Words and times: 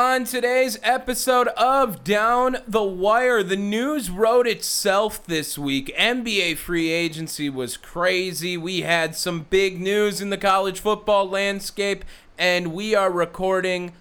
On 0.00 0.24
today's 0.24 0.78
episode 0.82 1.48
of 1.48 2.02
Down 2.02 2.56
the 2.66 2.82
Wire, 2.82 3.42
the 3.42 3.54
news 3.54 4.10
wrote 4.10 4.46
itself 4.46 5.22
this 5.26 5.58
week. 5.58 5.94
NBA 5.94 6.56
free 6.56 6.88
agency 6.88 7.50
was 7.50 7.76
crazy. 7.76 8.56
We 8.56 8.80
had 8.80 9.14
some 9.14 9.42
big 9.50 9.78
news 9.78 10.22
in 10.22 10.30
the 10.30 10.38
college 10.38 10.80
football 10.80 11.28
landscape, 11.28 12.06
and 12.38 12.72
we 12.72 12.94
are 12.94 13.12
recording 13.12 13.92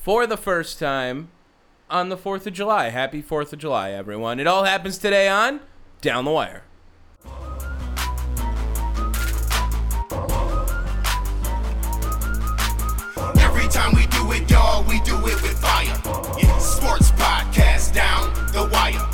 for 0.00 0.26
the 0.26 0.36
first 0.36 0.80
time 0.80 1.28
on 1.88 2.08
the 2.08 2.16
4th 2.16 2.48
of 2.48 2.52
July. 2.52 2.88
Happy 2.88 3.22
4th 3.22 3.52
of 3.52 3.60
July, 3.60 3.92
everyone. 3.92 4.40
It 4.40 4.48
all 4.48 4.64
happens 4.64 4.98
today 4.98 5.28
on 5.28 5.60
Down 6.00 6.24
the 6.24 6.32
Wire. 6.32 6.64
It 15.28 15.42
with 15.42 15.58
fire. 15.58 15.94
Yeah, 16.38 16.58
sports 16.58 17.10
podcast 17.12 17.92
down 17.94 18.32
the 18.52 18.68
wire. 18.72 19.04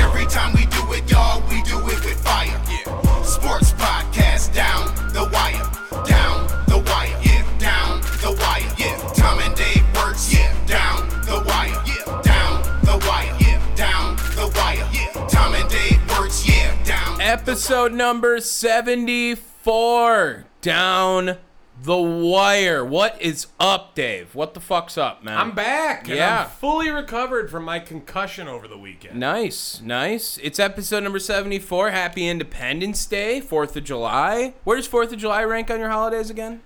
Every 0.00 0.26
time 0.26 0.52
we 0.54 0.66
do 0.66 0.92
it, 0.92 1.10
y'all, 1.10 1.42
we 1.50 1.62
do 1.62 1.78
it 1.88 2.04
with 2.04 2.20
fire. 2.22 2.60
Yeah, 2.68 3.22
sports 3.22 3.72
podcast 3.72 4.52
down 4.54 4.94
the 5.12 5.28
wire. 5.32 5.62
Down 6.06 6.46
the 6.68 6.78
wire. 6.86 7.16
Yeah, 7.22 7.42
down 7.58 8.00
the 8.22 8.32
wire. 8.40 8.70
Yeah, 8.78 8.96
Tom 9.14 9.38
and 9.40 9.54
Dave 9.56 9.84
works. 9.96 10.32
Yeah, 10.32 10.52
down 10.66 11.08
the 11.26 11.42
wire. 11.46 11.82
Yeah, 11.86 12.04
down 12.22 12.62
the 12.84 12.96
wire. 13.08 13.34
Yeah, 13.40 13.60
down 13.74 14.16
the 14.38 14.46
wire. 14.54 14.86
Yeah, 14.92 15.26
Tom 15.28 15.54
and 15.54 15.68
Dave 15.70 16.00
works. 16.18 16.46
Yeah, 16.48 16.72
down. 16.84 17.20
episode 17.20 17.92
number 17.92 18.40
74 18.40 20.44
down 20.62 21.36
the 21.84 21.96
wire 21.96 22.84
what 22.84 23.20
is 23.20 23.46
up 23.60 23.94
dave 23.94 24.34
what 24.34 24.54
the 24.54 24.60
fuck's 24.60 24.96
up 24.96 25.22
man 25.22 25.36
I'm 25.36 25.50
back. 25.54 26.08
And 26.08 26.16
Yeah. 26.16 26.44
I'm 26.44 26.48
fully 26.50 26.88
recovered 26.90 27.50
from 27.50 27.64
my 27.64 27.78
concussion 27.78 28.48
over 28.48 28.66
the 28.66 28.78
weekend. 28.78 29.18
nice 29.20 29.80
nice 29.82 30.38
it's 30.42 30.58
episode 30.58 31.02
number 31.02 31.18
74 31.18 31.90
happy 31.90 32.26
independence 32.26 33.04
day 33.06 33.40
4th 33.40 33.76
of 33.76 33.84
july 33.84 34.54
where 34.64 34.76
does 34.76 34.88
4th 34.88 35.12
of 35.12 35.18
july 35.18 35.42
rank 35.44 35.70
on 35.70 35.78
your 35.78 35.90
holidays 35.90 36.30
again 36.30 36.62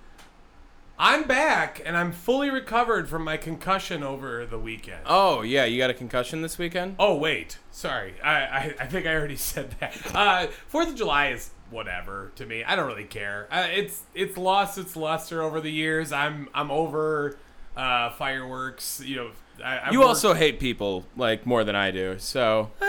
I'm 1.01 1.23
back 1.23 1.81
and 1.85 1.95
I'm 1.95 2.11
fully 2.11 2.49
recovered 2.49 3.07
from 3.07 3.23
my 3.23 3.37
concussion 3.37 4.03
over 4.03 4.45
the 4.45 4.59
weekend. 4.59 5.01
oh 5.05 5.41
yeah 5.43 5.63
you 5.65 5.77
got 5.77 5.89
a 5.89 5.93
concussion 5.93 6.41
this 6.41 6.57
weekend 6.57 6.95
Oh 6.99 7.15
wait, 7.15 7.57
sorry. 7.71 8.15
I, 8.21 8.33
I 8.35 8.75
I 8.81 8.85
think 8.85 9.05
I 9.05 9.15
already 9.15 9.35
said 9.51 9.75
that. 9.79 9.97
Uh, 10.13 10.47
Fourth 10.67 10.89
of 10.89 10.95
July 10.95 11.29
is 11.29 11.51
whatever 11.71 12.31
to 12.35 12.45
me. 12.45 12.63
I 12.63 12.75
don't 12.75 12.87
really 12.87 13.03
care. 13.05 13.47
Uh, 13.51 13.67
it's 13.69 14.03
it's 14.13 14.37
lost 14.37 14.77
its 14.77 14.95
luster 14.95 15.41
over 15.41 15.59
the 15.61 15.71
years. 15.71 16.11
I'm 16.11 16.49
I'm 16.53 16.71
over 16.71 17.37
uh, 17.77 18.11
fireworks. 18.11 19.01
You 19.03 19.15
know, 19.15 19.31
I, 19.63 19.91
you 19.91 19.99
worked- 19.99 20.07
also 20.09 20.33
hate 20.33 20.59
people 20.59 21.05
like 21.17 21.45
more 21.45 21.63
than 21.65 21.75
i 21.75 21.91
do 21.91 22.15
so 22.17 22.71
Uh, 22.81 22.85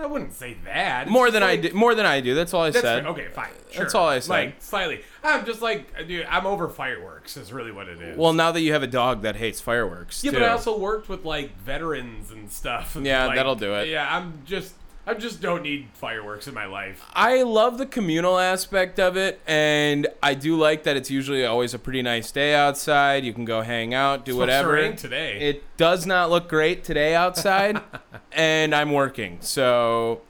I 0.00 0.06
wouldn't 0.08 0.32
say 0.32 0.56
that. 0.64 1.02
It's 1.02 1.10
more 1.10 1.30
than 1.32 1.42
i 1.42 1.56
do 1.56 1.72
more 1.72 1.94
than 1.96 2.06
i 2.06 2.20
do 2.20 2.34
that's 2.34 2.54
all 2.54 2.62
i 2.62 2.70
That's 2.70 2.84
said 2.84 3.02
fair. 3.02 3.12
okay. 3.12 3.28
Fine. 3.32 3.50
Sure. 3.70 3.82
That's 3.84 3.94
all 3.94 4.08
I 4.08 4.20
said. 4.20 4.30
Like 4.30 4.62
slightly. 4.62 5.00
I'm 5.22 5.44
just 5.44 5.60
like, 5.60 6.06
dude. 6.06 6.24
I'm 6.30 6.46
over 6.46 6.68
fireworks. 6.70 7.36
Is 7.36 7.52
really 7.52 7.72
what 7.72 7.88
it 7.88 8.00
is. 8.00 8.16
well 8.16 8.32
now 8.32 8.50
that 8.52 8.60
you 8.60 8.72
have 8.72 8.82
a 8.82 8.86
dog 8.86 9.22
that 9.22 9.36
hates 9.36 9.60
fireworks 9.60 10.22
yeah, 10.24 10.30
too. 10.30 10.38
but 10.38 10.44
I 10.48 10.52
also 10.52 10.78
worked 10.78 11.08
with 11.08 11.24
like 11.24 11.56
veterans 11.58 12.30
and 12.30 12.50
stuff. 12.50 12.94
and, 12.96 13.04
Yeah, 13.04 13.26
like, 13.26 13.36
that'll 13.36 13.56
do 13.56 13.74
it. 13.74 13.88
Yeah, 13.88 14.08
I'm 14.08 14.42
just, 14.46 14.72
I 15.08 15.14
just 15.14 15.40
don't 15.40 15.62
need 15.62 15.88
fireworks 15.94 16.48
in 16.48 16.52
my 16.54 16.66
life. 16.66 17.02
I 17.14 17.42
love 17.42 17.78
the 17.78 17.86
communal 17.86 18.38
aspect 18.38 19.00
of 19.00 19.16
it, 19.16 19.40
and 19.46 20.06
I 20.22 20.34
do 20.34 20.54
like 20.54 20.82
that 20.82 20.98
it's 20.98 21.10
usually 21.10 21.46
always 21.46 21.72
a 21.72 21.78
pretty 21.78 22.02
nice 22.02 22.30
day 22.30 22.54
outside. 22.54 23.24
You 23.24 23.32
can 23.32 23.46
go 23.46 23.62
hang 23.62 23.94
out, 23.94 24.26
do 24.26 24.32
to 24.32 24.38
whatever. 24.38 24.92
today. 24.92 25.38
It 25.40 25.62
does 25.78 26.04
not 26.04 26.28
look 26.28 26.46
great 26.46 26.84
today 26.84 27.14
outside, 27.14 27.80
and 28.32 28.74
I'm 28.74 28.92
working, 28.92 29.38
so 29.40 30.20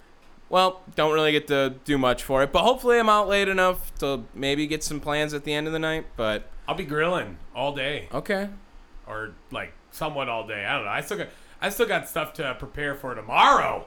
well, 0.48 0.82
don't 0.94 1.12
really 1.12 1.32
get 1.32 1.48
to 1.48 1.74
do 1.84 1.98
much 1.98 2.22
for 2.22 2.44
it. 2.44 2.52
But 2.52 2.62
hopefully, 2.62 3.00
I'm 3.00 3.08
out 3.08 3.26
late 3.26 3.48
enough 3.48 3.92
to 3.98 4.26
maybe 4.32 4.68
get 4.68 4.84
some 4.84 5.00
plans 5.00 5.34
at 5.34 5.42
the 5.42 5.54
end 5.54 5.66
of 5.66 5.72
the 5.72 5.80
night. 5.80 6.06
But 6.16 6.44
I'll 6.68 6.76
be 6.76 6.84
grilling 6.84 7.38
all 7.52 7.74
day, 7.74 8.08
okay, 8.14 8.48
or 9.08 9.32
like 9.50 9.72
somewhat 9.90 10.28
all 10.28 10.46
day. 10.46 10.64
I 10.64 10.76
don't 10.76 10.84
know. 10.84 10.92
I 10.92 11.00
still 11.00 11.18
got, 11.18 11.28
I 11.60 11.68
still 11.70 11.88
got 11.88 12.08
stuff 12.08 12.32
to 12.34 12.54
prepare 12.54 12.94
for 12.94 13.16
tomorrow. 13.16 13.84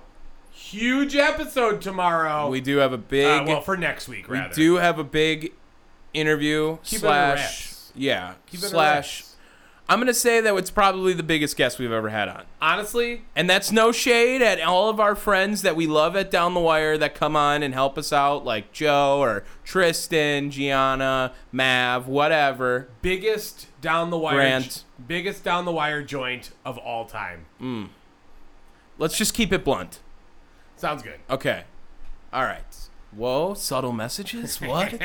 Huge 0.52 1.16
episode 1.16 1.82
tomorrow. 1.82 2.50
we 2.50 2.62
do 2.62 2.78
have 2.78 2.94
a 2.94 2.98
big. 2.98 3.26
uh, 3.42 3.46
well, 3.48 3.62
for 3.62 3.78
next 3.78 4.08
week, 4.08 4.30
rather. 4.30 4.50
we 4.50 4.56
do 4.56 4.76
have 4.76 5.00
a 5.00 5.04
big 5.04 5.54
interview 6.14 6.78
Keep 6.84 6.98
it 6.98 7.00
slash 7.02 7.74
yeah 7.96 8.34
Keep 8.48 8.60
slash. 8.62 9.24
I'm 9.90 10.00
gonna 10.00 10.14
say 10.14 10.40
that 10.40 10.56
it's 10.56 10.72
probably 10.72 11.12
the 11.12 11.24
biggest 11.24 11.58
guest 11.58 11.78
we've 11.80 11.92
ever 11.92 12.08
had 12.10 12.30
on. 12.30 12.44
Honestly, 12.62 13.24
And 13.36 13.50
that's 13.50 13.74
no 13.74 13.92
shade 13.92 14.42
at 14.42 14.62
all 14.62 14.90
of 14.90 15.02
our 15.02 15.16
friends 15.16 15.64
that 15.64 15.76
we 15.76 15.86
love 15.86 16.16
at 16.16 16.32
Down 16.32 16.54
the 16.54 16.62
Wire 16.62 16.98
that 16.98 17.14
come 17.16 17.36
on 17.36 17.62
and 17.62 17.74
help 17.74 17.98
us 17.98 18.14
out, 18.14 18.46
like 18.46 18.72
Joe 18.72 19.20
or 19.20 19.44
Tristan, 19.66 20.50
Gianna, 20.50 21.34
Mav, 21.52 22.08
whatever. 22.08 22.88
biggest 23.02 23.68
down 23.82 24.12
the 24.12 24.18
wire, 24.18 24.36
Grant. 24.36 24.86
biggest 25.06 25.44
down 25.44 25.66
the 25.66 25.74
wire 25.74 26.04
joint 26.04 26.52
of 26.64 26.78
all 26.78 27.04
time. 27.06 27.90
Let's 28.98 29.18
just 29.18 29.34
keep 29.34 29.52
it 29.52 29.66
blunt. 29.66 30.00
Sounds 30.82 31.04
good. 31.04 31.20
Okay. 31.30 31.64
All 32.34 32.44
right. 32.44 32.64
Whoa, 33.12 33.54
subtle 33.54 33.92
messages? 33.92 34.60
What? 34.62 35.00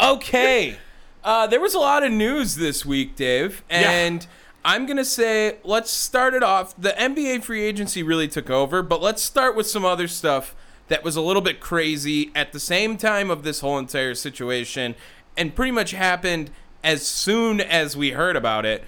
okay. 0.00 0.78
Uh, 1.22 1.46
there 1.46 1.60
was 1.60 1.74
a 1.74 1.78
lot 1.78 2.02
of 2.02 2.10
news 2.10 2.56
this 2.56 2.84
week, 2.84 3.14
Dave. 3.14 3.62
And 3.70 4.26
I'm 4.64 4.86
going 4.86 4.96
to 4.96 5.04
say, 5.04 5.58
let's 5.62 5.92
start 5.92 6.34
it 6.34 6.42
off. 6.42 6.74
The 6.76 6.90
NBA 6.90 7.44
free 7.44 7.62
agency 7.62 8.02
really 8.02 8.26
took 8.26 8.50
over, 8.50 8.82
but 8.82 9.00
let's 9.00 9.22
start 9.22 9.54
with 9.54 9.68
some 9.68 9.84
other 9.84 10.08
stuff 10.08 10.56
that 10.88 11.04
was 11.04 11.14
a 11.14 11.20
little 11.20 11.42
bit 11.42 11.60
crazy 11.60 12.32
at 12.34 12.50
the 12.50 12.58
same 12.58 12.96
time 12.96 13.30
of 13.30 13.44
this 13.44 13.60
whole 13.60 13.78
entire 13.78 14.16
situation 14.16 14.96
and 15.36 15.54
pretty 15.54 15.70
much 15.70 15.92
happened 15.92 16.50
as 16.82 17.06
soon 17.06 17.60
as 17.60 17.96
we 17.96 18.10
heard 18.10 18.34
about 18.34 18.66
it. 18.66 18.82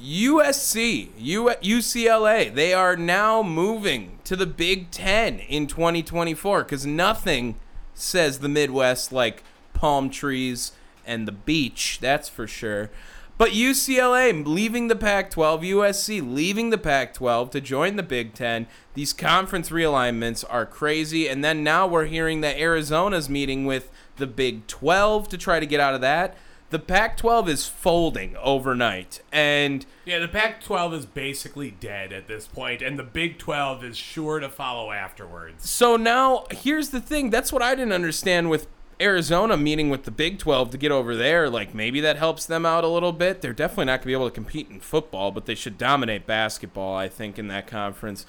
USC, 0.00 1.10
U- 1.18 1.54
UCLA, 1.62 2.52
they 2.52 2.72
are 2.72 2.96
now 2.96 3.42
moving 3.42 4.18
to 4.24 4.36
the 4.36 4.46
Big 4.46 4.90
Ten 4.90 5.38
in 5.38 5.66
2024 5.66 6.64
because 6.64 6.86
nothing 6.86 7.56
says 7.94 8.38
the 8.38 8.48
Midwest 8.48 9.12
like 9.12 9.42
palm 9.74 10.10
trees 10.10 10.72
and 11.06 11.26
the 11.26 11.32
beach, 11.32 11.98
that's 12.00 12.28
for 12.28 12.46
sure. 12.46 12.90
But 13.38 13.50
UCLA 13.50 14.46
leaving 14.46 14.88
the 14.88 14.94
Pac 14.94 15.30
12, 15.30 15.62
USC 15.62 16.34
leaving 16.34 16.70
the 16.70 16.78
Pac 16.78 17.14
12 17.14 17.50
to 17.50 17.60
join 17.60 17.96
the 17.96 18.02
Big 18.02 18.34
Ten. 18.34 18.68
These 18.94 19.12
conference 19.12 19.70
realignments 19.70 20.44
are 20.48 20.66
crazy. 20.66 21.28
And 21.28 21.42
then 21.42 21.64
now 21.64 21.86
we're 21.86 22.04
hearing 22.04 22.40
that 22.42 22.58
Arizona's 22.58 23.28
meeting 23.28 23.66
with 23.66 23.90
the 24.16 24.26
Big 24.28 24.66
12 24.68 25.28
to 25.28 25.38
try 25.38 25.58
to 25.58 25.66
get 25.66 25.80
out 25.80 25.94
of 25.94 26.00
that. 26.02 26.36
The 26.72 26.78
Pac 26.78 27.18
12 27.18 27.50
is 27.50 27.68
folding 27.68 28.34
overnight. 28.38 29.20
And 29.30 29.84
Yeah, 30.06 30.20
the 30.20 30.26
Pac 30.26 30.62
12 30.62 30.94
is 30.94 31.04
basically 31.04 31.70
dead 31.70 32.14
at 32.14 32.28
this 32.28 32.46
point, 32.46 32.80
and 32.80 32.98
the 32.98 33.02
Big 33.02 33.36
12 33.36 33.84
is 33.84 33.98
sure 33.98 34.40
to 34.40 34.48
follow 34.48 34.90
afterwards. 34.90 35.68
so 35.68 35.96
now 35.96 36.46
here's 36.50 36.88
the 36.88 37.00
thing 37.00 37.28
that's 37.28 37.52
what 37.52 37.60
I 37.60 37.74
didn't 37.74 37.92
understand 37.92 38.48
with 38.48 38.68
Arizona 39.02 39.58
meeting 39.58 39.90
with 39.90 40.04
the 40.04 40.10
Big 40.10 40.38
12 40.38 40.70
to 40.70 40.78
get 40.78 40.90
over 40.90 41.14
there. 41.14 41.50
Like 41.50 41.74
maybe 41.74 42.00
that 42.00 42.16
helps 42.16 42.46
them 42.46 42.64
out 42.64 42.84
a 42.84 42.88
little 42.88 43.12
bit. 43.12 43.42
They're 43.42 43.52
definitely 43.52 43.84
not 43.84 43.96
going 43.96 44.00
to 44.00 44.06
be 44.06 44.12
able 44.14 44.30
to 44.30 44.34
compete 44.34 44.70
in 44.70 44.80
football, 44.80 45.30
but 45.30 45.44
they 45.44 45.54
should 45.54 45.76
dominate 45.76 46.26
basketball, 46.26 46.96
I 46.96 47.08
think, 47.08 47.38
in 47.38 47.48
that 47.48 47.66
conference. 47.66 48.24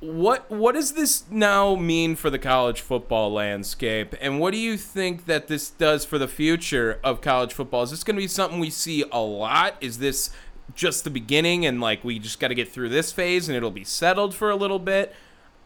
What 0.00 0.50
what 0.50 0.74
does 0.76 0.92
this 0.92 1.24
now 1.30 1.74
mean 1.74 2.16
for 2.16 2.30
the 2.30 2.38
college 2.38 2.80
football 2.80 3.30
landscape, 3.30 4.14
and 4.18 4.40
what 4.40 4.52
do 4.52 4.58
you 4.58 4.78
think 4.78 5.26
that 5.26 5.46
this 5.46 5.68
does 5.68 6.06
for 6.06 6.18
the 6.18 6.26
future 6.26 6.98
of 7.04 7.20
college 7.20 7.52
football? 7.52 7.82
Is 7.82 7.90
this 7.90 8.02
going 8.02 8.16
to 8.16 8.22
be 8.22 8.26
something 8.26 8.58
we 8.58 8.70
see 8.70 9.04
a 9.12 9.20
lot? 9.20 9.74
Is 9.82 9.98
this 9.98 10.30
just 10.74 11.04
the 11.04 11.10
beginning, 11.10 11.66
and 11.66 11.82
like 11.82 12.02
we 12.02 12.18
just 12.18 12.40
got 12.40 12.48
to 12.48 12.54
get 12.54 12.72
through 12.72 12.88
this 12.88 13.12
phase, 13.12 13.46
and 13.46 13.54
it'll 13.54 13.70
be 13.70 13.84
settled 13.84 14.34
for 14.34 14.48
a 14.48 14.56
little 14.56 14.78
bit? 14.78 15.14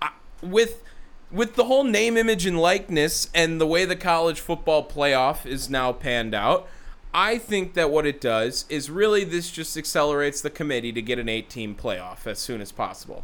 I, 0.03 0.11
with 0.43 0.83
with 1.31 1.55
the 1.55 1.67
whole 1.67 1.85
name, 1.85 2.17
image, 2.17 2.45
and 2.45 2.59
likeness, 2.59 3.31
and 3.37 3.61
the 3.61 3.69
way 3.69 3.85
the 3.85 3.95
college 3.95 4.41
football 4.41 4.85
playoff 4.85 5.47
is 5.47 5.71
now 5.71 5.93
panned 5.93 6.35
out, 6.35 6.67
I 7.13 7.39
think 7.39 7.75
that 7.75 7.89
what 7.89 8.05
it 8.05 8.21
does 8.21 8.65
is 8.69 8.91
really 8.91 9.23
this 9.23 9.53
just 9.53 9.77
accelerates 9.77 10.41
the 10.41 10.51
committee 10.51 10.91
to 10.91 11.03
get 11.03 11.21
an 11.21 11.29
eight-team 11.29 11.77
playoff 11.77 12.27
as 12.27 12.41
soon 12.41 12.61
as 12.61 12.73
possible. 12.73 13.23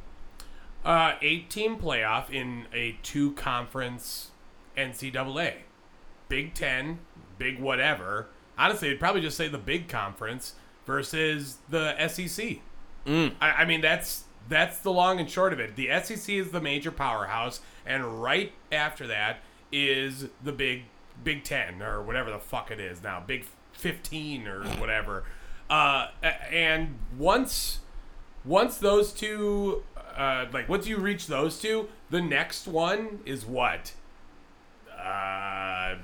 Uh, 0.84 1.14
eight 1.20 1.50
team 1.50 1.76
playoff 1.76 2.30
in 2.30 2.66
a 2.72 2.96
two 3.02 3.32
conference 3.32 4.30
NCAA. 4.76 5.54
Big 6.28 6.54
Ten, 6.54 7.00
big 7.38 7.60
whatever. 7.60 8.28
Honestly, 8.56 8.90
I'd 8.90 9.00
probably 9.00 9.20
just 9.20 9.36
say 9.36 9.48
the 9.48 9.58
big 9.58 9.88
conference 9.88 10.54
versus 10.86 11.58
the 11.68 11.94
SEC. 12.08 12.58
I, 13.40 13.50
I 13.52 13.64
mean, 13.64 13.80
that's 13.80 14.24
that's 14.48 14.78
the 14.78 14.92
long 14.92 15.20
and 15.20 15.30
short 15.30 15.52
of 15.52 15.60
it. 15.60 15.76
The 15.76 15.88
SEC 16.02 16.34
is 16.34 16.50
the 16.50 16.60
major 16.60 16.90
powerhouse, 16.90 17.60
and 17.84 18.22
right 18.22 18.52
after 18.72 19.06
that 19.06 19.38
is 19.72 20.28
the 20.42 20.52
big 20.52 20.84
Big 21.22 21.44
Ten 21.44 21.82
or 21.82 22.02
whatever 22.02 22.30
the 22.30 22.38
fuck 22.38 22.70
it 22.70 22.80
is 22.80 23.02
now, 23.02 23.22
Big 23.26 23.44
Fifteen 23.72 24.46
or 24.46 24.64
whatever. 24.78 25.24
Uh, 25.68 26.08
and 26.50 26.98
once 27.16 27.80
once 28.44 28.78
those 28.78 29.12
two, 29.12 29.82
uh, 30.16 30.46
like 30.52 30.68
once 30.68 30.86
you 30.86 30.98
reach 30.98 31.26
those 31.26 31.60
two, 31.60 31.88
the 32.10 32.20
next 32.20 32.66
one 32.66 33.20
is 33.24 33.44
what? 33.44 33.92
Uh, 34.90 35.96
I, 35.96 35.98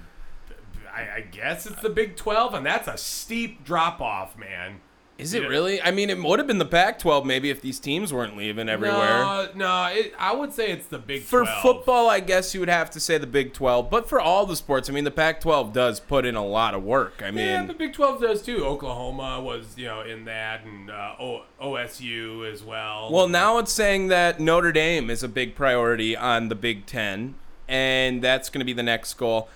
I 0.95 1.27
guess 1.31 1.67
it's 1.67 1.83
the 1.83 1.91
Big 1.91 2.17
Twelve, 2.17 2.55
and 2.55 2.65
that's 2.65 2.89
a 2.89 2.97
steep 2.97 3.65
drop 3.65 4.01
off, 4.01 4.37
man. 4.39 4.81
Is 5.19 5.33
it 5.33 5.43
Yeah. 5.45 5.49
really? 5.49 5.81
I 5.81 5.93
mean, 5.93 6.11
it 6.11 6.23
would 6.23 6.39
have 6.39 6.47
been 6.47 6.59
the 6.59 6.67
Pac-12 6.67 7.25
maybe 7.25 7.49
if 7.49 7.63
these 7.63 7.79
teams 7.81 8.13
weren't 8.13 8.37
leaving 8.37 8.69
everywhere. 8.69 9.01
No, 9.21 9.49
no, 9.55 9.85
it, 9.87 10.13
I 10.19 10.35
would 10.35 10.53
say 10.53 10.71
it's 10.71 10.87
the 10.89 10.99
Big 10.99 11.23
For 11.23 11.41
12. 11.45 11.63
football, 11.63 12.11
I 12.11 12.21
guess 12.21 12.53
you 12.53 12.61
would 12.61 12.69
have 12.69 12.91
to 12.91 13.01
say 13.01 13.17
the 13.17 13.27
Big 13.27 13.55
12, 13.55 13.89
but 13.89 14.07
for 14.11 14.21
all 14.21 14.45
the 14.45 14.57
sports, 14.57 14.91
I 14.91 14.93
mean, 14.93 15.05
the 15.05 15.11
Pac-12 15.11 15.73
does 15.73 16.01
put 16.01 16.27
in 16.27 16.35
a 16.35 16.45
lot 16.45 16.75
of 16.75 16.83
work. 16.85 17.23
I 17.25 17.31
mean, 17.31 17.47
Yeah, 17.47 17.65
the 17.65 17.73
Big 17.73 17.95
12 17.95 18.21
does 18.21 18.43
too. 18.43 18.63
Oklahoma 18.67 19.41
was, 19.41 19.75
you 19.79 19.87
know, 19.87 20.03
in 20.03 20.27
that, 20.27 20.65
and 20.65 20.91
uh, 20.91 21.15
o- 21.19 21.45
OSU 21.63 22.53
as 22.53 22.63
well. 22.63 23.09
Well, 23.11 23.29
now 23.29 23.57
it's 23.57 23.73
saying 23.73 24.09
that 24.09 24.39
Notre 24.39 24.71
Dame 24.73 25.09
is 25.09 25.23
a 25.23 25.29
big 25.29 25.55
priority 25.55 26.15
on 26.15 26.49
the 26.51 26.55
Big 26.55 26.85
Ten, 26.85 27.37
and 27.67 28.21
that's 28.23 28.51
going 28.51 28.59
to 28.59 28.67
be 28.67 28.75
the 28.75 28.83
next 28.83 29.15
goal. 29.15 29.49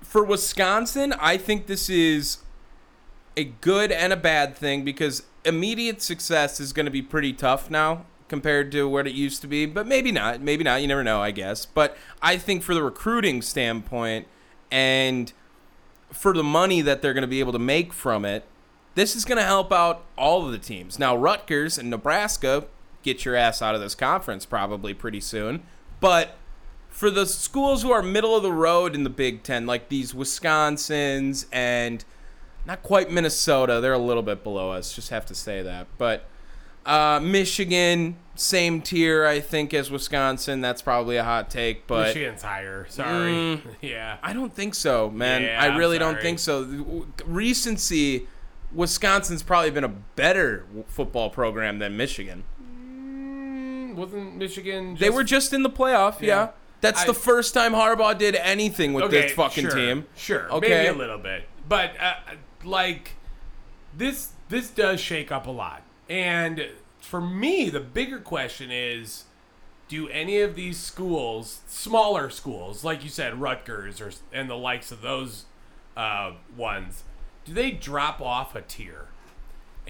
For 0.00 0.24
Wisconsin, 0.24 1.12
I 1.20 1.36
think 1.36 1.66
this 1.66 1.90
is 1.90 2.38
a 3.40 3.44
good 3.44 3.90
and 3.90 4.12
a 4.12 4.16
bad 4.16 4.54
thing 4.54 4.84
because 4.84 5.24
immediate 5.44 6.02
success 6.02 6.60
is 6.60 6.72
going 6.72 6.86
to 6.86 6.92
be 6.92 7.02
pretty 7.02 7.32
tough 7.32 7.70
now 7.70 8.04
compared 8.28 8.70
to 8.72 8.88
what 8.88 9.06
it 9.06 9.14
used 9.14 9.40
to 9.40 9.48
be, 9.48 9.66
but 9.66 9.86
maybe 9.86 10.12
not. 10.12 10.40
Maybe 10.40 10.62
not. 10.62 10.80
You 10.82 10.88
never 10.88 11.02
know, 11.02 11.20
I 11.20 11.32
guess. 11.32 11.66
But 11.66 11.96
I 12.22 12.36
think 12.36 12.62
for 12.62 12.74
the 12.74 12.82
recruiting 12.82 13.42
standpoint 13.42 14.28
and 14.70 15.32
for 16.12 16.32
the 16.32 16.44
money 16.44 16.80
that 16.82 17.02
they're 17.02 17.14
going 17.14 17.22
to 17.22 17.28
be 17.28 17.40
able 17.40 17.52
to 17.52 17.58
make 17.58 17.92
from 17.92 18.24
it, 18.24 18.44
this 18.94 19.16
is 19.16 19.24
going 19.24 19.38
to 19.38 19.44
help 19.44 19.72
out 19.72 20.04
all 20.16 20.46
of 20.46 20.52
the 20.52 20.58
teams. 20.58 20.98
Now, 20.98 21.16
Rutgers 21.16 21.78
and 21.78 21.90
Nebraska 21.90 22.66
get 23.02 23.24
your 23.24 23.34
ass 23.34 23.62
out 23.62 23.74
of 23.74 23.80
this 23.80 23.94
conference 23.94 24.44
probably 24.44 24.94
pretty 24.94 25.20
soon. 25.20 25.62
But 26.00 26.36
for 26.88 27.10
the 27.10 27.26
schools 27.26 27.82
who 27.82 27.90
are 27.90 28.02
middle 28.02 28.36
of 28.36 28.42
the 28.42 28.52
road 28.52 28.94
in 28.94 29.04
the 29.04 29.10
Big 29.10 29.42
Ten, 29.42 29.66
like 29.66 29.88
these 29.88 30.12
Wisconsins 30.12 31.46
and 31.52 32.04
not 32.66 32.82
quite 32.82 33.10
Minnesota, 33.10 33.80
they're 33.80 33.92
a 33.92 33.98
little 33.98 34.22
bit 34.22 34.42
below 34.42 34.70
us. 34.70 34.94
Just 34.94 35.10
have 35.10 35.26
to 35.26 35.34
say 35.34 35.62
that. 35.62 35.86
But 35.98 36.26
uh, 36.86 37.20
Michigan, 37.22 38.16
same 38.34 38.80
tier, 38.80 39.26
I 39.26 39.40
think, 39.40 39.74
as 39.74 39.90
Wisconsin. 39.90 40.60
That's 40.60 40.82
probably 40.82 41.16
a 41.16 41.24
hot 41.24 41.50
take, 41.50 41.86
but 41.86 42.08
Michigan's 42.08 42.42
higher. 42.42 42.86
Sorry. 42.88 43.32
Mm. 43.32 43.60
yeah. 43.80 44.18
I 44.22 44.32
don't 44.32 44.54
think 44.54 44.74
so, 44.74 45.10
man. 45.10 45.42
Yeah, 45.42 45.60
I 45.60 45.76
really 45.76 45.98
don't 45.98 46.20
think 46.20 46.38
so. 46.38 47.06
Recency, 47.26 48.26
Wisconsin's 48.72 49.42
probably 49.42 49.70
been 49.70 49.84
a 49.84 49.88
better 49.88 50.66
football 50.86 51.30
program 51.30 51.78
than 51.78 51.96
Michigan. 51.96 52.44
Mm, 52.62 53.94
wasn't 53.94 54.36
Michigan? 54.36 54.96
Just, 54.96 55.00
They 55.00 55.10
were 55.10 55.24
just 55.24 55.52
in 55.52 55.62
the 55.62 55.70
playoff, 55.70 56.20
yeah. 56.20 56.26
Yeah. 56.26 56.48
That's 56.80 57.02
I- 57.02 57.06
the 57.06 57.14
first 57.14 57.52
time 57.52 57.72
Harbaugh 57.72 58.16
did 58.16 58.34
anything 58.36 58.94
with 58.94 59.04
okay, 59.04 59.22
this 59.22 59.32
fucking 59.32 59.64
sure, 59.64 59.74
team. 59.74 60.06
Sure. 60.16 60.50
Okay. 60.50 60.68
Maybe 60.68 60.88
a 60.88 60.94
little 60.94 61.18
bit, 61.18 61.44
but 61.68 61.92
uh, 62.00 62.14
like 62.64 63.12
this. 63.96 64.32
This 64.48 64.70
does 64.70 65.00
shake 65.00 65.30
up 65.30 65.46
a 65.46 65.50
lot, 65.50 65.82
and 66.08 66.68
for 67.00 67.20
me, 67.20 67.70
the 67.70 67.80
bigger 67.80 68.18
question 68.18 68.70
is. 68.70 69.24
Do 69.88 70.08
any 70.08 70.40
of 70.40 70.54
these 70.54 70.78
schools, 70.78 71.62
smaller 71.66 72.30
schools, 72.30 72.84
like 72.84 73.02
you 73.02 73.10
said, 73.10 73.40
Rutgers 73.40 74.00
or 74.00 74.12
and 74.32 74.48
the 74.48 74.56
likes 74.56 74.92
of 74.92 75.02
those 75.02 75.46
uh, 75.96 76.34
ones, 76.56 77.02
do 77.44 77.52
they 77.52 77.72
drop 77.72 78.20
off 78.20 78.54
a 78.54 78.62
tier? 78.62 79.08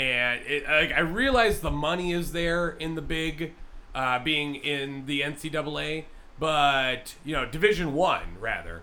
and 0.00 0.40
it, 0.46 0.64
like, 0.66 0.92
I 0.92 1.00
realize 1.00 1.60
the 1.60 1.70
money 1.70 2.12
is 2.12 2.32
there 2.32 2.70
in 2.70 2.94
the 2.94 3.02
big, 3.02 3.52
uh, 3.94 4.18
being 4.18 4.54
in 4.54 5.04
the 5.04 5.20
NCAA, 5.20 6.04
but 6.38 7.14
you 7.22 7.34
know, 7.34 7.44
Division 7.44 7.92
One 7.92 8.36
rather. 8.40 8.82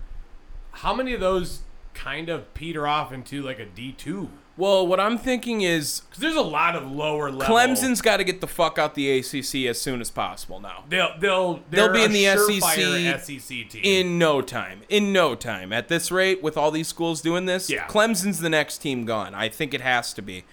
How 0.71 0.93
many 0.93 1.13
of 1.13 1.19
those 1.19 1.61
kind 1.97 2.29
of 2.29 2.53
peter 2.53 2.87
off 2.87 3.11
into 3.11 3.41
like 3.41 3.59
a 3.59 3.65
D 3.65 3.91
two? 3.91 4.29
Well, 4.55 4.87
what 4.87 4.99
I'm 4.99 5.19
thinking 5.19 5.61
is 5.61 6.01
Because 6.09 6.19
there's 6.21 6.35
a 6.35 6.41
lot 6.41 6.75
of 6.75 6.91
lower 6.91 7.29
level. 7.29 7.55
Clemson's 7.55 8.01
got 8.01 8.17
to 8.17 8.23
get 8.23 8.41
the 8.41 8.47
fuck 8.47 8.79
out 8.79 8.95
the 8.95 9.19
ACC 9.19 9.67
as 9.67 9.79
soon 9.79 10.01
as 10.01 10.09
possible 10.09 10.59
now. 10.59 10.83
They'll 10.89 11.13
they'll 11.19 11.61
They'll 11.69 11.93
be 11.93 12.03
in 12.03 12.11
the 12.11 12.25
SEC 12.25 13.39
SEC 13.39 13.69
team. 13.69 13.81
In 13.83 14.17
no 14.17 14.41
time. 14.41 14.81
In 14.89 15.13
no 15.13 15.35
time. 15.35 15.71
At 15.71 15.89
this 15.89 16.11
rate, 16.11 16.41
with 16.41 16.57
all 16.57 16.71
these 16.71 16.87
schools 16.87 17.21
doing 17.21 17.45
this, 17.45 17.69
Yeah. 17.69 17.87
Clemson's 17.87 18.39
the 18.39 18.49
next 18.49 18.79
team 18.79 19.05
gone. 19.05 19.35
I 19.35 19.49
think 19.49 19.73
it 19.73 19.81
has 19.81 20.11
to 20.13 20.21
be. 20.21 20.43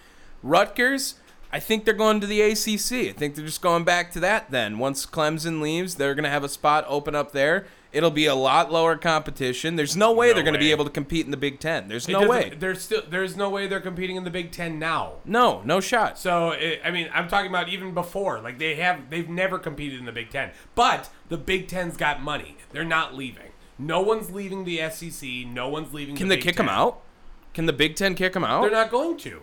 Rutgers, 0.42 1.14
I 1.50 1.60
think 1.60 1.84
they're 1.84 1.94
going 1.94 2.20
to 2.20 2.26
the 2.26 2.42
ACC. 2.42 3.08
I 3.08 3.12
think 3.16 3.34
they're 3.36 3.46
just 3.46 3.62
going 3.62 3.84
back 3.84 4.12
to 4.12 4.20
that 4.20 4.50
then. 4.50 4.78
Once 4.78 5.06
Clemson 5.06 5.60
leaves, 5.62 5.94
they're 5.94 6.14
going 6.14 6.24
to 6.24 6.30
have 6.30 6.44
a 6.44 6.48
spot 6.48 6.84
open 6.88 7.14
up 7.14 7.32
there. 7.32 7.64
It'll 7.94 8.10
be 8.10 8.26
a 8.26 8.34
lot 8.34 8.72
lower 8.72 8.96
competition. 8.96 9.76
There's 9.76 9.96
no 9.96 10.12
way 10.12 10.28
No 10.28 10.34
they're 10.34 10.42
going 10.42 10.54
to 10.54 10.60
be 10.60 10.70
able 10.72 10.84
to 10.84 10.90
compete 10.90 11.24
in 11.24 11.30
the 11.30 11.36
Big 11.36 11.60
Ten. 11.60 11.88
There's 11.88 12.08
It 12.08 12.12
no 12.12 12.28
way. 12.28 12.52
There's 12.58 12.82
still 12.82 13.02
there's 13.08 13.36
no 13.36 13.48
way 13.48 13.66
they're 13.66 13.80
competing 13.80 14.16
in 14.16 14.24
the 14.24 14.30
Big 14.30 14.50
Ten 14.52 14.78
now. 14.78 15.14
No, 15.24 15.62
no 15.64 15.80
shot. 15.80 16.18
So 16.18 16.50
it, 16.50 16.80
I 16.84 16.90
mean, 16.90 17.08
I'm 17.14 17.28
talking 17.28 17.48
about 17.48 17.68
even 17.68 17.94
before. 17.94 18.40
Like 18.40 18.58
they 18.58 18.74
have, 18.76 19.08
they've 19.10 19.28
never 19.28 19.58
competed 19.58 19.98
in 20.00 20.04
the 20.06 20.12
Big 20.12 20.30
Ten. 20.30 20.50
But 20.74 21.08
the 21.28 21.38
Big 21.38 21.68
Ten's 21.68 21.96
got 21.96 22.20
money. 22.20 22.56
They're 22.72 22.84
not 22.84 23.14
leaving. 23.14 23.52
No 23.78 24.00
one's 24.00 24.30
leaving 24.30 24.64
the 24.64 24.78
SEC. 24.90 25.28
No 25.46 25.68
one's 25.68 25.94
leaving. 25.94 26.16
Can 26.16 26.28
the 26.28 26.34
they 26.34 26.36
Big 26.38 26.44
kick 26.44 26.56
Ten. 26.56 26.66
them 26.66 26.74
out? 26.74 27.00
Can 27.54 27.66
the 27.66 27.72
Big 27.72 27.96
Ten 27.96 28.14
kick 28.14 28.32
them 28.32 28.44
out? 28.44 28.62
They're 28.62 28.70
not 28.70 28.90
going 28.90 29.16
to. 29.18 29.42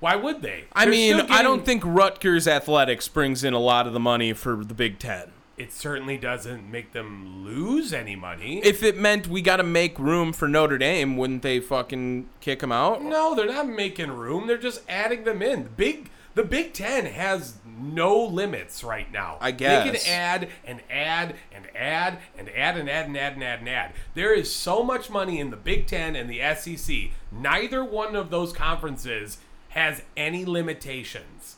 Why 0.00 0.14
would 0.14 0.42
they? 0.42 0.64
I 0.72 0.84
They're 0.84 0.92
mean, 0.92 1.14
still 1.18 1.26
I 1.32 1.42
don't 1.42 1.64
think 1.64 1.82
Rutgers 1.84 2.46
athletics 2.46 3.08
brings 3.08 3.42
in 3.42 3.52
a 3.54 3.58
lot 3.58 3.86
of 3.86 3.92
the 3.92 4.00
money 4.00 4.32
for 4.32 4.62
the 4.64 4.74
Big 4.74 4.98
Ten. 4.98 5.32
It 5.58 5.72
certainly 5.72 6.16
doesn't 6.16 6.70
make 6.70 6.92
them 6.92 7.44
lose 7.44 7.92
any 7.92 8.16
money. 8.16 8.60
If 8.64 8.82
it 8.82 8.96
meant 8.96 9.26
we 9.26 9.42
got 9.42 9.56
to 9.56 9.62
make 9.64 9.98
room 9.98 10.32
for 10.32 10.48
Notre 10.48 10.78
Dame, 10.78 11.16
wouldn't 11.16 11.42
they 11.42 11.60
fucking 11.60 12.28
kick 12.40 12.60
them 12.60 12.72
out? 12.72 13.02
no, 13.02 13.34
they're 13.34 13.46
not 13.46 13.68
making 13.68 14.10
room. 14.10 14.46
They're 14.46 14.56
just 14.58 14.82
adding 14.88 15.24
them 15.24 15.42
in. 15.42 15.64
The 15.64 15.70
big, 15.70 16.10
the 16.34 16.44
Big 16.44 16.72
Ten 16.72 17.06
has 17.06 17.56
no 17.66 18.16
limits 18.16 18.84
right 18.84 19.10
now. 19.12 19.38
I 19.40 19.50
guess. 19.50 19.84
they 19.84 19.90
can 19.98 20.08
add 20.12 20.48
and 20.64 20.80
add 20.90 21.34
and 21.52 21.66
add 21.76 22.18
and 22.36 22.48
add 22.48 22.76
and 22.76 22.88
add 22.88 23.06
and 23.06 23.16
add 23.16 23.34
and 23.34 23.42
add 23.44 23.58
and 23.60 23.68
add. 23.68 23.92
There 24.14 24.32
is 24.34 24.52
so 24.52 24.82
much 24.82 25.10
money 25.10 25.40
in 25.40 25.50
the 25.50 25.56
Big 25.56 25.86
Ten 25.86 26.14
and 26.16 26.30
the 26.30 26.40
SEC. 26.54 27.10
Neither 27.32 27.84
one 27.84 28.14
of 28.16 28.30
those 28.30 28.52
conferences 28.52 29.38
has 29.70 30.02
any 30.16 30.44
limitations. 30.44 31.56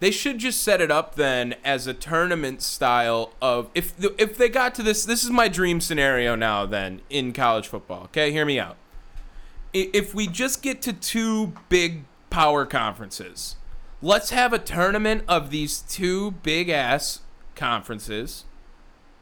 They 0.00 0.10
should 0.10 0.38
just 0.38 0.62
set 0.62 0.80
it 0.80 0.90
up 0.90 1.16
then 1.16 1.56
as 1.64 1.86
a 1.86 1.94
tournament 1.94 2.62
style 2.62 3.32
of 3.42 3.68
if 3.74 3.94
if 4.18 4.36
they 4.36 4.48
got 4.48 4.74
to 4.76 4.82
this. 4.82 5.04
This 5.04 5.24
is 5.24 5.30
my 5.30 5.48
dream 5.48 5.80
scenario 5.80 6.34
now. 6.34 6.66
Then 6.66 7.00
in 7.10 7.32
college 7.32 7.66
football, 7.66 8.04
okay, 8.04 8.30
hear 8.30 8.44
me 8.44 8.60
out. 8.60 8.76
If 9.72 10.14
we 10.14 10.26
just 10.26 10.62
get 10.62 10.80
to 10.82 10.92
two 10.92 11.52
big 11.68 12.04
power 12.30 12.64
conferences, 12.64 13.56
let's 14.00 14.30
have 14.30 14.52
a 14.52 14.58
tournament 14.58 15.24
of 15.28 15.50
these 15.50 15.80
two 15.80 16.30
big 16.30 16.68
ass 16.68 17.20
conferences 17.54 18.44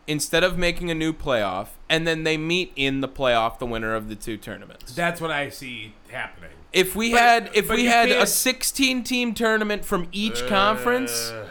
instead 0.06 0.44
of 0.44 0.56
making 0.56 0.90
a 0.90 0.94
new 0.94 1.12
playoff, 1.12 1.68
and 1.88 2.06
then 2.06 2.22
they 2.22 2.36
meet 2.36 2.72
in 2.76 3.00
the 3.00 3.08
playoff, 3.08 3.58
the 3.58 3.66
winner 3.66 3.94
of 3.94 4.08
the 4.08 4.14
two 4.14 4.36
tournaments. 4.36 4.94
That's 4.94 5.20
what 5.20 5.30
I 5.32 5.48
see 5.48 5.94
happening. 6.10 6.50
If 6.76 6.94
we 6.94 7.10
But- 7.12 7.20
had 7.20 7.50
if 7.54 7.68
we 7.70 7.86
had 7.86 8.10
a 8.10 8.14
can't- 8.16 8.28
16 8.28 9.02
team 9.02 9.34
tournament 9.34 9.84
from 9.84 10.08
each 10.12 10.46
conference, 10.46 11.30
Uh, 11.30 11.48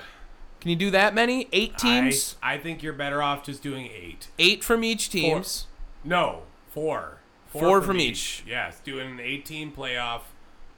can 0.60 0.70
you 0.70 0.75
do 0.75 0.91
that 0.91 1.13
many? 1.15 1.48
8 1.51 1.77
teams? 1.77 2.36
I, 2.44 2.53
I 2.53 2.58
think 2.60 2.84
you're 2.84 2.94
better 2.94 3.22
off 3.22 3.44
just 3.44 3.62
doing 3.63 3.88
eight. 3.88 4.27
8 4.39 4.63
from 4.63 4.84
each 4.84 5.10
teams. 5.10 5.67
No, 6.03 6.44
four. 6.70 7.17
Four 7.48 7.82
from 7.82 8.00
each. 8.00 8.44
Yes, 8.48 8.79
doing 8.84 9.12
an 9.12 9.20
18 9.20 9.72
playoff. 9.72 10.22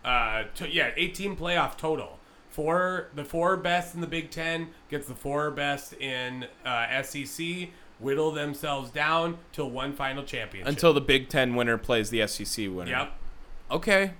Uh, 0.06 0.44
to, 0.56 0.70
yeah, 0.70 0.92
18 0.96 1.36
playoff 1.36 1.76
total. 1.78 2.20
Four, 2.50 3.10
the 3.14 3.24
four 3.26 3.58
best 3.58 3.94
in 3.96 4.02
the 4.02 4.08
Big 4.08 4.30
Ten 4.32 4.70
gets 4.90 5.08
the 5.08 5.16
four 5.16 5.52
best 5.52 5.94
in 5.94 6.46
uh, 6.66 7.02
SEC. 7.04 7.70
Whittle 8.00 8.32
themselves 8.32 8.92
down 8.92 9.40
till 9.52 9.70
one 9.72 9.92
final 9.94 10.24
championship. 10.24 10.70
Until 10.70 10.94
the 10.94 11.02
Big 11.02 11.30
10 11.30 11.56
winner 11.56 11.78
plays 11.78 12.10
the 12.12 12.26
SEC 12.28 12.68
winner. 12.70 12.90
yep. 12.92 13.12
Okay. 13.72 14.12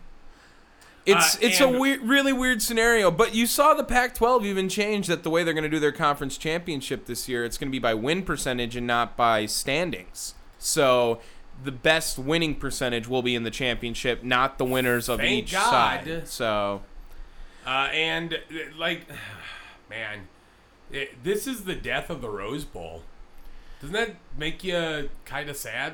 It's 1.08 1.36
Uh, 1.36 1.40
it's 1.42 1.60
a 1.62 1.68
and- 1.68 1.80
weird, 1.80 2.02
really 2.04 2.34
weird 2.34 2.62
scenario, 2.62 3.10
but 3.10 3.34
you 3.34 3.48
saw 3.48 3.74
the 3.74 3.84
Pac-12 3.84 4.46
even 4.46 4.68
change 4.70 5.08
that 5.08 5.24
the 5.24 5.30
way 5.30 5.44
they're 5.44 5.54
going 5.54 5.64
to 5.64 5.70
do 5.70 5.80
their 5.80 5.92
conference 5.94 6.38
championship 6.38 7.06
this 7.06 7.28
year. 7.30 7.46
It's 7.46 7.58
going 7.58 7.70
to 7.70 7.72
be 7.72 7.80
by 7.80 7.94
win 7.94 8.24
percentage 8.24 8.76
and 8.76 8.86
not 8.86 9.16
by 9.18 9.46
standings. 9.46 10.34
So 10.60 11.20
the 11.64 11.72
best 11.72 12.20
winning 12.20 12.56
percentage 12.56 13.08
will 13.08 13.22
be 13.24 13.36
in 13.36 13.44
the 13.44 13.50
championship, 13.52 14.22
not 14.24 14.58
the 14.58 14.66
winners 14.66 15.08
of 15.10 15.22
each 15.24 15.54
God. 15.54 15.70
side. 16.06 16.28
So 16.28 16.82
Uh, 17.66 17.90
and 17.94 18.34
uh, 18.34 18.38
like, 18.78 19.08
man, 19.90 20.28
it, 20.92 21.24
this 21.24 21.48
is 21.48 21.64
the 21.64 21.76
death 21.76 22.10
of 22.10 22.22
the 22.22 22.30
Rose 22.30 22.66
Bowl. 22.66 23.04
Doesn't 23.82 23.94
that 23.94 24.16
make 24.38 24.64
you 24.64 25.10
kind 25.26 25.50
of 25.50 25.56
sad? 25.56 25.94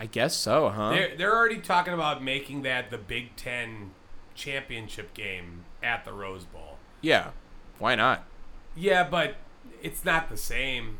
I 0.00 0.06
guess 0.06 0.34
so, 0.34 0.70
huh? 0.70 0.90
They're 0.90 1.14
they're 1.16 1.36
already 1.36 1.58
talking 1.58 1.92
about 1.92 2.22
making 2.24 2.62
that 2.62 2.90
the 2.90 2.96
Big 2.96 3.36
Ten 3.36 3.90
championship 4.34 5.12
game 5.12 5.64
at 5.82 6.06
the 6.06 6.12
Rose 6.12 6.44
Bowl. 6.44 6.78
Yeah. 7.02 7.32
Why 7.78 7.94
not? 7.94 8.24
Yeah, 8.74 9.04
but 9.04 9.36
it's 9.82 10.02
not 10.02 10.30
the 10.30 10.38
same. 10.38 10.98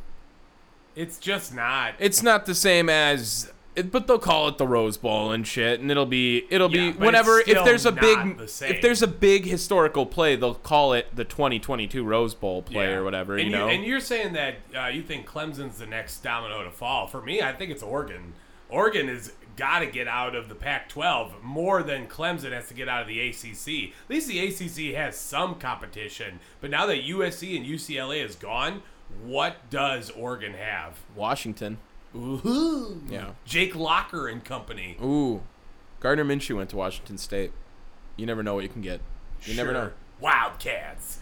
It's 0.95 1.19
just 1.19 1.55
not. 1.55 1.95
It's 1.99 2.23
not 2.23 2.45
the 2.45 2.55
same 2.55 2.91
as 2.91 3.51
but 3.91 4.07
they'll 4.07 4.19
call 4.19 4.49
it 4.49 4.59
the 4.59 4.67
Rose 4.67 4.97
Bowl 4.99 5.31
and 5.33 5.47
shit, 5.47 5.81
and 5.81 5.91
it'll 5.91 6.05
be 6.05 6.45
it'll 6.51 6.71
Yeah, 6.71 6.93
be 6.93 6.99
whatever. 6.99 7.41
If 7.41 7.65
there's 7.65 7.87
a 7.87 7.93
big 7.93 8.37
the 8.37 8.67
if 8.69 8.83
there's 8.83 9.01
a 9.01 9.07
big 9.07 9.47
historical 9.47 10.05
play, 10.05 10.37
they'll 10.37 10.55
call 10.55 10.93
it 10.93 11.15
the 11.15 11.25
2022 11.25 12.05
Rose 12.05 12.35
Bowl 12.35 12.61
play 12.63 12.91
Yeah. 12.91 12.97
or 12.97 13.05
whatever. 13.05 13.37
And 13.37 13.45
you 13.51 13.57
know, 13.57 13.69
and 13.69 13.85
you're 13.85 14.01
saying 14.01 14.35
that 14.35 14.57
uh, 14.77 14.87
you 14.89 15.03
think 15.03 15.27
Clemson's 15.27 15.79
the 15.79 15.87
next 15.87 16.23
domino 16.23 16.65
to 16.65 16.71
fall. 16.71 17.07
For 17.07 17.23
me, 17.23 17.41
I 17.41 17.53
think 17.55 17.71
it's 17.71 17.83
Oregon. 17.83 18.35
Oregon 18.71 19.09
has 19.09 19.33
got 19.57 19.81
to 19.81 19.87
get 19.87 20.09
out 20.09 20.35
of 20.35 20.49
the 20.49 20.55
Pac-12 20.55 21.43
more 21.43 21.83
than 21.83 22.07
Clemson 22.07 22.53
has 22.53 22.69
to 22.69 22.75
get 22.75 22.89
out 22.89 23.03
of 23.03 23.09
the 23.09 23.21
ACC. 23.21 23.93
At 24.05 24.11
least 24.11 24.29
the 24.29 24.39
ACC 24.39 24.95
has 24.95 25.17
some 25.17 25.57
competition. 25.57 26.41
But 26.61 26.71
now 26.71 26.87
that 26.87 27.05
USC 27.05 27.57
and 27.57 27.67
UCLA 27.67 28.25
is 28.25 28.37
gone, 28.37 28.83
what 29.23 29.69
does 29.71 30.11
Oregon 30.11 30.55
have? 30.55 31.01
Washington. 31.15 31.79
Ooh. 32.15 33.03
Yeah. 33.09 33.33
Jake 33.45 33.75
Locker 33.75 34.29
and 34.29 34.45
company. 34.45 34.97
Ooh, 35.03 35.43
Gardner 36.01 36.25
Minshew 36.25 36.57
went 36.57 36.71
to 36.71 36.77
Washington 36.77 37.19
State. 37.19 37.53
You 38.17 38.27
never 38.27 38.43
know 38.43 38.55
what 38.55 38.63
you 38.63 38.69
can 38.69 38.83
get. 38.83 39.01
You 39.43 39.55
never 39.55 39.73
know. 39.73 39.91
Wildcats. 40.21 41.19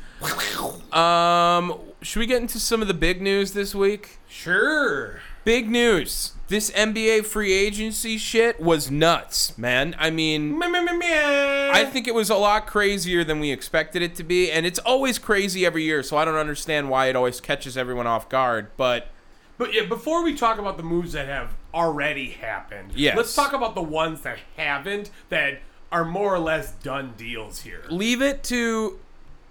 Um, 0.93 1.78
should 2.02 2.21
we 2.21 2.26
get 2.26 2.40
into 2.40 2.59
some 2.59 2.83
of 2.83 2.88
the 2.88 2.95
big 2.95 3.23
news 3.23 3.52
this 3.52 3.75
week? 3.75 4.19
Sure. 4.28 5.21
Big 5.49 5.71
news. 5.71 6.33
This 6.49 6.71
NBA 6.73 7.25
free 7.25 7.55
agency 7.55 8.19
shit 8.19 8.61
was 8.61 8.90
nuts, 8.90 9.57
man. 9.57 9.97
I 9.99 10.11
mean, 10.11 10.61
I 10.62 11.87
think 11.90 12.07
it 12.07 12.14
was 12.14 12.28
a 12.28 12.35
lot 12.35 12.67
crazier 12.67 13.25
than 13.25 13.40
we 13.40 13.50
expected 13.50 14.02
it 14.02 14.14
to 14.17 14.25
be, 14.25 14.50
and 14.52 14.67
it's 14.67 14.78
always 14.81 15.19
crazy 15.19 15.64
every 15.64 15.85
year, 15.85 16.02
so 16.02 16.19
I 16.19 16.26
don't 16.26 16.35
understand 16.37 16.90
why 16.90 17.07
it 17.07 17.17
always 17.17 17.40
catches 17.40 17.78
everyone 17.78 18.07
off 18.07 18.28
guard. 18.28 18.69
But 18.76 19.09
But 19.57 19.73
yeah, 19.73 19.87
before 19.87 20.23
we 20.23 20.35
talk 20.35 20.59
about 20.59 20.76
the 20.76 20.83
moves 20.83 21.14
that 21.14 21.28
have 21.28 21.55
already 21.73 22.33
happened, 22.33 22.93
Yes. 22.95 23.17
let's 23.17 23.35
talk 23.35 23.55
about 23.55 23.75
the 23.75 23.81
ones 23.83 24.21
that 24.21 24.40
haven't 24.59 25.11
that 25.31 25.61
are 25.90 26.05
more 26.05 26.35
or 26.35 26.40
less 26.40 26.73
done 26.73 27.14
deals 27.17 27.62
here. 27.62 27.85
leave 27.88 28.21
it 28.21 28.45
to 28.45 28.99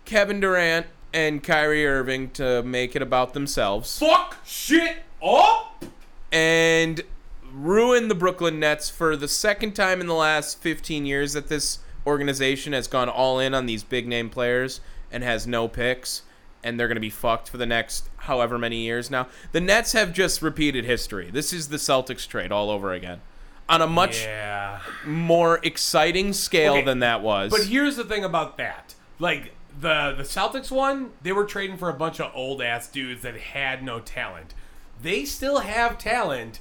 Kevin 0.05 0.41
Durant 0.41 0.85
and 1.11 1.43
Kyrie 1.43 1.87
Irving 1.87 2.29
to 2.33 2.61
make 2.61 2.95
it 2.95 3.01
about 3.01 3.33
themselves 3.33 3.97
Fuck 3.97 4.37
shit 4.45 4.97
up. 5.23 5.85
and 6.31 7.01
ruin 7.53 8.07
the 8.07 8.15
Brooklyn 8.15 8.59
Nets 8.59 8.89
for 8.89 9.15
the 9.15 9.27
second 9.27 9.73
time 9.73 10.01
in 10.01 10.07
the 10.07 10.13
last 10.13 10.59
15 10.61 11.05
years 11.05 11.33
that 11.33 11.47
this 11.47 11.79
organization 12.05 12.73
has 12.73 12.87
gone 12.87 13.09
all 13.09 13.39
in 13.39 13.53
on 13.53 13.65
these 13.65 13.83
big 13.83 14.07
name 14.07 14.29
players 14.29 14.79
and 15.11 15.23
has 15.23 15.47
no 15.47 15.67
picks 15.67 16.21
and 16.63 16.79
they're 16.79 16.87
going 16.87 16.95
to 16.95 17.01
be 17.01 17.09
fucked 17.09 17.49
for 17.49 17.57
the 17.57 17.65
next 17.65 18.09
however 18.17 18.57
many 18.57 18.77
years 18.77 19.09
now. 19.09 19.27
The 19.53 19.61
Nets 19.61 19.93
have 19.93 20.11
just 20.11 20.41
repeated 20.41 20.85
history. 20.85 21.29
This 21.31 21.53
is 21.53 21.69
the 21.69 21.77
Celtics 21.77 22.27
trade 22.27 22.51
all 22.51 22.69
over 22.69 22.91
again. 22.93 23.21
On 23.69 23.81
a 23.81 23.87
much 23.87 24.23
Yeah. 24.23 24.79
more 25.05 25.59
exciting 25.63 26.33
scale 26.33 26.73
Okay, 26.73 26.83
than 26.85 26.99
that 26.99 27.21
was. 27.21 27.51
But 27.51 27.63
here's 27.67 27.95
the 27.95 28.03
thing 28.03 28.23
about 28.25 28.57
that. 28.57 28.95
Like 29.19 29.53
the 29.79 30.13
the 30.17 30.23
Celtics 30.23 30.71
one, 30.71 31.11
they 31.21 31.31
were 31.31 31.45
trading 31.45 31.77
for 31.77 31.89
a 31.89 31.93
bunch 31.93 32.19
of 32.19 32.31
old 32.35 32.61
ass 32.61 32.87
dudes 32.87 33.21
that 33.21 33.37
had 33.37 33.83
no 33.83 33.99
talent. 33.99 34.53
They 35.01 35.25
still 35.25 35.59
have 35.59 35.97
talent, 35.97 36.59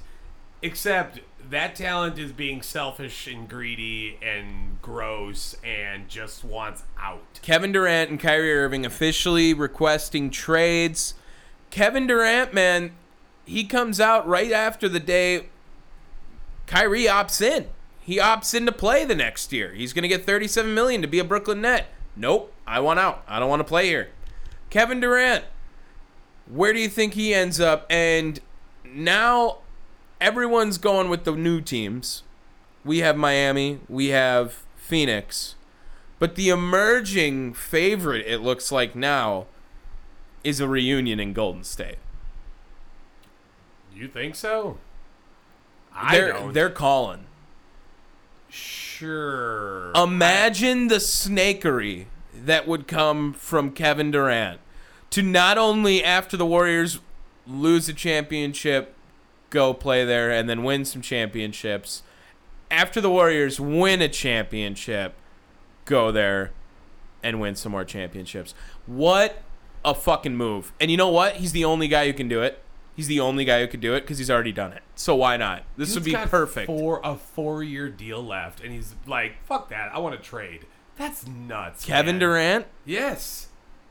except 0.61 1.19
that 1.49 1.75
talent 1.75 2.17
is 2.19 2.31
being 2.31 2.61
selfish 2.61 3.27
and 3.27 3.47
greedy 3.47 4.17
and 4.21 4.81
gross 4.81 5.55
and 5.63 6.09
just 6.09 6.43
wants 6.43 6.83
out. 6.99 7.39
Kevin 7.41 7.71
Durant 7.71 8.09
and 8.09 8.19
Kyrie 8.19 8.53
Irving 8.53 8.85
officially 8.85 9.53
requesting 9.53 10.29
trades. 10.29 11.13
Kevin 11.69 12.07
Durant, 12.07 12.53
man, 12.53 12.91
he 13.45 13.63
comes 13.63 13.99
out 13.99 14.27
right 14.27 14.51
after 14.51 14.89
the 14.89 14.99
day 14.99 15.47
Kyrie 16.65 17.05
opts 17.05 17.41
in. 17.41 17.67
He 18.01 18.17
opts 18.17 18.53
in 18.53 18.65
to 18.65 18.71
play 18.71 19.05
the 19.05 19.15
next 19.15 19.51
year. 19.51 19.73
He's 19.73 19.93
going 19.93 20.03
to 20.03 20.07
get 20.07 20.25
37 20.25 20.73
million 20.73 21.01
to 21.01 21.07
be 21.07 21.19
a 21.19 21.23
Brooklyn 21.23 21.61
Net. 21.61 21.87
Nope, 22.15 22.53
I 22.65 22.79
want 22.79 22.99
out. 22.99 23.23
I 23.27 23.39
don't 23.39 23.49
want 23.49 23.61
to 23.61 23.65
play 23.65 23.87
here. 23.87 24.09
Kevin 24.69 24.99
Durant, 24.99 25.45
where 26.49 26.73
do 26.73 26.79
you 26.79 26.89
think 26.89 27.13
he 27.13 27.33
ends 27.33 27.59
up? 27.59 27.85
And 27.89 28.39
now 28.85 29.59
everyone's 30.19 30.77
going 30.77 31.09
with 31.09 31.23
the 31.23 31.33
new 31.33 31.61
teams. 31.61 32.23
We 32.83 32.99
have 32.99 33.17
Miami, 33.17 33.79
we 33.89 34.07
have 34.07 34.63
Phoenix. 34.75 35.55
But 36.19 36.35
the 36.35 36.49
emerging 36.49 37.53
favorite, 37.53 38.25
it 38.25 38.39
looks 38.39 38.71
like 38.71 38.95
now, 38.95 39.45
is 40.43 40.59
a 40.59 40.67
reunion 40.67 41.19
in 41.19 41.33
Golden 41.33 41.63
State. 41.63 41.97
You 43.93 44.07
think 44.07 44.35
so? 44.35 44.77
I 45.93 46.15
they're, 46.15 46.33
don't. 46.33 46.53
They're 46.53 46.69
calling. 46.69 47.25
sure. 48.49 49.91
Imagine 49.95 50.87
the 50.87 50.95
snakery 50.95 52.05
that 52.33 52.67
would 52.67 52.87
come 52.87 53.33
from 53.33 53.71
Kevin 53.71 54.11
Durant 54.11 54.59
to 55.11 55.21
not 55.21 55.57
only 55.57 56.03
after 56.03 56.37
the 56.37 56.45
Warriors 56.45 56.99
lose 57.45 57.87
a 57.89 57.93
championship, 57.93 58.93
go 59.49 59.73
play 59.73 60.05
there 60.05 60.31
and 60.31 60.49
then 60.49 60.63
win 60.63 60.85
some 60.85 61.01
championships. 61.01 62.03
After 62.69 62.99
the 62.99 63.09
Warriors 63.09 63.59
win 63.59 64.01
a 64.01 64.09
championship, 64.09 65.15
go 65.85 66.11
there 66.11 66.51
and 67.23 67.39
win 67.39 67.55
some 67.55 67.71
more 67.71 67.85
championships. 67.85 68.53
What 68.85 69.41
a 69.85 69.93
fucking 69.93 70.35
move. 70.35 70.73
And 70.79 70.91
you 70.91 70.97
know 70.97 71.09
what? 71.09 71.37
He's 71.37 71.53
the 71.53 71.65
only 71.65 71.87
guy 71.87 72.05
who 72.07 72.13
can 72.13 72.27
do 72.27 72.41
it. 72.41 72.61
He's 72.95 73.07
the 73.07 73.19
only 73.19 73.45
guy 73.45 73.61
who 73.61 73.67
could 73.67 73.79
do 73.79 73.93
it 73.93 74.01
because 74.01 74.17
he's 74.17 74.31
already 74.31 74.51
done 74.51 74.73
it. 74.73 74.81
So 74.95 75.15
why 75.15 75.37
not? 75.37 75.63
This 75.77 75.93
would 75.93 76.03
be 76.03 76.15
perfect. 76.15 76.65
For 76.65 76.99
a 77.03 77.15
four-year 77.15 77.89
deal 77.89 78.25
left, 78.25 78.59
and 78.59 78.73
he's 78.73 78.95
like, 79.05 79.43
"Fuck 79.45 79.69
that! 79.69 79.91
I 79.93 79.99
want 79.99 80.15
to 80.15 80.21
trade." 80.21 80.65
That's 80.97 81.27
nuts. 81.27 81.85
Kevin 81.85 82.15
man. 82.15 82.19
Durant, 82.19 82.65
Yes, 82.85 83.46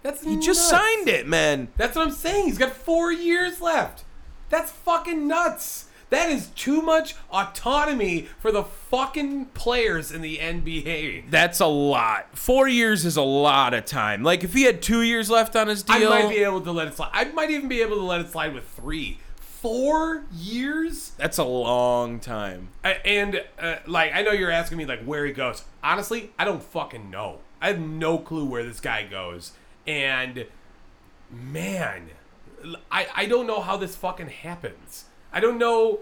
that's 0.07 0.25
he 0.25 0.39
just 0.39 0.69
signed 0.69 1.09
it, 1.09 1.27
man. 1.27 1.69
That's 1.77 1.97
what 1.97 2.07
I'm 2.07 2.13
saying. 2.15 2.47
He's 2.47 2.59
got 2.59 2.73
four 2.73 3.13
years 3.13 3.61
left. 3.61 4.05
That's 4.49 4.71
fucking 4.71 5.27
nuts. 5.27 5.85
That 6.11 6.31
is 6.31 6.47
too 6.49 6.83
much 6.83 7.17
autonomy 7.33 8.29
for 8.39 8.53
the 8.53 8.63
fucking 8.63 9.47
players 9.47 10.13
in 10.13 10.23
the 10.23 10.39
NBA. 10.39 11.31
That's 11.31 11.59
a 11.59 11.67
lot. 11.67 12.39
Four 12.39 12.69
years 12.69 13.05
is 13.05 13.17
a 13.17 13.23
lot 13.23 13.75
of 13.75 13.85
time. 13.87 14.23
Like 14.23 14.45
if 14.45 14.55
he 14.55 14.63
had 14.63 14.83
two 14.83 15.03
years 15.03 15.29
left 15.31 15.57
on 15.57 15.67
his 15.67 15.83
deal, 15.83 15.97
I 16.13 16.23
might 16.23 16.29
be 16.29 16.37
able 16.45 16.61
to 16.61 16.71
let 16.71 16.87
it 16.87 16.95
slide. 16.95 17.11
I 17.13 17.25
might 17.25 17.51
even 17.51 17.69
be 17.69 17.83
able 17.83 17.97
to 17.97 18.03
let 18.05 18.21
it 18.21 18.31
slide 18.31 18.55
with 18.55 18.69
three. 18.69 19.19
Four 19.41 20.23
years? 20.33 21.11
that's 21.17 21.39
a 21.39 21.45
long 21.45 22.21
time. 22.21 22.69
I- 22.85 23.01
And 23.05 23.43
uh, 23.59 23.77
like, 23.87 24.13
I 24.15 24.23
know 24.23 24.31
you're 24.31 24.51
asking 24.53 24.79
me 24.79 24.87
like 24.87 25.03
where 25.03 25.27
he 25.27 25.33
goes. 25.33 25.65
Honestly, 25.83 26.31
I 26.39 26.45
don't 26.45 26.63
fucking 26.63 27.11
know. 27.11 27.41
I 27.61 27.69
have 27.69 27.81
no 27.81 28.19
clue 28.19 28.45
where 28.45 28.63
this 28.63 28.79
guy 28.79 29.03
goes. 29.05 29.53
And 29.87 30.47
man, 31.31 32.11
I 32.91 33.07
I 33.15 33.27
don't 33.27 33.47
know 33.47 33.61
how 33.61 33.77
this 33.77 33.97
fucking 33.97 34.29
happens. 34.29 35.07
I 35.33 35.41
don't 35.41 35.59
know, 35.59 36.01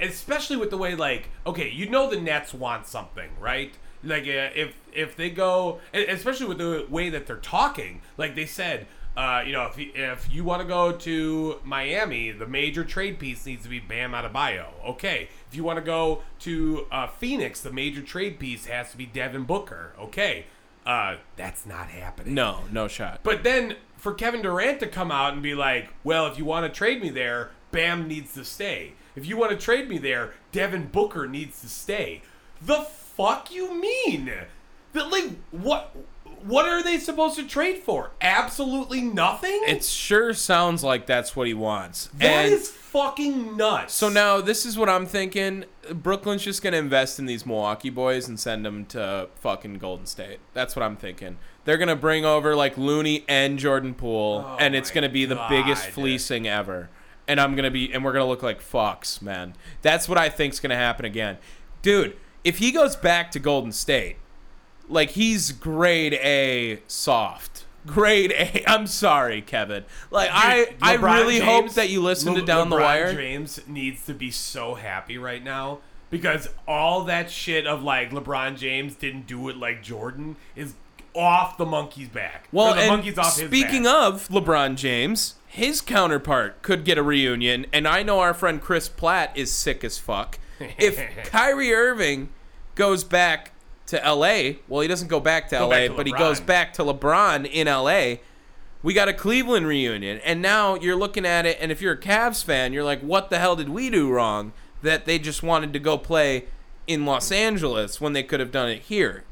especially 0.00 0.56
with 0.56 0.70
the 0.70 0.78
way 0.78 0.94
like 0.94 1.30
okay, 1.46 1.70
you 1.70 1.88
know 1.88 2.08
the 2.08 2.20
Nets 2.20 2.54
want 2.54 2.86
something, 2.86 3.30
right? 3.40 3.74
Like 4.04 4.24
uh, 4.24 4.50
if 4.54 4.74
if 4.92 5.16
they 5.16 5.30
go, 5.30 5.80
especially 5.92 6.46
with 6.46 6.58
the 6.58 6.86
way 6.88 7.10
that 7.10 7.26
they're 7.26 7.36
talking, 7.36 8.02
like 8.16 8.34
they 8.34 8.46
said. 8.46 8.86
Uh, 9.14 9.42
you 9.46 9.52
know, 9.52 9.66
if 9.66 9.78
if 9.78 10.32
you 10.32 10.42
want 10.42 10.62
to 10.62 10.66
go 10.66 10.90
to 10.90 11.60
Miami, 11.64 12.30
the 12.30 12.46
major 12.46 12.82
trade 12.82 13.18
piece 13.18 13.44
needs 13.44 13.62
to 13.62 13.68
be 13.68 13.78
Bam 13.78 14.12
Adebayo. 14.12 14.68
Okay. 14.86 15.28
If 15.50 15.54
you 15.54 15.64
want 15.64 15.76
to 15.76 15.84
go 15.84 16.22
to 16.40 16.86
uh, 16.90 17.08
Phoenix, 17.08 17.60
the 17.60 17.72
major 17.72 18.00
trade 18.00 18.38
piece 18.38 18.64
has 18.64 18.90
to 18.92 18.96
be 18.96 19.04
Devin 19.04 19.44
Booker. 19.44 19.92
Okay. 20.00 20.46
Uh, 20.84 21.16
that's 21.36 21.64
not 21.64 21.88
happening. 21.88 22.34
No, 22.34 22.60
no 22.70 22.88
shot. 22.88 23.20
But 23.22 23.44
then 23.44 23.76
for 23.96 24.14
Kevin 24.14 24.42
Durant 24.42 24.80
to 24.80 24.86
come 24.86 25.12
out 25.12 25.32
and 25.32 25.42
be 25.42 25.54
like, 25.54 25.90
well, 26.02 26.26
if 26.26 26.38
you 26.38 26.44
want 26.44 26.72
to 26.72 26.76
trade 26.76 27.00
me 27.00 27.10
there, 27.10 27.50
Bam 27.70 28.08
needs 28.08 28.34
to 28.34 28.44
stay. 28.44 28.94
If 29.14 29.26
you 29.26 29.36
want 29.36 29.52
to 29.52 29.56
trade 29.56 29.88
me 29.88 29.98
there, 29.98 30.34
Devin 30.50 30.88
Booker 30.88 31.26
needs 31.28 31.60
to 31.60 31.68
stay. 31.68 32.22
The 32.60 32.80
fuck 32.82 33.52
you 33.52 33.80
mean? 33.80 34.32
That 34.92 35.10
like 35.10 35.30
what 35.50 35.94
what 36.44 36.66
are 36.66 36.82
they 36.82 36.98
supposed 36.98 37.36
to 37.36 37.46
trade 37.46 37.78
for? 37.78 38.10
Absolutely 38.20 39.00
nothing? 39.00 39.62
it 39.66 39.84
sure 39.84 40.34
sounds 40.34 40.82
like 40.82 41.06
that's 41.06 41.36
what 41.36 41.46
he 41.46 41.54
wants. 41.54 42.08
That 42.14 42.46
and 42.46 42.52
is 42.52 42.68
fucking 42.68 43.56
nuts. 43.56 43.94
so 43.94 44.08
now 44.08 44.40
this 44.40 44.66
is 44.66 44.76
what 44.76 44.88
I'm 44.88 45.06
thinking. 45.06 45.64
Brooklyn's 45.92 46.42
just 46.42 46.62
gonna 46.62 46.76
invest 46.76 47.18
in 47.18 47.26
these 47.26 47.46
Milwaukee 47.46 47.90
boys 47.90 48.28
and 48.28 48.38
send 48.38 48.64
them 48.64 48.84
to 48.86 49.28
fucking 49.36 49.74
Golden 49.74 50.06
State. 50.06 50.38
That's 50.52 50.76
what 50.76 50.82
I'm 50.82 50.96
thinking. 50.96 51.38
They're 51.64 51.78
gonna 51.78 51.96
bring 51.96 52.24
over 52.24 52.54
like 52.54 52.76
Looney 52.76 53.24
and 53.28 53.58
Jordan 53.58 53.94
Poole, 53.94 54.44
Oh 54.46 54.56
and 54.58 54.74
it's 54.74 54.90
gonna 54.90 55.08
be 55.08 55.24
the 55.24 55.44
biggest 55.48 55.86
fleecing 55.86 56.46
ever. 56.46 56.90
And 57.28 57.40
I'm 57.40 57.54
gonna 57.54 57.70
be, 57.70 57.92
and 57.92 58.04
we're 58.04 58.12
gonna 58.12 58.26
look 58.26 58.42
like 58.42 58.60
fucks, 58.60 59.22
man. 59.22 59.54
That's 59.80 60.08
what 60.08 60.18
I 60.18 60.28
think's 60.28 60.60
gonna 60.60 60.76
happen 60.76 61.04
again, 61.04 61.38
dude. 61.80 62.16
If 62.44 62.58
he 62.58 62.72
goes 62.72 62.96
back 62.96 63.30
to 63.30 63.38
Golden 63.38 63.70
State, 63.70 64.16
Like 64.88 65.10
he's 65.10 65.52
grade 65.52 66.14
A 66.14 66.80
soft. 66.86 67.64
Grade 67.86 68.32
A. 68.32 68.64
I'm 68.70 68.86
sorry, 68.86 69.42
Kevin. 69.42 69.84
Like 70.10 70.30
I, 70.32 70.64
Dude, 70.66 70.74
I 70.82 70.96
LeBron 70.96 71.14
really 71.14 71.40
hope 71.40 71.70
that 71.74 71.90
you 71.90 72.02
listen 72.02 72.34
to 72.34 72.40
Le- 72.40 72.46
Down 72.46 72.70
the 72.70 72.76
wire. 72.76 73.12
LeBron 73.12 73.16
James 73.16 73.60
needs 73.66 74.04
to 74.06 74.14
be 74.14 74.30
so 74.30 74.74
happy 74.74 75.18
right 75.18 75.42
now 75.42 75.80
because 76.10 76.48
all 76.68 77.04
that 77.04 77.30
shit 77.30 77.66
of 77.66 77.82
like 77.82 78.10
LeBron 78.10 78.56
James 78.56 78.94
didn't 78.94 79.26
do 79.26 79.48
it 79.48 79.56
like 79.56 79.82
Jordan 79.82 80.36
is 80.54 80.74
off 81.14 81.56
the 81.56 81.66
monkey's 81.66 82.08
back. 82.08 82.48
Well, 82.52 82.74
the 82.74 82.82
and 82.82 82.90
monkey's 82.90 83.18
off 83.18 83.38
his 83.38 83.48
speaking 83.48 83.86
of 83.86 84.28
LeBron 84.28 84.76
James, 84.76 85.34
his 85.46 85.80
counterpart 85.80 86.62
could 86.62 86.84
get 86.84 86.98
a 86.98 87.02
reunion, 87.02 87.66
and 87.72 87.86
I 87.86 88.02
know 88.02 88.20
our 88.20 88.34
friend 88.34 88.60
Chris 88.60 88.88
Platt 88.88 89.36
is 89.36 89.52
sick 89.52 89.84
as 89.84 89.98
fuck. 89.98 90.38
If 90.78 90.98
Kyrie 91.24 91.72
Irving 91.74 92.28
goes 92.74 93.04
back 93.04 93.51
to 93.92 93.96
LA, 93.98 94.58
well, 94.68 94.82
he 94.82 94.88
doesn't 94.88 95.08
go 95.08 95.20
back 95.20 95.48
to 95.48 95.58
Go 95.58 95.68
LA, 95.68 95.70
back 95.70 95.90
to 95.90 95.94
but 95.94 96.06
he 96.06 96.12
goes 96.12 96.40
back 96.40 96.74
to 96.74 96.82
LeBron 96.82 97.50
in 97.50 97.66
LA. 97.66 98.16
We 98.82 98.92
got 98.92 99.08
a 99.08 99.14
Cleveland 99.14 99.66
reunion, 99.66 100.20
and 100.24 100.42
now 100.42 100.74
you're 100.74 100.96
looking 100.96 101.24
at 101.24 101.46
it, 101.46 101.56
and 101.60 101.70
if 101.70 101.80
you're 101.80 101.94
a 101.94 102.00
Cavs 102.00 102.44
fan, 102.44 102.72
you're 102.72 102.84
like, 102.84 103.00
what 103.00 103.30
the 103.30 103.38
hell 103.38 103.54
did 103.54 103.68
we 103.68 103.88
do 103.88 104.10
wrong 104.10 104.52
that 104.82 105.06
they 105.06 105.18
just 105.18 105.42
wanted 105.42 105.72
to 105.72 105.78
go 105.78 105.96
play 105.96 106.46
in 106.86 107.06
Los 107.06 107.30
Angeles 107.30 108.00
when 108.00 108.12
they 108.12 108.24
could 108.24 108.40
have 108.40 108.50
done 108.50 108.68
it 108.68 108.82
here? 108.82 109.24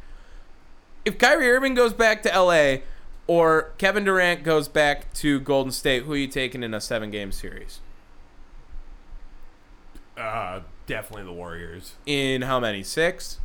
if 1.05 1.19
Kyrie 1.19 1.51
Irving 1.51 1.75
goes 1.75 1.93
back 1.93 2.23
to 2.23 2.29
LA 2.29 2.79
or 3.27 3.73
Kevin 3.79 4.05
Durant 4.05 4.43
goes 4.43 4.69
back 4.69 5.13
to 5.15 5.41
Golden 5.41 5.73
State, 5.73 6.05
who 6.05 6.13
are 6.13 6.17
you 6.17 6.27
taking 6.27 6.63
in 6.63 6.75
a 6.75 6.81
seven 6.81 7.11
game 7.11 7.33
series? 7.33 7.81
uh, 10.17 10.61
definitely 10.87 11.25
the 11.25 11.33
Warriors. 11.33 11.95
In 12.05 12.43
how 12.43 12.61
many? 12.61 12.83
Six? 12.83 13.39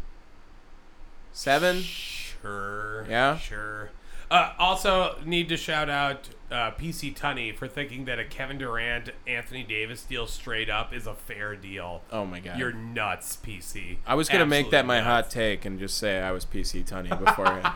Seven? 1.35 1.81
Sure. 1.81 3.05
Yeah? 3.09 3.37
Sure. 3.37 3.89
Uh, 4.31 4.53
also, 4.57 5.17
need 5.25 5.49
to 5.49 5.57
shout 5.57 5.89
out 5.89 6.29
uh, 6.49 6.71
PC 6.71 7.13
Tunney 7.13 7.53
for 7.53 7.67
thinking 7.67 8.05
that 8.05 8.19
a 8.19 8.23
Kevin 8.23 8.57
Durant 8.57 9.09
Anthony 9.27 9.61
Davis 9.61 10.03
deal 10.03 10.27
straight 10.27 10.69
up 10.69 10.93
is 10.93 11.05
a 11.05 11.13
fair 11.13 11.57
deal. 11.57 12.03
Oh 12.09 12.25
my 12.25 12.39
god. 12.39 12.57
You're 12.57 12.71
nuts, 12.71 13.37
PC. 13.45 13.97
I 14.07 14.15
was 14.15 14.29
gonna 14.29 14.45
make 14.45 14.71
that 14.71 14.85
Absolutely 14.85 15.01
my 15.01 15.01
hot 15.01 15.29
take 15.29 15.65
and 15.65 15.77
just 15.77 15.97
say 15.97 16.21
I 16.21 16.31
was 16.31 16.45
PC 16.45 16.87
Tunney 16.87 17.09
beforehand. 17.19 17.67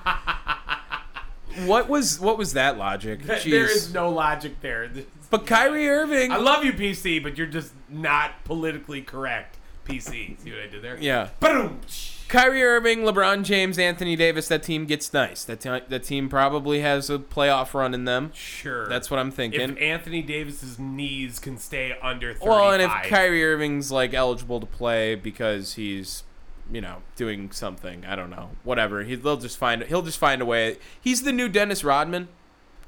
what 1.68 1.90
was 1.90 2.18
what 2.18 2.38
was 2.38 2.54
that 2.54 2.78
logic? 2.78 3.28
Th- 3.28 3.44
There 3.44 3.70
is 3.70 3.94
no 3.94 4.10
logic 4.10 4.62
there. 4.62 4.90
But 5.30 5.46
Kyrie 5.46 5.90
Irving 5.90 6.32
I 6.32 6.38
love 6.38 6.64
you, 6.64 6.72
PC, 6.72 7.22
but 7.22 7.38
you're 7.38 7.46
just 7.46 7.74
not 7.90 8.44
politically 8.46 9.02
correct, 9.02 9.58
PC. 9.90 10.40
See 10.40 10.52
what 10.52 10.62
I 10.62 10.68
did 10.68 10.82
there? 10.82 10.98
Yeah. 11.00 11.30
Boom. 11.40 11.82
Kyrie 12.30 12.62
Irving, 12.62 13.00
LeBron 13.00 13.44
James, 13.44 13.80
Anthony 13.80 14.16
Davis, 14.16 14.48
that 14.50 14.62
team 14.62 14.86
gets 14.86 15.12
nice. 15.12 15.44
That, 15.44 15.62
te- 15.62 15.82
that 15.88 16.04
team 16.04 16.30
probably 16.30 16.82
has 16.82 17.10
a 17.10 17.18
playoff 17.18 17.74
run 17.74 17.96
in 17.96 18.06
them. 18.06 18.32
Sure. 18.36 18.88
That's 18.88 19.10
what 19.10 19.20
I'm 19.20 19.32
thinking. 19.32 19.62
If 19.62 19.82
Anthony 19.82 20.22
Davis's 20.22 20.78
knees 20.78 21.40
can 21.40 21.58
stay 21.58 21.98
under 22.04 22.34
35. 22.34 22.48
Well, 22.48 22.72
and 22.72 22.84
if 22.84 22.92
Kyrie 23.10 23.44
Irving's 23.44 23.92
like 23.92 24.14
eligible 24.14 24.60
to 24.60 24.68
play 24.68 25.16
because 25.16 25.74
he's, 25.74 26.24
you 26.72 26.82
know, 26.82 26.98
doing 27.16 27.50
something, 27.50 28.06
I 28.06 28.16
don't 28.16 28.30
know, 28.30 28.52
whatever. 28.64 29.04
He, 29.04 29.16
they'll 29.16 29.38
just 29.38 29.58
find 29.58 29.82
he'll 29.84 30.04
just 30.04 30.20
find 30.20 30.40
a 30.40 30.46
way. 30.46 30.78
He's 31.02 31.24
the 31.24 31.32
new 31.32 31.50
Dennis 31.50 31.84
Rodman, 31.84 32.28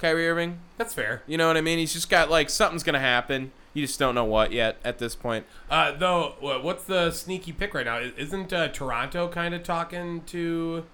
Kyrie 0.02 0.28
Irving. 0.28 0.58
That's 0.76 0.92
fair. 0.92 1.22
You 1.28 1.38
know 1.38 1.46
what 1.46 1.56
I 1.56 1.60
mean? 1.60 1.78
He's 1.78 1.92
just 1.92 2.10
got 2.10 2.28
like 2.28 2.50
something's 2.50 2.82
gonna 2.82 2.98
happen. 2.98 3.52
You 3.72 3.86
just 3.86 3.98
don't 3.98 4.14
know 4.16 4.24
what 4.24 4.52
yet 4.52 4.76
at 4.84 4.98
this 4.98 5.14
point. 5.14 5.46
Uh, 5.70 5.92
though, 5.92 6.34
what's 6.40 6.84
the 6.84 7.10
sneaky 7.12 7.52
pick 7.52 7.72
right 7.72 7.86
now? 7.86 8.00
Isn't 8.00 8.52
uh, 8.52 8.68
Toronto 8.68 9.28
kind 9.28 9.54
of 9.54 9.62
talking 9.62 10.22
to 10.24 10.84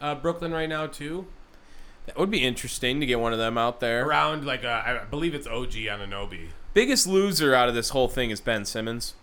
uh, 0.00 0.16
Brooklyn 0.16 0.52
right 0.52 0.68
now 0.68 0.88
too? 0.88 1.26
That 2.06 2.18
would 2.18 2.30
be 2.30 2.44
interesting 2.44 3.00
to 3.00 3.06
get 3.06 3.20
one 3.20 3.32
of 3.32 3.38
them 3.38 3.56
out 3.56 3.78
there. 3.80 4.04
Around 4.04 4.44
like 4.44 4.64
uh, 4.64 4.82
I 4.84 5.04
believe 5.08 5.34
it's 5.34 5.46
OG 5.46 5.72
Anunoby. 5.72 6.48
Biggest 6.74 7.06
loser 7.06 7.54
out 7.54 7.68
of 7.68 7.74
this 7.74 7.90
whole 7.90 8.08
thing 8.08 8.30
is 8.30 8.40
Ben 8.40 8.64
Simmons. 8.64 9.14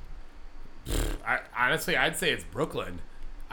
I, 1.26 1.40
honestly, 1.56 1.96
I'd 1.96 2.18
say 2.18 2.32
it's 2.32 2.44
Brooklyn. 2.46 3.02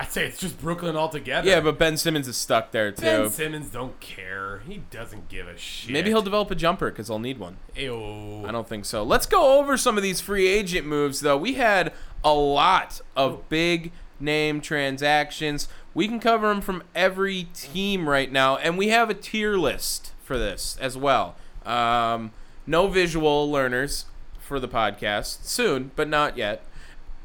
I'd 0.00 0.10
say 0.10 0.24
it's 0.24 0.40
just 0.40 0.58
Brooklyn 0.58 0.96
altogether. 0.96 1.46
Yeah, 1.46 1.60
but 1.60 1.78
Ben 1.78 1.98
Simmons 1.98 2.26
is 2.26 2.34
stuck 2.38 2.70
there 2.70 2.90
too. 2.90 3.02
Ben 3.02 3.30
Simmons 3.30 3.68
don't 3.68 4.00
care. 4.00 4.62
He 4.66 4.78
doesn't 4.90 5.28
give 5.28 5.46
a 5.46 5.58
shit. 5.58 5.92
Maybe 5.92 6.08
he'll 6.08 6.22
develop 6.22 6.50
a 6.50 6.54
jumper 6.54 6.90
because 6.90 7.08
they'll 7.08 7.18
need 7.18 7.38
one. 7.38 7.58
Ayo. 7.76 8.46
I 8.48 8.50
don't 8.50 8.66
think 8.66 8.86
so. 8.86 9.02
Let's 9.02 9.26
go 9.26 9.58
over 9.58 9.76
some 9.76 9.98
of 9.98 10.02
these 10.02 10.22
free 10.22 10.48
agent 10.48 10.86
moves, 10.86 11.20
though. 11.20 11.36
We 11.36 11.54
had 11.54 11.92
a 12.24 12.32
lot 12.32 13.02
of 13.14 13.46
big 13.50 13.92
name 14.18 14.62
transactions. 14.62 15.68
We 15.92 16.08
can 16.08 16.18
cover 16.18 16.48
them 16.48 16.62
from 16.62 16.82
every 16.94 17.48
team 17.52 18.08
right 18.08 18.32
now, 18.32 18.56
and 18.56 18.78
we 18.78 18.88
have 18.88 19.10
a 19.10 19.14
tier 19.14 19.58
list 19.58 20.12
for 20.22 20.38
this 20.38 20.78
as 20.80 20.96
well. 20.96 21.36
Um, 21.66 22.32
no 22.66 22.88
visual 22.88 23.50
learners 23.50 24.06
for 24.38 24.58
the 24.58 24.68
podcast 24.68 25.44
soon, 25.44 25.90
but 25.94 26.08
not 26.08 26.38
yet. 26.38 26.64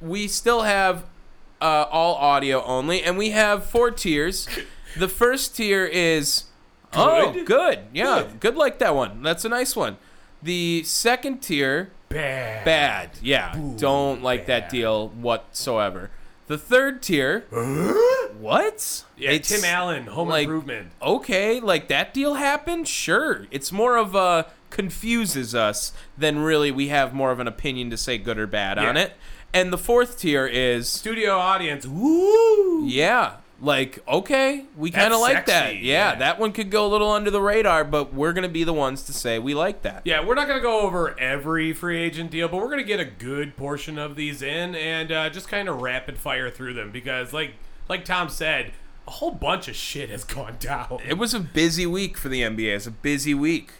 We 0.01 0.27
still 0.27 0.63
have 0.63 1.05
uh, 1.61 1.85
all 1.91 2.15
audio 2.15 2.63
only, 2.63 3.03
and 3.03 3.17
we 3.17 3.29
have 3.31 3.65
four 3.65 3.91
tiers. 3.91 4.47
The 4.97 5.07
first 5.09 5.55
tier 5.55 5.85
is 5.85 6.45
oh, 6.93 7.31
Good? 7.33 7.45
good, 7.45 7.79
yeah, 7.93 8.23
Good. 8.23 8.39
good 8.39 8.55
like 8.55 8.79
that 8.79 8.95
one. 8.95 9.21
That's 9.23 9.43
a 9.45 9.49
nice 9.49 9.75
one. 9.75 9.97
The 10.43 10.83
second 10.83 11.39
tier, 11.41 11.91
bad. 12.09 12.63
bad, 12.65 13.09
yeah, 13.21 13.57
don't 13.77 14.21
like 14.21 14.45
that 14.45 14.69
deal 14.69 15.09
whatsoever. 15.09 16.11
The 16.47 16.57
third 16.59 17.01
tier, 17.01 17.41
what? 18.39 19.03
Yeah, 19.17 19.31
It's- 19.31 19.49
Tim 19.49 19.65
Allen, 19.65 20.05
Home 20.07 20.29
like- 20.29 20.43
Improvement. 20.45 20.91
okay, 21.01 21.59
like 21.59 21.87
that 21.87 22.13
deal 22.13 22.35
happened, 22.35 22.87
sure. 22.87 23.47
It's 23.51 23.71
more 23.71 23.97
of 23.97 24.13
a 24.15 24.47
confuses 24.69 25.55
us 25.55 25.93
than 26.17 26.39
really 26.39 26.69
we 26.69 26.89
have 26.89 27.13
more 27.13 27.31
of 27.31 27.39
an 27.39 27.47
opinion 27.47 27.89
to 27.89 27.97
say 27.97 28.17
good 28.17 28.37
or 28.37 28.45
bad 28.47 28.77
on 28.77 28.97
it. 28.97 29.13
And 29.53 29.71
the 29.71 29.77
fourth 29.77 30.19
tier 30.19 30.45
is 30.45 30.89
Studio 30.89 31.37
audience. 31.37 31.87
Woo! 31.87 32.85
yeah, 32.85 33.37
like 33.61 34.05
okay, 34.07 34.65
we 34.75 34.91
kind 34.91 35.13
of 35.13 35.21
like 35.21 35.45
that. 35.45 35.75
Yeah, 35.75 36.11
yeah. 36.11 36.15
that 36.15 36.39
one 36.39 36.51
could 36.51 36.69
go 36.69 36.85
a 36.85 36.89
little 36.89 37.09
under 37.09 37.31
the 37.31 37.41
radar, 37.41 37.83
but 37.85 38.13
we're 38.13 38.33
gonna 38.33 38.49
be 38.49 38.63
the 38.65 38.73
ones 38.73 39.03
to 39.03 39.13
say 39.13 39.39
we 39.39 39.53
like 39.53 39.81
that. 39.83 40.01
Yeah, 40.05 40.25
we're 40.25 40.35
not 40.35 40.47
going 40.47 40.59
to 40.59 40.63
go 40.63 40.81
over 40.81 41.17
every 41.19 41.73
free 41.73 41.99
agent 41.99 42.31
deal, 42.31 42.47
but 42.47 42.57
we're 42.57 42.69
going 42.69 42.77
to 42.79 42.83
get 42.83 42.99
a 42.99 43.05
good 43.05 43.55
portion 43.57 43.97
of 43.97 44.15
these 44.15 44.41
in 44.41 44.75
and 44.75 45.11
uh, 45.11 45.29
just 45.29 45.47
kind 45.47 45.67
of 45.67 45.81
rapid 45.81 46.17
fire 46.17 46.51
through 46.51 46.73
them 46.73 46.91
because, 46.91 47.33
like, 47.33 47.53
like 47.89 48.05
Tom 48.05 48.29
said, 48.29 48.73
a 49.07 49.11
whole 49.11 49.31
bunch 49.31 49.67
of 49.67 49.75
shit 49.75 50.09
has 50.09 50.23
gone 50.25 50.57
down. 50.59 50.99
It 51.07 51.17
was 51.17 51.33
a 51.33 51.39
busy 51.39 51.85
week 51.85 52.17
for 52.17 52.29
the 52.29 52.41
NBA. 52.41 52.75
It's 52.75 52.87
a 52.87 52.91
busy 52.91 53.33
week. 53.33 53.71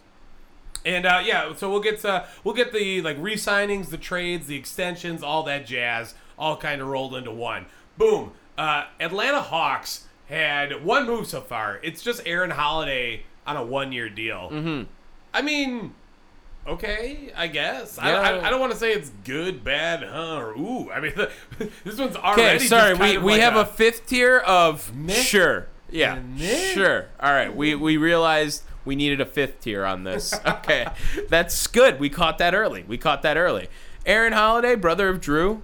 And 0.86 1.06
uh, 1.06 1.22
yeah, 1.26 1.54
so 1.56 1.70
we'll 1.70 1.82
get 1.82 2.06
uh, 2.06 2.26
we'll 2.44 2.54
get 2.54 2.72
the 2.72 3.02
like 3.02 3.18
re-signings, 3.20 3.90
the 3.90 3.98
trades, 3.98 4.48
the 4.48 4.56
extensions, 4.56 5.24
all 5.24 5.44
that 5.44 5.66
jazz, 5.66 6.14
all 6.38 6.56
kind 6.58 6.82
of 6.82 6.88
rolled 6.88 7.16
into 7.16 7.32
one. 7.32 7.66
Boom. 7.98 8.34
Uh, 8.58 8.86
Atlanta 9.00 9.42
Hawks 9.42 10.06
had 10.28 10.84
one 10.84 11.06
move 11.08 11.28
so 11.28 11.42
far. 11.42 11.80
It's 11.84 12.02
just 12.02 12.22
Aaron 12.26 12.52
Holiday 12.52 13.24
on 13.46 13.58
a 13.58 13.66
one-year 13.66 14.10
deal. 14.10 14.50
Mm-hmm. 14.52 14.84
I 15.34 15.42
mean, 15.42 15.94
okay, 16.66 17.32
I 17.36 17.48
guess. 17.48 17.98
I, 17.98 18.12
Yeah. 18.12 18.20
I, 18.22 18.48
I 18.48 18.50
don't 18.50 18.60
want 18.60 18.72
to 18.72 18.78
say 18.78 18.94
it's 18.94 19.12
good, 19.24 19.64
bad, 19.64 20.04
huh, 20.04 20.38
or 20.38 20.52
ooh. 20.54 20.92
I 20.92 21.00
mean, 21.00 21.14
this 21.84 21.98
one's 21.98 22.16
already. 22.16 22.58
Okay, 22.58 22.68
sorry. 22.68 22.94
We, 22.94 23.18
we 23.18 23.32
like 23.34 23.42
have 23.42 23.56
a, 23.56 23.66
fifth 23.66 24.08
tier 24.08 24.40
of 24.40 24.96
Meh? 24.96 25.14
sure. 25.14 25.68
Yeah, 25.90 26.20
Meh? 26.20 26.74
sure. 26.74 27.08
All 27.20 27.32
right. 27.32 27.56
We 27.56 27.76
we 27.76 27.98
realized 27.98 28.64
we 28.86 28.96
needed 28.96 29.20
a 29.20 29.26
fifth 29.26 29.62
tier 29.62 29.84
on 29.86 30.04
this. 30.04 30.34
Okay, 30.46 30.88
that's 31.30 31.68
good. 31.68 32.00
We 32.00 32.10
caught 32.10 32.38
that 32.40 32.54
early. 32.56 32.84
We 32.88 32.98
caught 32.98 33.22
that 33.24 33.38
early. 33.38 33.68
Aaron 34.06 34.34
Holiday, 34.34 34.76
brother 34.76 35.10
of 35.10 35.20
Jrue. 35.22 35.62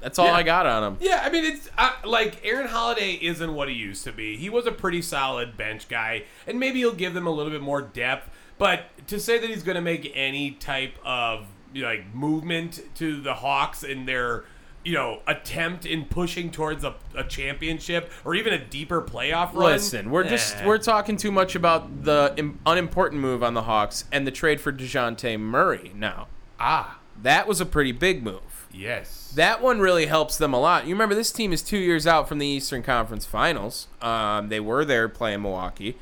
That's 0.00 0.18
all 0.18 0.26
Yeah. 0.26 0.32
I 0.34 0.42
got 0.42 0.66
on 0.66 0.84
him. 0.84 0.98
Yeah, 1.00 1.22
I 1.24 1.30
mean 1.30 1.44
it's 1.44 1.68
uh, 1.78 1.92
like 2.04 2.44
Aaron 2.44 2.68
Holiday 2.68 3.12
isn't 3.14 3.54
what 3.54 3.68
he 3.68 3.74
used 3.74 4.04
to 4.04 4.12
be. 4.12 4.36
He 4.36 4.50
was 4.50 4.66
a 4.66 4.72
pretty 4.72 5.02
solid 5.02 5.56
bench 5.56 5.88
guy, 5.88 6.24
and 6.46 6.60
maybe 6.60 6.78
he'll 6.80 6.92
give 6.94 7.14
them 7.14 7.26
a 7.26 7.30
little 7.30 7.50
bit 7.50 7.62
more 7.62 7.82
depth. 7.82 8.30
But 8.58 8.84
to 9.08 9.18
say 9.18 9.38
that 9.38 9.48
he's 9.48 9.62
going 9.62 9.74
to 9.76 9.80
make 9.82 10.12
any 10.14 10.52
type 10.52 10.94
of 11.04 11.46
like 11.74 12.14
movement 12.14 12.80
to 12.96 13.20
the 13.20 13.34
Hawks 13.34 13.82
in 13.82 14.06
their 14.06 14.44
you 14.86 14.92
know 14.92 15.20
attempt 15.26 15.84
in 15.84 16.04
pushing 16.04 16.48
towards 16.48 16.84
a, 16.84 16.94
a 17.16 17.24
championship 17.24 18.08
or 18.24 18.36
even 18.36 18.52
a 18.52 18.64
deeper 18.64 19.02
playoff 19.02 19.52
run. 19.52 19.72
Listen, 19.72 20.12
we're 20.12 20.22
just 20.22 20.56
eh. 20.58 20.64
we're 20.64 20.78
talking 20.78 21.16
too 21.16 21.32
much 21.32 21.56
about 21.56 22.04
the 22.04 22.32
Im- 22.36 22.60
unimportant 22.64 23.20
move 23.20 23.42
on 23.42 23.54
the 23.54 23.62
Hawks 23.62 24.04
and 24.12 24.24
the 24.24 24.30
trade 24.30 24.60
for 24.60 24.72
Dejounte 24.72 25.40
Murray. 25.40 25.90
Now, 25.92 26.28
ah 26.60 27.00
that 27.20 27.48
was 27.48 27.60
a 27.60 27.66
pretty 27.66 27.90
big 27.90 28.22
move. 28.22 28.68
yes 28.70 29.32
That 29.34 29.60
one 29.60 29.80
really 29.80 30.06
helps 30.06 30.38
them 30.38 30.54
a 30.54 30.60
lot. 30.60 30.86
You 30.86 30.94
remember 30.94 31.16
this 31.16 31.32
team 31.32 31.52
is 31.52 31.62
two 31.62 31.78
years 31.78 32.06
out 32.06 32.28
from 32.28 32.38
the 32.38 32.46
Eastern 32.46 32.84
Conference 32.84 33.26
Finals. 33.26 33.88
Um, 34.00 34.50
they 34.50 34.60
were 34.60 34.84
there 34.84 35.08
playing 35.08 35.42
Milwaukee 35.42 35.96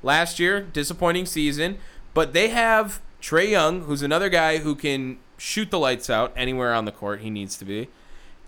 last 0.00 0.38
year. 0.38 0.60
Disappointing 0.60 1.26
season, 1.26 1.78
but 2.14 2.34
they 2.34 2.50
have 2.50 3.00
Trae 3.20 3.50
Young, 3.50 3.82
who's 3.82 4.02
another 4.02 4.28
guy 4.28 4.58
who 4.58 4.76
can 4.76 5.18
shoot 5.38 5.72
the 5.72 5.78
lights 5.78 6.08
out 6.08 6.32
anywhere 6.36 6.72
on 6.72 6.84
the 6.84 6.92
court 6.92 7.20
he 7.20 7.30
needs 7.30 7.56
to 7.56 7.64
be, 7.64 7.88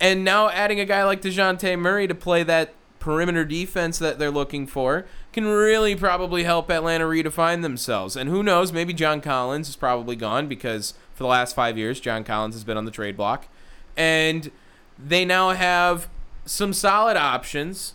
and 0.00 0.24
now 0.24 0.48
adding 0.48 0.80
a 0.80 0.84
guy 0.84 1.04
like 1.04 1.20
Dejounte 1.20 1.78
Murray 1.78 2.06
to 2.06 2.14
play 2.14 2.42
that 2.42 2.74
perimeter 2.98 3.44
defense 3.44 3.98
that 3.98 4.18
they're 4.18 4.30
looking 4.30 4.66
for 4.66 5.06
can 5.32 5.46
really 5.46 5.96
probably 5.96 6.44
help 6.44 6.70
Atlanta 6.70 7.04
redefine 7.04 7.62
themselves. 7.62 8.16
And 8.16 8.28
who 8.28 8.42
knows, 8.42 8.72
maybe 8.72 8.92
John 8.92 9.20
Collins 9.20 9.68
is 9.68 9.76
probably 9.76 10.16
gone 10.16 10.48
because 10.48 10.94
for 11.14 11.24
the 11.24 11.28
last 11.28 11.54
five 11.54 11.78
years, 11.78 12.00
John 12.00 12.24
Collins 12.24 12.54
has 12.54 12.64
been 12.64 12.76
on 12.76 12.84
the 12.84 12.90
trade 12.90 13.16
block. 13.16 13.48
And 13.96 14.50
they 14.98 15.24
now 15.24 15.50
have 15.50 16.08
some 16.44 16.72
solid 16.72 17.16
options 17.16 17.94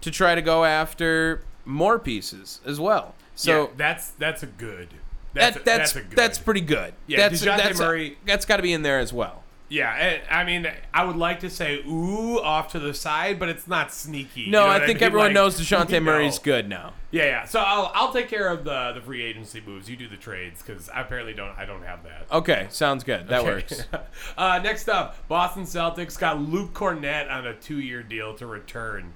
to 0.00 0.10
try 0.10 0.34
to 0.34 0.42
go 0.42 0.64
after 0.64 1.42
more 1.64 1.98
pieces 1.98 2.60
as 2.66 2.78
well. 2.78 3.14
So 3.34 3.62
yeah, 3.62 3.68
that's 3.76 4.10
that's 4.10 4.42
a 4.42 4.46
good. 4.46 4.88
That's 5.32 5.56
that, 5.56 5.62
a, 5.62 5.64
that's 5.64 5.92
that's 5.92 5.96
a 5.96 6.08
good. 6.08 6.16
that's 6.16 6.38
pretty 6.38 6.60
good. 6.60 6.94
Yeah, 7.06 7.28
that's 7.28 7.42
DeJounte 7.42 7.56
that's 7.56 7.78
Murray- 7.80 8.18
that's 8.26 8.44
got 8.44 8.58
to 8.58 8.62
be 8.62 8.72
in 8.72 8.82
there 8.82 8.98
as 8.98 9.12
well. 9.12 9.43
Yeah, 9.70 9.92
and, 9.94 10.22
I 10.30 10.44
mean, 10.44 10.70
I 10.92 11.04
would 11.04 11.16
like 11.16 11.40
to 11.40 11.48
say 11.50 11.76
ooh 11.86 12.38
off 12.38 12.68
to 12.72 12.78
the 12.78 12.92
side, 12.92 13.38
but 13.38 13.48
it's 13.48 13.66
not 13.66 13.92
sneaky. 13.92 14.42
You 14.42 14.50
No, 14.52 14.66
know 14.66 14.68
I 14.70 14.78
think 14.86 15.00
mean? 15.00 15.06
everyone 15.06 15.28
Like, 15.28 15.34
knows 15.34 15.58
Dejounte 15.58 15.90
know. 15.92 16.00
Murray's 16.00 16.38
good 16.38 16.68
now. 16.68 16.92
Yeah, 17.10 17.24
yeah. 17.24 17.44
So 17.46 17.60
I'll 17.60 17.90
I'll 17.94 18.12
take 18.12 18.28
care 18.28 18.48
of 18.48 18.64
the 18.64 18.92
the 18.94 19.00
free 19.00 19.22
agency 19.22 19.62
moves. 19.66 19.88
You 19.88 19.96
do 19.96 20.06
the 20.06 20.16
trades 20.18 20.62
because 20.62 20.88
I 20.90 21.00
apparently 21.00 21.32
don't 21.32 21.56
I 21.58 21.64
don't 21.64 21.82
have 21.82 22.02
that. 22.04 22.26
Okay, 22.30 22.66
sounds 22.70 23.04
good. 23.04 23.26
That 23.28 23.40
Okay. 23.40 23.50
works. 23.50 23.84
uh, 24.38 24.60
next 24.62 24.88
up, 24.88 25.26
Boston 25.28 25.62
Celtics 25.64 26.18
got 26.18 26.38
Luke 26.40 26.74
Kornet 26.74 27.30
on 27.30 27.46
a 27.46 27.54
two-year 27.54 28.02
deal 28.02 28.34
to 28.34 28.46
return. 28.46 29.14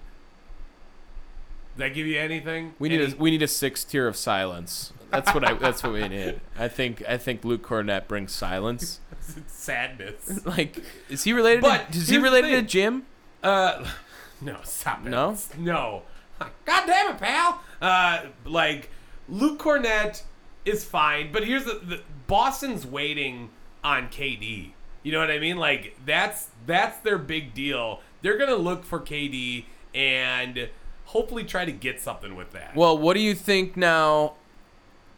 Did 1.77 1.85
that 1.91 1.95
give 1.95 2.07
you 2.07 2.19
anything? 2.19 2.75
We 2.79 2.89
need 2.89 3.13
a 3.13 3.17
we 3.17 3.31
need 3.31 3.43
a 3.43 3.49
six 3.49 3.85
tier 3.85 4.09
of 4.09 4.17
silence. 4.17 4.93
That's 5.11 5.33
what 5.35 5.44
I 5.44 5.55
that's 5.55 5.83
what 5.83 5.92
we 5.92 6.07
need. 6.09 6.40
I 6.59 6.68
think 6.68 7.03
I 7.09 7.16
think 7.16 7.44
Luke 7.44 7.62
Kornet 7.62 8.09
brings 8.09 8.33
silence. 8.33 9.01
sadness. 9.47 10.40
Like, 10.44 10.83
is 11.09 11.25
he 11.25 11.33
related? 11.33 11.62
But 11.62 11.92
to, 11.92 11.99
is 11.99 12.09
he 12.09 12.18
related 12.18 12.51
to. 12.51 12.62
Jim? 12.62 13.07
Uh, 13.42 13.87
no, 14.40 14.59
stop 14.64 15.05
it. 15.07 15.11
No? 15.11 15.37
no. 15.59 16.03
God 16.38 16.87
damn 16.87 17.14
it, 17.14 17.18
pal. 17.18 17.62
Uh, 17.83 18.27
like 18.44 18.90
Luke 19.29 19.59
Kornet 19.59 20.23
is 20.64 20.85
fine, 20.85 21.33
but 21.33 21.44
here's 21.44 21.64
the, 21.64 21.81
the 21.85 22.01
Boston's 22.27 22.87
waiting 22.87 23.51
on 23.83 24.09
KD. 24.09 24.71
You 25.03 25.12
know 25.12 25.21
what 25.21 25.31
I 25.31 25.38
mean? 25.38 25.57
Like 25.57 25.97
that's 26.05 26.49
that's 26.66 26.99
their 27.01 27.18
big 27.18 27.55
deal. 27.55 28.01
They're 28.23 28.38
gonna 28.38 28.57
look 28.57 28.85
for 28.85 29.01
KD 29.01 29.64
and 29.94 30.68
hopefully 31.07 31.44
try 31.44 31.64
to 31.64 31.73
get 31.73 32.01
something 32.01 32.37
with 32.37 32.53
that. 32.53 32.77
Well, 32.77 32.97
what 32.97 33.14
do 33.14 33.21
you 33.21 33.35
think 33.35 33.77
now 33.77 34.35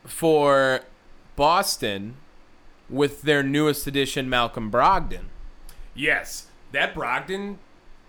for 0.05 0.81
Boston 1.37 2.17
with 2.89 3.23
their 3.23 3.43
newest 3.43 3.87
addition, 3.87 4.29
Malcolm 4.29 4.71
Brogdon? 4.71 5.25
yes, 5.95 6.47
that 6.73 6.95
Brogdon. 6.95 7.57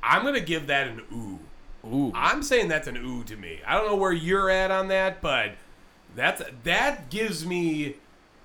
I'm 0.03 0.23
gonna 0.23 0.39
give 0.39 0.67
that 0.67 0.87
an 0.87 1.01
ooh. 1.13 1.39
Ooh, 1.87 2.11
I'm 2.15 2.43
saying 2.43 2.67
that's 2.67 2.87
an 2.87 2.97
ooh 2.97 3.23
to 3.23 3.35
me. 3.35 3.59
I 3.65 3.75
don't 3.77 3.87
know 3.87 3.95
where 3.95 4.11
you're 4.11 4.49
at 4.49 4.69
on 4.71 4.87
that, 4.89 5.21
but 5.21 5.53
that's 6.15 6.41
that 6.63 7.09
gives 7.09 7.45
me 7.45 7.95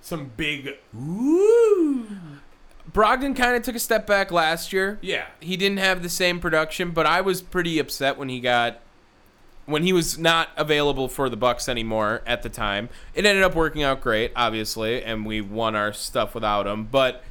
some 0.01 0.31
big 0.37 0.77
ooh. 0.95 2.07
Brogdon 2.93 3.37
kind 3.37 3.57
of 3.57 3.63
took 3.63 3.75
a 3.75 3.81
step 3.81 4.07
back 4.07 4.31
last 4.31 4.73
year. 4.73 4.99
Yeah. 5.03 5.27
he 5.41 5.57
didn't 5.57 5.79
have 5.79 6.03
the 6.03 6.09
same 6.09 6.41
production, 6.41 6.93
but 6.93 7.05
I 7.05 7.21
was 7.21 7.43
pretty 7.43 7.79
upset 7.79 8.17
when 8.17 8.29
he 8.29 8.41
got 8.41 8.81
when 9.67 9.83
he 9.83 9.93
was 9.93 10.17
not 10.17 10.49
available 10.57 11.09
for 11.09 11.29
the 11.29 11.37
Bucks 11.37 11.69
anymore 11.69 12.23
at 12.27 12.43
the 12.43 12.49
time. 12.49 12.89
It 13.15 13.27
ended 13.27 13.45
up 13.45 13.55
working 13.55 13.83
out 13.83 14.01
great, 14.01 14.33
obviously, 14.35 15.03
and 15.03 15.27
we 15.27 15.41
won 15.41 15.77
our 15.77 15.93
stuff 15.93 16.35
without 16.35 16.67
him. 16.67 16.85
But 16.85 17.23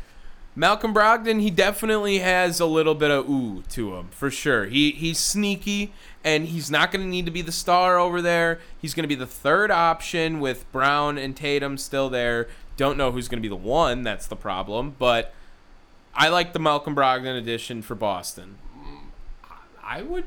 Malcolm 0.55 0.93
Brogdon, 0.93 1.41
he 1.41 1.49
definitely 1.49 2.19
has 2.19 2.59
a 2.59 2.65
little 2.65 2.95
bit 2.95 3.11
of 3.11 3.29
ooh 3.29 3.63
to 3.69 3.95
him 3.95 4.09
for 4.11 4.29
sure. 4.29 4.65
He 4.65 4.91
he's 4.91 5.19
sneaky 5.19 5.93
and 6.23 6.45
he's 6.47 6.71
not 6.71 6.91
going 6.91 7.03
to 7.03 7.09
need 7.09 7.25
to 7.25 7.31
be 7.31 7.41
the 7.41 7.51
star 7.51 7.99
over 7.99 8.21
there. 8.21 8.59
He's 8.81 8.93
going 8.93 9.03
to 9.03 9.07
be 9.07 9.15
the 9.15 9.27
third 9.27 9.71
option 9.71 10.39
with 10.39 10.69
Brown 10.71 11.17
and 11.17 11.35
Tatum 11.35 11.77
still 11.77 12.09
there. 12.09 12.47
Don't 12.77 12.97
know 12.97 13.11
who's 13.11 13.27
going 13.27 13.39
to 13.39 13.41
be 13.41 13.49
the 13.49 13.55
one. 13.55 14.03
That's 14.03 14.27
the 14.27 14.35
problem, 14.35 14.95
but 14.97 15.33
I 16.13 16.29
like 16.29 16.53
the 16.53 16.59
Malcolm 16.59 16.95
Brogdon 16.95 17.37
addition 17.37 17.81
for 17.81 17.95
Boston. 17.95 18.57
I 19.83 20.01
would 20.01 20.25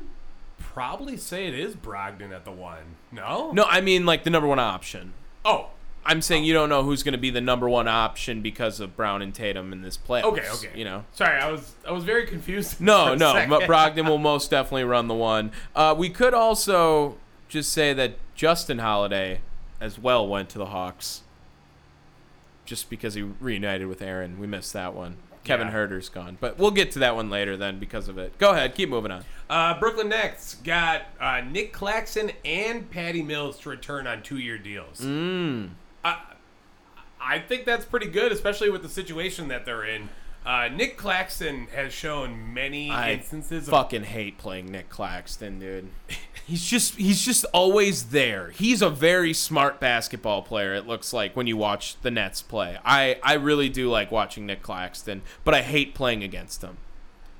probably 0.59 1.17
say 1.17 1.47
it 1.47 1.53
is 1.53 1.75
Brogdon 1.75 2.31
at 2.31 2.45
the 2.45 2.51
one. 2.51 2.95
No? 3.11 3.51
No, 3.51 3.63
I 3.63 3.81
mean 3.81 4.05
like 4.05 4.23
the 4.23 4.29
number 4.29 4.47
one 4.47 4.59
option. 4.59 5.13
Oh. 5.43 5.69
I'm 6.05 6.21
saying 6.21 6.43
you 6.45 6.53
don't 6.53 6.69
know 6.69 6.83
who's 6.83 7.03
going 7.03 7.11
to 7.11 7.19
be 7.19 7.29
the 7.29 7.41
number 7.41 7.67
one 7.69 7.87
option 7.87 8.41
because 8.41 8.79
of 8.79 8.95
Brown 8.95 9.21
and 9.21 9.33
Tatum 9.33 9.73
in 9.73 9.81
this 9.81 9.97
playoffs. 9.97 10.23
Okay, 10.23 10.49
okay. 10.53 10.69
You 10.73 10.85
know. 10.85 11.03
Sorry, 11.13 11.37
I 11.39 11.51
was 11.51 11.73
I 11.87 11.91
was 11.91 12.03
very 12.03 12.25
confused. 12.25 12.79
No, 12.79 13.15
no. 13.15 13.33
Brogdon 13.33 14.07
will 14.07 14.17
most 14.17 14.49
definitely 14.49 14.85
run 14.85 15.07
the 15.07 15.13
one. 15.13 15.51
Uh, 15.75 15.93
we 15.97 16.09
could 16.09 16.33
also 16.33 17.17
just 17.47 17.71
say 17.73 17.93
that 17.93 18.13
Justin 18.33 18.79
Holiday 18.79 19.41
as 19.81 19.99
well 19.99 20.27
went 20.27 20.49
to 20.49 20.57
the 20.57 20.67
Hawks. 20.67 21.21
Just 22.65 22.89
because 22.89 23.15
he 23.15 23.23
reunited 23.23 23.87
with 23.87 24.01
Aaron, 24.01 24.39
we 24.39 24.47
missed 24.47 24.73
that 24.73 24.93
one. 24.93 25.17
Kevin 25.49 25.67
Yeah. 25.67 25.73
Huerter's 25.73 26.09
gone, 26.09 26.37
but 26.39 26.57
we'll 26.59 26.71
get 26.71 26.91
to 26.91 26.99
that 26.99 27.15
one 27.15 27.29
later 27.29 27.57
then 27.57 27.79
because 27.79 28.07
of 28.07 28.17
it. 28.17 28.37
Go 28.37 28.51
ahead, 28.51 28.75
keep 28.75 28.87
moving 28.89 29.11
on. 29.11 29.23
Uh, 29.49 29.79
Brooklyn 29.79 30.09
Nets 30.09 30.55
got 30.63 31.03
uh, 31.19 31.41
Nick 31.41 31.73
Claxton 31.73 32.31
and 32.45 32.89
Patty 32.89 33.23
Mills 33.23 33.57
to 33.59 33.69
return 33.69 34.05
on 34.05 34.21
two-year 34.21 34.57
deals. 34.59 35.01
Mm. 35.01 35.71
I 37.21 37.39
think 37.39 37.65
that's 37.65 37.85
pretty 37.85 38.07
good, 38.07 38.31
especially 38.31 38.69
with 38.69 38.81
the 38.81 38.89
situation 38.89 39.49
that 39.49 39.65
they're 39.65 39.83
in. 39.83 40.09
Uh, 40.49 40.67
Nick 40.67 40.97
Claxton 40.97 41.67
has 41.75 41.93
shown 41.93 42.55
many 42.55 42.89
I 42.89 43.11
instances 43.11 43.67
of 43.67 43.71
fucking 43.71 44.05
hate 44.05 44.39
playing 44.39 44.71
Nick 44.71 44.89
Claxton, 44.89 45.59
dude. 45.59 45.89
He's 46.47 46.65
just 46.65 46.95
he's 46.95 47.23
just 47.23 47.45
always 47.53 48.05
there. 48.05 48.49
He's 48.49 48.81
a 48.81 48.89
very 48.89 49.31
smart 49.31 49.79
basketball 49.79 50.41
player. 50.41 50.73
It 50.73 50.87
looks 50.87 51.13
like 51.13 51.35
when 51.35 51.45
you 51.45 51.55
watch 51.55 52.01
the 52.01 52.09
Nets 52.09 52.41
play. 52.41 52.79
I 52.83 53.19
I 53.21 53.35
really 53.35 53.69
do 53.69 53.91
like 53.91 54.11
watching 54.11 54.47
Nick 54.47 54.63
Claxton, 54.63 55.21
but 55.43 55.53
I 55.53 55.61
hate 55.61 55.93
playing 55.93 56.23
against 56.23 56.63
him. 56.63 56.77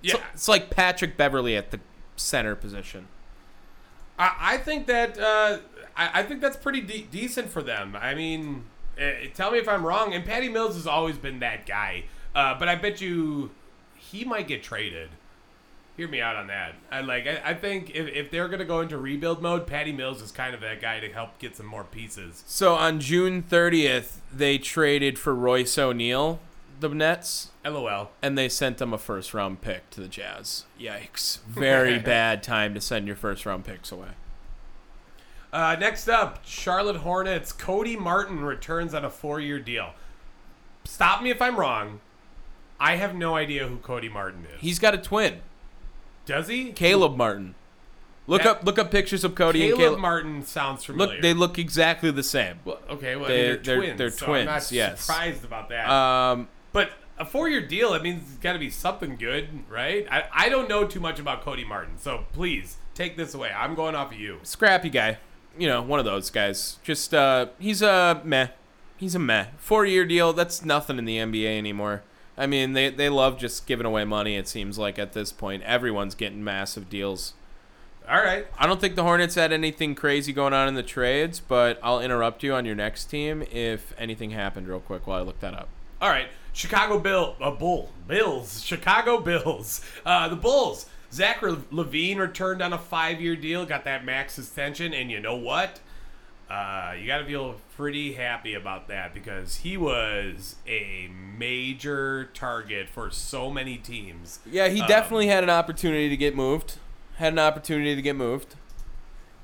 yeah. 0.04 0.14
It's, 0.14 0.24
it's 0.36 0.48
like 0.48 0.70
Patrick 0.70 1.18
Beverley 1.18 1.58
at 1.58 1.72
the 1.72 1.80
center 2.16 2.56
position. 2.56 3.08
I, 4.20 4.36
I 4.40 4.58
think 4.58 4.86
that 4.86 5.18
uh, 5.18 5.58
I, 5.98 6.20
I 6.20 6.24
think 6.24 6.42
that's 6.42 6.58
pretty 6.58 6.82
de- 6.82 7.08
decent 7.10 7.50
for 7.50 7.64
them. 7.64 7.98
I 8.00 8.14
mean, 8.14 8.66
uh, 9.02 9.10
tell 9.34 9.50
me 9.50 9.58
if 9.58 9.68
I'm 9.68 9.84
wrong. 9.84 10.14
And 10.14 10.24
Patty 10.24 10.50
Mills 10.50 10.76
has 10.76 10.86
always 10.86 11.18
been 11.18 11.40
that 11.40 11.66
guy, 11.66 12.04
uh, 12.36 12.58
but 12.58 12.68
I 12.68 12.76
bet 12.76 13.02
you 13.02 13.52
he 13.96 14.24
might 14.26 14.48
get 14.48 14.64
traded. 14.64 15.10
Hear 15.98 16.08
me 16.08 16.22
out 16.22 16.38
on 16.38 16.48
that. 16.48 16.76
I 16.92 17.02
like. 17.02 17.28
I, 17.28 17.42
I 17.52 17.54
think 17.54 17.90
if, 17.94 18.08
if 18.08 18.32
they're 18.32 18.48
gonna 18.48 18.64
go 18.64 18.80
into 18.80 18.98
rebuild 18.98 19.42
mode, 19.42 19.68
Patty 19.68 19.92
Mills 19.92 20.22
is 20.22 20.32
kind 20.32 20.56
of 20.56 20.62
that 20.62 20.80
guy 20.82 21.02
to 21.02 21.12
help 21.12 21.38
get 21.40 21.58
some 21.58 21.66
more 21.66 21.84
pieces. 21.84 22.42
So 22.48 22.76
on 22.76 23.02
June 23.02 23.44
30th, 23.44 24.18
they 24.34 24.58
traded 24.58 25.20
for 25.20 25.36
Royce 25.36 25.78
O'Neale, 25.78 26.40
the 26.80 26.88
Nets, 26.88 27.50
LOL. 27.66 28.12
and 28.22 28.38
they 28.38 28.48
sent 28.48 28.78
them 28.78 28.94
a 28.94 28.98
first 28.98 29.34
round 29.34 29.60
pick 29.62 29.90
to 29.90 30.00
the 30.00 30.08
Jazz. 30.08 30.64
Yikes. 30.80 31.40
Very 31.44 32.00
bad 32.00 32.44
time 32.44 32.74
to 32.76 32.80
send 32.80 33.06
your 33.06 33.18
first 33.18 33.46
round 33.46 33.66
picks 33.66 33.92
away. 33.92 34.12
Uh, 35.52 35.76
next 35.80 36.08
up, 36.08 36.40
Charlotte 36.46 36.98
Hornets. 36.98 37.52
Cody 37.52 37.98
Martin 37.98 38.40
returns 38.42 38.94
on 38.94 39.04
a 39.04 39.10
four-year 39.10 39.60
deal. 39.60 39.92
Stop 40.86 41.22
me 41.22 41.30
if 41.32 41.42
I'm 41.42 41.58
wrong. 41.60 42.00
I 42.80 42.96
have 42.96 43.14
no 43.16 43.36
idea 43.36 43.68
who 43.68 43.78
Cody 43.78 44.10
Martin 44.10 44.46
is. 44.56 44.62
He's 44.62 44.80
got 44.80 44.94
a 44.94 44.98
twin. 44.98 45.40
Does 46.26 46.48
he? 46.48 46.72
Caleb 46.72 47.16
Martin. 47.18 47.56
Look 48.28 48.44
That- 48.44 48.50
up 48.58 48.64
look 48.64 48.78
up 48.78 48.92
pictures 48.92 49.24
of 49.24 49.34
Cody 49.36 49.60
Caleb, 49.60 49.72
and 49.74 49.80
Caleb. 49.82 50.00
Martin 50.00 50.44
sounds 50.44 50.86
familiar. 50.86 51.14
look, 51.14 51.22
they 51.22 51.34
look 51.34 51.58
exactly 51.58 52.12
the 52.12 52.22
same. 52.24 52.60
Well, 52.64 52.80
okay, 52.90 53.16
well, 53.16 53.26
I 53.26 53.28
They're- 53.30 53.38
mean, 53.56 53.64
they're, 53.64 53.64
they're- 53.64 53.78
twins. 53.78 53.98
they're 53.98 54.10
so 54.12 54.34
I'm 54.34 54.46
not 54.46 54.52
twins, 54.54 54.72
yes. 54.72 55.02
surprised 55.02 55.44
about 55.44 55.70
that. 55.70 55.90
Um, 55.90 56.48
but 56.72 56.92
a 57.18 57.26
four-year 57.26 57.66
deal, 57.68 57.92
that 57.94 58.04
means 58.04 58.22
it's 58.30 58.38
got 58.38 58.54
to 58.54 58.60
be 58.60 58.70
something 58.70 59.16
good, 59.18 59.50
right? 59.68 60.08
I, 60.12 60.26
I 60.32 60.50
don't 60.50 60.70
know 60.70 60.86
too 60.86 61.00
much 61.00 61.20
about 61.20 61.42
Cody 61.42 61.66
Martin, 61.66 61.98
so 61.98 62.26
please 62.32 62.78
take 62.94 63.18
this 63.18 63.34
away. 63.34 63.52
I'm 63.52 63.74
going 63.76 63.96
off 63.96 64.12
of 64.14 64.20
you. 64.20 64.40
scrappy 64.44 64.90
guy. 64.90 65.18
You 65.58 65.68
know, 65.68 65.82
one 65.82 65.98
of 66.00 66.06
those 66.06 66.30
guys. 66.30 66.78
Just 66.84 67.14
uh, 67.14 67.48
he's 67.58 67.82
a 67.82 68.22
meh. 68.24 68.50
He's 68.96 69.16
a 69.16 69.20
meh. 69.20 69.48
Four 69.58 69.86
year 69.88 70.06
deal. 70.06 70.32
That's 70.34 70.64
nothing 70.64 70.98
in 71.00 71.06
the 71.06 71.18
NBA 71.18 71.58
anymore. 71.58 72.04
I 72.40 72.48
mean, 72.48 72.74
they 72.74 72.90
they 72.90 73.10
love 73.10 73.38
just 73.38 73.68
giving 73.68 73.86
away 73.86 74.06
money. 74.06 74.38
It 74.38 74.48
seems 74.48 74.80
like 74.80 74.98
at 74.98 75.14
this 75.14 75.32
point, 75.32 75.62
everyone's 75.64 76.16
getting 76.16 76.44
massive 76.44 76.90
deals. 76.90 77.34
All 78.10 78.24
right. 78.24 78.48
I 78.58 78.66
don't 78.66 78.82
think 78.82 78.96
the 78.96 79.04
Hornets 79.04 79.36
had 79.36 79.52
anything 79.52 79.94
crazy 79.94 80.34
going 80.34 80.54
on 80.54 80.68
in 80.68 80.74
the 80.74 80.82
trades, 80.82 81.40
but 81.40 81.80
I'll 81.84 82.00
interrupt 82.00 82.42
you 82.42 82.56
on 82.56 82.66
your 82.66 82.74
next 82.74 83.06
team 83.06 83.44
if 83.52 83.94
anything 84.00 84.32
happened 84.32 84.68
real 84.68 84.80
quick 84.80 85.06
while 85.06 85.20
I 85.20 85.22
look 85.22 85.40
that 85.42 85.54
up. 85.54 85.68
All 86.02 86.10
right, 86.10 86.28
Chicago 86.54 86.98
Bill, 86.98 87.36
uh, 87.40 87.52
Bull, 87.52 87.92
Bills, 88.08 88.64
Chicago 88.64 89.20
Bills, 89.20 89.82
uh, 90.06 90.28
the 90.30 90.36
Bulls. 90.36 90.88
Zach 91.12 91.42
LaVine 91.42 92.18
returned 92.18 92.62
on 92.62 92.72
a 92.72 92.78
five-year 92.78 93.36
deal, 93.36 93.66
got 93.66 93.84
that 93.84 94.06
max 94.06 94.40
extension, 94.40 94.94
and 94.94 95.12
you 95.12 95.20
know 95.20 95.36
what? 95.36 95.80
Uh, 96.50 96.96
you 97.00 97.06
got 97.06 97.20
to 97.20 97.26
feel 97.26 97.56
pretty 97.78 98.14
happy 98.14 98.56
about 98.56 98.88
that 98.88 99.14
because 99.14 99.58
he 99.58 99.78
was 99.78 100.56
a 100.68 101.08
major 101.38 102.30
target 102.34 102.90
for 102.90 103.12
so 103.12 103.52
many 103.52 103.78
teams. 103.78 104.40
Yeah, 104.50 104.68
he 104.70 104.82
Um, 104.82 104.88
definitely 104.88 105.28
had 105.28 105.44
an 105.44 105.50
opportunity 105.52 106.10
to 106.10 106.18
get 106.18 106.36
moved. 106.36 106.78
had 107.18 107.34
an 107.34 107.40
opportunity 107.40 107.96
to 107.96 108.02
get 108.02 108.16
moved. 108.16 108.56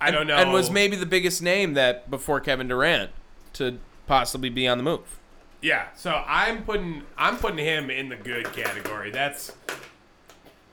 I 0.01 0.09
don't 0.11 0.27
know. 0.27 0.35
And 0.35 0.51
was 0.51 0.71
maybe 0.71 0.95
the 0.95 1.05
biggest 1.05 1.41
name 1.41 1.73
that 1.75 2.09
before 2.09 2.39
Kevin 2.39 2.67
Durant 2.67 3.11
to 3.53 3.77
possibly 4.07 4.49
be 4.49 4.67
on 4.67 4.77
the 4.77 4.83
move. 4.83 5.19
Yeah, 5.61 5.87
so 5.95 6.23
I'm 6.27 6.63
putting 6.63 7.03
I'm 7.17 7.37
putting 7.37 7.57
him 7.59 7.89
in 7.89 8.09
the 8.09 8.15
good 8.15 8.51
category. 8.53 9.11
That's 9.11 9.51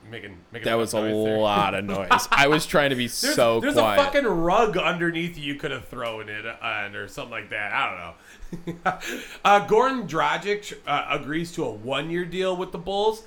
making 0.09 0.37
making 0.51 0.65
That 0.65 0.75
was 0.75 0.93
a 0.93 1.01
noise 1.01 1.25
there. 1.25 1.37
lot 1.37 1.73
of 1.73 1.85
noise. 1.85 2.27
I 2.31 2.47
was 2.47 2.65
trying 2.65 2.89
to 2.91 2.95
be 2.95 3.07
There's, 3.07 3.13
so 3.35 3.59
there's 3.59 3.73
quiet. 3.73 3.99
a 3.99 4.03
fucking 4.03 4.25
rug 4.25 4.77
underneath 4.77 5.37
you 5.37 5.55
could 5.55 5.71
have 5.71 5.87
thrown 5.87 6.29
it 6.29 6.45
on 6.45 6.95
or 6.95 7.07
something 7.07 7.31
like 7.31 7.49
that. 7.49 7.71
I 7.73 7.89
don't 7.89 8.75
know. 8.75 8.91
uh, 9.45 9.67
Goran 9.67 10.07
Dragic 10.07 10.77
uh, 10.85 11.05
agrees 11.09 11.51
to 11.53 11.63
a 11.65 11.71
one-year 11.71 12.25
deal 12.25 12.55
with 12.55 12.71
the 12.71 12.77
Bulls. 12.77 13.23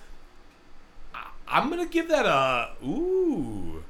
I- 1.15 1.27
I'm 1.49 1.69
gonna 1.71 1.87
give 1.87 2.09
that 2.09 2.27
a 2.27 2.71
ooh. 2.85 3.83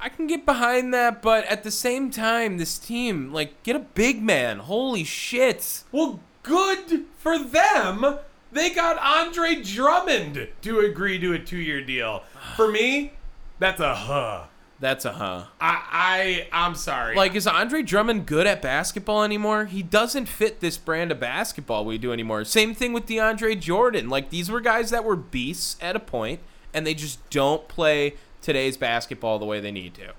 I 0.00 0.08
can 0.10 0.26
get 0.26 0.44
behind 0.44 0.92
that, 0.92 1.22
but 1.22 1.44
at 1.46 1.62
the 1.64 1.70
same 1.70 2.10
time, 2.10 2.58
this 2.58 2.78
team, 2.78 3.32
like, 3.32 3.62
get 3.62 3.74
a 3.74 3.78
big 3.78 4.22
man. 4.22 4.58
Holy 4.58 5.02
shit. 5.04 5.82
Well, 5.92 6.20
good 6.42 7.04
for 7.16 7.38
them. 7.38 8.18
They 8.54 8.70
got 8.70 8.98
Andre 8.98 9.56
Drummond 9.56 10.48
to 10.62 10.78
agree 10.78 11.18
to 11.18 11.32
a 11.32 11.38
two-year 11.40 11.82
deal. 11.82 12.22
For 12.56 12.70
me, 12.70 13.14
that's 13.58 13.80
a 13.80 13.94
huh. 13.94 14.44
That's 14.78 15.04
a 15.04 15.12
huh. 15.12 15.46
I, 15.60 16.46
I 16.52 16.64
I'm 16.64 16.76
sorry. 16.76 17.16
Like, 17.16 17.34
is 17.34 17.46
Andre 17.46 17.82
Drummond 17.82 18.26
good 18.26 18.46
at 18.46 18.62
basketball 18.62 19.24
anymore? 19.24 19.64
He 19.64 19.82
doesn't 19.82 20.26
fit 20.26 20.60
this 20.60 20.78
brand 20.78 21.10
of 21.10 21.18
basketball 21.18 21.84
we 21.84 21.98
do 21.98 22.12
anymore. 22.12 22.44
Same 22.44 22.74
thing 22.74 22.92
with 22.92 23.06
DeAndre 23.06 23.58
Jordan. 23.58 24.08
Like, 24.08 24.30
these 24.30 24.50
were 24.50 24.60
guys 24.60 24.90
that 24.90 25.04
were 25.04 25.16
beasts 25.16 25.76
at 25.80 25.96
a 25.96 26.00
point, 26.00 26.40
and 26.72 26.86
they 26.86 26.94
just 26.94 27.28
don't 27.30 27.66
play 27.66 28.14
today's 28.40 28.76
basketball 28.76 29.40
the 29.40 29.46
way 29.46 29.58
they 29.58 29.72
need 29.72 29.94
to. 29.94 30.12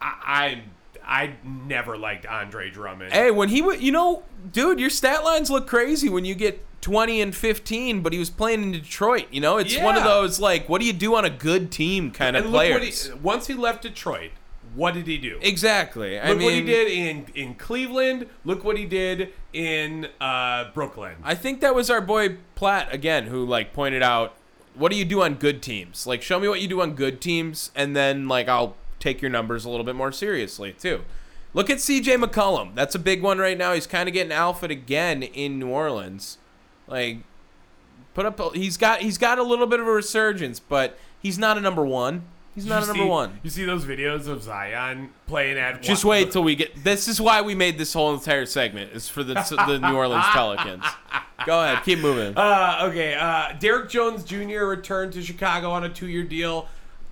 I, 0.00 0.14
I 0.26 0.62
I 1.08 1.32
never 1.42 1.96
liked 1.96 2.26
Andre 2.26 2.70
Drummond. 2.70 3.12
Hey, 3.12 3.30
when 3.30 3.48
he 3.48 3.62
would, 3.62 3.80
you 3.80 3.92
know, 3.92 4.24
dude, 4.52 4.78
your 4.78 4.90
stat 4.90 5.24
lines 5.24 5.50
look 5.50 5.66
crazy 5.66 6.08
when 6.08 6.24
you 6.24 6.34
get 6.34 6.64
20 6.80 7.20
and 7.20 7.34
15, 7.34 8.02
but 8.02 8.12
he 8.12 8.18
was 8.18 8.30
playing 8.30 8.62
in 8.62 8.72
Detroit. 8.72 9.26
You 9.30 9.40
know, 9.40 9.56
it's 9.58 9.76
one 9.78 9.96
of 9.96 10.02
Yeah. 10.04 10.08
those, 10.08 10.38
like, 10.40 10.68
what 10.68 10.80
do 10.80 10.86
you 10.86 10.92
do 10.92 11.14
on 11.14 11.24
a 11.24 11.30
good 11.30 11.70
team 11.70 12.10
kind 12.10 12.36
of 12.36 12.44
and 12.44 12.52
look 12.52 12.62
what 12.70 12.78
players. 12.78 13.06
he, 13.06 13.12
once 13.14 13.46
he 13.48 13.54
left 13.54 13.82
Detroit, 13.82 14.30
what 14.74 14.94
did 14.94 15.06
he 15.06 15.18
do? 15.18 15.38
exactly. 15.42 16.18
I 16.20 16.28
Look 16.28 16.38
mean, 16.38 16.44
what 16.46 16.54
he 16.54 16.62
did 16.62 16.88
in 16.88 17.26
in 17.34 17.54
Cleveland. 17.56 18.26
Look 18.44 18.62
what 18.64 18.76
he 18.78 18.84
did 18.84 19.32
in 19.52 20.08
uh, 20.20 20.70
Brooklyn. 20.72 21.16
I 21.24 21.34
think 21.34 21.60
that 21.62 21.74
was 21.74 21.90
our 21.90 22.00
boy 22.00 22.36
Platt 22.54 22.92
again 22.92 23.26
who 23.26 23.44
like 23.44 23.72
pointed 23.72 24.02
out 24.02 24.34
what 24.74 24.92
do 24.92 24.98
you 24.98 25.04
do 25.04 25.22
on 25.22 25.34
good 25.34 25.62
teams? 25.62 26.06
Like 26.06 26.22
show 26.22 26.38
me 26.38 26.46
what 26.48 26.60
you 26.60 26.68
do 26.68 26.80
on 26.80 26.92
good 26.94 27.20
teams 27.20 27.72
and 27.74 27.96
then 27.96 28.28
like 28.28 28.46
I'll 28.48 28.76
take 29.00 29.20
your 29.20 29.30
numbers 29.30 29.64
a 29.64 29.70
little 29.70 29.84
bit 29.84 29.96
more 29.96 30.12
seriously 30.12 30.74
too. 30.74 31.02
Look 31.54 31.70
at 31.70 31.78
CJ 31.78 32.22
McCollum. 32.22 32.74
That's 32.76 32.94
a 32.94 32.98
big 33.00 33.22
one 33.22 33.38
right 33.38 33.56
now. 33.58 33.72
He's 33.72 33.86
kind 33.86 34.06
of 34.08 34.12
getting 34.12 34.32
alpha 34.32 34.66
again 34.66 35.22
in 35.24 35.58
New 35.58 35.68
Orleans. 35.68 36.38
Like 36.88 37.18
put 38.14 38.26
up 38.26 38.40
a, 38.40 38.50
he's 38.50 38.76
got 38.76 39.00
he's 39.00 39.18
got 39.18 39.38
a 39.38 39.42
little 39.42 39.66
bit 39.66 39.80
of 39.80 39.86
a 39.86 39.92
resurgence, 39.92 40.58
but 40.58 40.98
he's 41.20 41.38
not 41.38 41.56
a 41.58 41.60
number 41.60 41.84
1. 41.84 42.24
He's 42.54 42.66
not 42.66 42.82
a 42.82 42.86
number 42.86 43.04
see- 43.04 43.08
1. 43.08 43.40
You 43.44 43.50
see 43.50 43.64
those 43.64 43.84
videos 43.84 44.26
of 44.26 44.42
Zion 44.42 45.10
playing 45.28 45.58
at 45.58 45.80
Just 45.80 46.04
wa- 46.04 46.10
wait 46.12 46.32
till 46.32 46.42
we 46.42 46.56
get. 46.56 46.82
This 46.82 47.06
is 47.06 47.20
why 47.20 47.40
we 47.40 47.54
made 47.54 47.78
this 47.78 47.92
whole 47.92 48.12
entire 48.12 48.46
segment. 48.46 48.92
Is 48.92 49.08
for 49.08 49.22
the 49.22 49.34
the 49.34 49.78
New 49.78 49.94
Orleans 49.96 50.24
Pelicans. 50.32 50.84
Go 51.46 51.62
ahead, 51.62 51.84
keep 51.84 52.00
moving. 52.00 52.36
Uh, 52.36 52.88
okay, 52.90 53.14
uh, 53.14 53.52
Derrick 53.60 53.88
Jones 53.88 54.24
Jr. 54.24 54.64
returned 54.64 55.12
to 55.12 55.22
Chicago 55.22 55.70
on 55.70 55.84
a 55.84 55.88
two-year 55.88 56.24
deal. 56.24 56.66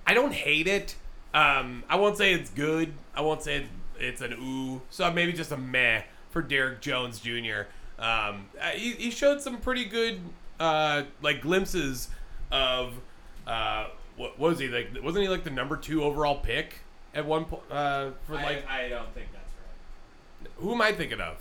I 0.05 0.13
don't 0.13 0.33
hate 0.33 0.67
it. 0.67 0.95
Um, 1.33 1.83
I 1.89 1.95
won't 1.95 2.17
say 2.17 2.33
it's 2.33 2.49
good. 2.49 2.91
I 3.15 3.21
won't 3.21 3.41
say 3.41 3.57
it's, 3.57 3.69
it's 3.99 4.21
an 4.21 4.33
ooh. 4.33 4.81
So 4.89 5.09
maybe 5.11 5.31
just 5.31 5.53
a 5.53 5.57
meh 5.57 6.01
for 6.29 6.41
Derrick 6.41 6.81
Jones 6.81 7.21
Jr. 7.21 7.67
Um, 7.99 8.49
uh, 8.61 8.69
he, 8.71 8.91
he 8.91 9.11
showed 9.11 9.41
some 9.41 9.57
pretty 9.57 9.85
good 9.85 10.19
uh, 10.59 11.03
like 11.21 11.41
glimpses 11.41 12.09
of 12.51 12.93
uh, 13.45 13.87
what, 14.15 14.37
what 14.39 14.51
was 14.51 14.59
he 14.59 14.67
like? 14.67 14.89
Wasn't 15.01 15.21
he 15.21 15.29
like 15.29 15.43
the 15.43 15.49
number 15.49 15.77
two 15.77 16.03
overall 16.03 16.37
pick 16.39 16.79
at 17.13 17.25
one 17.25 17.45
point? 17.45 17.63
Uh, 17.71 18.11
for 18.25 18.33
like 18.35 18.67
I 18.69 18.89
don't 18.89 19.11
think 19.13 19.27
that's 19.33 19.51
right. 19.61 20.51
who 20.57 20.73
am 20.73 20.81
I 20.81 20.91
thinking 20.91 21.21
of? 21.21 21.37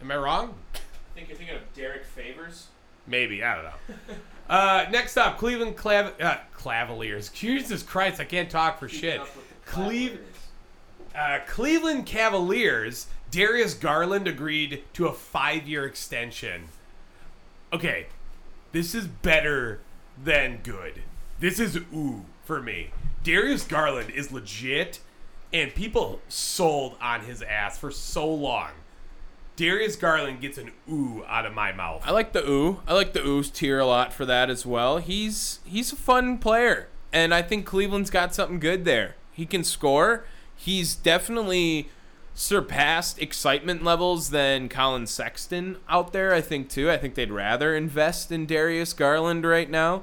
Am 0.00 0.10
I 0.10 0.16
wrong? 0.16 0.54
I 0.74 0.78
think 1.14 1.28
you're 1.28 1.36
thinking 1.38 1.56
of 1.56 1.62
Derrick 1.74 2.04
Favors. 2.04 2.66
Maybe 3.06 3.42
I 3.42 3.54
don't 3.54 3.64
know. 3.64 4.14
Uh, 4.48 4.86
next 4.92 5.16
up, 5.16 5.38
Cleveland 5.38 5.76
Clav- 5.76 6.22
uh, 6.22 6.36
Cavaliers. 6.62 7.28
Jesus 7.34 7.82
Christ, 7.82 8.20
I 8.20 8.24
can't 8.24 8.48
talk 8.48 8.78
for 8.78 8.88
shit. 8.88 9.20
Cleve- 9.64 10.20
uh, 11.16 11.40
Cleveland 11.48 12.06
Cavaliers. 12.06 13.08
Darius 13.30 13.74
Garland 13.74 14.26
agreed 14.26 14.84
to 14.94 15.06
a 15.06 15.12
five-year 15.12 15.84
extension. 15.84 16.68
Okay, 17.72 18.06
this 18.72 18.94
is 18.94 19.06
better 19.06 19.80
than 20.22 20.60
good. 20.62 21.02
This 21.40 21.58
is 21.58 21.76
ooh 21.94 22.24
for 22.44 22.62
me. 22.62 22.90
Darius 23.22 23.64
Garland 23.64 24.10
is 24.10 24.32
legit, 24.32 25.00
and 25.52 25.74
people 25.74 26.20
sold 26.28 26.96
on 27.00 27.22
his 27.22 27.42
ass 27.42 27.76
for 27.76 27.90
so 27.90 28.26
long. 28.32 28.70
Darius 29.56 29.96
Garland 29.96 30.40
gets 30.40 30.58
an 30.58 30.70
ooh 30.90 31.24
out 31.26 31.46
of 31.46 31.54
my 31.54 31.72
mouth. 31.72 32.02
I 32.06 32.12
like 32.12 32.32
the 32.32 32.48
ooh. 32.48 32.80
I 32.86 32.92
like 32.92 33.14
the 33.14 33.20
oohs 33.20 33.52
tier 33.52 33.78
a 33.78 33.86
lot 33.86 34.12
for 34.12 34.26
that 34.26 34.50
as 34.50 34.64
well. 34.66 34.98
He's 34.98 35.60
he's 35.64 35.92
a 35.92 35.96
fun 35.96 36.38
player, 36.38 36.88
and 37.12 37.34
I 37.34 37.42
think 37.42 37.66
Cleveland's 37.66 38.10
got 38.10 38.34
something 38.34 38.60
good 38.60 38.84
there. 38.84 39.16
He 39.32 39.46
can 39.46 39.64
score. 39.64 40.24
He's 40.54 40.94
definitely 40.94 41.88
surpassed 42.36 43.18
excitement 43.20 43.82
levels 43.82 44.28
than 44.28 44.68
Collin 44.68 45.06
Sexton 45.06 45.78
out 45.88 46.12
there. 46.12 46.34
I 46.34 46.42
think 46.42 46.68
too. 46.68 46.90
I 46.90 46.98
think 46.98 47.14
they'd 47.14 47.32
rather 47.32 47.74
invest 47.74 48.30
in 48.30 48.44
Darius 48.46 48.92
Garland 48.92 49.44
right 49.44 49.68
now. 49.68 50.02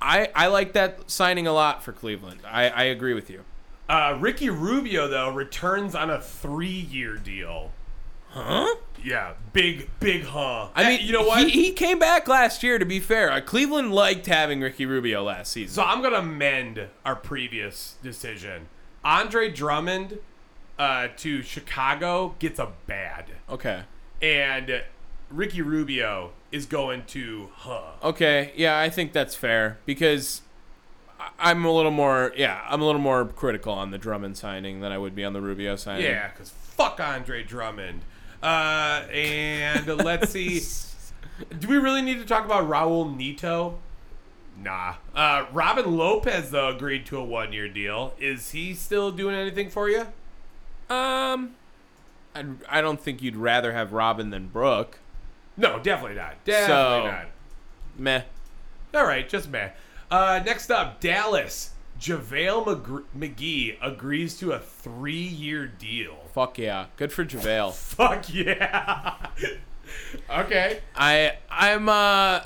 I 0.00 0.30
I 0.34 0.46
like 0.46 0.72
that 0.72 1.10
signing 1.10 1.46
a 1.46 1.52
lot 1.52 1.84
for 1.84 1.92
Cleveland. 1.92 2.40
I 2.46 2.68
I 2.70 2.84
agree 2.84 3.14
with 3.14 3.28
you. 3.28 3.44
Uh, 3.88 4.16
Ricky 4.18 4.48
Rubio 4.50 5.08
though 5.08 5.30
returns 5.30 5.94
on 5.94 6.10
a 6.10 6.20
three-year 6.20 7.16
deal. 7.18 7.70
Huh? 8.30 8.74
Yeah, 9.04 9.34
big 9.52 9.90
big 10.00 10.24
huh. 10.24 10.68
I 10.74 10.88
mean, 10.88 11.06
you 11.06 11.12
know 11.12 11.22
what? 11.22 11.50
He, 11.50 11.66
he 11.66 11.72
came 11.72 11.98
back 11.98 12.28
last 12.28 12.62
year. 12.62 12.78
To 12.78 12.84
be 12.86 12.98
fair, 12.98 13.30
uh, 13.30 13.42
Cleveland 13.42 13.92
liked 13.92 14.26
having 14.26 14.62
Ricky 14.62 14.86
Rubio 14.86 15.22
last 15.22 15.52
season. 15.52 15.74
so 15.74 15.82
I'm 15.82 16.00
gonna 16.00 16.18
amend 16.18 16.86
our 17.04 17.16
previous 17.16 17.96
decision. 18.02 18.68
Andre 19.04 19.50
Drummond 19.50 20.18
uh, 20.78 21.08
to 21.18 21.42
Chicago 21.42 22.34
gets 22.38 22.58
a 22.58 22.72
bad, 22.86 23.26
okay. 23.48 23.82
and 24.22 24.82
Ricky 25.30 25.62
Rubio 25.62 26.32
is 26.50 26.66
going 26.66 27.04
to 27.06 27.50
huh. 27.54 27.92
Okay, 28.02 28.52
yeah, 28.56 28.78
I 28.78 28.88
think 28.88 29.12
that's 29.12 29.34
fair 29.34 29.78
because 29.84 30.42
I'm 31.38 31.64
a 31.64 31.72
little 31.72 31.90
more, 31.90 32.32
yeah, 32.36 32.64
I'm 32.68 32.80
a 32.80 32.86
little 32.86 33.00
more 33.00 33.24
critical 33.26 33.72
on 33.72 33.90
the 33.90 33.98
Drummond 33.98 34.36
signing 34.36 34.80
than 34.80 34.92
I 34.92 34.98
would 34.98 35.14
be 35.14 35.24
on 35.24 35.32
the 35.32 35.40
Rubio 35.40 35.76
signing. 35.76 36.04
Yeah, 36.04 36.30
because 36.30 36.50
fuck 36.50 37.00
Andre 37.00 37.42
Drummond. 37.42 38.02
Uh, 38.42 39.04
and 39.12 39.86
let's 39.86 40.30
see. 40.30 40.60
Do 41.58 41.68
we 41.68 41.76
really 41.76 42.02
need 42.02 42.18
to 42.18 42.24
talk 42.24 42.44
about 42.44 42.68
Raul 42.68 43.16
Neto? 43.16 43.78
Nah. 44.60 44.94
Uh, 45.14 45.46
Robin 45.52 45.96
Lopez 45.96 46.50
though 46.50 46.68
agreed 46.68 47.06
to 47.06 47.18
a 47.18 47.24
one-year 47.24 47.68
deal. 47.68 48.14
Is 48.18 48.50
he 48.50 48.74
still 48.74 49.10
doing 49.10 49.34
anything 49.34 49.70
for 49.70 49.88
you? 49.88 50.08
Um, 50.90 51.54
I, 52.34 52.44
I 52.68 52.80
don't 52.80 53.00
think 53.00 53.22
you'd 53.22 53.36
rather 53.36 53.72
have 53.72 53.92
Robin 53.92 54.30
than 54.30 54.48
Brooke. 54.48 54.98
No, 55.56 55.78
definitely 55.78 56.16
not. 56.16 56.42
Definitely 56.44 56.74
So- 56.74 57.10
not. 57.10 57.26
Meh. 57.98 58.22
All 58.94 59.04
right, 59.04 59.28
just 59.28 59.50
man. 59.50 59.72
Uh, 60.10 60.40
next 60.44 60.70
up, 60.70 61.00
Dallas. 61.00 61.70
JaVale 62.00 63.04
McGee 63.18 63.76
agrees 63.82 64.38
to 64.38 64.52
a 64.52 64.58
three-year 64.60 65.66
deal. 65.66 66.16
Fuck 66.32 66.56
yeah. 66.58 66.86
Good 66.96 67.12
for 67.12 67.24
JaVale. 67.24 67.74
Fuck 67.74 68.32
yeah. 68.32 69.16
okay. 70.30 70.80
I 70.94 71.38
I'm 71.50 71.88
uh, 71.88 72.42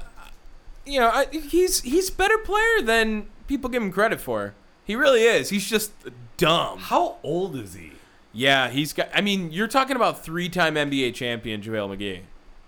you 0.86 1.00
know, 1.00 1.08
I, 1.12 1.26
he's 1.30 1.82
he's 1.82 2.08
a 2.08 2.12
better 2.14 2.38
player 2.38 2.80
than 2.82 3.26
people 3.46 3.68
give 3.68 3.82
him 3.82 3.92
credit 3.92 4.20
for. 4.22 4.54
He 4.84 4.96
really 4.96 5.22
is. 5.22 5.50
He's 5.50 5.68
just 5.68 5.92
dumb. 6.38 6.78
How 6.78 7.16
old 7.22 7.54
is 7.54 7.74
he? 7.74 7.92
Yeah, 8.32 8.68
he's 8.70 8.92
got. 8.92 9.08
I 9.14 9.20
mean, 9.20 9.50
you're 9.52 9.68
talking 9.68 9.96
about 9.96 10.24
three-time 10.24 10.74
NBA 10.74 11.14
champion 11.14 11.60
JaVale 11.60 11.96
McGee 11.96 12.20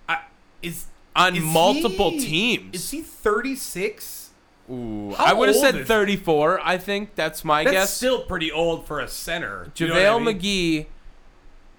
I, 0.09 0.19
is 0.63 0.87
on 1.17 1.37
Is 1.37 1.43
multiple 1.43 2.11
he- 2.11 2.27
teams. 2.59 2.75
Is 2.77 2.91
he 2.91 3.01
36? 3.03 4.31
Ooh, 4.71 5.13
How 5.17 5.25
I 5.27 5.33
would 5.35 5.49
have 5.49 5.57
said 5.57 5.75
is 5.75 5.81
he? 5.83 5.85
34. 5.85 6.61
I 6.63 6.79
think 6.79 7.15
that's 7.15 7.45
my 7.45 7.65
That's 7.65 7.75
guess. 7.77 7.91
still 7.95 8.23
pretty 8.23 8.51
old 8.51 8.87
for 8.87 8.99
a 9.01 9.09
center. 9.09 9.71
You 9.77 9.87
JaVale 9.87 9.95
know 9.95 10.17
I 10.17 10.19
mean? 10.21 10.39
McGee 10.41 10.87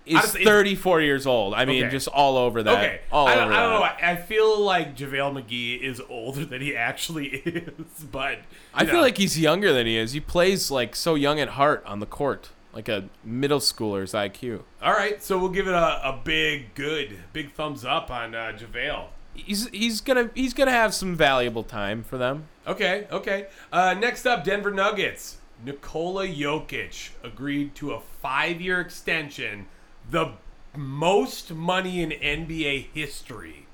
is 0.06 0.16
Honestly, 0.18 0.46
34 0.46 1.02
years 1.02 1.26
old. 1.26 1.56
I 1.56 1.66
mean, 1.66 1.84
Okay. 1.86 1.92
just 1.92 2.08
all 2.08 2.38
over 2.38 2.62
that. 2.62 2.74
Okay, 2.76 3.02
all 3.12 3.28
I 3.28 3.34
don't, 3.36 3.52
I 3.52 3.60
don't 3.60 3.70
know. 3.72 3.84
I 3.84 4.12
I 4.12 4.16
feel 4.16 4.60
like 4.60 4.96
JaVale 4.96 5.44
McGee 5.44 5.82
is 5.82 6.00
older 6.10 6.46
than 6.46 6.62
he 6.62 6.76
actually 6.76 7.28
is, 7.46 8.04
but 8.12 8.40
I 8.74 8.84
you 8.84 8.90
feel 8.90 9.02
like 9.02 9.18
he's 9.18 9.40
younger 9.40 9.74
than 9.74 9.88
he 9.88 9.98
is. 9.98 10.12
He 10.12 10.20
plays 10.20 10.70
like 10.70 10.96
so 10.96 11.16
young 11.16 11.40
at 11.40 11.50
heart 11.50 11.84
on 11.88 12.00
the 12.02 12.06
court, 12.06 12.50
like 12.76 12.90
a 12.90 13.06
middle 13.24 13.60
schooler's 13.60 14.12
IQ. 14.12 14.62
all 14.82 14.92
right. 14.92 15.24
So 15.24 15.40
we'll 15.40 15.50
give 15.50 15.68
it 15.68 15.74
a, 15.74 16.10
a 16.10 16.20
big, 16.24 16.76
good, 16.76 17.18
big 17.32 17.54
thumbs 17.54 17.86
up 17.86 18.12
on 18.12 18.36
uh, 18.36 18.56
JaVale. 18.56 19.08
He's 19.34 19.68
he's 19.70 20.02
gonna 20.02 20.30
he's 20.36 20.54
gonna 20.54 20.72
have 20.72 20.94
some 20.94 21.16
valuable 21.16 21.64
time 21.64 22.04
for 22.04 22.18
them. 22.18 22.48
Okay, 22.68 23.08
okay. 23.12 23.48
Uh, 23.72 23.94
next 23.94 24.26
up, 24.26 24.44
Denver 24.44 24.72
Nuggets. 24.72 25.38
Nikola 25.64 26.28
Jokic 26.28 27.12
agreed 27.24 27.76
to 27.76 27.94
a 27.94 28.00
five-year 28.00 28.82
extension, 28.82 29.68
the 30.10 30.34
most 30.76 31.54
money 31.54 32.02
in 32.02 32.10
NBA 32.12 32.88
history. 32.94 33.66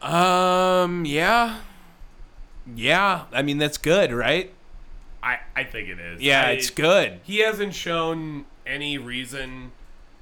Um, 0.00 1.04
yeah, 1.04 1.60
yeah. 2.74 3.24
I 3.32 3.42
mean, 3.42 3.58
that's 3.58 3.78
good, 3.78 4.12
right? 4.12 4.52
I, 5.24 5.38
I 5.56 5.64
think 5.64 5.88
it 5.88 5.98
is. 5.98 6.20
Yeah, 6.20 6.46
I- 6.46 6.50
it's 6.50 6.70
good. 6.70 7.20
He 7.22 7.38
hasn't 7.38 7.74
shown 7.74 8.44
any 8.66 8.98
reason 8.98 9.72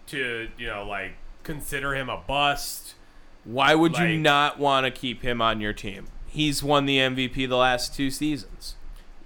to, 0.07 0.49
you 0.57 0.67
know, 0.69 0.87
like 0.87 1.15
consider 1.43 1.95
him 1.95 2.09
a 2.09 2.19
bust. 2.19 2.95
Why 3.45 3.75
would 3.75 3.99
you 3.99 4.17
not 4.19 4.59
want 4.61 4.85
to 4.87 4.91
keep 4.93 5.23
him 5.23 5.43
on 5.43 5.61
your 5.61 5.73
team? 5.73 6.07
He's 6.29 6.63
won 6.63 6.87
the 6.87 6.99
MVP 6.99 7.49
the 7.49 7.57
last 7.57 7.95
two 7.95 8.11
seasons. 8.11 8.77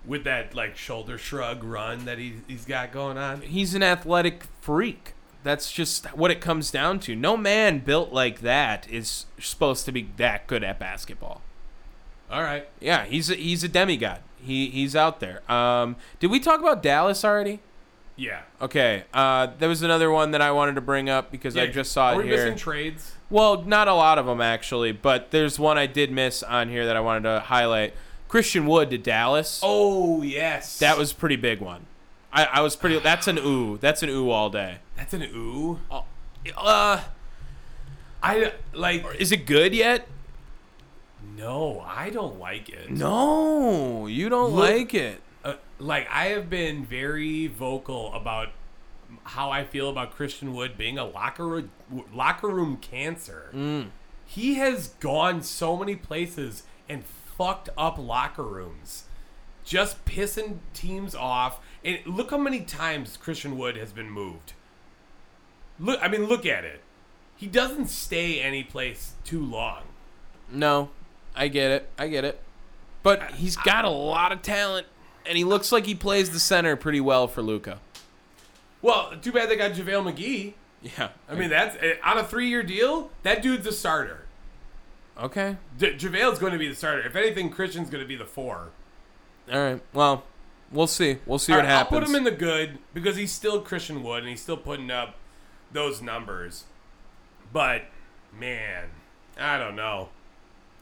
with 0.07 0.25
that 0.25 0.55
like 0.55 0.77
shoulder 0.77 1.19
shrug 1.19 1.62
run 1.62 2.05
that 2.07 2.17
he, 2.19 2.37
he's 2.49 2.65
got 2.65 2.93
going 2.93 3.19
on. 3.19 3.43
He's 3.43 3.75
an 3.75 3.83
athletic 3.83 4.45
freak. 4.62 5.12
That's 5.43 5.71
just 5.71 6.07
what 6.17 6.31
it 6.31 6.41
comes 6.41 6.71
down 6.71 6.99
to. 7.01 7.15
No 7.15 7.37
man 7.37 7.81
built 7.81 8.12
like 8.12 8.41
that 8.41 8.89
is 8.91 9.27
supposed 9.39 9.85
to 9.85 9.93
be 9.93 10.09
that 10.17 10.47
good 10.47 10.65
at 10.65 10.79
basketball. 10.79 11.43
All 12.31 12.43
right. 12.43 12.67
Yeah, 12.81 13.05
he's 13.05 13.31
a, 13.31 13.35
he's 13.35 13.62
a 13.62 13.69
demigod. 13.69 14.21
He 14.38 14.68
he's 14.68 14.94
out 14.94 15.20
there. 15.20 15.51
Um, 15.51 15.96
did 16.20 16.31
we 16.31 16.40
talk 16.40 16.61
about 16.61 16.83
Dallas 16.83 17.25
already? 17.25 17.61
Yeah. 18.16 18.42
Okay. 18.62 19.05
Uh, 19.12 19.49
there 19.59 19.68
was 19.68 19.83
another 19.83 20.11
one 20.11 20.31
that 20.31 20.40
I 20.40 20.51
wanted 20.51 20.75
to 20.77 20.81
bring 20.81 21.11
up 21.11 21.31
because 21.31 21.57
I 21.57 21.66
just 21.66 21.92
saw 21.92 22.09
Are 22.09 22.14
it 22.14 22.18
we 22.18 22.25
here. 22.25 22.37
missing 22.37 22.57
trades? 22.57 23.12
Well, 23.29 23.62
not 23.62 23.88
a 23.88 23.94
lot 23.94 24.18
of 24.18 24.25
them 24.27 24.40
actually, 24.40 24.92
but 24.92 25.31
there's 25.33 25.59
one 25.59 25.77
I 25.77 25.87
did 25.87 26.11
miss 26.11 26.42
on 26.42 26.68
here 26.68 26.87
that 26.87 26.96
I 26.96 27.01
wanted 27.01 27.25
to 27.25 27.40
highlight. 27.40 27.94
Christian 28.29 28.66
Wood 28.66 28.90
to 28.90 28.99
Dallas. 28.99 29.61
Oh 29.62 30.22
yes. 30.22 30.79
That 30.79 30.96
was 30.96 31.12
a 31.12 31.14
pretty 31.14 31.37
big 31.37 31.61
one. 31.61 31.87
I, 32.33 32.44
I 32.44 32.61
was 32.61 32.75
pretty. 32.77 32.99
That's 32.99 33.29
an 33.29 33.38
ooh. 33.38 33.79
That's 33.79 34.03
an 34.03 34.09
ooh 34.09 34.31
all 34.31 34.51
day. 34.51 34.79
that's 34.96 35.12
an 35.14 35.22
ooh. 35.35 35.79
Uh, 36.57 37.01
I 38.22 38.53
like. 38.72 39.05
is 39.18 39.33
it 39.33 39.46
good 39.46 39.75
yet? 39.75 40.07
No, 41.37 41.85
I 41.87 42.11
don't 42.11 42.38
like 42.38 42.68
it. 42.68 42.90
No, 42.90 44.07
you 44.07 44.29
don't 44.29 44.53
Look- 44.53 44.70
like 44.70 44.94
it. 44.94 45.20
Uh, 45.44 45.55
like 45.79 46.09
I 46.11 46.27
have 46.27 46.51
been 46.51 46.85
very 46.85 47.46
vocal 47.46 48.12
about 48.14 48.49
how 49.25 49.51
I 49.51 49.64
feel 49.64 49.88
about 49.88 50.12
Christian 50.12 50.55
Wood 50.55 50.77
being 50.77 50.99
a 50.99 51.05
locker 51.05 51.46
room, 51.46 51.70
locker 52.12 52.49
room 52.49 52.79
cancer. 52.79 53.51
Mm. 53.55 53.90
He 54.25 54.55
has 54.55 54.88
gone 55.01 55.42
so 55.42 55.77
many 55.77 55.94
places 55.94 56.64
and 56.88 57.05
fucked 57.05 57.68
up 57.79 57.99
locker 57.99 58.42
rooms, 58.42 59.05
just 59.64 60.05
pissing 60.05 60.59
teams 60.75 61.14
off. 61.14 61.61
And 61.85 62.01
look 62.07 62.31
how 62.33 62.38
many 62.38 62.61
times 62.62 63.16
Christian 63.16 63.57
Wood 63.57 63.77
has 63.77 63.92
been 63.92 64.11
moved. 64.11 64.55
Look, 65.79 66.01
I 66.03 66.09
mean, 66.09 66.25
look 66.25 66.44
at 66.46 66.64
it. 66.64 66.81
He 67.37 67.46
doesn't 67.46 67.88
stay 67.88 68.40
any 68.40 68.64
place 68.64 69.12
too 69.25 69.44
long. 69.44 69.83
No, 70.51 70.90
I 71.37 71.49
get 71.49 71.70
it. 71.70 71.88
I 71.99 72.09
get 72.09 72.25
it. 72.25 72.40
But 73.03 73.33
he's 73.33 73.57
got 73.57 73.85
a 73.85 73.90
lot 73.90 74.33
of 74.33 74.42
talent, 74.42 74.87
and 75.25 75.38
he 75.38 75.44
looks 75.44 75.70
like 75.70 75.87
he 75.87 75.94
plays 75.94 76.31
the 76.31 76.40
center 76.40 76.75
pretty 76.75 77.01
well 77.01 77.29
for 77.29 77.42
Luka. 77.42 77.79
Well, 78.83 79.12
too 79.20 79.33
bad 79.33 79.49
they 79.49 79.57
got 79.57 79.72
JaVale 79.72 80.12
McGee. 80.12 80.55
Yeah. 80.83 81.09
I 81.29 81.35
mean, 81.35 81.51
that's 81.51 81.77
eh, 81.83 81.94
on 82.05 82.18
a 82.18 82.25
three-year 82.25 82.62
deal. 82.62 83.11
That 83.22 83.42
dude's 83.42 83.66
a 83.66 83.72
starter. 83.72 84.27
Okay. 85.20 85.57
J- 85.79 85.94
JaVale's 85.94 86.38
going 86.38 86.53
to 86.53 86.59
be 86.59 86.68
the 86.68 86.75
starter. 86.75 87.03
If 87.03 87.16
anything, 87.16 87.51
Christian's 87.51 87.90
going 87.90 88.03
to 88.03 88.09
be 88.09 88.16
the 88.16 88.27
four. 88.27 88.70
All 89.53 89.59
right. 89.59 89.81
Well, 89.92 90.25
we'll 90.70 90.87
see. 90.87 91.18
We'll 91.27 91.38
see 91.38 91.53
All 91.53 91.59
what 91.59 91.64
right, 91.66 91.75
I'll 91.75 91.87
put 91.87 92.03
him 92.03 92.14
in 92.14 92.25
the 92.25 92.31
good 92.31 92.79
because 92.92 93.16
he's 93.16 93.33
still 93.33 93.61
Christian 93.61 94.03
Wood 94.03 94.20
and 94.20 94.29
he's 94.29 94.42
still 94.42 94.57
putting 94.57 94.90
up 94.90 95.16
those 95.72 96.03
numbers. 96.03 96.64
But 97.53 97.85
man, 98.38 98.90
I 99.38 99.59
don't 99.59 99.77
know. 99.77 100.11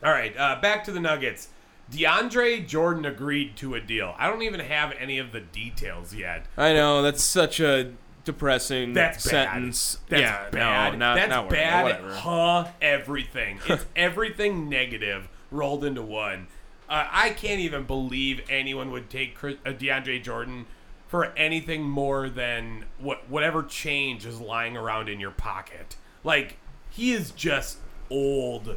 All 0.04 0.12
right, 0.12 0.36
uh, 0.36 0.60
back 0.60 0.84
to 0.84 0.92
the 0.92 1.00
Nuggets. 1.00 1.48
DeAndre 1.90 2.66
Jordan 2.66 3.04
agreed 3.04 3.56
to 3.56 3.74
a 3.74 3.80
deal. 3.80 4.14
I 4.18 4.28
don't 4.28 4.42
even 4.42 4.60
have 4.60 4.92
any 4.98 5.18
of 5.18 5.32
the 5.32 5.40
details 5.40 6.14
yet. 6.14 6.46
I 6.56 6.72
know 6.72 7.02
that's 7.02 7.22
such 7.22 7.60
a 7.60 7.92
depressing 8.24 8.94
That's 8.94 9.22
sentence. 9.22 9.96
bad. 10.08 10.10
That's 10.10 10.20
yeah, 10.22 10.50
bad. 10.50 10.92
no, 10.92 10.98
not, 10.98 11.14
That's 11.16 11.30
not 11.30 11.48
bad. 11.50 11.82
Whatever. 11.84 12.14
Huh? 12.14 12.68
Everything. 12.80 13.60
It's 13.68 13.86
everything 13.94 14.68
negative 14.68 15.28
rolled 15.50 15.84
into 15.84 16.02
one. 16.02 16.48
Uh, 16.88 17.06
I 17.10 17.30
can't 17.30 17.60
even 17.60 17.84
believe 17.84 18.42
anyone 18.48 18.90
would 18.90 19.08
take 19.10 19.34
Chris, 19.34 19.56
uh, 19.64 19.70
DeAndre 19.70 20.22
Jordan 20.22 20.66
for 21.06 21.26
anything 21.36 21.82
more 21.82 22.28
than 22.28 22.84
what 22.98 23.28
whatever 23.28 23.62
change 23.62 24.26
is 24.26 24.40
lying 24.40 24.76
around 24.76 25.08
in 25.08 25.20
your 25.20 25.30
pocket. 25.30 25.96
Like 26.22 26.56
he 26.90 27.12
is 27.12 27.30
just 27.30 27.78
old. 28.10 28.76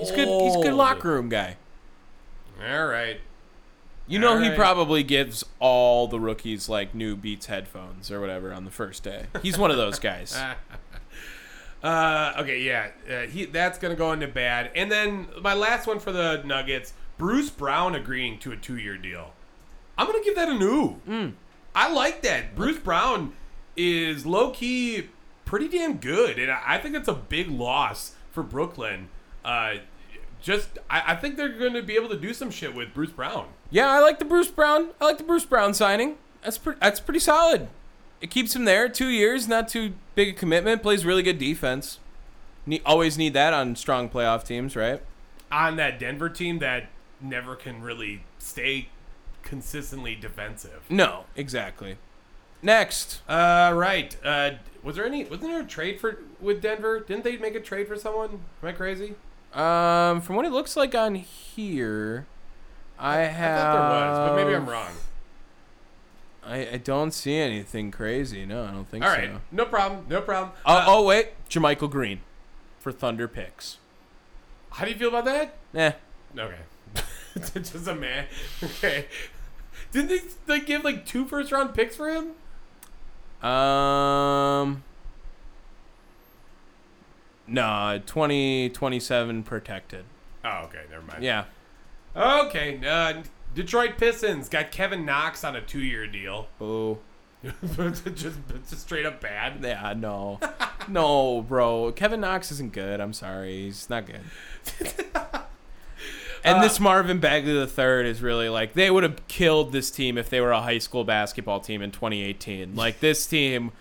He's 0.00 0.10
good. 0.10 0.28
He's 0.28 0.56
a 0.56 0.62
good 0.62 0.74
locker 0.74 1.12
room 1.12 1.28
guy. 1.28 1.56
All 2.60 2.86
right. 2.86 3.20
You 4.06 4.18
know, 4.18 4.38
he 4.38 4.44
Alright. 4.46 4.58
probably 4.58 5.02
gives 5.04 5.44
all 5.60 6.08
the 6.08 6.18
rookies 6.18 6.68
like 6.68 6.94
new 6.94 7.14
Beats 7.14 7.46
headphones 7.46 8.10
or 8.10 8.20
whatever 8.20 8.52
on 8.52 8.64
the 8.64 8.70
first 8.70 9.04
day. 9.04 9.26
He's 9.40 9.56
one 9.56 9.70
of 9.70 9.76
those 9.76 9.98
guys. 9.98 10.36
Uh, 11.82 12.34
okay, 12.38 12.60
yeah, 12.60 12.90
uh, 13.10 13.20
he 13.22 13.46
that's 13.46 13.78
gonna 13.78 13.94
go 13.94 14.12
into 14.12 14.28
bad. 14.28 14.70
And 14.74 14.92
then 14.92 15.28
my 15.40 15.54
last 15.54 15.86
one 15.86 15.98
for 15.98 16.12
the 16.12 16.42
Nuggets: 16.44 16.92
Bruce 17.16 17.48
Brown 17.48 17.94
agreeing 17.94 18.38
to 18.40 18.52
a 18.52 18.56
two-year 18.56 18.98
deal. 18.98 19.32
I'm 19.96 20.06
gonna 20.06 20.22
give 20.22 20.34
that 20.34 20.48
a 20.48 20.54
new. 20.54 21.32
I 21.74 21.90
like 21.90 22.20
that. 22.22 22.54
Bruce 22.54 22.78
Brown 22.78 23.32
is 23.78 24.26
low 24.26 24.50
key 24.50 25.08
pretty 25.46 25.68
damn 25.68 25.96
good, 25.96 26.38
and 26.38 26.50
I 26.50 26.60
I 26.66 26.78
think 26.78 26.96
it's 26.96 27.08
a 27.08 27.14
big 27.14 27.48
loss 27.50 28.14
for 28.30 28.42
Brooklyn. 28.42 29.08
Uh, 29.42 29.76
just 30.42 30.78
I, 30.88 31.02
I 31.12 31.16
think 31.16 31.36
they're 31.36 31.48
going 31.48 31.74
to 31.74 31.82
be 31.82 31.94
able 31.96 32.08
to 32.10 32.18
do 32.18 32.32
some 32.34 32.50
shit 32.50 32.74
with 32.74 32.92
Bruce 32.94 33.10
Brown. 33.10 33.48
Yeah, 33.70 33.90
I 33.90 34.00
like 34.00 34.18
the 34.18 34.24
Bruce 34.24 34.48
Brown. 34.48 34.90
I 35.00 35.04
like 35.06 35.18
the 35.18 35.24
Bruce 35.24 35.44
Brown 35.44 35.74
signing. 35.74 36.16
That's 36.42 36.58
pretty. 36.58 36.78
That's 36.80 37.00
pretty 37.00 37.20
solid. 37.20 37.68
It 38.20 38.30
keeps 38.30 38.54
him 38.54 38.64
there 38.66 38.88
two 38.88 39.08
years, 39.08 39.48
not 39.48 39.68
too 39.68 39.94
big 40.14 40.28
a 40.28 40.32
commitment. 40.32 40.82
Plays 40.82 41.06
really 41.06 41.22
good 41.22 41.38
defense. 41.38 41.98
Ne- 42.66 42.82
always 42.84 43.16
need 43.16 43.32
that 43.34 43.54
on 43.54 43.74
strong 43.76 44.08
playoff 44.10 44.44
teams, 44.44 44.76
right? 44.76 45.02
on 45.52 45.74
that 45.76 45.98
Denver 45.98 46.28
team 46.28 46.60
that 46.60 46.86
never 47.20 47.56
can 47.56 47.82
really 47.82 48.22
stay 48.38 48.88
consistently 49.42 50.14
defensive. 50.14 50.82
No, 50.88 51.24
exactly. 51.34 51.96
Next, 52.62 53.22
Uh, 53.28 53.72
right. 53.74 54.16
Uh, 54.24 54.52
was 54.82 54.96
there 54.96 55.06
any? 55.06 55.24
Wasn't 55.24 55.42
there 55.42 55.60
a 55.60 55.64
trade 55.66 55.98
for 55.98 56.18
with 56.40 56.60
Denver? 56.62 57.00
Didn't 57.00 57.24
they 57.24 57.36
make 57.36 57.54
a 57.54 57.60
trade 57.60 57.88
for 57.88 57.96
someone? 57.96 58.42
Am 58.62 58.68
I 58.68 58.72
crazy? 58.72 59.14
Um, 59.52 60.20
from 60.20 60.36
what 60.36 60.44
it 60.46 60.52
looks 60.52 60.76
like 60.76 60.94
on 60.94 61.14
here, 61.16 62.26
I 62.98 63.18
I 63.18 63.22
have. 63.24 63.60
thought 63.60 63.72
there 64.00 64.10
was, 64.10 64.28
but 64.30 64.36
maybe 64.36 64.54
I'm 64.54 64.68
wrong. 64.68 64.92
I, 66.44 66.68
I 66.74 66.76
don't 66.78 67.10
see 67.12 67.36
anything 67.36 67.90
crazy. 67.90 68.46
No, 68.46 68.64
I 68.64 68.70
don't 68.70 68.88
think 68.88 69.04
All 69.04 69.10
so. 69.10 69.16
right, 69.16 69.30
no 69.52 69.64
problem, 69.66 70.06
no 70.08 70.20
problem. 70.20 70.52
Oh, 70.64 70.72
Uh, 70.74 70.84
oh 70.86 71.04
wait, 71.04 71.30
JaMychal 71.48 71.90
Green 71.90 72.20
for 72.78 72.92
Thunder 72.92 73.28
picks. 73.28 73.78
how 74.72 74.84
do 74.84 74.90
you 74.92 74.96
feel 74.96 75.08
about 75.08 75.24
that? 75.26 75.54
Eh, 75.74 75.92
Okay, 76.38 76.60
just 77.60 77.86
a 77.88 77.94
man. 77.94 78.26
Okay, 78.62 79.06
didn't 79.92 80.08
they 80.08 80.20
like 80.54 80.64
give 80.66 80.84
like 80.84 81.04
two 81.04 81.24
first 81.26 81.50
round 81.52 81.74
picks 81.74 81.96
for 81.96 82.08
him? 82.08 82.32
Um. 83.48 84.84
No, 87.50 88.00
20, 88.06 88.70
27 88.70 89.42
protected. 89.42 90.04
Oh, 90.44 90.62
okay, 90.66 90.82
never 90.88 91.02
mind. 91.02 91.24
Yeah. 91.24 91.44
Okay, 92.14 92.80
uh, 92.86 93.22
Detroit 93.54 93.98
Pistons 93.98 94.48
got 94.48 94.70
Kevin 94.70 95.04
Knox 95.04 95.42
on 95.42 95.56
a 95.56 95.60
two 95.60 95.80
year 95.80 96.06
deal. 96.06 96.46
Boo. 96.58 96.98
just, 97.74 98.14
just 98.14 98.78
straight 98.78 99.04
up 99.04 99.20
bad. 99.20 99.62
Yeah, 99.62 99.94
no. 99.96 100.38
no, 100.88 101.42
bro. 101.42 101.90
Kevin 101.92 102.20
Knox 102.20 102.52
isn't 102.52 102.72
good. 102.72 103.00
I'm 103.00 103.12
sorry. 103.12 103.64
He's 103.64 103.90
not 103.90 104.06
good. 104.06 104.20
and 106.44 106.62
this 106.62 106.78
Marvin 106.78 107.18
Bagley 107.18 107.52
III 107.52 108.08
is 108.08 108.22
really 108.22 108.48
like, 108.48 108.74
they 108.74 108.90
would 108.90 109.02
have 109.02 109.26
killed 109.26 109.72
this 109.72 109.90
team 109.90 110.16
if 110.18 110.30
they 110.30 110.40
were 110.40 110.52
a 110.52 110.60
high 110.60 110.78
school 110.78 111.02
basketball 111.02 111.58
team 111.58 111.82
in 111.82 111.90
2018. 111.90 112.76
Like, 112.76 113.00
this 113.00 113.26
team 113.26 113.72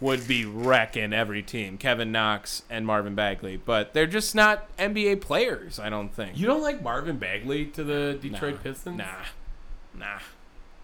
would 0.00 0.26
be 0.26 0.44
wrecking 0.44 1.12
every 1.12 1.42
team. 1.42 1.78
Kevin 1.78 2.10
Knox 2.12 2.62
and 2.68 2.84
Marvin 2.86 3.14
Bagley, 3.14 3.56
but 3.56 3.94
they're 3.94 4.06
just 4.06 4.34
not 4.34 4.74
NBA 4.76 5.20
players. 5.20 5.78
I 5.78 5.88
don't 5.88 6.08
think. 6.14 6.36
You 6.38 6.46
don't 6.46 6.62
like 6.62 6.82
Marvin 6.82 7.16
Bagley 7.16 7.66
to 7.66 7.84
the 7.84 8.18
Detroit 8.20 8.54
Nah. 8.56 8.60
Pistons? 8.62 8.98
Nah, 8.98 9.04
nah. 9.98 10.18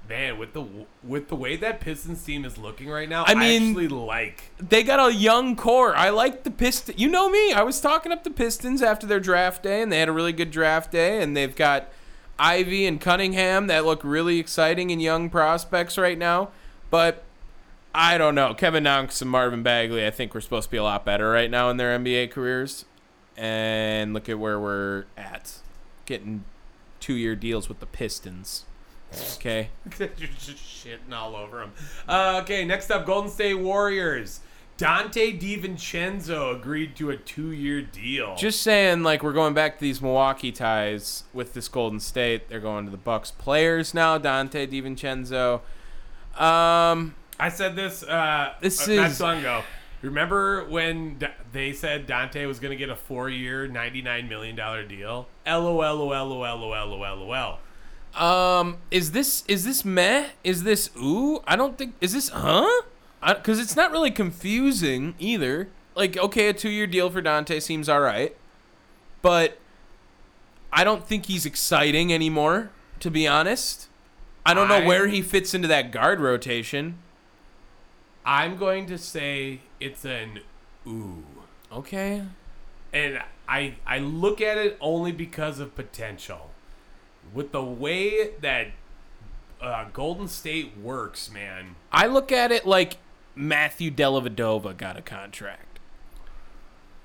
Man, 0.09 0.39
with 0.39 0.55
the 0.55 0.65
with 1.05 1.29
the 1.29 1.37
way 1.37 1.55
that 1.57 1.79
Pistons 1.81 2.25
team 2.25 2.45
is 2.45 2.59
looking 2.59 2.89
right 2.89 3.09
now, 3.09 3.25
I 3.25 3.33
I, 3.33 3.35
mean- 3.35 3.69
actually 3.71 3.89
like. 3.89 4.51
They 4.59 4.83
got 4.83 4.99
a 5.09 5.15
young 5.15 5.55
core. 5.55 5.95
I 5.95 6.11
like 6.11 6.43
the 6.43 6.51
Pistons. 6.51 6.99
You 6.99 7.09
know 7.09 7.29
me. 7.29 7.53
I 7.53 7.63
was 7.63 7.81
talking 7.81 8.11
up 8.11 8.25
the 8.25 8.31
Pistons 8.31 8.83
after 8.83 9.07
their 9.07 9.21
draft 9.21 9.63
day, 9.63 9.83
and 9.83 9.93
they 9.93 10.01
had 10.01 10.09
a 10.09 10.13
really 10.13 10.33
good 10.33 10.51
draft 10.51 10.91
day. 10.91 11.23
And 11.23 11.37
they've 11.37 11.55
got 11.55 11.89
Ivey 12.41 12.87
and 12.87 13.01
Cunningham 13.01 13.67
that 13.69 13.85
look 13.85 14.01
really 14.03 14.39
exciting 14.41 14.91
and 14.91 15.01
young 15.01 15.31
prospects 15.31 15.97
right 15.97 16.19
now. 16.19 16.51
But 16.91 17.23
I 17.95 18.19
don't 18.19 18.35
know. 18.35 18.55
Kevin 18.55 18.85
Knox 18.85 19.21
and 19.21 19.31
Marvin 19.31 19.63
Bagley, 19.63 20.07
I 20.07 20.11
think 20.11 20.35
we're 20.35 20.41
supposed 20.41 20.69
to 20.69 20.71
be 20.71 20.77
a 20.77 20.83
lot 20.83 21.05
better 21.05 21.31
right 21.31 21.51
now 21.51 21.71
in 21.71 21.77
their 21.77 21.99
NBA 21.99 22.31
careers. 22.31 22.85
And 23.37 24.15
look 24.15 24.29
at 24.29 24.39
where 24.39 24.61
we're 24.61 25.07
at, 25.17 25.59
getting 26.07 26.45
two-year 27.01 27.35
deals 27.35 27.69
with 27.69 27.81
the 27.81 27.87
Pistons. 27.87 28.65
Okay. 29.37 29.71
You're 29.99 30.09
just 30.39 30.57
shitting 30.57 31.13
all 31.13 31.35
over 31.35 31.59
them. 31.59 31.73
Uh, 32.07 32.41
okay, 32.43 32.65
next 32.65 32.91
up, 32.91 33.07
Golden 33.07 33.31
State 33.31 33.55
Warriors. 33.55 34.41
Donte 34.79 35.39
DiVincenzo 35.39 36.57
agreed 36.57 36.97
to 36.97 37.11
a 37.11 37.17
two-year 37.17 37.83
deal. 37.83 38.35
Just 38.37 38.63
saying, 38.63 39.03
like 39.03 39.23
we're 39.23 39.35
going 39.35 39.53
back 39.53 39.75
to 39.75 39.81
these 39.81 40.01
Milwaukee 40.01 40.53
ties 40.53 41.25
with 41.35 41.53
this 41.53 41.69
Golden 41.69 42.01
State. 42.01 42.49
They're 42.49 42.61
going 42.61 42.87
to 42.87 42.91
the 42.91 42.97
Bucks 42.97 43.31
players 43.31 43.93
now. 43.93 44.17
Donte 44.17 44.71
DiVincenzo. 44.71 45.61
Um, 46.41 47.15
I 47.41 47.49
said 47.49 47.75
this. 47.77 48.03
Uh, 48.03 48.55
This 48.61 48.87
uh, 48.89 48.93
not 48.95 49.11
is- 49.11 49.17
so 49.17 49.25
long 49.27 49.39
ago. 49.39 49.63
Remember 50.03 50.65
when 50.67 51.19
D- 51.19 51.27
they 51.53 51.73
said 51.75 52.07
Donte 52.07 52.47
was 52.47 52.59
going 52.59 52.71
to 52.71 52.77
get 52.77 52.89
a 52.89 52.97
four-year, 52.97 53.67
ninety-nine 53.69 54.29
million 54.31 54.57
dollar 54.57 54.83
deal? 54.83 55.29
LOL, 55.47 55.75
LOL, 55.75 55.97
LOL, 56.07 56.29
LOL, 56.39 56.87
LOL, 56.87 57.27
LOL. 57.27 57.59
um, 58.61 58.79
is 58.91 59.13
this 59.13 59.45
is 59.47 59.65
this 59.65 59.85
meh? 59.85 60.29
Is 60.43 60.63
this 60.63 60.89
ooh? 60.97 61.43
I 61.47 61.55
don't 61.57 61.77
think 61.77 61.95
is 62.01 62.15
this 62.15 62.31
huh? 62.31 62.83
Because 63.27 63.59
it's 63.61 63.77
not 63.77 63.91
really 63.91 64.11
confusing 64.11 65.15
either. 65.19 65.69
Like, 65.95 66.17
okay, 66.17 66.49
a 66.49 66.55
two-year 66.55 66.87
deal 66.87 67.11
for 67.11 67.21
Donte 67.21 67.61
seems 67.61 67.87
all 67.89 68.01
right, 68.01 68.35
but 69.21 69.59
I 70.73 70.83
don't 70.85 71.07
think 71.07 71.27
he's 71.27 71.45
exciting 71.45 72.11
anymore. 72.11 72.71
To 73.01 73.11
be 73.11 73.27
honest, 73.29 73.89
I 74.47 74.55
don't 74.55 74.69
know 74.69 74.77
I- 74.77 74.87
where 74.87 75.09
he 75.09 75.21
fits 75.21 75.53
into 75.53 75.69
that 75.69 75.91
guard 75.93 76.21
rotation. 76.21 76.97
I'm 78.31 78.57
going 78.57 78.87
to 78.87 78.97
say 78.97 79.59
it's 79.81 80.05
an 80.05 80.39
ooh. 80.87 81.25
Okay. 81.73 82.23
and 82.93 83.21
I 83.49 83.75
I 83.85 83.99
look 83.99 84.41
at 84.41 84.57
it 84.57 84.79
only 84.81 85.11
because 85.11 85.59
of 85.59 85.75
potential. 85.75 86.51
With 87.35 87.51
the 87.51 87.63
way 87.63 88.31
that 88.41 88.69
uh, 89.61 89.87
Golden 89.93 90.29
State 90.29 90.79
works, 90.79 91.29
man. 91.29 91.75
I 91.91 92.07
look 92.07 92.31
at 92.31 92.53
it 92.53 92.65
like 92.65 92.99
Matthew 93.35 93.91
Dellavedova 93.91 94.77
got 94.77 94.97
a 94.97 95.03
contract. 95.03 95.81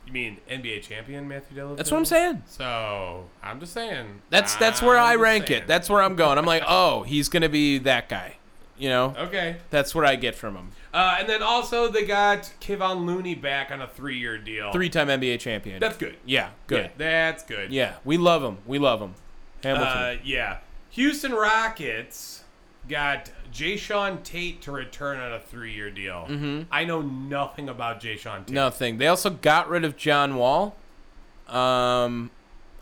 You 0.05 0.13
mean 0.13 0.37
NBA 0.47 0.83
champion 0.83 1.27
Matthew 1.27 1.57
Dellavedova? 1.57 1.77
That's 1.77 1.89
what 1.89 1.97
I'm 1.97 2.05
saying. 2.05 2.43
So 2.45 3.25
I'm 3.41 3.59
just 3.59 3.73
saying. 3.73 4.21
That's 4.29 4.55
that's 4.57 4.79
where 4.79 4.99
I'm 4.99 5.13
I 5.13 5.15
rank 5.15 5.47
saying. 5.47 5.63
it. 5.63 5.67
That's 5.67 5.89
where 5.89 6.03
I'm 6.03 6.15
going. 6.15 6.37
I'm 6.37 6.45
like, 6.45 6.61
oh, 6.67 7.01
he's 7.01 7.29
gonna 7.29 7.49
be 7.49 7.79
that 7.79 8.09
guy. 8.09 8.35
You 8.77 8.89
know, 8.89 9.13
okay. 9.17 9.57
that's 9.69 9.95
what 9.95 10.05
I 10.05 10.15
get 10.15 10.35
from 10.35 10.55
him. 10.55 10.71
Uh, 10.93 11.17
and 11.19 11.29
then 11.29 11.41
also 11.41 11.87
they 11.87 12.05
got 12.05 12.51
Kevon 12.59 13.05
Looney 13.05 13.35
back 13.35 13.71
on 13.71 13.81
a 13.81 13.87
three-year 13.87 14.37
deal. 14.37 14.71
Three-time 14.73 15.07
NBA 15.07 15.39
champion. 15.39 15.79
That's 15.79 15.97
good. 15.97 16.17
yeah, 16.25 16.49
good. 16.67 16.85
Yeah, 16.85 16.89
that's 16.97 17.43
good. 17.43 17.71
Yeah, 17.71 17.95
we 18.03 18.17
love 18.17 18.43
him. 18.43 18.57
We 18.65 18.79
love 18.79 18.99
him. 19.01 19.15
Hamilton. 19.63 19.97
Uh, 19.97 20.15
yeah. 20.23 20.57
Houston 20.91 21.33
Rockets 21.33 22.43
got 22.87 23.31
Jae'Sean 23.51 24.23
Tate 24.23 24.61
to 24.61 24.71
return 24.71 25.19
on 25.19 25.33
a 25.33 25.39
three-year 25.39 25.89
deal. 25.89 26.25
Mm-hmm. 26.29 26.63
I 26.71 26.83
know 26.83 27.01
nothing 27.01 27.69
about 27.69 28.01
Jae'Sean 28.01 28.45
Tate. 28.45 28.53
Nothing. 28.53 28.97
They 28.97 29.07
also 29.07 29.29
got 29.29 29.69
rid 29.69 29.83
of 29.83 29.97
John 29.97 30.35
Wall. 30.35 30.75
Um, 31.47 32.31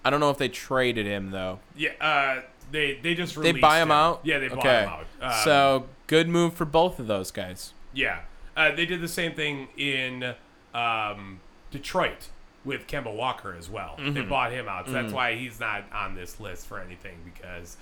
I 0.05 0.09
don't 0.09 0.19
know 0.19 0.29
if 0.29 0.37
they 0.37 0.49
traded 0.49 1.05
him 1.05 1.31
though. 1.31 1.59
Yeah, 1.75 1.91
uh, 1.99 2.41
they 2.73 2.99
they 3.01 3.15
just 3.15 3.41
They 3.41 3.53
buy 3.53 3.81
him 3.81 3.91
out. 3.91 4.19
Yeah, 4.23 4.39
they 4.39 4.49
bought 4.49 4.57
okay. 4.59 4.81
him 4.83 4.89
out. 4.89 5.05
Um, 5.21 5.31
so 5.45 5.85
good 6.07 6.27
move 6.27 6.53
for 6.53 6.65
both 6.65 6.99
of 6.99 7.07
those 7.07 7.31
guys. 7.31 7.73
yeah, 7.93 8.19
uh, 8.57 8.71
they 8.75 8.85
did 8.85 8.99
the 8.99 9.07
same 9.07 9.33
thing 9.33 9.69
in 9.77 10.35
um, 10.73 11.39
Detroit 11.71 12.27
with 12.65 12.85
Kemba 12.87 13.13
Walker 13.15 13.55
as 13.57 13.69
well. 13.69 13.95
They 13.97 14.03
Mm-hmm. 14.03 14.29
bought 14.29 14.51
him 14.51 14.67
out, 14.67 14.87
so 14.87 14.91
that's 14.93 15.13
why 15.13 15.35
he's 15.35 15.59
not 15.59 15.83
on 15.93 16.15
this 16.15 16.39
list 16.39 16.65
for 16.67 16.79
anything 16.79 17.17
because 17.25 17.77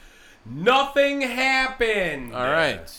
nothing 0.46 1.22
happened. 1.22 2.34
All 2.36 2.44
right, 2.46 2.90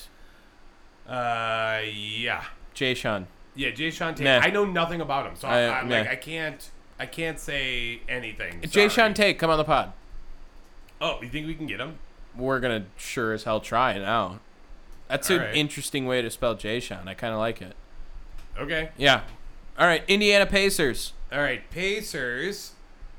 Uh, 1.09 1.81
yeah, 1.93 2.45
Jae'Sean. 2.75 3.27
yeah. 3.55 3.71
Jae'Sean 3.71 4.15
Tate. 4.17 4.25
Nah. 4.25 4.39
I 4.39 4.51
know 4.51 4.65
nothing 4.65 5.01
about 5.01 5.27
him, 5.27 5.35
so 5.37 5.49
I- 5.49 5.81
am 5.81 5.89
like 5.91 6.05
nah. 6.07 6.11
I 6.13 6.17
can't. 6.17 6.71
I 6.99 7.07
can't 7.07 7.39
say 7.41 8.01
anything. 8.09 8.61
Jay 8.63 8.69
Sorry. 8.69 8.89
Sean 8.89 9.15
Tate, 9.15 9.37
come 9.39 9.51
on 9.51 9.59
the 9.59 9.65
pod. 9.65 9.93
Oh, 11.03 11.21
you 11.21 11.29
think 11.29 11.47
we 11.49 11.55
can 11.55 11.67
get 11.67 11.81
him? 11.81 11.99
We're 12.37 12.61
gonna 12.61 12.87
sure 12.97 13.33
as 13.33 13.45
hell 13.45 13.61
try 13.61 13.93
it 13.93 14.01
now. 14.01 14.39
That's 15.09 15.29
an 15.29 15.41
Alright. 15.41 15.57
interesting 15.57 16.07
way 16.07 16.23
to 16.23 16.31
spell 16.31 16.57
Jae'Sean. 16.57 17.07
I 17.07 17.15
kind 17.15 17.35
of 17.35 17.39
like 17.41 17.61
it. 17.61 17.75
Okay. 18.59 18.91
Yeah. 18.97 19.23
All 19.79 19.87
right, 19.87 20.05
Indiana 20.09 20.47
Pacers. 20.47 21.13
All 21.33 21.41
right, 21.41 21.69
Pacers 21.71 22.73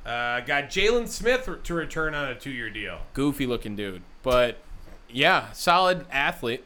uh, 0.05 0.39
got 0.41 0.65
Jalen 0.65 1.07
Smith 1.07 1.49
to 1.63 1.73
return 1.73 2.15
on 2.15 2.29
a 2.29 2.36
two-year 2.36 2.69
deal. 2.69 2.99
Goofy 3.13 3.45
looking 3.45 3.75
dude, 3.75 4.01
but 4.23 4.57
yeah, 5.09 5.51
solid 5.51 6.05
athlete. 6.09 6.63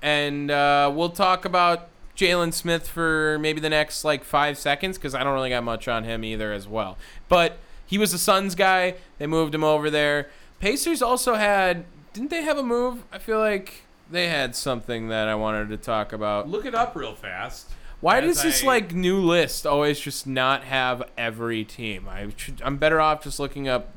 And 0.00 0.50
uh, 0.50 0.90
we'll 0.94 1.10
talk 1.10 1.44
about 1.44 1.88
Jalen 2.16 2.52
Smith 2.54 2.88
for 2.88 3.38
maybe 3.40 3.60
the 3.60 3.70
next 3.70 4.04
like 4.04 4.24
five 4.24 4.56
seconds 4.58 4.96
because 4.96 5.14
I 5.14 5.24
don't 5.24 5.34
really 5.34 5.50
got 5.50 5.64
much 5.64 5.88
on 5.88 6.04
him 6.04 6.24
either 6.24 6.52
as 6.52 6.66
well. 6.66 6.96
But 7.28 7.58
he 7.88 7.98
was 7.98 8.12
the 8.12 8.18
Suns 8.18 8.54
guy. 8.54 8.94
They 9.18 9.26
moved 9.26 9.54
him 9.54 9.64
over 9.64 9.90
there. 9.90 10.28
Pacers 10.60 11.02
also 11.02 11.34
had 11.34 11.84
didn't 12.12 12.30
they 12.30 12.42
have 12.42 12.58
a 12.58 12.62
move? 12.62 13.04
I 13.12 13.18
feel 13.18 13.38
like 13.38 13.82
they 14.10 14.28
had 14.28 14.54
something 14.54 15.08
that 15.08 15.26
I 15.28 15.34
wanted 15.34 15.68
to 15.70 15.76
talk 15.76 16.12
about. 16.12 16.48
Look 16.48 16.64
it 16.64 16.74
up 16.74 16.94
real 16.94 17.14
fast. 17.14 17.70
Why 18.00 18.20
does 18.20 18.42
this 18.42 18.62
I- 18.62 18.66
like 18.66 18.94
new 18.94 19.18
list 19.20 19.66
always 19.66 19.98
just 19.98 20.26
not 20.26 20.64
have 20.64 21.02
every 21.16 21.64
team? 21.64 22.08
I 22.08 22.28
should, 22.36 22.60
I'm 22.64 22.76
better 22.76 23.00
off 23.00 23.24
just 23.24 23.40
looking 23.40 23.66
up 23.68 23.88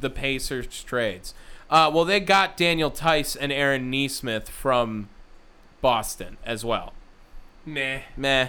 the 0.00 0.10
Pacers 0.10 0.82
trades. 0.84 1.32
Uh, 1.70 1.90
well, 1.92 2.04
they 2.04 2.20
got 2.20 2.56
Daniel 2.56 2.90
Theis 2.90 3.34
and 3.34 3.50
Aaron 3.50 3.90
Nesmith 3.90 4.48
from 4.50 5.08
Boston 5.80 6.36
as 6.44 6.64
well. 6.64 6.92
Meh. 7.64 8.02
Meh. 8.16 8.48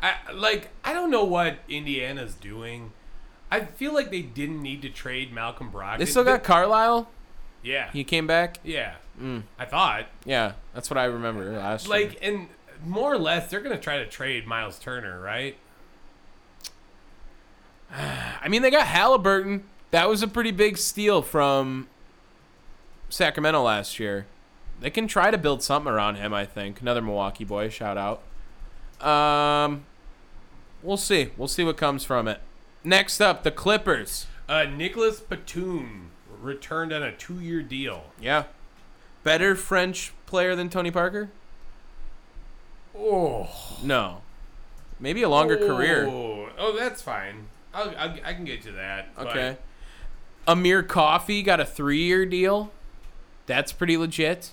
I 0.00 0.14
like. 0.32 0.70
I 0.84 0.92
don't 0.92 1.10
know 1.10 1.24
what 1.24 1.58
Indiana's 1.68 2.34
doing. 2.34 2.92
I 3.52 3.64
feel 3.66 3.92
like 3.94 4.10
they 4.10 4.22
didn't 4.22 4.62
need 4.62 4.82
to 4.82 4.88
trade 4.88 5.32
Malcolm 5.32 5.70
Brogdon. 5.70 5.98
They 5.98 6.06
still 6.06 6.24
got 6.24 6.42
Carlisle. 6.42 7.08
yeah, 7.62 7.90
He 7.92 8.02
came 8.04 8.26
back. 8.26 8.58
yeah. 8.64 8.94
I 9.58 9.64
thought 9.66 10.06
Yeah, 10.24 10.54
that's 10.74 10.90
what 10.90 10.98
I 10.98 11.04
remember 11.04 11.44
last 11.52 11.86
year. 11.86 11.96
like, 12.08 12.18
and 12.22 12.48
more 12.84 13.12
or 13.12 13.18
less, 13.18 13.48
they're 13.50 13.60
gonna 13.60 13.78
try 13.78 13.98
to 13.98 14.06
trade 14.06 14.46
Miles 14.46 14.78
Turner, 14.78 15.20
right? 15.20 15.56
I 17.92 18.48
mean, 18.48 18.62
they 18.62 18.70
got 18.70 18.86
Haliburton. 18.86 19.62
That 19.90 20.08
was 20.08 20.22
a 20.22 20.28
pretty 20.28 20.50
big 20.50 20.78
steal 20.78 21.22
from 21.22 21.88
Sacramento 23.10 23.62
last 23.62 24.00
year. 24.00 24.26
They 24.80 24.90
can 24.90 25.06
try 25.06 25.30
to 25.30 25.38
build 25.38 25.62
something 25.62 25.92
around 25.92 26.16
him. 26.16 26.32
I 26.34 26.44
think 26.46 26.80
another 26.80 27.02
Milwaukee 27.02 27.44
boy. 27.44 27.68
Shout 27.68 27.96
out. 27.98 28.22
Um, 29.06 29.84
we'll 30.82 30.96
see. 30.96 31.30
We'll 31.36 31.48
see 31.48 31.62
what 31.64 31.76
comes 31.76 32.04
from 32.04 32.26
it. 32.26 32.40
Next 32.84 33.20
up, 33.20 33.42
the 33.42 33.50
Clippers. 33.50 34.26
Uh, 34.48 34.64
Nicholas 34.64 35.20
Batum 35.20 36.10
returned 36.40 36.92
on 36.92 37.02
a 37.02 37.12
two-year 37.12 37.62
deal. 37.62 38.04
Yeah, 38.20 38.44
better 39.22 39.54
French 39.54 40.12
player 40.26 40.54
than 40.56 40.68
Tony 40.68 40.90
Parker. 40.90 41.30
Oh, 42.96 43.48
No, 43.82 44.20
maybe 45.00 45.22
a 45.22 45.28
longer 45.28 45.56
career. 45.56 46.06
Oh, 46.06 46.48
oh, 46.58 46.76
that's 46.76 47.00
fine. 47.00 47.46
I'll, 47.72 47.88
I'll, 47.96 48.16
I 48.24 48.34
can 48.34 48.44
get 48.44 48.62
to 48.62 48.72
that. 48.72 49.14
but- 49.16 49.28
Okay. 49.28 49.56
Amir 50.46 50.82
Coffey 50.82 51.42
got 51.42 51.60
a 51.60 51.64
three-year 51.64 52.26
deal. 52.26 52.72
That's 53.46 53.72
pretty 53.72 53.96
legit. 53.96 54.50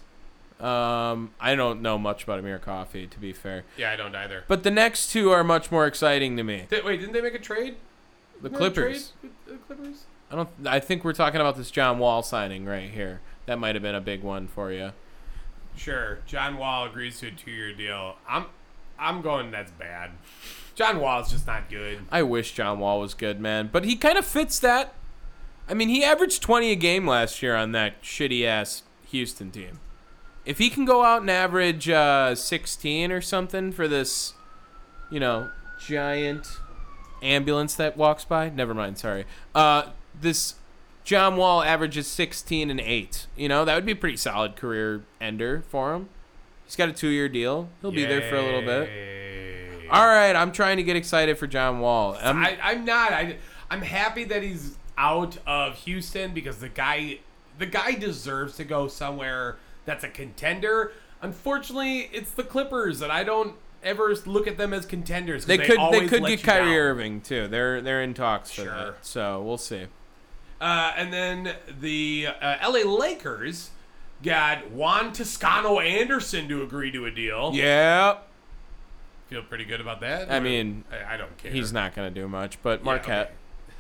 Um, 0.60 1.32
I 1.40 1.56
don't 1.56 1.82
know 1.82 1.98
much 1.98 2.24
about 2.26 2.38
Amir 2.40 2.60
Coffey, 2.60 3.08
to 3.08 3.20
be 3.20 3.34
fair. 3.34 3.64
Yeah, 3.76 3.92
I 3.92 3.96
don't 3.96 4.14
either. 4.16 4.44
But 4.48 4.62
the 4.64 4.70
next 4.72 5.12
two 5.12 5.32
are 5.32 5.44
much 5.44 5.72
more 5.72 5.88
exciting 5.88 6.38
to 6.38 6.44
me. 6.44 6.66
Th- 6.70 6.84
wait, 6.84 7.00
didn't 7.00 7.14
they 7.14 7.22
make 7.22 7.34
a 7.34 7.40
trade? 7.40 7.78
The 8.42 8.50
Clippers. 8.50 9.14
The 9.46 9.56
Clippers. 9.68 10.06
I 10.32 10.36
don't. 10.36 10.50
I 10.66 10.80
think 10.80 11.04
we're 11.04 11.14
talking 11.14 11.42
about 11.42 11.58
this 11.58 11.72
John 11.72 12.00
Wall 12.00 12.22
signing 12.24 12.66
right 12.66 12.90
here. 12.90 13.22
That 13.46 13.60
might 13.60 13.76
have 13.76 13.82
been 13.82 13.96
a 13.96 14.02
big 14.02 14.22
one 14.24 14.48
for 14.48 14.72
you. 14.72 14.92
Sure. 15.76 16.20
John 16.26 16.58
Wall 16.58 16.86
agrees 16.86 17.20
to 17.20 17.28
a 17.28 17.32
two-year 17.32 17.74
deal. 17.74 18.18
I'm, 18.28 18.46
I'm 19.00 19.22
going. 19.22 19.50
That's 19.50 19.72
bad. 19.72 20.12
John 20.76 21.00
Wall's 21.00 21.32
just 21.32 21.48
not 21.48 21.70
good. 21.70 22.00
I 22.12 22.22
wish 22.22 22.54
John 22.54 22.80
Wall 22.80 23.00
was 23.00 23.14
good, 23.14 23.40
man, 23.40 23.70
but 23.72 23.86
he 23.86 23.96
kind 23.96 24.18
of 24.18 24.26
fits 24.26 24.60
that. 24.60 24.94
I 25.68 25.74
mean, 25.74 25.90
he 25.90 26.04
averaged 26.04 26.42
20 26.42 26.72
a 26.72 26.76
game 26.76 27.08
last 27.08 27.44
year 27.44 27.56
on 27.56 27.74
that 27.74 28.02
shitty 28.02 28.46
ass 28.46 28.84
Houston 29.08 29.52
team. 29.52 29.80
If 30.46 30.58
he 30.58 30.70
can 30.70 30.86
go 30.86 31.04
out 31.04 31.22
and 31.22 31.30
average 31.30 31.90
uh, 31.90 32.34
16 32.34 33.12
or 33.12 33.22
something 33.22 33.72
for 33.72 33.88
this, 33.88 34.34
you 35.12 35.20
know, 35.20 35.52
giant 35.80 36.48
ambulance 37.22 37.76
that 37.76 37.98
walks 37.98 38.26
by, 38.26 38.50
never 38.50 38.74
mind, 38.74 38.98
sorry. 38.98 39.26
Uh, 39.54 39.90
this 40.20 40.56
John 41.04 41.38
Wall 41.38 41.64
averages 41.64 42.08
16 42.08 42.70
and 42.70 42.80
8. 42.80 43.28
You 43.36 43.50
know, 43.50 43.66
that 43.66 43.76
would 43.76 43.86
be 43.86 43.94
a 43.94 43.96
pretty 43.96 44.18
solid 44.18 44.56
career 44.56 45.04
ender 45.20 45.64
for 45.68 45.94
him. 45.94 46.10
He's 46.66 46.76
got 46.76 46.90
a 46.90 46.94
two 46.94 47.08
year 47.08 47.28
deal. 47.28 47.70
He'll 47.82 47.92
be 47.92 48.06
there 48.06 48.30
for 48.30 48.36
a 48.36 48.44
little 48.44 48.62
bit. 48.62 49.90
All 49.90 50.06
right, 50.06 50.36
I'm 50.36 50.52
trying 50.52 50.78
to 50.78 50.84
get 50.84 50.96
excited 50.96 51.38
for 51.40 51.48
John 51.48 51.80
Wall. 51.80 52.16
I'm, 52.22 52.38
I, 52.38 52.60
I'm 52.62 52.86
not. 52.86 53.12
I, 53.12 53.38
I'm 53.72 53.82
happy 53.82 54.24
that 54.26 54.44
he's 54.44 54.78
out 54.96 55.38
of 55.48 55.76
Houston 55.78 56.32
because 56.32 56.60
the 56.60 56.70
guy, 56.70 57.22
the 57.58 57.66
guy 57.66 57.94
deserves 57.94 58.56
to 58.58 58.64
go 58.66 58.88
somewhere 58.88 59.58
that's 59.86 60.04
a 60.04 60.10
contender. 60.10 60.92
Unfortunately, 61.24 62.10
it's 62.14 62.30
the 62.30 62.44
Clippers, 62.44 63.02
and 63.02 63.12
I 63.12 63.24
don't 63.24 63.56
ever 63.84 64.14
look 64.26 64.48
at 64.48 64.58
them 64.58 64.74
as 64.74 64.86
contenders. 64.86 65.46
they 65.46 65.58
could 65.58 65.78
they 65.92 66.08
could 66.08 66.26
get 66.26 66.44
Kyrie 66.44 66.66
down. 66.66 66.74
Irving 66.76 67.22
too. 67.22 67.48
They're 67.48 67.82
they're 67.82 68.02
in 68.02 68.14
talks 68.14 68.52
for 68.52 68.62
Sure. 68.64 68.74
that. 68.74 69.06
So 69.06 69.42
we'll 69.42 69.58
see. 69.58 69.88
Uh, 70.62 70.92
and 70.98 71.14
then 71.14 71.56
the 71.80 72.28
uh, 72.42 72.58
LA 72.70 72.80
Lakers 72.90 73.70
got 74.24 74.70
Juan 74.72 75.14
Toscano 75.14 75.80
Anderson 75.80 76.50
to 76.50 76.64
agree 76.64 76.92
to 76.92 77.06
a 77.06 77.12
deal. 77.12 77.52
Yeah, 77.54 78.18
Feel 79.30 79.44
pretty 79.44 79.64
good 79.64 79.80
about 79.80 80.02
that. 80.02 80.30
I 80.32 80.38
Or- 80.38 80.42
mean, 80.42 80.84
I, 80.92 81.14
I 81.14 81.18
don't 81.18 81.38
care. 81.38 81.52
he's 81.52 81.72
not 81.72 81.96
gonna 81.96 82.10
do 82.12 82.28
much, 82.28 82.62
but 82.62 82.80
Yeah, 82.80 82.86
Marquette. 82.86 83.36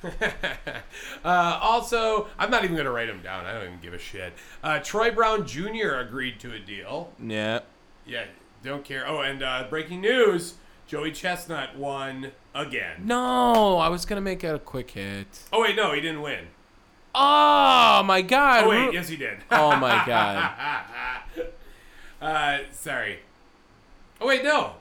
okay. 0.06 0.32
uh, 1.26 1.60
also, 1.62 2.28
I'm 2.38 2.50
not 2.50 2.64
even 2.64 2.76
going 2.78 2.86
to 2.86 2.91
write 2.91 3.10
him 3.10 3.22
down. 3.22 3.45
I 3.45 3.52
don't 3.54 3.64
even 3.66 3.80
give 3.82 3.93
a 3.93 4.00
shit. 4.00 4.32
Uh, 4.64 4.80
Troy 4.80 5.12
Brown 5.12 5.45
Jr. 5.45 5.95
agreed 6.00 6.39
to 6.39 6.54
a 6.54 6.60
deal. 6.60 7.12
Yeah. 7.22 7.60
Yeah, 8.06 8.24
don't 8.64 8.84
care. 8.84 9.07
Oh, 9.07 9.22
and 9.22 9.43
uh, 9.43 9.66
breaking 9.70 10.01
news 10.01 10.55
Joey 10.89 11.12
Chestnut 11.12 11.78
won 11.78 12.32
again. 12.55 13.01
No, 13.05 13.78
I 13.78 13.89
was 13.89 14.05
gonna 14.05 14.22
make 14.22 14.43
it 14.43 14.55
a 14.55 14.57
quick 14.57 14.89
hit. 14.91 15.43
Oh, 15.53 15.62
wait, 15.62 15.76
no, 15.76 15.93
he 15.93 16.01
didn't 16.01 16.24
win. 16.24 16.47
Oh 17.14 18.01
my 18.03 18.22
god. 18.22 18.64
Oh, 18.64 18.70
wait, 18.70 18.93
yes, 18.93 19.07
he 19.07 19.16
did. 19.16 19.38
Oh 19.51 19.76
my 19.76 20.03
god. 20.05 20.51
uh, 22.22 22.57
sorry. 22.72 23.20
Oh, 24.20 24.28
wait, 24.28 24.43
no. 24.43 24.74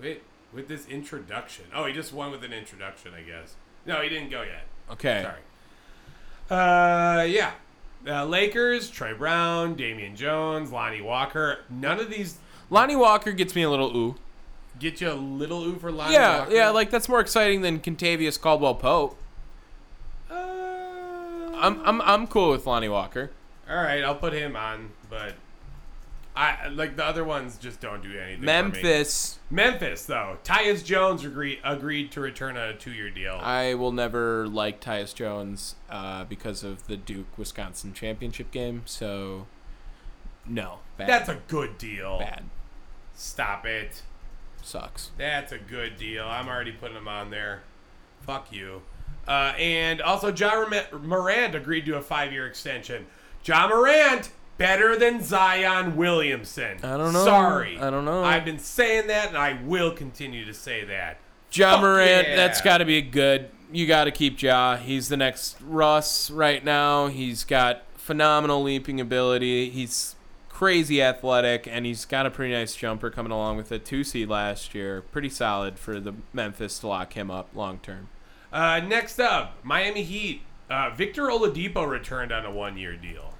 Wait, 0.00 0.22
with 0.52 0.68
this 0.68 0.86
introduction. 0.86 1.64
Oh, 1.74 1.86
he 1.86 1.92
just 1.92 2.12
won 2.12 2.30
with 2.30 2.44
an 2.44 2.52
introduction, 2.52 3.12
I 3.14 3.22
guess. 3.22 3.54
No, 3.86 4.02
he 4.02 4.08
didn't 4.08 4.30
go 4.30 4.42
yet. 4.42 4.66
Okay. 4.90 5.22
Sorry. 5.22 5.40
Uh, 6.50 7.22
yeah. 7.24 7.52
Uh, 8.06 8.24
Lakers, 8.24 8.90
Trey 8.90 9.12
Brown, 9.12 9.74
Damian 9.74 10.16
Jones, 10.16 10.72
Lonnie 10.72 11.02
Walker. 11.02 11.58
None 11.68 11.98
of 12.00 12.10
these 12.10 12.38
Lonnie 12.70 12.96
Walker 12.96 13.32
gets 13.32 13.54
me 13.54 13.62
a 13.62 13.70
little 13.70 13.94
ooh. 13.96 14.14
get 14.78 15.00
you 15.00 15.10
a 15.10 15.14
little 15.14 15.64
ooh 15.64 15.78
for 15.78 15.90
Lonnie 15.90 16.14
Yeah, 16.14 16.38
Walker. 16.40 16.52
yeah, 16.54 16.70
like 16.70 16.90
that's 16.90 17.08
more 17.08 17.20
exciting 17.20 17.62
than 17.62 17.80
Kentavious 17.80 18.40
Caldwell 18.40 18.76
Pope. 18.76 19.16
Uh, 20.30 20.34
I'm 20.34 21.80
I'm 21.84 22.00
I'm 22.02 22.26
cool 22.26 22.50
with 22.50 22.66
Lonnie 22.66 22.88
Walker. 22.88 23.30
all 23.68 23.76
right, 23.76 24.02
I'll 24.04 24.14
put 24.14 24.32
him 24.32 24.54
on, 24.56 24.90
but 25.10 25.34
I 26.38 26.68
like 26.68 26.94
the 26.94 27.04
other 27.04 27.24
ones 27.24 27.58
just 27.58 27.80
don't 27.80 28.00
do 28.00 28.16
anything. 28.16 28.44
Memphis, 28.44 29.40
Memphis 29.50 30.06
though. 30.06 30.38
Tyus 30.44 30.84
Jones 30.84 31.24
agreed 31.24 31.58
agreed 31.64 32.12
to 32.12 32.20
return 32.20 32.56
on 32.56 32.68
a 32.68 32.74
two 32.74 32.92
year 32.92 33.10
deal. 33.10 33.40
I 33.42 33.74
will 33.74 33.90
never 33.90 34.46
like 34.46 34.80
Tyus 34.80 35.12
Jones 35.12 35.74
uh, 35.90 36.22
because 36.24 36.62
of 36.62 36.86
the 36.86 36.96
Duke 36.96 37.36
Wisconsin 37.36 37.92
championship 37.92 38.52
game. 38.52 38.82
So, 38.84 39.48
no, 40.46 40.78
bad. 40.96 41.08
That's 41.08 41.28
a 41.28 41.40
good 41.48 41.76
deal. 41.76 42.20
bad. 42.20 42.44
Stop 43.16 43.66
it. 43.66 44.02
Sucks. 44.62 45.10
That's 45.18 45.50
a 45.50 45.58
good 45.58 45.96
deal. 45.96 46.24
I'm 46.24 46.46
already 46.46 46.70
putting 46.70 46.96
him 46.96 47.08
on 47.08 47.30
there. 47.30 47.62
Fuck 48.20 48.52
you. 48.52 48.82
Uh, 49.26 49.54
and 49.58 50.00
also, 50.00 50.32
Ja 50.32 50.64
Morant 51.02 51.56
agreed 51.56 51.84
to 51.86 51.96
a 51.96 52.00
five 52.00 52.32
year 52.32 52.46
extension. 52.46 53.06
Ja 53.44 53.66
Morant, 53.66 54.30
better 54.58 54.96
than 54.96 55.22
Zion 55.22 55.96
Williamson. 55.96 56.78
I 56.82 56.96
don't 56.96 57.12
know. 57.12 57.24
Sorry. 57.24 57.78
I 57.78 57.90
don't 57.90 58.04
know. 58.04 58.22
I've 58.22 58.44
been 58.44 58.58
saying 58.58 59.06
that, 59.06 59.28
and 59.28 59.36
I 59.36 59.58
will 59.64 59.92
continue 59.92 60.44
to 60.44 60.52
say 60.52 60.84
that. 60.84 61.18
Ja 61.50 61.72
Fuck 61.72 61.80
Morant, 61.80 62.28
yeah. 62.28 62.36
that's 62.36 62.60
got 62.60 62.78
to 62.78 62.84
be 62.84 63.00
good. 63.00 63.50
You 63.72 63.86
got 63.86 64.04
to 64.04 64.10
keep 64.10 64.42
Ja. 64.42 64.76
He's 64.76 65.08
the 65.08 65.16
next 65.16 65.56
Russ 65.62 66.30
right 66.30 66.62
now. 66.62 67.06
He's 67.06 67.44
got 67.44 67.84
phenomenal 67.96 68.62
leaping 68.62 69.00
ability. 69.00 69.70
He's 69.70 70.16
crazy 70.48 71.00
athletic, 71.00 71.66
and 71.66 71.86
he's 71.86 72.04
got 72.04 72.26
a 72.26 72.30
pretty 72.30 72.52
nice 72.52 72.74
jumper 72.74 73.10
coming 73.10 73.30
along 73.30 73.56
with 73.56 73.70
a 73.70 73.78
two 73.78 74.02
seed 74.02 74.28
last 74.28 74.74
year. 74.74 75.02
Pretty 75.02 75.28
solid 75.28 75.78
for 75.78 76.00
the 76.00 76.14
Memphis 76.32 76.78
to 76.80 76.88
lock 76.88 77.12
him 77.12 77.30
up 77.30 77.48
long 77.54 77.78
term. 77.78 78.08
Uh, 78.52 78.80
next 78.80 79.20
up, 79.20 79.58
Miami 79.62 80.02
Heat. 80.02 80.42
Uh, 80.68 80.90
Victor 80.90 81.24
Oladipo 81.24 81.88
returned 81.88 82.32
on 82.32 82.44
a 82.44 82.50
one 82.50 82.76
year 82.76 82.96
deal. 82.96 83.34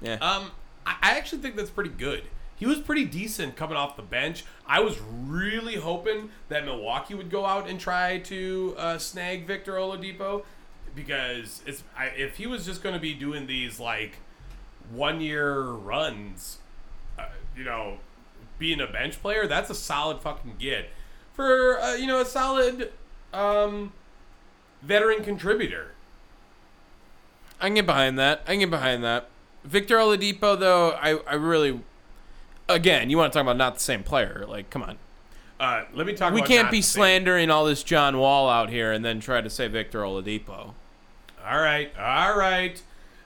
Yeah. 0.00 0.14
Um, 0.14 0.50
I 0.86 0.96
I 1.02 1.10
actually 1.18 1.42
think 1.42 1.56
that's 1.56 1.70
pretty 1.70 1.90
good. 1.90 2.24
He 2.56 2.66
was 2.66 2.78
pretty 2.78 3.04
decent 3.04 3.54
coming 3.54 3.76
off 3.76 3.96
the 3.96 4.02
bench. 4.02 4.44
I 4.66 4.80
was 4.80 4.98
really 5.00 5.76
hoping 5.76 6.30
that 6.48 6.64
Milwaukee 6.64 7.14
would 7.14 7.30
go 7.30 7.46
out 7.46 7.68
and 7.68 7.78
try 7.78 8.18
to 8.18 8.74
uh, 8.76 8.98
snag 8.98 9.46
Victor 9.46 9.74
Oladipo 9.74 10.44
because 10.94 11.62
it's 11.66 11.84
I, 11.96 12.06
if 12.06 12.36
he 12.36 12.46
was 12.48 12.66
just 12.66 12.82
going 12.82 12.94
to 12.94 13.00
be 13.00 13.14
doing 13.14 13.46
these 13.46 13.78
like 13.78 14.16
one 14.90 15.20
year 15.20 15.62
runs, 15.62 16.58
uh, 17.18 17.26
you 17.56 17.62
know, 17.62 17.98
being 18.58 18.80
a 18.80 18.86
bench 18.86 19.20
player, 19.22 19.46
that's 19.46 19.70
a 19.70 19.74
solid 19.74 20.20
fucking 20.20 20.56
get 20.58 20.90
for 21.32 21.80
uh, 21.80 21.94
you 21.94 22.08
know 22.08 22.20
a 22.20 22.24
solid 22.24 22.92
um, 23.32 23.92
veteran 24.82 25.22
contributor. 25.22 25.92
I 27.60 27.66
can 27.66 27.74
get 27.74 27.86
behind 27.86 28.18
that. 28.18 28.42
I 28.46 28.52
can 28.52 28.60
get 28.60 28.70
behind 28.70 29.04
that. 29.04 29.28
Victor 29.68 29.96
Oladipo, 29.96 30.58
though, 30.58 30.92
I, 30.92 31.18
I 31.30 31.34
really, 31.34 31.80
again, 32.68 33.10
you 33.10 33.18
want 33.18 33.32
to 33.32 33.36
talk 33.36 33.42
about 33.42 33.58
not 33.58 33.74
the 33.74 33.80
same 33.80 34.02
player? 34.02 34.44
Like, 34.48 34.70
come 34.70 34.82
on. 34.82 34.96
Uh, 35.60 35.84
let 35.92 36.06
me 36.06 36.14
talk. 36.14 36.32
We 36.32 36.40
can't 36.42 36.70
be 36.70 36.80
slandering 36.80 37.50
all 37.50 37.64
this 37.66 37.82
John 37.82 38.16
Wall 38.18 38.48
out 38.48 38.70
here 38.70 38.92
and 38.92 39.04
then 39.04 39.20
try 39.20 39.40
to 39.40 39.50
say 39.50 39.68
Victor 39.68 40.00
Oladipo. 40.02 40.72
All 41.44 41.60
right, 41.60 41.92
all 41.98 42.36
right. 42.36 42.80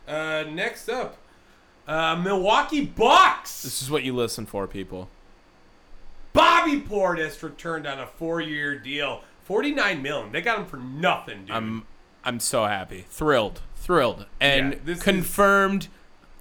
Uh, 0.08 0.44
next 0.50 0.88
up, 0.88 1.16
uh, 1.86 2.16
Milwaukee 2.16 2.84
Bucks. 2.86 3.62
This 3.62 3.82
is 3.82 3.90
what 3.90 4.02
you 4.02 4.14
listen 4.14 4.46
for, 4.46 4.66
people. 4.66 5.08
Bobby 6.32 6.80
Portis 6.80 7.42
returned 7.42 7.86
on 7.86 8.00
a 8.00 8.06
four-year 8.06 8.78
deal, 8.78 9.22
forty-nine 9.44 10.00
million. 10.02 10.32
They 10.32 10.40
got 10.40 10.58
him 10.58 10.66
for 10.66 10.78
nothing, 10.78 11.40
dude. 11.44 11.50
I'm 11.54 11.86
I'm 12.24 12.40
so 12.40 12.64
happy, 12.64 13.04
thrilled, 13.10 13.60
thrilled, 13.76 14.24
and 14.40 14.72
Yeah, 14.72 14.78
this 14.84 14.98
is- 14.98 15.04
confirmed 15.04 15.88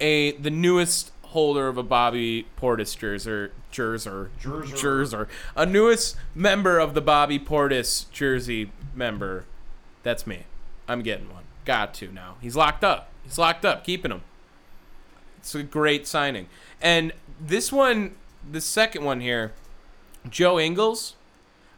a 0.02 0.32
the 0.32 0.50
newest 0.50 1.12
holder 1.22 1.68
of 1.68 1.78
a 1.78 1.82
Bobby 1.82 2.46
Portis 2.60 2.96
jersey, 2.96 3.50
jersey, 3.70 4.10
jersey, 4.76 5.16
a 5.56 5.64
newest 5.64 6.16
member 6.34 6.78
of 6.78 6.92
the 6.92 7.00
Bobby 7.00 7.38
Portis 7.38 8.10
jersey 8.10 8.70
member. 8.94 9.46
That's 10.02 10.26
me. 10.26 10.44
I'm 10.88 11.02
getting 11.02 11.32
one. 11.32 11.44
Got 11.64 11.94
to 11.94 12.12
now. 12.12 12.36
He's 12.40 12.56
locked 12.56 12.84
up. 12.84 13.08
He's 13.22 13.38
locked 13.38 13.64
up. 13.64 13.84
Keeping 13.84 14.10
him. 14.10 14.22
It's 15.38 15.54
a 15.54 15.62
great 15.62 16.06
signing. 16.06 16.48
And 16.80 17.12
this 17.40 17.72
one, 17.72 18.16
the 18.48 18.60
second 18.60 19.04
one 19.04 19.20
here, 19.20 19.52
Joe 20.28 20.58
Ingles, 20.58 21.14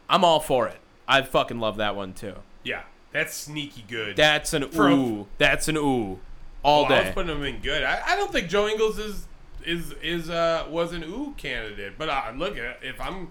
I'm 0.09 0.23
all 0.23 0.39
for 0.39 0.67
it. 0.67 0.79
I 1.07 1.21
fucking 1.21 1.59
love 1.59 1.77
that 1.77 1.95
one 1.95 2.13
too. 2.13 2.35
yeah, 2.63 2.83
that's 3.11 3.35
sneaky 3.35 3.85
good. 3.87 4.15
That's 4.15 4.53
an 4.53 4.69
For 4.69 4.89
ooh. 4.89 5.27
That's 5.37 5.67
an 5.67 5.77
ooh. 5.77 6.19
All 6.65 6.85
Oh, 6.89 6.93
I 6.93 7.03
was 7.05 7.13
putting 7.13 7.37
him 7.37 7.43
in 7.43 7.59
good. 7.59 7.83
I, 7.83 8.01
I 8.05 8.15
don't 8.15 8.31
think 8.31 8.49
Joe 8.49 8.67
Ingles 8.67 8.97
is 8.97 9.27
is 9.63 9.93
is 10.01 10.29
uh 10.31 10.65
was 10.67 10.93
an 10.93 11.03
ooh 11.03 11.35
candidate, 11.37 11.93
but 11.97 12.09
uh, 12.09 12.31
look 12.35 12.57
at 12.57 12.79
if 12.81 12.99
I'm 12.99 13.29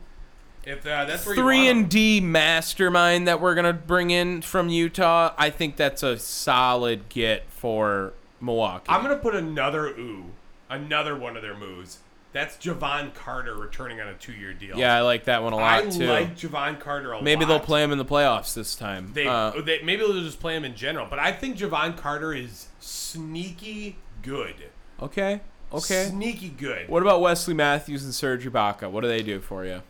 if 0.65 0.87
uh, 0.87 1.05
that's 1.05 1.27
where 1.27 1.35
three 1.35 1.69
and 1.69 1.91
D 1.91 2.21
mastermind 2.21 3.27
that 3.27 3.41
we're 3.41 3.57
gonna 3.57 3.73
bring 3.73 4.11
in 4.11 4.41
from 4.41 4.69
Utah. 4.69 5.35
I 5.37 5.51
think 5.51 5.77
that's 5.77 6.05
a 6.05 6.17
solid 6.17 7.09
get 7.09 7.51
for 7.51 8.13
Milwaukee. 8.41 8.87
I'm 8.89 9.03
gonna 9.03 9.17
put 9.17 9.35
another 9.35 9.89
ooh, 9.89 10.27
another 10.71 11.17
one 11.17 11.37
of 11.37 11.43
their 11.43 11.57
moves. 11.57 11.99
That's 12.35 12.57
Jevon 12.57 13.15
Carter 13.15 13.57
returning 13.57 14.01
on 14.01 14.09
a 14.09 14.15
two-year 14.15 14.55
deal. 14.55 14.77
yeah, 14.77 14.97
I 14.97 15.03
like 15.03 15.25
that 15.27 15.45
one 15.45 15.53
a 15.53 15.57
I 15.57 15.81
lot 15.83 15.93
too. 15.93 16.05
I 16.05 16.21
like 16.21 16.37
Jevon 16.37 16.81
Carter 16.81 17.13
a 17.13 17.15
lot. 17.15 17.23
Maybe 17.25 17.45
they'll 17.45 17.61
play 17.61 17.83
him 17.85 17.93
in 17.93 17.99
the 17.99 18.05
playoffs 18.05 18.55
this 18.55 18.75
time. 18.75 19.13
They, 19.15 19.29
Uh, 19.29 19.53
they 19.63 19.81
maybe 19.83 20.03
they'll 20.03 20.21
just 20.21 20.41
play 20.41 20.57
him 20.57 20.65
in 20.65 20.75
general, 20.75 21.07
but 21.09 21.21
I 21.21 21.31
think 21.31 21.57
Jevon 21.57 21.97
Carter 21.97 22.35
is 22.35 22.67
sneaky 22.81 23.97
good. 24.23 24.57
okay. 25.01 25.41
Okay. 25.73 26.07
Sneaky 26.09 26.51
good. 26.51 26.89
What 26.89 27.03
about 27.03 27.21
Wesley 27.21 27.55
Matthews 27.55 28.05
and 28.05 28.13
Serge 28.15 28.45
Ibaka? 28.45 28.91
What 28.91 29.01
do 29.03 29.09
they 29.09 29.23
do 29.23 29.41
for 29.41 29.65
you? 29.65 29.83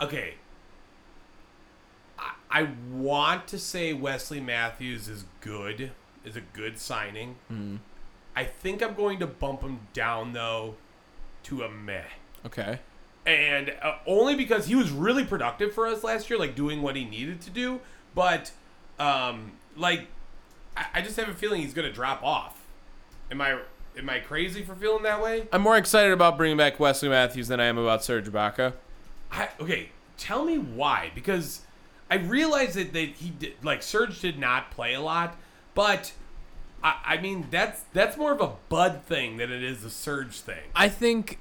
okay. 0.00 0.34
I, 2.18 2.32
I 2.50 2.68
want 2.92 3.46
to 3.48 3.58
say 3.58 3.92
Wesley 3.92 4.40
Matthews 4.40 5.08
is 5.08 5.24
good, 5.40 5.92
is 6.24 6.36
a 6.36 6.40
good 6.40 6.78
signing. 6.78 7.36
Hmm. 7.48 7.76
I 8.34 8.44
think 8.44 8.82
I'm 8.82 8.94
going 8.94 9.18
to 9.20 9.26
bump 9.26 9.62
him 9.62 9.80
down 9.92 10.32
though 10.32 10.74
to 11.46 11.62
a 11.62 11.68
meh. 11.70 12.02
Okay. 12.44 12.78
and 13.26 13.74
uh, 13.82 13.96
only 14.06 14.36
because 14.36 14.66
he 14.66 14.74
was 14.76 14.90
really 14.90 15.24
productive 15.24 15.74
for 15.74 15.86
us 15.86 16.04
last 16.04 16.30
year, 16.30 16.38
like 16.38 16.54
doing 16.54 16.80
what 16.80 16.94
he 16.94 17.04
needed 17.04 17.40
to 17.42 17.50
do. 17.50 17.80
But, 18.14 18.52
um, 18.98 19.52
like, 19.76 20.06
I, 20.76 20.86
I 20.94 21.02
just 21.02 21.16
have 21.16 21.28
a 21.28 21.34
feeling 21.34 21.60
he's 21.62 21.74
gonna 21.74 21.92
drop 21.92 22.22
off. 22.22 22.62
Am 23.30 23.40
I 23.40 23.58
am 23.98 24.08
I 24.08 24.20
crazy 24.20 24.62
for 24.62 24.74
feeling 24.74 25.02
that 25.02 25.20
way? 25.22 25.48
I'm 25.52 25.62
more 25.62 25.76
excited 25.76 26.12
about 26.12 26.36
bringing 26.36 26.56
back 26.56 26.78
Wesley 26.78 27.08
Matthews 27.08 27.48
than 27.48 27.60
I 27.60 27.64
am 27.64 27.78
about 27.78 28.04
Serge 28.04 28.26
Ibaka. 28.26 28.74
I, 29.32 29.48
okay, 29.60 29.88
tell 30.16 30.44
me 30.44 30.58
why. 30.58 31.10
Because 31.14 31.62
I 32.10 32.16
realize 32.16 32.74
that, 32.74 32.92
that 32.92 33.08
he 33.08 33.30
did, 33.30 33.54
like 33.62 33.82
Serge 33.82 34.20
did 34.20 34.38
not 34.38 34.70
play 34.70 34.94
a 34.94 35.00
lot, 35.00 35.36
but 35.74 36.12
I, 36.86 36.94
I 37.04 37.16
mean 37.18 37.48
that's 37.50 37.84
that's 37.92 38.16
more 38.16 38.32
of 38.32 38.40
a 38.40 38.52
Bud 38.68 39.02
thing 39.06 39.38
than 39.38 39.50
it 39.50 39.62
is 39.62 39.82
a 39.84 39.90
Serge 39.90 40.38
thing. 40.38 40.62
I 40.74 40.88
think 40.88 41.40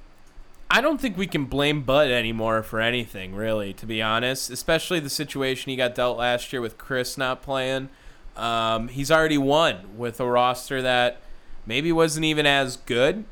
I 0.71 0.81
don't 0.81 0.99
think 0.99 1.17
we 1.17 1.27
can 1.27 1.45
blame 1.45 1.83
Bud 1.83 2.09
anymore 2.09 2.63
for 2.63 2.81
anything, 2.81 3.35
really, 3.35 3.71
to 3.73 3.85
be 3.85 4.01
honest. 4.01 4.49
Especially 4.49 4.99
the 4.99 5.09
situation 5.09 5.69
he 5.69 5.75
got 5.75 5.93
dealt 5.93 6.17
last 6.17 6.51
year 6.51 6.61
with 6.61 6.79
Khris 6.79 7.15
not 7.15 7.43
playing. 7.43 7.89
Um, 8.35 8.87
he's 8.87 9.11
already 9.11 9.37
won 9.37 9.95
with 9.95 10.19
a 10.19 10.25
roster 10.25 10.81
that 10.81 11.21
maybe 11.65 11.91
wasn't 11.91 12.25
even 12.25 12.47
as 12.47 12.77
good 12.77 13.23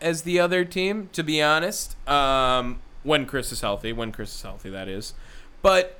as 0.00 0.22
the 0.22 0.38
other 0.38 0.66
team, 0.66 1.08
to 1.14 1.22
be 1.22 1.40
honest. 1.40 1.96
Um, 2.06 2.80
when 3.02 3.24
Khris 3.24 3.50
is 3.50 3.62
healthy, 3.62 3.94
when 3.94 4.12
Khris 4.12 4.34
is 4.34 4.42
healthy, 4.42 4.68
that 4.68 4.88
is. 4.88 5.14
But 5.62 5.98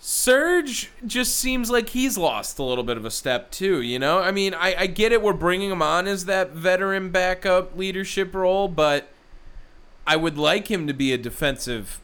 Serge 0.00 0.90
just 1.04 1.36
seems 1.36 1.70
like 1.70 1.88
he's 1.88 2.16
lost 2.16 2.58
a 2.58 2.62
little 2.62 2.84
bit 2.84 2.96
of 2.96 3.04
a 3.04 3.10
step 3.10 3.50
too. 3.50 3.80
You 3.82 3.98
know, 3.98 4.20
I 4.20 4.30
mean, 4.30 4.54
I, 4.54 4.74
I 4.82 4.86
get 4.86 5.12
it. 5.12 5.22
We're 5.22 5.32
bringing 5.32 5.70
him 5.70 5.82
on 5.82 6.06
as 6.06 6.26
that 6.26 6.52
veteran 6.52 7.10
backup 7.10 7.76
leadership 7.76 8.32
role, 8.34 8.68
but 8.68 9.08
I 10.06 10.16
would 10.16 10.38
like 10.38 10.70
him 10.70 10.86
to 10.86 10.94
be 10.94 11.12
a 11.12 11.18
defensive, 11.18 12.00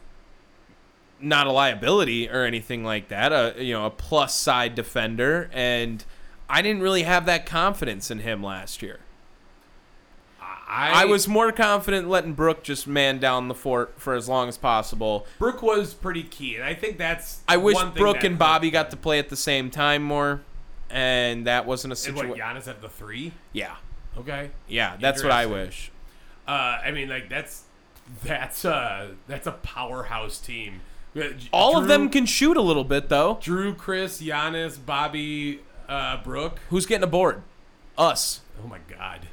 not 1.21 1.47
a 1.47 1.51
liability 1.51 2.29
or 2.29 2.43
anything 2.43 2.83
like 2.83 3.07
that. 3.07 3.31
A 3.31 3.63
you 3.63 3.73
know 3.73 3.85
a 3.85 3.91
plus 3.91 4.35
side 4.35 4.75
defender, 4.75 5.49
and 5.53 6.03
I 6.49 6.61
didn't 6.61 6.81
really 6.81 7.03
have 7.03 7.25
that 7.27 7.45
confidence 7.45 8.11
in 8.11 8.19
him 8.19 8.43
last 8.43 8.81
year. 8.81 8.99
I, 10.75 11.03
I 11.03 11.05
was 11.05 11.27
more 11.27 11.51
confident 11.51 12.09
letting 12.09 12.33
Brook 12.33 12.63
just 12.63 12.85
man 12.87 13.19
down 13.19 13.47
the 13.47 13.55
fort 13.55 13.93
for 13.97 14.13
as 14.13 14.27
long 14.27 14.49
as 14.49 14.57
possible. 14.57 15.25
Brook 15.39 15.61
was 15.61 15.93
pretty 15.93 16.23
key, 16.23 16.55
and 16.55 16.63
I 16.65 16.73
think 16.73 16.97
that's. 16.97 17.41
I 17.47 17.57
wish 17.57 17.77
Brook 17.95 18.23
and 18.23 18.37
Bobby 18.37 18.71
got 18.71 18.91
to 18.91 18.97
play 18.97 19.19
at 19.19 19.29
the 19.29 19.37
same 19.37 19.69
time 19.69 20.03
more, 20.03 20.41
and 20.89 21.47
that 21.47 21.65
wasn't 21.65 21.93
a 21.93 22.07
And 22.07 22.15
what 22.15 22.23
situation. 22.25 22.45
Giannis 22.45 22.67
at 22.67 22.81
the 22.81 22.89
three? 22.89 23.31
Yeah, 23.53 23.75
Okay. 24.17 24.51
yeah, 24.67 24.97
that's 24.99 25.23
what 25.23 25.31
I 25.31 25.45
wish. 25.45 25.91
Uh, 26.47 26.51
I 26.83 26.91
mean, 26.91 27.09
like 27.09 27.29
that's 27.29 27.63
that's 28.23 28.65
uh 28.65 29.09
that's 29.27 29.47
a 29.47 29.53
powerhouse 29.53 30.37
team. 30.39 30.81
Uh, 31.15 31.29
All 31.53 31.77
of 31.77 31.87
them 31.87 32.09
can 32.09 32.25
shoot 32.25 32.57
a 32.57 32.61
little 32.61 32.83
bit 32.83 33.07
though. 33.09 33.35
Jrue, 33.35 33.75
Khris, 33.77 34.21
Giannis, 34.21 34.77
Bobby, 34.85 35.61
uh, 35.87 36.21
Brook. 36.21 36.59
Who's 36.69 36.85
getting 36.85 37.03
aboard? 37.05 37.41
Us. 37.97 38.41
Oh 38.63 38.67
my 38.67 38.79
god. 38.89 39.27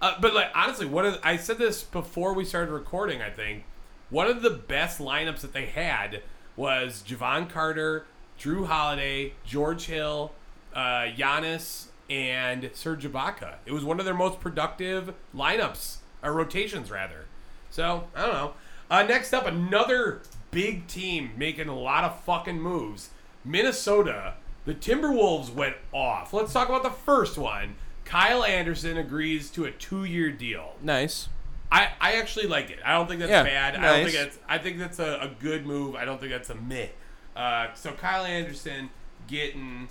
Uh, 0.00 0.14
but 0.20 0.34
like 0.34 0.50
honestly, 0.54 0.86
one 0.86 1.06
of 1.06 1.18
I 1.22 1.36
said 1.36 1.58
this 1.58 1.82
before 1.82 2.34
we 2.34 2.44
started 2.44 2.70
recording. 2.70 3.22
I 3.22 3.30
think 3.30 3.64
one 4.10 4.26
of 4.28 4.42
the 4.42 4.50
best 4.50 4.98
lineups 4.98 5.40
that 5.40 5.52
they 5.52 5.66
had 5.66 6.22
was 6.54 7.02
Jevon 7.06 7.48
Carter, 7.48 8.06
Jrue 8.38 8.66
Holiday, 8.66 9.32
George 9.44 9.86
Hill, 9.86 10.32
uh, 10.74 11.06
Giannis, 11.16 11.86
and 12.08 12.70
Serge 12.74 13.04
Ibaka. 13.04 13.54
It 13.64 13.72
was 13.72 13.84
one 13.84 13.98
of 13.98 14.04
their 14.04 14.14
most 14.14 14.40
productive 14.40 15.14
lineups 15.34 15.96
or 16.22 16.32
rotations 16.32 16.90
rather. 16.90 17.26
So 17.70 18.08
I 18.14 18.22
don't 18.22 18.34
know. 18.34 18.52
Uh, 18.90 19.02
next 19.02 19.32
up, 19.32 19.46
another 19.46 20.20
big 20.50 20.86
team 20.86 21.32
making 21.36 21.68
a 21.68 21.78
lot 21.78 22.04
of 22.04 22.20
fucking 22.20 22.60
moves. 22.60 23.10
Minnesota. 23.44 24.34
The 24.64 24.74
Timberwolves 24.74 25.54
went 25.54 25.76
off. 25.92 26.32
Let's 26.32 26.52
talk 26.52 26.68
about 26.68 26.82
the 26.82 26.90
first 26.90 27.38
one. 27.38 27.76
Kyle 28.06 28.42
Anderson 28.44 28.96
agrees 28.96 29.50
to 29.50 29.66
a 29.66 29.70
two-year 29.70 30.30
deal. 30.30 30.76
Nice. 30.80 31.28
I, 31.70 31.88
I 32.00 32.12
actually 32.12 32.46
like 32.46 32.70
it. 32.70 32.78
I 32.84 32.92
don't 32.94 33.08
think 33.08 33.20
that's 33.20 33.30
Yeah, 33.30 33.42
bad. 33.42 33.74
I 33.74 33.76
don't 33.76 33.82
nice. 34.04 34.12
think 34.14 34.24
that's 34.24 34.38
I 34.48 34.56
think 34.58 34.78
that's 34.78 34.98
a, 35.00 35.18
a 35.22 35.28
good 35.40 35.66
move. 35.66 35.96
I 35.96 36.04
don't 36.06 36.18
think 36.18 36.30
that's 36.32 36.48
a 36.48 36.54
meh. 36.54 36.86
Uh, 37.34 37.74
so 37.74 37.92
Kyle 37.92 38.24
Anderson 38.24 38.88
getting 39.26 39.88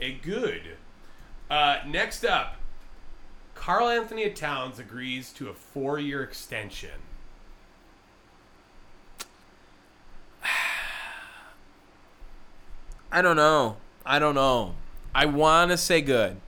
a 0.00 0.12
good. 0.14 0.62
Uh, 1.50 1.80
next 1.86 2.24
up, 2.24 2.56
Karl 3.54 3.88
Anthony 3.88 4.28
Towns 4.30 4.78
agrees 4.78 5.30
to 5.34 5.50
a 5.50 5.54
four-year 5.54 6.22
extension. 6.22 6.98
I 13.12 13.20
don't 13.20 13.36
know. 13.36 13.76
I 14.06 14.18
don't 14.18 14.34
know. 14.34 14.74
I 15.14 15.26
want 15.26 15.70
to 15.70 15.76
say 15.76 16.00
good. 16.00 16.38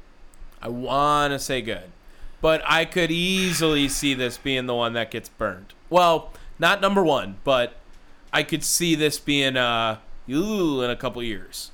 I 0.65 0.69
want 0.69 1.33
to 1.33 1.39
say 1.39 1.61
good. 1.63 1.93
But 2.41 2.63
I 2.67 2.85
could 2.87 3.11
easily 3.11 3.89
see 3.89 4.15
this 4.15 4.37
being 4.39 4.67
the 4.67 4.75
one 4.75 4.95
that 4.95 5.11
gets 5.11 5.29
burned. 5.29 5.73
Well, 5.91 6.33
not 6.59 6.81
number 6.81 7.03
one, 7.05 7.37
but 7.45 7.75
I 8.33 8.43
could 8.43 8.65
see 8.65 8.95
this 8.95 9.19
being 9.19 9.57
uh, 9.57 9.99
ooh, 10.31 10.83
in 10.83 10.91
a 10.91 10.97
couple 10.97 11.23
years. 11.23 11.71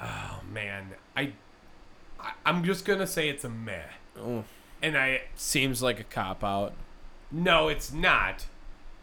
Oh 0.00 0.40
man, 0.52 0.90
I, 1.16 1.32
I 2.20 2.32
I'm 2.46 2.64
just 2.64 2.84
gonna 2.84 3.06
say 3.06 3.28
it's 3.28 3.44
a 3.44 3.48
meh. 3.48 3.82
Ooh, 4.18 4.44
And 4.82 4.96
I 4.96 5.22
seems 5.34 5.82
like 5.82 5.98
a 6.00 6.04
cop 6.04 6.44
out. 6.44 6.72
no, 7.30 7.68
it's 7.68 7.92
not, 7.92 8.46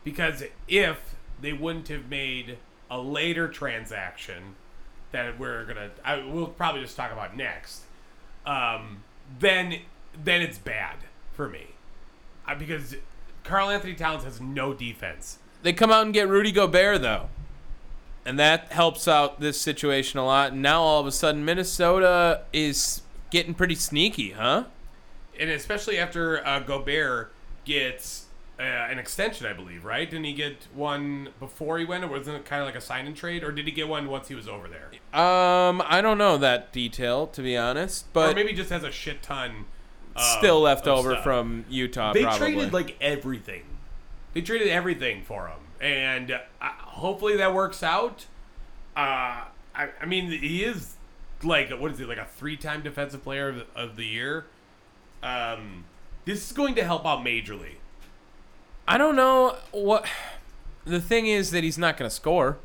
because 0.03 0.43
if 0.67 1.15
they 1.41 1.53
wouldn't 1.53 1.87
have 1.89 2.09
made 2.09 2.57
a 2.89 2.99
later 2.99 3.47
transaction 3.47 4.55
that 5.11 5.37
we're 5.39 5.65
gonna, 5.65 5.91
I, 6.03 6.23
we'll 6.23 6.47
probably 6.47 6.81
just 6.81 6.95
talk 6.95 7.11
about 7.11 7.35
next. 7.35 7.81
Um, 8.45 9.03
then 9.39 9.79
then 10.23 10.41
it's 10.41 10.57
bad 10.57 10.97
for 11.33 11.49
me, 11.49 11.67
uh, 12.47 12.55
because 12.55 12.95
Karl 13.43 13.69
Anthony 13.69 13.95
Towns 13.95 14.23
has 14.23 14.39
no 14.39 14.73
defense. 14.73 15.39
They 15.63 15.73
come 15.73 15.91
out 15.91 16.05
and 16.05 16.13
get 16.13 16.27
Rudy 16.27 16.51
Gobert 16.51 17.01
though. 17.01 17.29
And 18.27 18.39
that 18.39 18.71
helps 18.71 19.07
out 19.07 19.39
this 19.39 19.61
situation 19.61 20.19
a 20.19 20.25
lot. 20.25 20.51
And 20.53 20.61
now 20.61 20.81
all 20.81 20.99
of 20.99 21.05
a 21.05 21.11
sudden 21.11 21.45
Minnesota 21.45 22.41
is 22.51 23.03
getting 23.29 23.53
pretty 23.53 23.75
sneaky, 23.75 24.31
huh? 24.31 24.65
and 25.39 25.49
especially 25.49 25.97
after 25.97 26.45
uh, 26.45 26.59
Gobert 26.59 27.33
gets 27.65 28.24
uh, 28.59 28.63
an 28.63 28.99
extension, 28.99 29.45
I 29.47 29.53
believe, 29.53 29.83
right? 29.83 30.09
Didn't 30.09 30.25
he 30.25 30.33
get 30.33 30.67
one 30.73 31.29
before 31.39 31.77
he 31.77 31.85
went, 31.85 32.03
or 32.03 32.07
wasn't 32.07 32.37
it 32.37 32.45
kind 32.45 32.61
of 32.61 32.65
like 32.67 32.75
a 32.75 32.81
sign 32.81 33.05
and 33.05 33.15
trade, 33.15 33.43
or 33.43 33.51
did 33.51 33.65
he 33.65 33.71
get 33.71 33.87
one 33.87 34.07
once 34.07 34.27
he 34.29 34.35
was 34.35 34.47
over 34.47 34.67
there, 34.67 34.89
Um, 35.19 35.81
I 35.85 35.99
don't 36.01 36.17
know 36.17 36.37
that 36.37 36.71
detail 36.71 37.27
to 37.27 37.41
be 37.41 37.57
honest, 37.57 38.05
or 38.05 38.09
but 38.13 38.35
maybe 38.35 38.53
just 38.53 38.69
has 38.69 38.83
a 38.83 38.91
shit 38.91 39.21
ton 39.21 39.65
of- 40.15 40.21
still 40.21 40.61
left 40.61 40.87
of 40.87 40.97
over 40.99 41.11
stuff. 41.11 41.23
from 41.23 41.65
Utah. 41.69 42.13
They 42.13 42.23
probably. 42.23 42.53
traded 42.53 42.73
like 42.73 42.95
everything. 43.01 43.63
They 44.33 44.41
traded 44.41 44.69
everything 44.69 45.23
for 45.23 45.47
him, 45.47 45.59
and 45.81 46.31
uh, 46.31 46.39
hopefully 46.61 47.35
that 47.37 47.53
works 47.53 47.83
out. 47.83 48.25
Uh, 48.95 49.43
I, 49.75 49.89
I 50.01 50.05
mean, 50.05 50.31
he 50.31 50.63
is 50.63 50.95
like 51.43 51.69
what 51.71 51.91
is 51.91 51.99
he 51.99 52.05
like 52.05 52.17
a 52.17 52.25
three-time 52.25 52.81
defensive 52.81 53.23
player 53.23 53.49
of 53.49 53.55
the, 53.57 53.65
of 53.75 53.95
the 53.97 54.05
year. 54.05 54.45
Um, 55.21 55.83
this 56.23 56.45
is 56.45 56.51
going 56.55 56.75
to 56.75 56.83
help 56.83 57.05
out 57.05 57.19
majorly. 57.19 57.75
I 58.87 58.97
don't 58.97 59.15
know 59.15 59.55
what. 59.71 60.05
The 60.85 61.01
thing 61.01 61.25
is 61.27 61.51
that 61.51 61.63
he's 61.63 61.77
not 61.77 61.97
going 61.97 62.09
to 62.09 62.15
score. 62.15 62.57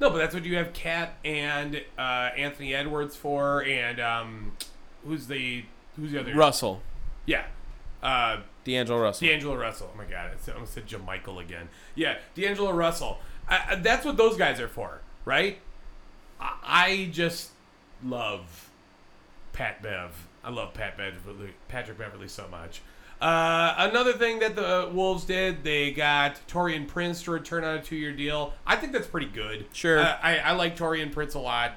No, 0.00 0.10
but 0.10 0.18
that's 0.18 0.34
what 0.34 0.44
you 0.44 0.56
have 0.56 0.72
Cat 0.72 1.14
and 1.24 1.82
uh, 1.98 2.30
Anthony 2.36 2.74
Edwards 2.74 3.14
for, 3.16 3.62
and 3.64 4.00
um, 4.00 4.52
who's 5.06 5.26
the 5.26 5.64
who's 5.96 6.12
the 6.12 6.20
other 6.20 6.34
Russell, 6.34 6.82
Yeah, 7.26 7.44
uh, 8.02 8.38
D'Angelo 8.64 9.00
Russell. 9.00 9.26
D'Angelo 9.28 9.56
Russell. 9.56 9.90
Oh 9.92 9.96
my 9.98 10.04
God, 10.04 10.30
I 10.46 10.50
almost 10.52 10.74
said 10.74 10.86
JaMychal 10.88 11.40
again. 11.40 11.68
Yeah, 11.94 12.18
D'Angelo 12.34 12.72
Russell. 12.72 13.18
I- 13.48 13.76
that's 13.76 14.04
what 14.04 14.16
those 14.16 14.36
guys 14.36 14.58
are 14.60 14.68
for, 14.68 15.00
right? 15.24 15.58
I, 16.40 16.52
I 16.64 17.08
just 17.12 17.50
love 18.04 18.70
Pat 19.52 19.82
Bev. 19.82 20.10
I 20.44 20.50
love 20.50 20.74
Pat 20.74 20.96
Beverley, 20.96 21.50
Patrick 21.68 21.98
Beverley 21.98 22.28
so 22.28 22.48
much. 22.50 22.80
Uh, 23.22 23.74
another 23.78 24.12
thing 24.14 24.40
that 24.40 24.56
the 24.56 24.90
Wolves 24.92 25.24
did, 25.24 25.62
they 25.62 25.92
got 25.92 26.40
Taurean 26.48 26.88
Prince 26.88 27.22
to 27.22 27.30
return 27.30 27.62
on 27.62 27.76
a 27.76 27.82
two-year 27.82 28.10
deal. 28.12 28.52
I 28.66 28.74
think 28.74 28.92
that's 28.92 29.06
pretty 29.06 29.28
good. 29.28 29.66
Sure. 29.72 30.00
Uh, 30.00 30.18
I, 30.20 30.38
I 30.38 30.52
like 30.52 30.76
Taurean 30.76 31.12
Prince 31.12 31.34
a 31.34 31.38
lot. 31.38 31.74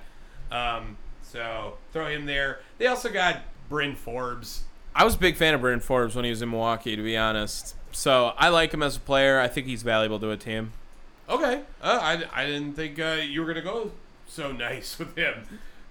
Um, 0.52 0.98
so 1.22 1.76
throw 1.94 2.08
him 2.08 2.26
there. 2.26 2.62
They 2.80 2.88
also 2.88 3.12
got 3.12 3.42
Bryn 3.70 3.96
Forbes. 3.96 4.64
I 4.96 5.04
was 5.04 5.14
a 5.14 5.18
big 5.20 5.36
fan 5.36 5.54
of 5.54 5.62
Bryn 5.62 5.82
Forbes 5.82 6.16
when 6.16 6.26
he 6.26 6.32
was 6.32 6.42
in 6.42 6.50
Milwaukee, 6.50 6.96
to 6.96 7.04
be 7.04 7.16
honest. 7.16 7.76
So 7.92 8.34
I 8.38 8.50
like 8.50 8.74
him 8.74 8.82
as 8.82 8.98
a 8.98 9.00
player. 9.00 9.40
I 9.40 9.48
think 9.48 9.68
he's 9.68 9.84
valuable 9.84 10.20
to 10.22 10.32
a 10.32 10.38
team. 10.38 10.72
Okay. 11.30 11.62
Uh, 11.80 12.00
I, 12.02 12.24
I 12.34 12.46
didn't 12.48 12.74
think 12.74 13.00
uh, 13.00 13.18
you 13.22 13.42
were 13.42 13.54
going 13.54 13.64
to 13.64 13.70
go 13.70 13.92
so 14.28 14.52
nice 14.54 14.98
with 14.98 15.16
him. 15.16 15.44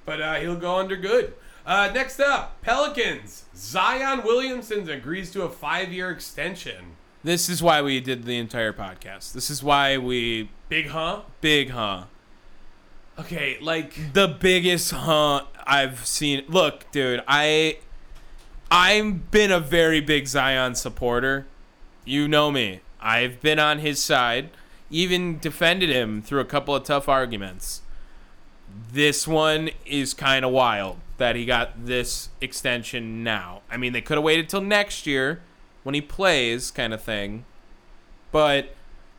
But 0.04 0.20
uh, 0.20 0.34
he'll 0.34 0.56
go 0.56 0.76
under 0.76 0.96
good. 0.96 1.32
Uh, 1.66 1.90
next 1.94 2.20
up, 2.20 2.60
Pelicans. 2.60 3.44
Zion 3.56 4.22
Williamson 4.22 4.88
agrees 4.90 5.30
to 5.32 5.42
a 5.42 5.48
five 5.48 5.92
year 5.92 6.10
extension. 6.10 6.96
This 7.22 7.48
is 7.48 7.62
why 7.62 7.80
we 7.80 8.00
did 8.00 8.24
the 8.24 8.36
entire 8.36 8.72
podcast. 8.72 9.32
This 9.32 9.48
is 9.48 9.62
why 9.62 9.96
we 9.96 10.50
Big 10.68 10.88
huh? 10.88 11.22
big 11.40 11.70
huh. 11.70 12.04
Okay, 13.18 13.56
like. 13.62 14.12
The 14.12 14.28
biggest 14.28 14.92
huh 14.92 15.44
I've 15.66 16.04
seen. 16.06 16.44
Look, 16.48 16.90
dude, 16.92 17.22
I 17.26 17.78
I've 18.70 19.30
been 19.30 19.50
a 19.50 19.60
very 19.60 20.00
big 20.00 20.26
Zion 20.26 20.74
supporter. 20.74 21.46
You 22.04 22.28
know 22.28 22.50
me. 22.50 22.80
I've 23.00 23.40
been 23.40 23.58
on 23.58 23.78
his 23.78 24.02
side, 24.02 24.50
even 24.90 25.38
defended 25.38 25.88
him 25.88 26.20
through 26.20 26.40
a 26.40 26.44
couple 26.44 26.74
of 26.74 26.84
tough 26.84 27.08
arguments. 27.08 27.80
This 28.92 29.26
one 29.26 29.70
is 29.86 30.12
kind 30.12 30.44
of 30.44 30.50
wild 30.50 30.98
that 31.18 31.36
he 31.36 31.44
got 31.44 31.86
this 31.86 32.28
extension 32.40 33.22
now. 33.22 33.62
I 33.70 33.76
mean, 33.76 33.92
they 33.92 34.00
could 34.00 34.16
have 34.16 34.24
waited 34.24 34.48
till 34.48 34.60
next 34.60 35.06
year 35.06 35.40
when 35.82 35.94
he 35.94 36.00
plays, 36.00 36.70
kind 36.70 36.92
of 36.92 37.02
thing. 37.02 37.44
But 38.32 38.74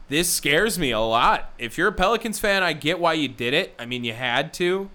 this 0.09 0.31
scares 0.31 0.77
me 0.77 0.91
a 0.91 0.99
lot. 0.99 1.53
If 1.57 1.77
you're 1.77 1.87
a 1.87 1.93
Pelicans 1.93 2.39
fan, 2.39 2.63
I 2.63 2.73
get 2.73 2.99
why 2.99 3.13
you 3.13 3.27
did 3.27 3.53
it. 3.53 3.73
I 3.79 3.85
mean, 3.85 4.03
you 4.03 4.13
had 4.13 4.53
to, 4.55 4.89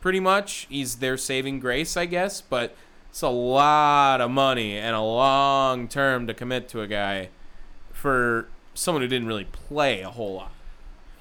pretty 0.00 0.20
much. 0.20 0.66
He's 0.68 0.96
their 0.96 1.16
saving 1.16 1.60
grace, 1.60 1.96
I 1.96 2.06
guess. 2.06 2.40
But 2.40 2.74
it's 3.10 3.22
a 3.22 3.28
lot 3.28 4.20
of 4.20 4.30
money 4.30 4.76
and 4.76 4.96
a 4.96 5.00
long 5.00 5.88
term 5.88 6.26
to 6.26 6.34
commit 6.34 6.68
to 6.70 6.80
a 6.80 6.86
guy 6.86 7.28
for 7.92 8.48
someone 8.74 9.02
who 9.02 9.08
didn't 9.08 9.28
really 9.28 9.44
play 9.44 10.00
a 10.00 10.10
whole 10.10 10.34
lot. 10.34 10.52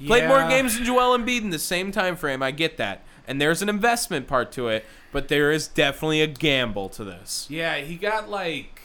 Played 0.05 0.27
more 0.29 0.47
games 0.47 0.75
than 0.75 0.85
Joel 0.85 1.17
Embiid 1.17 1.41
in 1.41 1.49
the 1.49 1.59
same 1.59 1.91
time 1.91 2.15
frame. 2.15 2.41
I 2.41 2.51
get 2.51 2.77
that, 2.77 3.03
and 3.29 3.39
there's 3.39 3.61
an 3.61 3.69
investment 3.69 4.27
part 4.27 4.51
to 4.53 4.69
it, 4.69 4.85
but 5.11 5.27
there 5.27 5.51
is 5.51 5.67
definitely 5.67 6.21
a 6.21 6.27
gamble 6.27 6.89
to 6.89 7.03
this. 7.03 7.45
Yeah, 7.49 7.77
he 7.77 7.95
got 7.95 8.27
like. 8.27 8.81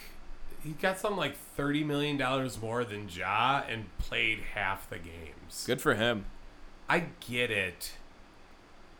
He 0.62 0.70
got 0.72 0.98
something 0.98 1.18
like 1.18 1.36
$30 1.58 1.84
million 1.84 2.50
more 2.62 2.84
than 2.84 3.08
Ja 3.08 3.62
and 3.68 3.86
played 3.98 4.40
half 4.54 4.88
the 4.88 4.98
games. 4.98 5.64
Good 5.66 5.80
for 5.80 5.94
him. 5.94 6.26
I 6.88 7.06
get 7.26 7.50
it. 7.50 7.92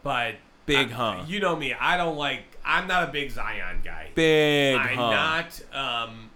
But. 0.02 0.36
Big 0.66 0.90
I- 0.90 0.92
huh. 0.92 1.24
You 1.26 1.40
know 1.40 1.56
me. 1.56 1.74
I 1.74 1.96
don't 1.96 2.16
like. 2.16 2.42
I'm 2.64 2.86
not 2.86 3.08
a 3.08 3.12
big 3.12 3.30
Zion 3.30 3.80
guy. 3.84 4.10
Big 4.14 4.76
I'm 4.76 4.96
huh. 4.96 5.10
not. 5.10 6.08
Um, 6.08 6.30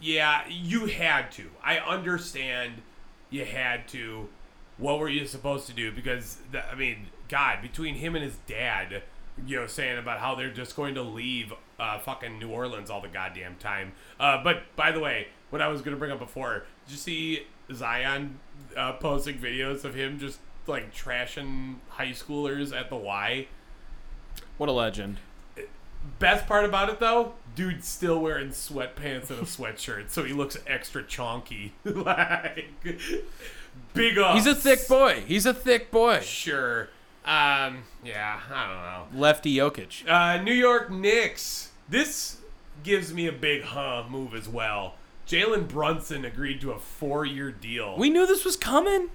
yeah, 0.00 0.42
you 0.48 0.86
had 0.86 1.30
to. 1.32 1.50
I 1.62 1.78
understand. 1.78 2.82
You 3.30 3.44
had 3.44 3.86
to. 3.88 4.28
What 4.76 4.98
were 4.98 5.08
you 5.08 5.26
supposed 5.26 5.66
to 5.68 5.72
do? 5.72 5.90
Because 5.92 6.38
the, 6.52 6.64
I 6.68 6.74
mean, 6.76 7.06
God, 7.28 7.62
between 7.62 7.96
him 7.96 8.14
and 8.14 8.24
his 8.24 8.36
dad, 8.46 9.02
you 9.46 9.56
know, 9.56 9.66
saying 9.66 9.98
about 9.98 10.20
how 10.20 10.34
they're 10.34 10.52
just 10.52 10.74
going 10.76 10.94
to 10.94 11.02
leave 11.02 11.52
uh, 11.78 11.98
fucking 11.98 12.38
New 12.38 12.50
Orleans 12.50 12.90
all 12.90 13.00
the 13.00 13.08
goddamn 13.08 13.56
time. 13.56 13.92
Uh, 14.18 14.42
but 14.42 14.62
by 14.76 14.90
the 14.90 15.00
way, 15.00 15.28
what 15.50 15.62
I 15.62 15.68
was 15.68 15.82
gonna 15.82 15.96
bring 15.96 16.10
up 16.10 16.18
before, 16.18 16.64
did 16.86 16.92
you 16.92 16.98
see 16.98 17.46
Zion 17.72 18.38
uh, 18.76 18.94
posting 18.94 19.38
videos 19.38 19.84
of 19.84 19.94
him 19.94 20.18
just 20.18 20.38
like 20.66 20.94
trashing 20.94 21.76
high 21.90 22.10
schoolers 22.10 22.78
at 22.78 22.90
the 22.90 22.96
Y? 22.96 23.46
What 24.56 24.68
a 24.68 24.72
legend. 24.72 25.18
Best 26.18 26.46
part 26.46 26.64
about 26.64 26.88
it 26.88 27.00
though, 27.00 27.34
dude's 27.54 27.86
still 27.86 28.20
wearing 28.20 28.48
sweatpants 28.48 29.30
and 29.30 29.40
a 29.40 29.42
sweatshirt, 29.42 30.10
so 30.10 30.24
he 30.24 30.32
looks 30.32 30.56
extra 30.66 31.02
chonky. 31.02 31.72
like 31.84 32.70
big 33.94 34.18
ups. 34.18 34.44
He's 34.44 34.46
a 34.46 34.54
thick 34.54 34.88
boy. 34.88 35.22
He's 35.26 35.46
a 35.46 35.54
thick 35.54 35.90
boy. 35.90 36.20
Sure. 36.20 36.88
Um. 37.28 37.82
Yeah. 38.04 38.40
I 38.52 38.66
don't 38.66 39.12
know. 39.14 39.20
Lefty 39.20 39.54
Jokic. 39.56 40.08
Uh, 40.08 40.42
New 40.42 40.54
York 40.54 40.90
Knicks. 40.90 41.70
This 41.88 42.38
gives 42.82 43.12
me 43.12 43.26
a 43.26 43.32
big 43.32 43.62
huh 43.62 44.04
move 44.08 44.34
as 44.34 44.48
well. 44.48 44.94
Jalen 45.26 45.68
Brunson 45.68 46.24
agreed 46.24 46.60
to 46.62 46.70
a 46.72 46.78
four-year 46.78 47.50
deal. 47.52 47.96
We 47.98 48.08
knew 48.08 48.26
this 48.26 48.44
was 48.46 48.56
coming. 48.56 49.10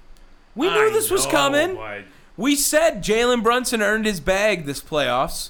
We 0.54 0.68
I 0.70 0.76
knew 0.76 0.92
this 0.92 1.10
was 1.10 1.26
know, 1.26 1.32
coming. 1.32 1.76
but- 1.76 2.04
We 2.38 2.56
said 2.56 3.04
Jalen 3.04 3.42
Brunson 3.42 3.82
earned 3.82 4.06
his 4.06 4.20
bag 4.20 4.66
this 4.66 4.82
playoffs. 4.82 5.50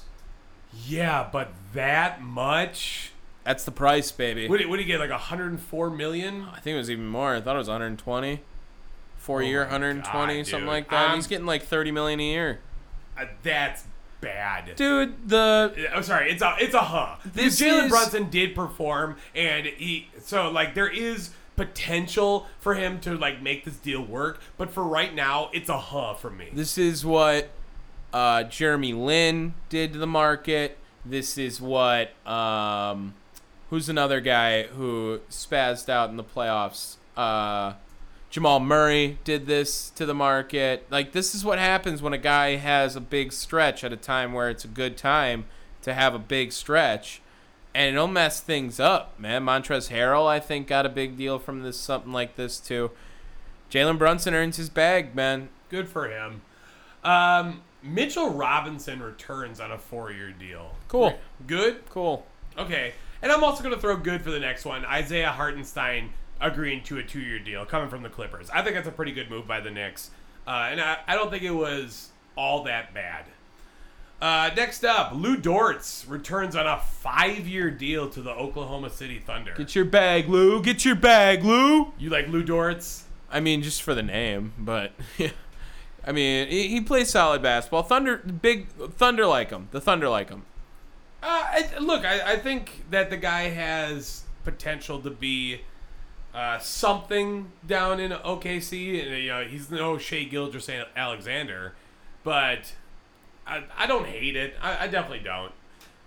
yeah, 0.86 1.28
but 1.30 1.52
that 1.74 2.22
much. 2.22 3.10
That's 3.44 3.64
the 3.64 3.70
price, 3.72 4.10
baby. 4.10 4.48
What 4.48 4.60
do, 4.60 4.68
what 4.70 4.78
you 4.78 4.86
get? 4.86 5.00
Like 5.00 5.10
104 5.10 5.90
million? 5.90 6.46
I 6.50 6.60
think 6.60 6.74
it 6.74 6.78
was 6.78 6.90
even 6.90 7.06
more. 7.08 7.34
I 7.34 7.40
thought 7.42 7.56
it 7.56 7.58
was 7.58 7.68
120. 7.68 8.40
Four 9.24 9.42
year, 9.42 9.62
Oh 9.62 9.70
120, 9.72 10.36
God, 10.36 10.46
something 10.46 10.60
dude. 10.60 10.68
like 10.68 10.90
that. 10.90 11.14
He's 11.14 11.26
getting 11.26 11.46
like 11.46 11.62
30 11.62 11.90
million 11.92 12.20
a 12.20 12.24
year. 12.24 12.60
Uh, 13.18 13.24
that's 13.42 13.84
bad. 14.20 14.76
Dude, 14.76 15.28
the 15.28 15.88
I'm 15.94 16.02
sorry, 16.02 16.30
it's 16.30 16.42
a 16.42 16.54
it's 16.60 16.74
a 16.74 16.80
huh. 16.80 17.16
This 17.24 17.58
This 17.58 17.60
Jalen 17.68 17.84
is- 17.84 17.90
Brunson 17.90 18.28
did 18.30 18.54
perform, 18.54 19.16
and 19.34 19.64
he 19.66 20.08
so 20.20 20.50
like 20.50 20.74
there 20.74 20.88
is 20.88 21.30
potential 21.56 22.46
for 22.60 22.74
him 22.74 23.00
to 23.00 23.16
like 23.16 23.40
make 23.40 23.64
this 23.64 23.76
deal 23.76 24.02
work, 24.04 24.40
but 24.58 24.70
for 24.70 24.82
right 24.84 25.14
now, 25.14 25.48
it's 25.54 25.68
a 25.70 25.78
huh 25.78 26.12
for 26.14 26.28
me. 26.30 26.48
this 26.52 26.76
is 26.76 27.04
what 27.06 27.48
uh, 28.12 28.42
Jeremy 28.44 28.92
Lin 28.92 29.54
did 29.70 29.92
to 29.94 29.98
the 29.98 30.06
market. 30.06 30.76
This 31.04 31.38
is 31.38 31.60
what 31.62 32.10
um, 32.26 33.14
who's 33.70 33.88
another 33.88 34.20
guy 34.20 34.64
who 34.64 35.20
spazzed 35.30 35.88
out 35.88 36.10
in 36.10 36.16
the 36.16 36.24
playoffs? 36.24 36.96
Uh, 37.16 37.74
Jamal 38.34 38.58
Murray 38.58 39.16
did 39.22 39.46
this 39.46 39.90
to 39.90 40.04
the 40.04 40.12
market. 40.12 40.88
Like 40.90 41.12
this 41.12 41.36
is 41.36 41.44
what 41.44 41.60
happens 41.60 42.02
when 42.02 42.12
a 42.12 42.18
guy 42.18 42.56
has 42.56 42.96
a 42.96 43.00
big 43.00 43.32
stretch 43.32 43.84
at 43.84 43.92
a 43.92 43.96
time 43.96 44.32
where 44.32 44.50
it's 44.50 44.64
a 44.64 44.68
good 44.68 44.96
time 44.96 45.44
to 45.82 45.94
have 45.94 46.16
a 46.16 46.18
big 46.18 46.50
stretch. 46.50 47.22
And 47.76 47.94
it'll 47.94 48.08
mess 48.08 48.40
things 48.40 48.80
up, 48.80 49.20
man. 49.20 49.44
Montrez 49.44 49.88
Harrell, 49.88 50.26
I 50.26 50.40
think, 50.40 50.66
got 50.66 50.84
a 50.84 50.88
big 50.88 51.16
deal 51.16 51.38
from 51.38 51.62
this 51.62 51.78
something 51.78 52.12
like 52.12 52.34
this 52.34 52.58
too. 52.58 52.90
Jalen 53.70 53.98
Brunson 53.98 54.34
earns 54.34 54.56
his 54.56 54.68
bag, 54.68 55.14
man. 55.14 55.48
Good 55.68 55.88
for 55.88 56.08
him. 56.08 56.42
Um, 57.04 57.62
Mitchell 57.84 58.30
Robinson 58.30 59.00
returns 59.00 59.60
on 59.60 59.70
a 59.70 59.78
four-year 59.78 60.32
deal. 60.32 60.74
Cool. 60.88 61.16
Good. 61.46 61.88
Cool. 61.88 62.26
Okay. 62.58 62.94
And 63.22 63.30
I'm 63.30 63.44
also 63.44 63.62
going 63.62 63.76
to 63.76 63.80
throw 63.80 63.96
good 63.96 64.22
for 64.22 64.32
the 64.32 64.40
next 64.40 64.64
one. 64.64 64.84
Isaiah 64.84 65.30
Hartenstein 65.30 66.10
agreeing 66.40 66.82
to 66.84 66.98
a 66.98 67.02
two 67.02 67.20
year 67.20 67.38
deal 67.38 67.64
coming 67.64 67.88
from 67.88 68.02
the 68.02 68.08
Clippers. 68.08 68.50
I 68.50 68.62
think 68.62 68.74
that's 68.74 68.88
a 68.88 68.92
pretty 68.92 69.12
good 69.12 69.30
move 69.30 69.46
by 69.46 69.60
the 69.60 69.70
Knicks. 69.70 70.10
Uh, 70.46 70.68
and 70.70 70.80
I, 70.80 70.98
I 71.06 71.14
don't 71.14 71.30
think 71.30 71.42
it 71.42 71.50
was 71.50 72.10
all 72.36 72.64
that 72.64 72.92
bad. 72.92 73.24
Uh, 74.20 74.50
next 74.56 74.84
up, 74.84 75.12
Lou 75.14 75.36
Dortz 75.36 76.08
returns 76.08 76.56
on 76.56 76.66
a 76.66 76.78
five 76.78 77.46
year 77.46 77.70
deal 77.70 78.08
to 78.10 78.22
the 78.22 78.30
Oklahoma 78.30 78.90
City 78.90 79.18
Thunder. 79.18 79.54
Get 79.56 79.74
your 79.74 79.84
bag, 79.84 80.28
Lou. 80.28 80.62
Get 80.62 80.84
your 80.84 80.94
bag, 80.94 81.44
Lou. 81.44 81.92
you 81.98 82.10
like 82.10 82.28
Lou 82.28 82.44
Dortz? 82.44 83.02
I 83.30 83.40
mean, 83.40 83.62
just 83.62 83.82
for 83.82 83.94
the 83.94 84.02
name, 84.02 84.52
but 84.58 84.92
I 86.06 86.12
mean, 86.12 86.48
he, 86.48 86.68
he 86.68 86.80
plays 86.80 87.10
solid 87.10 87.42
basketball. 87.42 87.82
Thunder, 87.82 88.18
big 88.18 88.68
Thunder 88.68 89.26
like 89.26 89.50
him. 89.50 89.68
The 89.72 89.80
Thunder 89.80 90.08
like 90.08 90.28
him. 90.30 90.44
Uh, 91.22 91.26
I, 91.26 91.78
look, 91.80 92.04
I, 92.04 92.32
I 92.32 92.36
think 92.36 92.84
that 92.90 93.10
the 93.10 93.16
guy 93.16 93.48
has 93.48 94.24
potential 94.44 95.00
to 95.00 95.10
be 95.10 95.62
uh, 96.34 96.58
something 96.58 97.52
down 97.66 98.00
in 98.00 98.10
OKC. 98.10 99.02
And, 99.06 99.22
you 99.22 99.28
know, 99.28 99.44
he's 99.44 99.70
no 99.70 99.96
Shai 99.98 100.24
Gilgeous 100.24 100.68
Alexander, 100.96 101.74
but 102.24 102.72
I, 103.46 103.64
I 103.76 103.86
don't 103.86 104.06
hate 104.06 104.36
it. 104.36 104.54
I, 104.60 104.84
I 104.84 104.88
definitely 104.88 105.24
don't. 105.24 105.52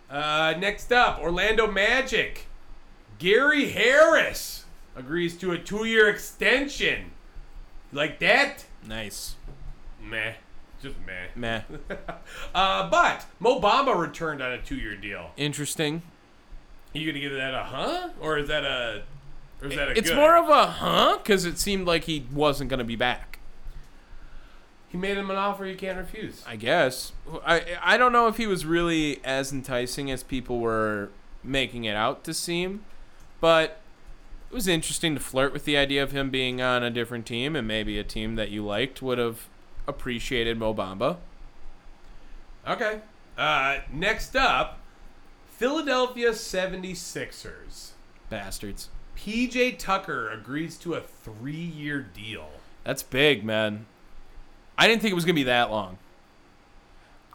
Uh, 0.10 0.54
next 0.58 0.92
up, 0.92 1.20
Orlando 1.20 1.70
Magic. 1.70 2.48
Gary 3.20 3.70
Harris 3.70 4.66
agrees 4.96 5.38
to 5.38 5.52
a 5.52 5.58
two-year 5.58 6.10
extension. 6.10 7.12
Like 7.92 8.20
that? 8.20 8.66
Nice. 8.86 9.36
Meh. 10.02 10.34
Just 10.82 10.96
meh. 11.06 11.28
Meh. 11.36 11.62
Uh, 12.54 12.90
but 12.90 13.26
Mo 13.40 13.60
Bamba 13.60 13.96
returned 13.96 14.42
on 14.42 14.52
a 14.52 14.62
two-year 14.62 14.96
deal. 14.96 15.32
Interesting. 15.38 16.02
Are 16.94 16.98
you 16.98 17.12
gonna 17.12 17.20
give 17.20 17.34
that 17.34 17.54
a 17.54 17.64
huh, 17.64 18.10
or 18.20 18.38
is 18.40 18.48
that 18.48 18.64
a, 18.64 19.04
or 19.62 19.68
is 19.68 19.76
that 19.76 19.90
a? 19.90 19.92
It's 19.98 20.10
good? 20.10 20.16
more 20.16 20.36
of 20.36 20.50
a 20.50 20.68
huh 20.68 21.18
because 21.18 21.46
it 21.46 21.58
seemed 21.58 21.88
like 21.88 22.06
he 22.06 22.26
wasn't 22.32 22.70
gonna 22.70 22.84
be 22.84 22.96
back. 22.96 23.40
He 24.90 24.98
made 24.98 25.18
him 25.18 25.30
an 25.30 25.36
offer 25.36 25.66
you 25.66 25.76
can't 25.76 25.98
refuse. 25.98 26.44
I 26.48 26.56
guess. 26.56 27.12
I 27.46 27.78
I 27.82 27.98
don't 27.98 28.12
know 28.12 28.28
if 28.28 28.38
he 28.38 28.48
was 28.48 28.66
really 28.66 29.20
as 29.24 29.52
enticing 29.52 30.10
as 30.10 30.24
people 30.24 30.60
were 30.60 31.10
making 31.44 31.84
it 31.84 31.96
out 31.96 32.24
to 32.26 32.34
seem, 32.34 32.86
but 33.42 33.82
it 34.50 34.54
was 34.54 34.68
interesting 34.68 35.14
to 35.14 35.20
flirt 35.20 35.52
with 35.52 35.66
the 35.66 35.76
idea 35.76 36.02
of 36.02 36.12
him 36.12 36.30
being 36.30 36.62
on 36.62 36.84
a 36.84 36.90
different 36.90 37.26
team 37.26 37.56
and 37.56 37.68
maybe 37.68 38.00
a 38.00 38.04
team 38.04 38.36
that 38.36 38.50
you 38.50 38.66
liked 38.66 39.02
would 39.02 39.18
have 39.18 39.48
appreciated 39.88 40.58
Mo 40.58 40.74
Bamba. 40.74 41.18
Okay. 42.68 43.02
Uh, 43.38 43.80
next 43.92 44.36
up, 44.36 44.80
Philadelphia 45.50 46.32
76ers. 46.32 47.92
Bastards. 48.30 48.90
PJ 49.18 49.78
Tucker 49.80 50.30
agrees 50.30 50.78
to 50.78 50.94
a 50.94 51.02
three-year 51.02 52.02
deal. 52.14 52.50
That's 52.84 53.04
big, 53.04 53.44
man. 53.44 53.86
I 54.78 54.88
didn't 54.88 55.02
think 55.02 55.12
it 55.12 55.16
was 55.16 55.26
gonna 55.26 55.34
be 55.34 55.44
that 55.44 55.72
long. 55.72 55.98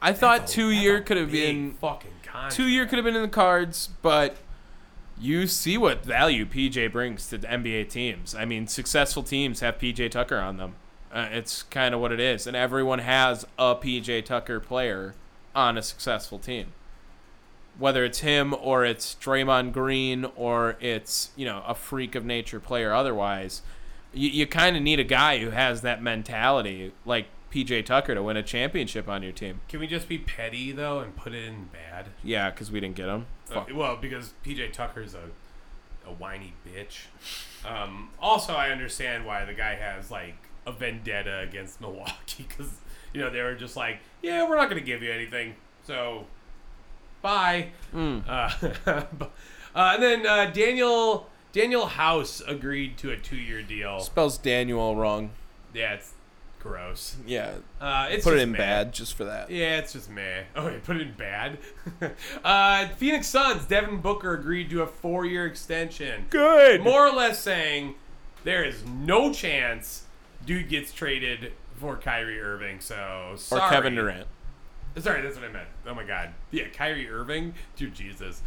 I 0.01 0.13
thought 0.13 0.41
That's 0.41 0.53
two 0.53 0.71
year 0.71 1.01
could 1.01 1.17
have 1.17 1.31
been 1.31 1.75
fucking 1.75 2.11
contract. 2.25 2.55
two 2.55 2.67
year 2.67 2.87
could 2.87 2.97
have 2.97 3.05
been 3.05 3.17
in 3.17 3.23
the 3.23 3.29
cards, 3.29 3.91
but 4.01 4.37
you 5.21 5.47
see 5.47 5.77
what 5.77 6.05
value 6.05 6.45
PJ 6.47 6.91
brings 6.91 7.29
to 7.29 7.39
the 7.39 7.47
NBA 7.47 7.89
teams. 7.91 8.35
I 8.35 8.45
mean, 8.45 8.67
successful 8.67 9.23
teams 9.23 9.61
have 9.61 9.79
PJ 9.79 10.11
Tucker 10.11 10.39
on 10.39 10.57
them. 10.57 10.75
Uh, 11.13 11.29
it's 11.31 11.63
kind 11.65 11.95
of 11.95 12.01
what 12.01 12.11
it 12.11 12.21
is, 12.21 12.47
and 12.47 12.57
everyone 12.57 13.01
has 13.01 13.45
a 13.59 13.75
PJ 13.77 14.25
Tucker 14.25 14.59
player 14.61 15.15
on 15.55 15.77
a 15.77 15.83
successful 15.83 16.39
team. 16.39 16.73
Whether 17.79 18.05
it's 18.05 18.21
him 18.21 18.55
or 18.61 18.85
it's 18.85 19.17
Draymond 19.21 19.73
Green 19.73 20.27
or 20.37 20.77
it's 20.81 21.31
you 21.37 21.45
know 21.45 21.63
a 21.67 21.75
freak 21.75 22.15
of 22.15 22.25
nature 22.25 22.61
player, 22.61 22.93
otherwise, 22.93 23.63
you, 24.13 24.29
you 24.29 24.47
kind 24.47 24.77
of 24.77 24.83
need 24.83 25.01
a 25.01 25.05
guy 25.05 25.39
who 25.39 25.51
has 25.51 25.81
that 25.81 26.03
mentality 26.03 26.93
like 27.05 27.27
PJ 27.53 27.85
Tucker 27.87 28.15
to 28.15 28.23
win 28.23 28.37
a 28.37 28.43
championship 28.43 29.09
on 29.09 29.23
your 29.23 29.33
team. 29.33 29.61
Can 29.69 29.81
we 29.81 29.87
just 29.87 30.09
be 30.09 30.19
petty 30.19 30.73
though 30.73 31.01
and 31.01 31.17
put 31.17 31.35
it 31.35 31.45
in 31.45 31.69
bad? 31.73 32.07
Yeah, 32.23 32.51
because 32.51 32.71
we 32.71 32.81
didn't 32.81 32.97
get 32.97 33.09
him. 33.09 33.27
Uh, 33.53 33.65
well, 33.75 33.97
because 33.97 34.33
PJ 34.45 34.73
Tucker's 34.73 35.15
a 35.15 35.31
a 36.07 36.13
whiny 36.13 36.53
bitch. 36.67 37.07
Um, 37.67 38.11
also, 38.21 38.55
I 38.55 38.71
understand 38.71 39.25
why 39.25 39.45
the 39.45 39.55
guy 39.55 39.75
has 39.75 40.11
like 40.11 40.37
a 40.67 40.73
vendetta 40.73 41.41
against 41.41 41.81
Milwaukee 41.81 42.47
because 42.49 42.71
you 43.13 43.21
know 43.21 43.31
they 43.31 43.43
were 43.43 43.55
just 43.55 43.77
like, 43.77 44.01
yeah, 44.23 44.49
we're 44.49 44.57
not 44.57 44.69
going 44.69 44.81
to 44.81 44.87
give 44.87 45.03
you 45.03 45.13
anything, 45.13 45.55
so 45.85 46.27
bye. 47.23 47.69
Mm. 47.95 48.25
Uh, 49.75 49.93
and 49.95 50.03
then 50.03 50.27
uh, 50.27 50.51
Daniel 50.53 51.31
Danuel 51.55 51.89
House 51.89 52.43
agreed 52.47 52.99
to 52.99 53.11
a 53.11 53.17
two 53.17 53.37
year 53.37 53.63
deal. 53.63 54.01
Spells 54.01 54.37
Daniel 54.37 54.95
wrong. 54.97 55.31
Yeah, 55.73 55.95
it's 55.95 56.13
gross. 56.61 57.17
Yeah, 57.27 57.53
Uh, 57.81 58.09
it's 58.11 58.23
put 58.23 58.35
it 58.35 58.41
in 58.41 58.53
meh. 58.53 58.59
bad 58.59 58.93
just 58.93 59.15
for 59.15 59.25
that. 59.25 59.51
Yeah, 59.51 59.79
it's 59.79 59.95
just 59.95 60.11
meh. 60.11 60.43
Oh, 60.57 60.67
wait, 60.67 60.85
put 60.85 60.97
it 60.97 61.03
in 61.09 61.15
bad. 61.15 61.57
uh, 62.45 62.89
Phoenix 62.99 63.29
Suns, 63.29 63.65
Devin 63.65 64.03
Booker 64.03 64.35
agreed 64.35 64.69
to 64.69 64.83
a 64.83 64.87
four 64.87 65.25
year 65.25 65.47
extension. 65.47 66.27
Good. 66.29 66.83
More 66.83 67.07
or 67.07 67.13
less 67.13 67.41
saying 67.41 67.95
there 68.45 68.63
is 68.65 68.85
no 68.85 69.33
chance 69.33 70.03
dude 70.45 70.69
gets 70.69 70.93
traded 70.93 71.53
for 71.81 71.97
Kyrie 71.97 72.39
Irving. 72.41 72.81
So 72.81 73.33
sorry. 73.37 73.63
or. 73.63 73.71
Kevin 73.71 73.95
Durant. 73.95 74.27
Sorry, 74.99 75.23
that's 75.23 75.37
what 75.37 75.45
I 75.45 75.53
meant. 75.53 75.69
Oh 75.87 75.95
my 75.95 76.05
god. 76.05 76.31
Yeah, 76.51 76.69
Kyrie 76.69 77.09
Irving. 77.09 77.55
Dude, 77.77 77.95
Jesus. 77.95 78.43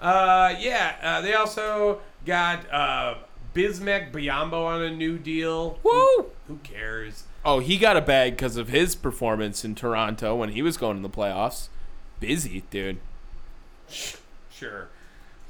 Uh, 0.00 0.54
yeah, 0.58 0.96
uh, 1.02 1.20
they 1.20 1.34
also 1.34 2.00
got 2.24 2.72
uh, 2.72 3.14
Bismack 3.54 4.12
Biyombo 4.12 4.64
on 4.64 4.82
a 4.82 4.90
new 4.90 5.18
deal. 5.18 5.78
Woo! 5.82 6.30
Who 6.46 6.58
cares? 6.62 7.24
Oh, 7.44 7.58
he 7.58 7.78
got 7.78 7.96
a 7.96 8.00
bag 8.00 8.32
because 8.32 8.56
of 8.56 8.68
his 8.68 8.94
performance 8.94 9.64
in 9.64 9.74
Toronto 9.74 10.36
when 10.36 10.50
he 10.50 10.62
was 10.62 10.76
going 10.76 10.96
to 10.96 11.02
the 11.02 11.08
playoffs. 11.08 11.68
Busy, 12.20 12.62
dude. 12.70 12.98
Sure. 14.50 14.88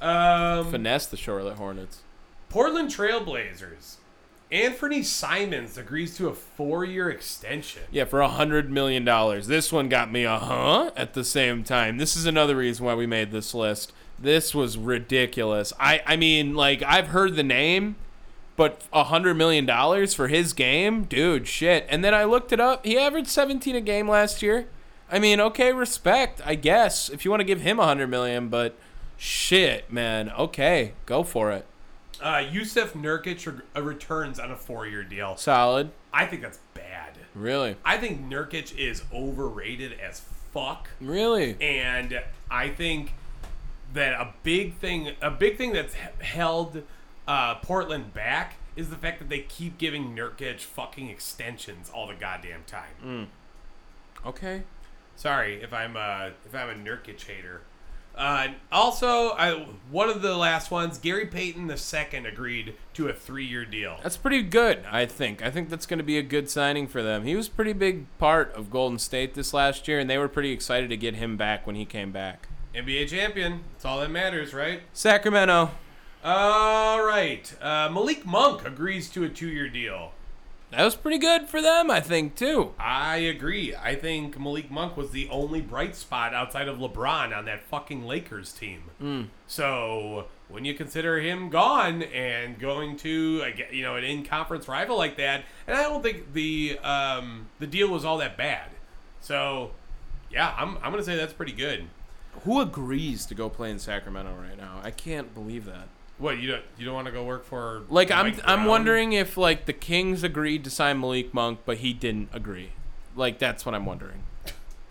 Um, 0.01 0.71
Finesse 0.71 1.07
the 1.07 1.17
Charlotte 1.17 1.57
Hornets. 1.57 2.01
Portland 2.49 2.89
Trailblazers. 2.89 3.97
Anfernee 4.51 5.05
Simons 5.05 5.77
agrees 5.77 6.17
to 6.17 6.27
a 6.27 6.33
four-year 6.33 7.09
extension. 7.09 7.83
Yeah, 7.91 8.05
for 8.05 8.19
a 8.19 8.27
hundred 8.27 8.71
million 8.71 9.05
dollars. 9.05 9.45
This 9.45 9.71
one 9.71 9.89
got 9.89 10.11
me 10.11 10.23
a 10.23 10.39
huh 10.39 10.91
at 10.95 11.13
the 11.13 11.23
same 11.23 11.63
time. 11.63 11.97
This 11.97 12.15
is 12.15 12.25
another 12.25 12.55
reason 12.55 12.85
why 12.85 12.95
we 12.95 13.05
made 13.05 13.31
this 13.31 13.53
list. 13.53 13.93
This 14.17 14.55
was 14.55 14.75
ridiculous. 14.77 15.71
I 15.79 16.01
I 16.05 16.15
mean, 16.15 16.55
like 16.55 16.81
I've 16.81 17.09
heard 17.09 17.35
the 17.35 17.43
name, 17.43 17.95
but 18.55 18.81
a 18.91 19.03
hundred 19.05 19.35
million 19.35 19.67
dollars 19.67 20.15
for 20.15 20.27
his 20.27 20.53
game, 20.53 21.03
dude, 21.03 21.47
shit. 21.47 21.85
And 21.87 22.03
then 22.03 22.15
I 22.15 22.23
looked 22.23 22.51
it 22.51 22.59
up. 22.59 22.83
He 22.85 22.97
averaged 22.97 23.29
seventeen 23.29 23.75
a 23.75 23.81
game 23.81 24.09
last 24.09 24.41
year. 24.41 24.67
I 25.11 25.19
mean, 25.19 25.39
okay, 25.39 25.73
respect, 25.73 26.41
I 26.45 26.55
guess, 26.55 27.09
if 27.09 27.23
you 27.23 27.31
want 27.31 27.41
to 27.41 27.45
give 27.45 27.61
him 27.61 27.79
a 27.79 27.85
hundred 27.85 28.07
million, 28.07 28.49
but 28.49 28.75
shit, 29.17 29.91
man. 29.91 30.31
Okay, 30.31 30.93
go 31.05 31.23
for 31.23 31.51
it. 31.51 31.65
Uh, 32.21 32.43
Jusuf 32.51 32.91
Nurkic 32.93 33.45
re- 33.47 33.61
uh, 33.75 33.81
returns 33.81 34.39
on 34.39 34.51
a 34.51 34.55
four-year 34.55 35.03
deal. 35.03 35.37
Solid. 35.37 35.91
I 36.13 36.25
think 36.25 36.41
that's 36.41 36.59
bad. 36.73 37.13
Really, 37.35 37.75
I 37.85 37.97
think 37.97 38.21
Nurkic 38.27 38.77
is 38.77 39.03
overrated 39.13 39.93
as 39.99 40.21
fuck. 40.51 40.89
really. 40.99 41.55
and 41.61 42.21
I 42.49 42.69
think 42.69 43.13
that 43.93 44.13
a 44.13 44.33
big 44.43 44.75
thing, 44.75 45.11
a 45.21 45.31
big 45.31 45.57
thing 45.57 45.71
that's 45.73 45.93
he- 45.93 46.25
held 46.25 46.83
uh, 47.27 47.55
Portland 47.55 48.13
back 48.13 48.55
is 48.75 48.89
the 48.89 48.95
fact 48.95 49.19
that 49.19 49.29
they 49.29 49.39
keep 49.41 49.77
giving 49.77 50.15
Nurkic 50.15 50.59
fucking 50.61 51.09
extensions 51.09 51.89
all 51.93 52.07
the 52.07 52.15
goddamn 52.15 52.63
time. 52.65 53.27
Okay. 54.25 54.63
Sorry 55.15 55.61
if 55.61 55.73
I'm 55.73 55.95
a 55.95 56.31
if 56.45 56.55
I'm 56.55 56.69
a 56.69 56.73
Nurkic 56.73 57.23
hater. 57.25 57.61
Uh, 58.15 58.49
also, 58.71 59.29
I, 59.31 59.65
one 59.89 60.09
of 60.09 60.21
the 60.21 60.35
last 60.35 60.71
ones, 60.71 60.97
Gary 60.97 61.25
Payton 61.25 61.67
the 61.67 61.77
second 61.77 62.25
agreed 62.25 62.75
to 62.95 63.07
a 63.07 63.13
three-year 63.13 63.63
deal. 63.63 63.97
That's 64.03 64.17
pretty 64.17 64.41
good, 64.43 64.83
I 64.91 65.05
think. 65.05 65.41
I 65.41 65.49
think 65.49 65.69
that's 65.69 65.85
going 65.85 65.99
to 65.99 66.03
be 66.03 66.17
a 66.17 66.23
good 66.23 66.49
signing 66.49 66.87
for 66.87 67.01
them. 67.01 67.23
He 67.23 67.35
was 67.35 67.47
a 67.47 67.51
pretty 67.51 67.73
big 67.73 68.05
part 68.17 68.53
of 68.53 68.69
Golden 68.69 68.99
State 68.99 69.35
this 69.35 69.53
last 69.53 69.87
year, 69.87 69.99
and 69.99 70.09
they 70.09 70.17
were 70.17 70.27
pretty 70.27 70.51
excited 70.51 70.89
to 70.89 70.97
get 70.97 71.15
him 71.15 71.37
back 71.37 71.65
when 71.65 71.75
he 71.75 71.85
came 71.85 72.11
back. 72.11 72.49
NBA 72.75 73.07
champion. 73.07 73.61
That's 73.73 73.85
all 73.85 73.99
that 74.01 74.11
matters, 74.11 74.53
right? 74.53 74.81
Sacramento. 74.93 75.71
All 76.23 77.01
right. 77.01 77.53
Uh, 77.61 77.89
Malik 77.89 78.25
Monk 78.25 78.65
agrees 78.65 79.09
to 79.11 79.23
a 79.23 79.29
two-year 79.29 79.69
deal. 79.69 80.11
That 80.71 80.83
was 80.83 80.95
pretty 80.95 81.17
good 81.17 81.47
for 81.47 81.61
them, 81.63 81.89
I 81.89 81.99
think, 81.99 82.35
too. 82.35 82.73
I 82.77 83.17
agree. 83.17 83.75
I 83.75 83.95
think 83.95 84.39
Malik 84.39 84.69
Monk 84.69 84.95
was 84.95 85.09
the 85.09 85.27
only 85.29 85.61
bright 85.61 85.95
spot 85.95 86.35
outside 86.35 86.67
of 86.67 86.77
LeBron 86.77 87.35
on 87.35 87.45
that 87.45 87.63
fucking 87.63 88.05
Lakers 88.05 88.51
team. 88.53 88.83
So 89.47 90.27
when 90.47 90.65
you 90.65 90.75
consider 90.75 91.19
him 91.19 91.49
gone 91.49 92.03
and 92.03 92.59
going 92.59 92.97
to 92.97 93.43
a, 93.45 93.73
you 93.75 93.81
know 93.81 93.95
an 93.95 94.03
in-conference 94.03 94.67
rival 94.67 94.95
like 94.95 95.17
that, 95.17 95.43
and 95.65 95.75
I 95.75 95.81
don't 95.83 96.03
think 96.03 96.33
the 96.33 96.77
um, 96.83 97.47
the 97.57 97.67
deal 97.67 97.87
was 97.87 98.05
all 98.05 98.19
that 98.19 98.37
bad. 98.37 98.69
So 99.21 99.71
yeah, 100.31 100.53
I'm 100.55 100.77
I'm 100.83 100.91
gonna 100.91 101.03
say 101.03 101.15
that's 101.15 101.33
pretty 101.33 101.53
good. 101.53 101.87
Who 102.43 102.61
agrees 102.61 103.25
to 103.25 103.35
go 103.35 103.49
play 103.49 103.71
in 103.71 103.79
Sacramento 103.79 104.35
right 104.39 104.57
now? 104.57 104.79
I 104.83 104.91
can't 104.91 105.33
believe 105.33 105.65
that. 105.65 105.87
What 106.19 106.37
you 106.37 106.51
don't 106.51 106.63
you 106.77 106.85
don't 106.85 106.93
want 106.93 107.07
to 107.07 107.11
go 107.11 107.23
work 107.23 107.45
for? 107.45 107.83
Like, 107.89 108.11
I'm 108.11 108.27
Mike 108.27 108.39
I'm 108.43 108.65
wondering 108.65 109.13
if 109.13 109.37
like 109.37 109.65
the 109.65 109.73
Kings 109.73 110.21
agreed 110.23 110.63
to 110.65 110.69
sign 110.69 110.99
Malik 110.99 111.33
Monk, 111.33 111.61
but 111.65 111.77
he 111.77 111.93
didn't 111.93 112.29
agree. 112.33 112.71
Like 113.15 113.39
that's 113.39 113.65
what 113.65 113.73
I'm 113.73 113.85
wondering. 113.85 114.23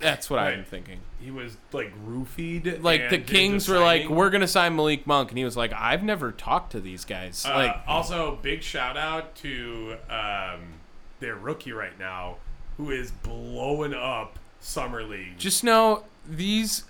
That's 0.00 0.30
what 0.30 0.38
I'm 0.38 0.64
thinking. 0.64 1.00
he 1.20 1.30
was 1.30 1.56
like 1.72 1.92
roofied. 2.06 2.82
Like 2.82 3.10
the 3.10 3.18
Kings 3.18 3.68
were 3.68 3.78
like, 3.80 4.08
"We're 4.08 4.30
gonna 4.30 4.46
sign 4.46 4.76
Malik 4.76 5.06
Monk," 5.06 5.30
and 5.30 5.38
he 5.38 5.44
was 5.44 5.56
like, 5.56 5.72
"I've 5.72 6.02
never 6.04 6.30
talked 6.32 6.72
to 6.72 6.80
these 6.80 7.04
guys." 7.04 7.44
Uh, 7.44 7.54
like, 7.54 7.82
also, 7.86 8.38
big 8.40 8.62
shout 8.62 8.96
out 8.96 9.34
to 9.36 9.96
um, 10.08 10.74
their 11.20 11.34
rookie 11.34 11.72
right 11.72 11.98
now, 11.98 12.36
who 12.76 12.90
is 12.90 13.10
blowing 13.10 13.92
up 13.92 14.38
summer 14.60 15.02
league. 15.02 15.36
just 15.36 15.64
know 15.64 16.04
these 16.28 16.84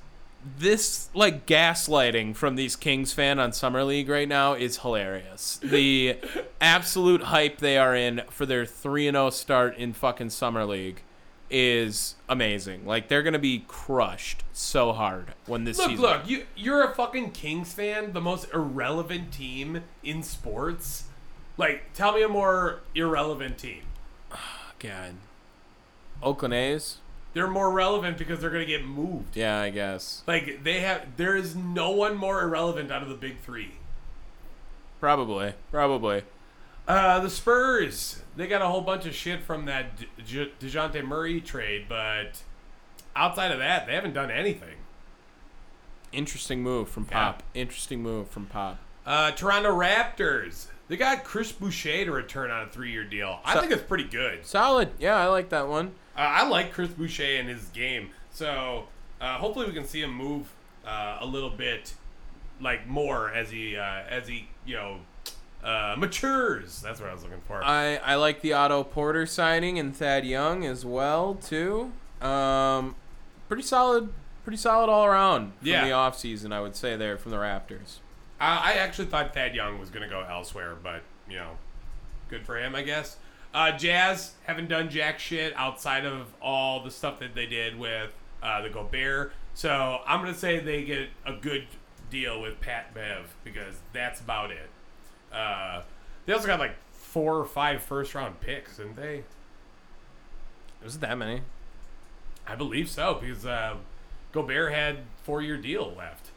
this 0.59 1.09
like 1.15 1.47
gaslighting 1.47 2.37
from 2.37 2.57
these 2.57 2.77
Kings 2.77 3.13
fan 3.13 3.39
on 3.39 3.53
Summer 3.53 3.85
League 3.85 4.09
right 4.09 4.29
now 4.29 4.55
is 4.55 4.79
hilarious. 4.79 5.61
The 5.63 6.17
absolute 6.61 7.25
hype 7.25 7.59
they 7.59 7.77
are 7.77 7.95
in 7.95 8.23
for 8.31 8.47
their 8.47 8.65
3 8.65 9.09
and 9.09 9.15
0 9.17 9.31
start 9.31 9.77
in 9.77 9.93
fucking 9.93 10.31
Summer 10.31 10.65
League 10.65 11.03
is 11.51 12.15
amazing. 12.29 12.87
Like 12.87 13.09
they're 13.09 13.23
going 13.23 13.33
to 13.33 13.39
be 13.39 13.65
crushed 13.69 14.45
so 14.53 14.93
hard 14.93 15.35
when 15.47 15.65
this 15.65 15.79
look, 15.79 15.89
season 15.91 16.03
look, 16.03 16.29
you 16.29 16.47
you're 16.57 16.85
a 16.85 16.95
fucking 16.95 17.33
Kings 17.33 17.73
fan, 17.73 18.13
the 18.13 18.21
most 18.21 18.47
irrelevant 18.53 19.33
team 19.33 19.83
in 20.03 20.23
sports. 20.23 21.05
Like, 21.57 21.93
tell 21.93 22.13
me 22.13 22.23
a 22.23 22.29
more 22.29 22.81
irrelevant 22.95 23.59
team. 23.59 23.83
God. 24.79 25.15
Oakland 26.23 26.55
A's? 26.55 26.99
They're 27.35 27.47
more 27.49 27.71
relevant 27.71 28.19
because 28.19 28.41
they're 28.41 28.51
gonna 28.51 28.65
get 28.65 28.85
moved. 28.85 29.37
Yeah, 29.37 29.61
I 29.61 29.71
guess. 29.71 30.23
Like 30.27 30.65
they 30.65 30.81
have, 30.81 31.17
there 31.17 31.37
is 31.37 31.55
no 31.55 31.91
one 31.91 32.17
more 32.17 32.43
irrelevant 32.43 32.91
out 32.91 33.03
of 33.03 33.09
the 33.09 33.15
big 33.15 33.41
three. 33.41 33.73
Probably. 35.01 35.55
Probably. 35.71 36.25
Uh, 36.89 37.21
the 37.21 37.29
Spurs, 37.31 38.23
they 38.35 38.47
got 38.47 38.63
a 38.63 38.67
whole 38.67 38.81
bunch 38.81 39.05
of 39.07 39.15
shit 39.15 39.43
from 39.43 39.67
that 39.67 39.97
De- 39.97 40.47
De- 40.47 40.67
Dejounte 40.67 41.05
Murray 41.05 41.41
trade, 41.41 41.85
but 41.89 42.43
outside 43.15 43.53
of 43.53 43.59
that, 43.59 43.87
they 43.87 43.95
haven't 43.95 44.15
done 44.15 44.31
anything. 44.31 44.77
Interesting 46.13 46.63
move 46.63 46.89
from 46.89 47.07
Yeah. 47.11 47.13
Pop. 47.33 47.43
Interesting 47.55 48.03
move 48.03 48.29
from 48.31 48.47
Pop. 48.47 48.79
Uh, 49.05 49.31
Toronto 49.33 49.71
Raptors, 49.77 50.69
they 50.89 50.97
got 50.97 51.25
Chris 51.25 51.53
Boucher 51.53 52.07
to 52.07 52.11
return 52.11 52.51
on 52.51 52.67
a 52.67 52.71
three-year 52.71 53.05
deal. 53.05 53.41
I 53.45 53.55
So- 53.55 53.61
think 53.61 53.73
it's 53.73 53.83
pretty 53.83 54.05
good. 54.05 54.47
Solid. 54.47 54.91
Yeah, 54.99 55.17
I 55.17 55.27
like 55.27 55.51
that 55.51 55.69
one. 55.69 55.95
Uh, 56.19 56.23
I 56.23 56.49
like 56.49 56.73
Chris 56.73 56.89
Boucher 56.91 57.23
and 57.39 57.49
his 57.49 57.67
game, 57.67 58.11
so 58.33 58.89
uh, 59.21 59.39
hopefully 59.39 59.67
we 59.67 59.73
can 59.73 59.85
see 59.87 60.03
him 60.03 60.13
move 60.13 60.53
uh, 60.85 61.19
a 61.21 61.27
little 61.27 61.51
bit, 61.51 61.95
like 62.61 62.89
more 62.89 63.31
as 63.33 63.51
he 63.51 63.77
uh, 63.77 64.03
as 64.11 64.27
he 64.27 64.49
you 64.67 64.75
know 64.75 64.97
uh, 65.63 65.95
matures. 65.97 66.81
That's 66.83 67.01
what 67.01 67.09
I 67.11 67.13
was 67.15 67.23
looking 67.23 67.41
for. 67.47 67.63
I, 67.65 67.97
I 67.99 68.17
like 68.17 68.41
the 68.41 68.53
Otto 68.53 68.83
Porter 68.85 69.27
signing 69.27 69.79
and 69.79 69.95
Thad 69.97 70.25
Young 70.27 70.65
as 70.67 70.85
well 70.85 71.35
too. 71.35 71.93
Um, 72.21 72.97
pretty 73.47 73.63
solid, 73.63 74.13
pretty 74.43 74.57
solid 74.59 74.91
all 74.91 75.05
around 75.05 75.53
from 75.59 75.69
Yeah. 75.69 75.85
the 75.85 75.91
offseason, 75.93 76.53
I 76.53 76.61
would 76.61 76.75
say 76.75 76.97
there 76.97 77.17
from 77.17 77.31
the 77.31 77.37
Raptors. 77.39 77.99
I, 78.41 78.73
I 78.73 78.77
actually 78.79 79.07
thought 79.07 79.35
Thad 79.35 79.55
Young 79.55 79.79
was 79.79 79.91
going 79.91 80.03
to 80.03 80.09
go 80.09 80.23
elsewhere, 80.29 80.75
but 80.83 81.03
you 81.31 81.37
know, 81.37 81.59
good 82.29 82.45
for 82.45 82.59
him, 82.59 82.75
I 82.75 82.83
guess. 82.83 83.17
Uh, 83.55 83.73
Jazz 83.77 84.35
haven't 84.45 84.69
done 84.69 84.91
jack 84.91 85.19
shit 85.19 85.55
outside 85.57 86.05
of 86.05 86.27
all 86.41 86.83
the 86.83 86.91
stuff 86.91 87.19
that 87.21 87.35
they 87.35 87.47
did 87.47 87.79
with 87.79 88.11
uh, 88.43 88.61
the 88.63 88.69
Gobert. 88.69 89.33
So 89.55 90.01
I'm 90.07 90.21
going 90.21 90.33
to 90.33 90.39
say 90.39 90.61
they 90.61 90.85
get 90.85 91.09
a 91.27 91.33
good 91.33 91.67
deal 92.11 92.41
with 92.41 92.61
Pat 92.61 92.95
Bev 92.95 93.35
because 93.45 93.75
that's 93.93 94.21
about 94.21 94.51
it. 94.51 94.69
Uh, 95.33 95.83
they 96.27 96.33
also 96.33 96.47
got 96.47 96.61
like 96.61 96.77
four 96.93 97.39
or 97.39 97.45
five 97.45 97.83
first 97.83 98.15
round 98.15 98.41
picks, 98.41 98.77
didn't 98.77 98.97
they? 98.97 99.25
Was 100.85 100.97
it 100.97 101.01
that 101.01 101.19
many? 101.19 101.41
I 102.47 102.55
believe 102.55 102.89
so 102.89 103.19
because 103.21 103.45
uh, 103.45 103.77
Gobert 104.33 104.73
had 104.73 104.99
four 105.23 105.43
year 105.43 105.57
deal 105.57 105.95
left. 105.97 106.31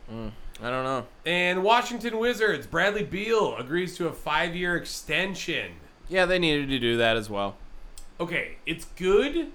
I 0.62 0.70
don't 0.70 0.84
know. 0.84 1.06
And 1.26 1.64
Washington 1.64 2.18
Wizards, 2.20 2.68
Bradley 2.68 3.04
Beal 3.04 3.56
agrees 3.58 3.96
to 3.98 4.08
a 4.08 4.12
five 4.12 4.56
year 4.56 4.76
extension. 4.76 5.74
Yeah, 6.12 6.26
they 6.26 6.40
needed 6.40 6.68
to 6.68 6.78
do 6.78 6.98
that 6.98 7.16
as 7.16 7.30
well. 7.30 7.56
Okay, 8.20 8.58
it's 8.66 8.84
good, 8.98 9.54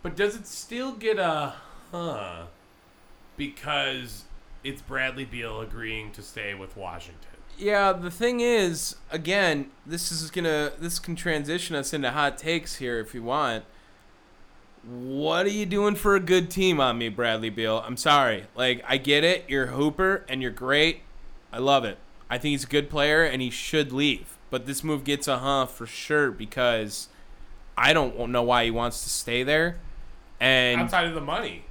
but 0.00 0.14
does 0.14 0.36
it 0.36 0.46
still 0.46 0.92
get 0.92 1.18
a 1.18 1.54
huh? 1.90 2.44
Because 3.36 4.24
it's 4.62 4.80
Bradley 4.80 5.24
Beal 5.24 5.60
agreeing 5.60 6.12
to 6.12 6.22
stay 6.22 6.54
with 6.54 6.76
Washington. 6.76 7.32
Yeah, 7.58 7.92
the 7.92 8.12
thing 8.12 8.38
is, 8.38 8.94
again, 9.10 9.72
this 9.84 10.12
is 10.12 10.30
gonna 10.30 10.70
this 10.78 11.00
can 11.00 11.16
transition 11.16 11.74
us 11.74 11.92
into 11.92 12.12
hot 12.12 12.38
takes 12.38 12.76
here 12.76 13.00
if 13.00 13.12
you 13.12 13.24
want. 13.24 13.64
What 14.84 15.46
are 15.46 15.50
you 15.50 15.66
doing 15.66 15.96
for 15.96 16.14
a 16.14 16.20
good 16.20 16.48
team 16.48 16.80
on 16.80 16.96
me, 16.96 17.08
Bradley 17.08 17.50
Beal? 17.50 17.82
I'm 17.84 17.96
sorry. 17.96 18.44
Like, 18.54 18.84
I 18.86 18.98
get 18.98 19.24
it. 19.24 19.46
You're 19.48 19.66
hooper 19.66 20.24
and 20.28 20.40
you're 20.42 20.52
great. 20.52 21.00
I 21.52 21.58
love 21.58 21.84
it. 21.84 21.98
I 22.30 22.38
think 22.38 22.52
he's 22.52 22.64
a 22.64 22.68
good 22.68 22.88
player 22.88 23.24
and 23.24 23.42
he 23.42 23.50
should 23.50 23.90
leave. 23.90 24.37
But 24.50 24.66
this 24.66 24.82
move 24.82 25.04
gets 25.04 25.28
a 25.28 25.38
huh 25.38 25.66
for 25.66 25.86
sure 25.86 26.30
because 26.30 27.08
I 27.76 27.92
don't 27.92 28.30
know 28.30 28.42
why 28.42 28.64
he 28.64 28.70
wants 28.70 29.02
to 29.04 29.10
stay 29.10 29.42
there. 29.42 29.76
And 30.40 30.80
Outside 30.82 31.06
of 31.06 31.14
the 31.14 31.20
money. 31.20 31.64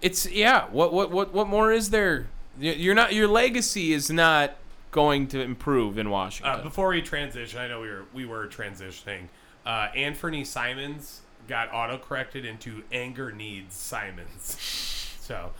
it's 0.00 0.30
yeah. 0.30 0.66
What 0.70 0.92
what 0.92 1.10
what 1.10 1.32
what 1.34 1.48
more 1.48 1.72
is 1.72 1.90
there? 1.90 2.26
You- 2.58 2.72
You're 2.72 2.94
not 2.94 3.12
your 3.14 3.28
legacy 3.28 3.92
is 3.92 4.10
not 4.10 4.54
going 4.90 5.26
to 5.28 5.40
improve 5.40 5.98
in 5.98 6.10
Washington. 6.10 6.60
Uh, 6.60 6.62
before 6.62 6.88
we 6.88 7.02
transition, 7.02 7.58
I 7.58 7.68
know 7.68 7.80
we 7.80 7.88
were 7.88 8.04
we 8.12 8.24
were 8.26 8.46
transitioning. 8.46 9.28
Uh, 9.66 9.88
Anthony 9.94 10.44
Simons 10.44 11.20
got 11.48 11.72
auto 11.72 11.98
corrected 11.98 12.44
into 12.44 12.82
anger 12.92 13.32
needs 13.32 13.74
Simons. 13.74 14.56
so 15.20 15.52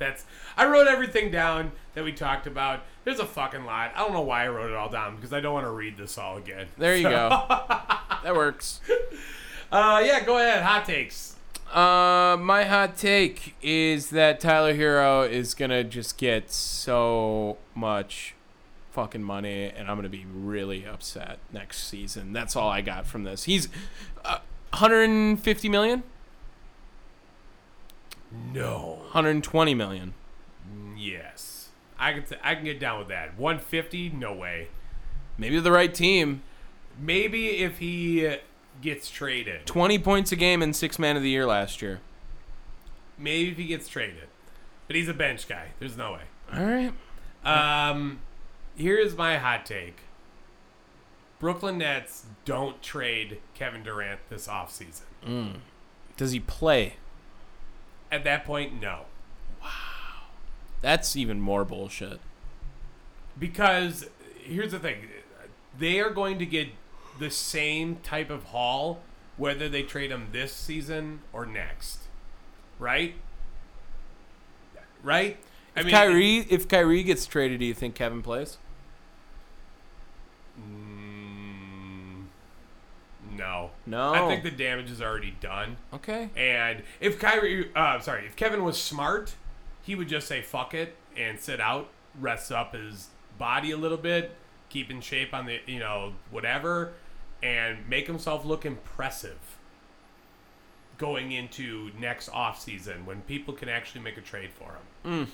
that's 0.00 0.24
I 0.56 0.66
wrote 0.66 0.88
everything 0.88 1.30
down 1.30 1.70
that 1.94 2.02
we 2.02 2.12
talked 2.12 2.48
about. 2.48 2.80
There's 3.04 3.20
a 3.20 3.26
fucking 3.26 3.64
lot. 3.64 3.92
I 3.94 4.00
don't 4.00 4.12
know 4.12 4.22
why 4.22 4.44
I 4.44 4.48
wrote 4.48 4.70
it 4.70 4.76
all 4.76 4.88
down 4.88 5.14
because 5.14 5.32
I 5.32 5.38
don't 5.38 5.54
want 5.54 5.66
to 5.66 5.70
read 5.70 5.96
this 5.96 6.18
all 6.18 6.36
again. 6.36 6.66
There 6.76 6.96
you 6.96 7.04
go. 7.04 7.28
that 7.48 8.34
works. 8.34 8.80
Uh, 9.70 10.02
yeah, 10.04 10.24
go 10.24 10.38
ahead. 10.38 10.62
Hot 10.64 10.84
takes. 10.84 11.36
Uh, 11.72 12.36
my 12.40 12.64
hot 12.64 12.96
take 12.96 13.54
is 13.62 14.10
that 14.10 14.40
Tyler 14.40 14.74
Herro 14.74 15.30
is 15.30 15.54
gonna 15.54 15.84
just 15.84 16.18
get 16.18 16.50
so 16.50 17.58
much 17.76 18.34
fucking 18.90 19.22
money, 19.22 19.70
and 19.70 19.88
I'm 19.88 19.96
gonna 19.96 20.08
be 20.08 20.26
really 20.26 20.84
upset 20.84 21.38
next 21.52 21.86
season. 21.86 22.32
That's 22.32 22.56
all 22.56 22.68
I 22.68 22.80
got 22.80 23.06
from 23.06 23.22
this. 23.22 23.44
He's 23.44 23.68
uh, 24.24 24.38
150 24.70 25.68
million, 25.68 26.02
No. 28.32 28.98
120 29.12 29.74
million. 29.74 30.14
Yes. 30.96 31.68
I 31.98 32.12
can 32.12 32.24
I 32.42 32.54
can 32.54 32.64
get 32.64 32.80
down 32.80 32.98
with 32.98 33.08
that. 33.08 33.38
150? 33.38 34.10
No 34.10 34.32
way. 34.32 34.68
Maybe 35.36 35.58
the 35.60 35.72
right 35.72 35.92
team. 35.92 36.42
Maybe 36.98 37.58
if 37.58 37.78
he 37.78 38.36
gets 38.80 39.10
traded. 39.10 39.66
20 39.66 39.98
points 39.98 40.32
a 40.32 40.36
game 40.36 40.62
and 40.62 40.74
six 40.74 40.98
man 40.98 41.16
of 41.16 41.22
the 41.22 41.30
year 41.30 41.46
last 41.46 41.82
year. 41.82 42.00
Maybe 43.18 43.50
if 43.50 43.56
he 43.56 43.66
gets 43.66 43.88
traded. 43.88 44.28
But 44.86 44.96
he's 44.96 45.08
a 45.08 45.14
bench 45.14 45.48
guy. 45.48 45.68
There's 45.78 45.96
no 45.96 46.12
way. 46.12 46.22
All 46.52 46.64
right. 46.64 46.92
Um, 47.44 48.20
here's 48.76 49.16
my 49.16 49.36
hot 49.38 49.64
take. 49.64 49.98
Brooklyn 51.38 51.78
Nets 51.78 52.26
don't 52.44 52.82
trade 52.82 53.40
Kevin 53.54 53.82
Durant 53.82 54.20
this 54.28 54.46
offseason. 54.46 55.56
Does 56.16 56.32
he 56.32 56.40
play? 56.40 56.94
At 58.10 58.24
that 58.24 58.44
point, 58.44 58.80
no. 58.80 59.02
Wow. 59.62 59.68
That's 60.80 61.16
even 61.16 61.40
more 61.40 61.64
bullshit. 61.64 62.20
Because 63.38 64.08
here's 64.42 64.72
the 64.72 64.78
thing 64.78 65.08
they 65.78 66.00
are 66.00 66.10
going 66.10 66.38
to 66.38 66.46
get 66.46 66.68
the 67.18 67.30
same 67.30 67.96
type 67.96 68.30
of 68.30 68.44
haul 68.44 69.00
whether 69.36 69.68
they 69.68 69.82
trade 69.82 70.10
him 70.10 70.28
this 70.32 70.52
season 70.52 71.20
or 71.32 71.46
next. 71.46 72.00
Right? 72.78 73.14
Right? 75.02 75.38
I 75.74 75.80
If 75.80 75.88
Kyrie, 75.88 76.38
if 76.50 76.68
Kyrie 76.68 77.02
gets 77.02 77.24
traded, 77.26 77.60
do 77.60 77.66
you 77.66 77.74
think 77.74 77.94
Kevin 77.94 78.22
plays? 78.22 78.58
No. 83.40 83.70
No. 83.86 84.12
I 84.14 84.28
think 84.28 84.44
the 84.44 84.50
damage 84.50 84.90
is 84.90 85.02
already 85.02 85.34
done. 85.40 85.78
Okay. 85.92 86.30
And 86.36 86.82
if 87.00 87.18
Kyrie, 87.18 87.70
uh, 87.74 87.98
sorry, 87.98 88.26
if 88.26 88.36
Kevin 88.36 88.62
was 88.62 88.80
smart, 88.80 89.34
he 89.82 89.94
would 89.94 90.08
just 90.08 90.28
say 90.28 90.42
fuck 90.42 90.74
it 90.74 90.94
and 91.16 91.40
sit 91.40 91.60
out, 91.60 91.88
rest 92.20 92.52
up 92.52 92.74
his 92.74 93.08
body 93.38 93.70
a 93.72 93.76
little 93.76 93.98
bit, 93.98 94.36
keep 94.68 94.90
in 94.90 95.00
shape 95.00 95.34
on 95.34 95.46
the, 95.46 95.58
you 95.66 95.78
know, 95.78 96.12
whatever, 96.30 96.92
and 97.42 97.88
make 97.88 98.06
himself 98.06 98.44
look 98.44 98.64
impressive 98.64 99.38
going 100.98 101.32
into 101.32 101.90
next 101.98 102.28
off 102.28 102.60
season 102.60 103.06
when 103.06 103.22
people 103.22 103.54
can 103.54 103.70
actually 103.70 104.02
make 104.02 104.18
a 104.18 104.20
trade 104.20 104.50
for 104.52 104.76
him, 104.76 105.28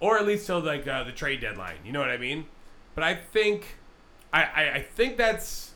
or 0.00 0.16
at 0.18 0.26
least 0.26 0.46
till 0.46 0.60
like 0.60 0.88
uh, 0.88 1.04
the 1.04 1.12
trade 1.12 1.40
deadline. 1.40 1.76
You 1.84 1.92
know 1.92 2.00
what 2.00 2.08
I 2.10 2.16
mean? 2.16 2.46
But 2.94 3.04
I 3.04 3.14
think, 3.14 3.76
I, 4.32 4.42
I, 4.42 4.72
I 4.76 4.80
think 4.80 5.18
that's 5.18 5.71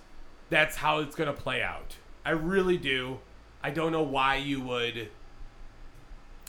that's 0.49 0.77
how 0.77 1.01
it's 1.01 1.15
gonna 1.15 1.33
play 1.33 1.63
out. 1.63 1.97
I 2.25 2.31
really 2.31 2.77
do. 2.77 3.19
I 3.63 3.71
don't 3.71 3.93
know 3.93 4.03
why 4.03 4.37
you 4.37 4.61
would. 4.61 5.09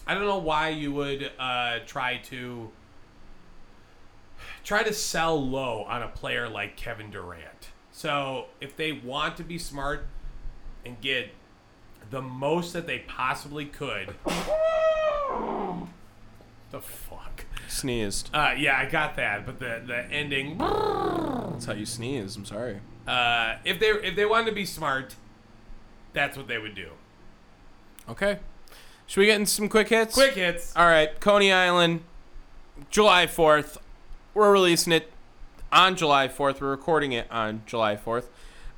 I 0.05 0.13
don't 0.13 0.25
know 0.25 0.37
why 0.37 0.69
you 0.69 0.93
would 0.93 1.31
uh, 1.37 1.79
try 1.85 2.17
to 2.25 2.69
try 4.63 4.83
to 4.83 4.93
sell 4.93 5.41
low 5.43 5.83
on 5.83 6.01
a 6.01 6.07
player 6.07 6.47
like 6.47 6.75
Kevin 6.75 7.09
Durant. 7.11 7.69
So 7.91 8.45
if 8.61 8.75
they 8.75 8.91
want 8.91 9.37
to 9.37 9.43
be 9.43 9.57
smart 9.57 10.05
and 10.85 10.99
get 11.01 11.29
the 12.09 12.21
most 12.21 12.73
that 12.73 12.87
they 12.87 12.99
possibly 12.99 13.65
could, 13.65 14.13
the 16.71 16.79
fuck. 16.81 17.45
Sneezed. 17.67 18.29
Uh, 18.33 18.53
yeah, 18.57 18.77
I 18.77 18.85
got 18.85 19.15
that, 19.15 19.45
but 19.45 19.59
the 19.59 19.81
the 19.85 20.05
ending. 20.11 20.57
That's 20.57 21.65
how 21.65 21.73
you 21.73 21.85
sneeze. 21.85 22.35
I'm 22.35 22.45
sorry. 22.45 22.79
Uh, 23.07 23.57
if 23.63 23.79
they 23.79 23.87
if 23.87 24.15
they 24.15 24.25
wanted 24.25 24.47
to 24.47 24.51
be 24.51 24.65
smart, 24.65 25.15
that's 26.13 26.37
what 26.37 26.47
they 26.47 26.57
would 26.57 26.75
do. 26.75 26.89
Okay. 28.09 28.39
Should 29.05 29.21
we 29.21 29.25
get 29.27 29.39
in 29.39 29.45
some 29.45 29.69
quick 29.69 29.87
hits? 29.87 30.13
Quick 30.13 30.33
hits. 30.33 30.73
All 30.75 30.85
right. 30.85 31.17
Coney 31.21 31.51
Island, 31.51 32.01
July 32.89 33.25
4th. 33.25 33.77
We're 34.33 34.51
releasing 34.51 34.91
it 34.91 35.11
on 35.71 35.95
July 35.95 36.27
4th. 36.27 36.59
We're 36.59 36.71
recording 36.71 37.13
it 37.13 37.25
on 37.31 37.61
July 37.65 37.95
4th. 37.95 38.25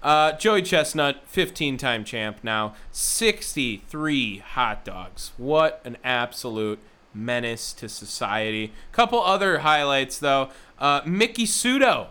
Uh, 0.01 0.33
Joey 0.33 0.61
Chestnut, 0.61 1.23
15 1.25 1.77
time 1.77 2.03
champ 2.05 2.37
now, 2.43 2.75
63 2.91 4.37
hot 4.37 4.85
dogs. 4.85 5.31
What 5.37 5.81
an 5.83 5.97
absolute 6.03 6.79
menace 7.13 7.73
to 7.73 7.89
society. 7.89 8.71
Couple 8.91 9.21
other 9.21 9.59
highlights, 9.59 10.17
though. 10.19 10.49
Uh, 10.77 11.01
Miki 11.05 11.45
Sudo. 11.45 12.07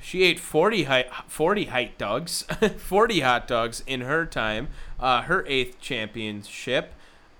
She 0.00 0.22
ate 0.24 0.38
40 0.38 0.84
height, 0.84 1.06
40 1.26 1.64
height 1.66 1.98
dogs, 1.98 2.42
40 2.78 3.20
hot 3.20 3.46
dogs 3.48 3.82
in 3.86 4.02
her 4.02 4.24
time, 4.26 4.68
uh, 5.00 5.22
her 5.22 5.44
eighth 5.46 5.80
championship. 5.80 6.94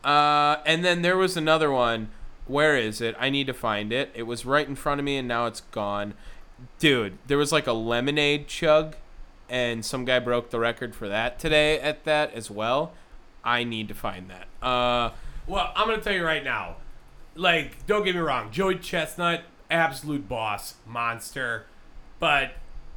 Uh, 0.04 0.56
and 0.66 0.84
then 0.84 1.02
there 1.02 1.16
was 1.16 1.36
another 1.36 1.70
one. 1.70 2.10
Where 2.46 2.76
is 2.76 3.00
it? 3.00 3.14
I 3.18 3.30
need 3.30 3.46
to 3.48 3.54
find 3.54 3.92
it. 3.92 4.10
It 4.14 4.22
was 4.24 4.44
right 4.46 4.66
in 4.66 4.74
front 4.74 5.00
of 5.00 5.04
me 5.04 5.16
and 5.16 5.28
now 5.28 5.46
it's 5.46 5.60
gone. 5.60 6.14
Dude, 6.78 7.18
there 7.26 7.38
was 7.38 7.52
like 7.52 7.66
a 7.66 7.72
lemonade 7.72 8.48
chug 8.48 8.96
and 9.48 9.84
some 9.84 10.04
guy 10.04 10.18
broke 10.18 10.50
the 10.50 10.58
record 10.58 10.94
for 10.94 11.08
that 11.08 11.38
today 11.38 11.78
at 11.80 12.04
that 12.04 12.32
as 12.34 12.50
well. 12.50 12.92
I 13.44 13.64
need 13.64 13.88
to 13.88 13.94
find 13.94 14.30
that. 14.30 14.66
Uh, 14.66 15.12
Well, 15.46 15.72
I'm 15.76 15.88
gonna 15.88 16.02
tell 16.02 16.12
you 16.14 16.24
right 16.24 16.44
now. 16.44 16.76
Like, 17.34 17.86
don't 17.86 18.04
get 18.04 18.14
me 18.14 18.20
wrong, 18.20 18.50
Joey 18.50 18.76
Chestnut, 18.78 19.42
absolute 19.70 20.28
boss, 20.28 20.74
monster. 20.86 21.66
But 22.18 22.52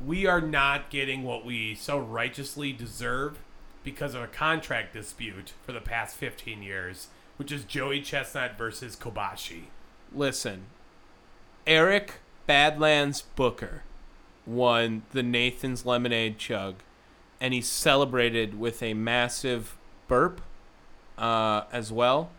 we 0.05 0.26
are 0.26 0.41
not 0.41 0.89
getting 0.89 1.24
what 1.24 1.45
we 1.45 1.76
so 1.76 1.97
righteously 1.99 2.72
deserve 2.74 3.39
because 3.84 4.13
of 4.15 4.22
a 4.22 4.28
contract 4.28 4.93
dispute 4.93 5.53
for 5.63 5.72
the 5.72 5.82
past 5.82 6.15
15 6.15 6.61
years, 6.61 7.07
which 7.38 7.51
is 7.51 7.63
Joey 7.63 8.01
Chestnut 8.01 8.57
versus 8.57 8.95
Kobayashi. 8.95 9.63
Listen, 10.13 10.65
Eric 11.65 12.15
Badlands 12.47 13.22
Booker 13.36 13.84
won 14.45 15.03
the 15.11 15.24
Nathan's 15.24 15.86
Lemonade 15.86 16.38
Chug, 16.38 16.76
and 17.39 17.53
he 17.53 17.61
celebrated 17.61 18.59
with 18.59 18.82
a 18.84 18.93
massive 18.93 19.78
burp 20.07 20.41
uh, 21.17 21.63
as 21.72 21.91
well. 21.91 22.32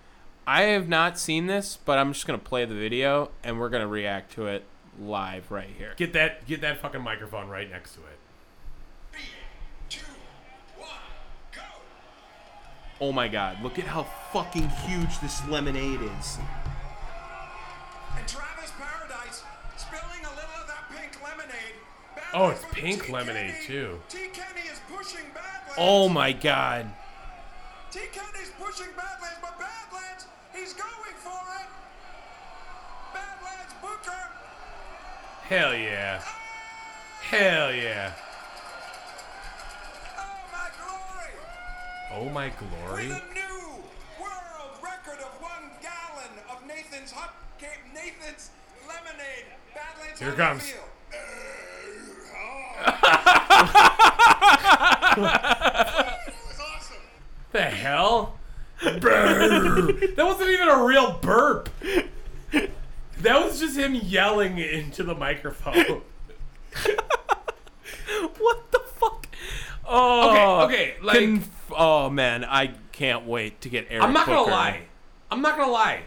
I 0.46 0.62
have 0.62 0.88
not 0.88 1.18
seen 1.18 1.46
this, 1.46 1.78
but 1.84 1.98
I'm 1.98 2.12
just 2.12 2.26
gonna 2.26 2.38
play 2.38 2.64
the 2.64 2.74
video, 2.74 3.30
and 3.44 3.60
we're 3.60 3.68
gonna 3.68 3.86
react 3.86 4.32
to 4.32 4.46
it 4.46 4.64
live 5.00 5.50
right 5.50 5.68
here. 5.78 5.94
Get 5.96 6.12
that 6.12 6.46
get 6.46 6.60
that 6.60 6.80
fucking 6.80 7.02
microphone 7.02 7.48
right 7.48 7.68
next 7.70 7.94
to 7.94 8.00
it. 8.00 8.18
Three, 9.12 9.20
two, 9.88 10.06
one, 10.78 10.90
go! 11.54 11.62
Oh 13.00 13.12
my 13.12 13.28
God! 13.28 13.62
Look 13.62 13.78
at 13.78 13.86
how 13.86 14.04
fucking 14.32 14.68
huge 14.68 15.18
this 15.20 15.46
lemonade 15.48 16.00
is. 16.02 16.38
And 18.16 18.28
Travis 18.28 18.72
Paradise 18.78 19.42
spilling 19.76 20.24
a 20.24 20.30
little 20.30 20.60
of 20.60 20.66
that 20.68 20.84
pink 20.90 21.22
lemonade. 21.22 21.76
Oh, 22.34 22.48
it's 22.48 22.64
pink 22.72 23.06
T. 23.06 23.12
lemonade, 23.12 23.54
Kenny. 23.54 23.66
too. 23.66 24.00
T. 24.08 24.18
Kenny 24.32 24.68
is 24.70 24.80
pushing 24.94 25.24
Badlands. 25.34 25.74
Oh 25.78 26.08
my 26.08 26.32
God! 26.32 26.86
T. 27.90 28.00
Kenny's 28.12 28.50
pushing 28.58 28.92
Badlands, 28.96 29.38
but 29.42 29.58
Badlands, 29.58 30.26
he's 30.54 30.72
going 30.74 31.16
for 31.16 31.40
it. 31.60 31.68
Badlands 33.12 33.74
Booker. 33.82 34.28
Hell 35.48 35.74
yeah. 35.74 36.22
Hell 37.22 37.72
yeah. 37.74 38.12
Oh 40.18 40.40
my 40.52 40.68
glory. 40.78 41.32
Oh 42.12 42.28
my 42.30 42.50
glory. 42.50 43.08
With 43.08 43.16
a 43.16 43.34
new 43.34 43.82
world 44.20 44.78
record 44.82 45.18
of 45.20 45.32
one 45.40 45.70
gallon 45.80 46.30
of 46.50 46.66
Nathan's 46.66 47.10
hot 47.12 47.34
Nathan's 47.94 48.50
lemonade. 48.88 49.46
Badlands 49.74 50.18
Here 50.18 50.28
on 50.28 50.34
it 50.34 50.36
the 50.36 50.42
comes. 50.42 50.62
field. 50.70 50.84
That 55.16 56.32
was 56.48 56.60
awesome. 56.60 56.96
The 57.52 57.62
hell? 57.62 58.38
That 58.82 60.14
wasn't 60.18 60.50
even 60.50 60.68
a 60.68 60.82
real 60.84 61.18
burp. 61.20 61.68
That 63.22 63.44
was 63.44 63.60
just 63.60 63.76
him 63.76 63.94
yelling 63.94 64.58
into 64.58 65.02
the 65.02 65.14
microphone. 65.14 66.02
What 68.38 68.70
the 68.70 68.78
fuck? 68.80 69.26
Oh, 69.86 70.30
Okay, 70.30 70.42
uh, 70.42 70.64
okay, 70.66 70.94
like- 71.02 71.18
conf- 71.18 71.50
oh 71.76 72.10
man, 72.10 72.44
I 72.44 72.72
can't 72.92 73.26
wait 73.26 73.60
to 73.62 73.68
get 73.68 73.86
Eric. 73.90 74.04
I'm 74.04 74.12
not 74.12 74.26
gonna 74.26 74.42
lie. 74.50 74.82
I'm 75.30 75.42
not 75.42 75.56
gonna 75.56 75.72
lie. 75.72 76.02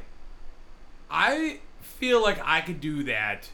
I 1.10 1.60
feel 1.82 2.22
like 2.22 2.40
I 2.44 2.62
could 2.62 2.80
do 2.80 3.04
that 3.04 3.50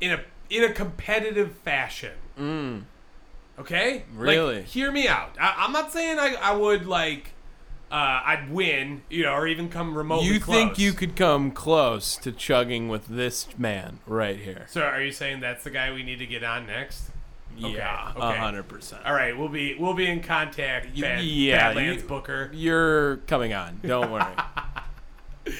in 0.00 0.12
a 0.12 0.20
in 0.50 0.62
a 0.64 0.72
competitive 0.72 1.52
fashion. 1.52 2.12
Mm. 2.38 2.82
Okay, 3.58 4.04
Like, 4.16 4.28
Really? 4.28 4.62
hear 4.62 4.90
me 4.90 5.06
out. 5.08 5.36
I, 5.40 5.54
I'm 5.58 5.72
not 5.72 5.92
saying 5.92 6.18
I, 6.18 6.34
I 6.40 6.54
would 6.56 6.86
like 6.86 7.33
uh, 7.90 8.22
I'd 8.24 8.50
win, 8.50 9.02
you 9.08 9.22
know, 9.22 9.32
or 9.34 9.46
even 9.46 9.68
come 9.68 9.96
remotely 9.96 10.26
You 10.28 10.40
close. 10.40 10.56
think 10.56 10.78
you 10.78 10.92
could 10.92 11.14
come 11.16 11.50
close 11.52 12.16
to 12.18 12.32
chugging 12.32 12.88
with 12.88 13.06
this 13.06 13.46
man 13.58 14.00
right 14.06 14.38
here? 14.38 14.66
So 14.68 14.82
are 14.82 15.00
you 15.02 15.12
saying 15.12 15.40
that's 15.40 15.64
the 15.64 15.70
guy 15.70 15.92
we 15.92 16.02
need 16.02 16.18
to 16.18 16.26
get 16.26 16.42
on 16.42 16.66
next? 16.66 17.10
Yeah, 17.56 18.12
a 18.16 18.32
hundred 18.36 18.64
percent. 18.66 19.06
All 19.06 19.14
right, 19.14 19.36
we'll 19.38 19.48
be 19.48 19.76
we'll 19.78 19.94
be 19.94 20.06
in 20.08 20.20
contact. 20.22 20.98
Bad, 21.00 21.22
yeah, 21.22 21.68
Badlands 21.68 22.02
you- 22.02 22.08
Booker. 22.08 22.50
You're 22.52 23.18
coming 23.28 23.54
on. 23.54 23.78
Don't 23.84 24.10
worry. 24.10 24.34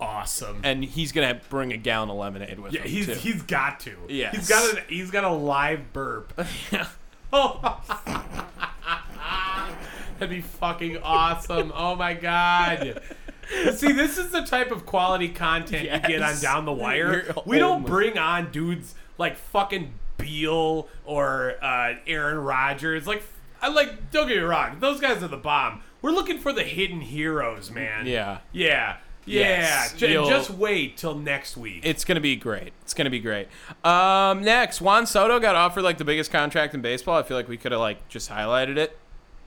Awesome. 0.00 0.60
and 0.64 0.82
he's 0.84 1.12
gonna 1.12 1.40
bring 1.48 1.72
a 1.72 1.76
gallon 1.76 2.10
of 2.10 2.16
lemonade 2.16 2.58
with 2.58 2.72
yeah, 2.72 2.80
him 2.80 2.88
he's 2.90 3.06
too. 3.06 3.14
he's 3.14 3.42
got 3.42 3.78
to. 3.80 3.92
Yeah, 4.08 4.32
He's 4.32 4.48
got 4.48 4.76
a 4.76 4.80
he's 4.88 5.10
got 5.12 5.22
a 5.22 5.30
live 5.30 5.92
burp. 5.92 6.32
Yeah. 6.72 6.88
That'd 10.22 10.36
be 10.36 10.42
fucking 10.42 10.98
awesome. 10.98 11.72
Oh 11.74 11.96
my 11.96 12.14
god. 12.14 13.02
See, 13.74 13.90
this 13.90 14.18
is 14.18 14.30
the 14.30 14.42
type 14.42 14.70
of 14.70 14.86
quality 14.86 15.28
content 15.28 15.82
you 15.82 16.08
get 16.08 16.22
on 16.22 16.40
Down 16.40 16.64
the 16.64 16.72
Wire. 16.72 17.24
You're 17.24 17.34
We 17.44 17.58
don't 17.58 17.84
bring 17.84 18.16
on 18.18 18.52
dudes 18.52 18.94
like 19.18 19.36
fucking 19.36 19.94
Beal 20.18 20.88
or 21.04 21.56
uh, 21.60 21.94
Aaron 22.06 22.38
Rodgers. 22.38 23.04
Like, 23.04 23.24
I 23.60 23.68
like. 23.68 24.12
Don't 24.12 24.28
get 24.28 24.36
me 24.36 24.42
wrong; 24.44 24.76
those 24.78 25.00
guys 25.00 25.24
are 25.24 25.28
the 25.28 25.36
bomb. 25.36 25.82
We're 26.02 26.12
looking 26.12 26.38
for 26.38 26.52
the 26.52 26.62
hidden 26.62 27.00
heroes, 27.00 27.72
man. 27.72 28.06
Yeah. 28.06 28.38
yeah, 28.52 28.98
yeah. 29.24 29.40
Yes, 29.40 29.92
J- 29.94 30.14
just 30.14 30.50
wait 30.50 30.96
till 30.96 31.16
next 31.16 31.56
week. 31.56 31.80
It's 31.82 32.04
gonna 32.04 32.20
be 32.20 32.36
great. 32.36 32.72
It's 32.82 32.94
gonna 32.94 33.10
be 33.10 33.18
great. 33.18 33.48
Um, 33.84 34.44
next, 34.44 34.80
Juan 34.80 35.04
Soto 35.04 35.40
got 35.40 35.56
offered 35.56 35.82
like 35.82 35.98
the 35.98 36.04
biggest 36.04 36.30
contract 36.30 36.74
in 36.74 36.80
baseball. 36.80 37.18
I 37.18 37.24
feel 37.24 37.36
like 37.36 37.48
we 37.48 37.56
could 37.56 37.72
have 37.72 37.80
like 37.80 38.08
just 38.08 38.30
highlighted 38.30 38.76
it. 38.76 38.96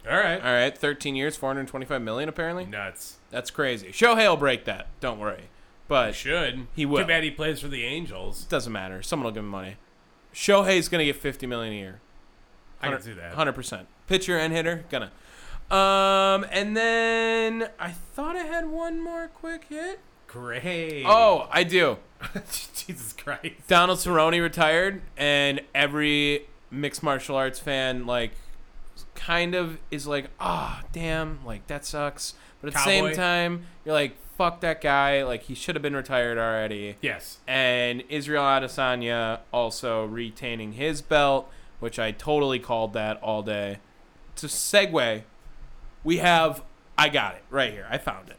All 0.09 0.17
right. 0.17 0.37
All 0.41 0.53
right, 0.53 0.77
13 0.77 1.15
years, 1.15 1.35
425 1.35 2.01
million 2.01 2.29
apparently. 2.29 2.65
Nuts. 2.65 3.17
That's 3.31 3.49
crazy. 3.51 3.87
Shohei 3.89 4.27
will 4.29 4.37
break 4.37 4.65
that. 4.65 4.87
Don't 4.99 5.19
worry. 5.19 5.49
But 5.87 6.15
Should 6.15 6.67
He 6.75 6.85
will. 6.85 7.01
Too 7.01 7.07
bad 7.07 7.23
he 7.23 7.31
plays 7.31 7.59
for 7.59 7.67
the 7.67 7.83
Angels. 7.83 8.43
doesn't 8.45 8.73
matter. 8.73 9.01
Someone 9.01 9.25
will 9.25 9.31
give 9.31 9.43
him 9.43 9.49
money. 9.49 9.77
Shohei's 10.33 10.89
gonna 10.89 11.05
get 11.05 11.15
50 11.15 11.47
million 11.47 11.73
a 11.73 11.77
year. 11.77 12.01
I 12.81 12.89
can 12.89 13.01
see 13.01 13.13
that. 13.13 13.33
Hundred 13.33 13.53
percent. 13.53 13.87
Pitcher 14.07 14.37
and 14.37 14.53
hitter, 14.53 14.85
gonna. 14.89 15.11
Um, 15.71 16.45
and 16.51 16.77
then 16.77 17.69
I 17.79 17.91
thought 17.91 18.35
I 18.35 18.43
had 18.43 18.69
one 18.69 19.01
more 19.03 19.27
quick 19.27 19.65
hit. 19.69 19.99
Great. 20.27 21.03
Oh, 21.07 21.47
I 21.51 21.63
do. 21.63 21.97
Jesus 22.75 23.13
Christ. 23.13 23.67
Donald 23.67 23.99
Cerrone 23.99 24.39
retired, 24.41 25.01
and 25.17 25.61
every 25.73 26.47
mixed 26.69 27.01
martial 27.01 27.35
arts 27.35 27.59
fan 27.59 28.05
like 28.05 28.31
kind 29.15 29.55
of 29.55 29.79
is 29.89 30.05
like, 30.05 30.29
ah, 30.39 30.83
damn, 30.91 31.43
like 31.45 31.67
that 31.67 31.85
sucks. 31.85 32.35
But 32.61 32.69
at 32.69 32.73
the 32.75 32.83
same 32.83 33.13
time, 33.13 33.65
you're 33.83 33.93
like, 33.93 34.17
fuck 34.37 34.61
that 34.61 34.81
guy. 34.81 35.23
Like 35.23 35.43
he 35.43 35.55
should 35.55 35.75
have 35.75 35.81
been 35.81 35.95
retired 35.95 36.37
already. 36.37 36.97
Yes. 37.01 37.39
And 37.47 38.03
Israel 38.09 38.43
Adesanya 38.43 39.39
also 39.51 40.05
retaining 40.05 40.73
his 40.73 41.01
belt, 41.01 41.49
which 41.79 41.99
I 41.99 42.11
totally 42.11 42.59
called 42.59 42.93
that 42.93 43.21
all 43.21 43.41
day. 43.41 43.79
To 44.37 44.47
segue, 44.47 45.23
we 46.03 46.17
have 46.17 46.63
I 46.97 47.09
got 47.09 47.35
it 47.35 47.43
right 47.49 47.71
here. 47.71 47.87
I 47.89 47.97
found 47.97 48.29
it. 48.29 48.37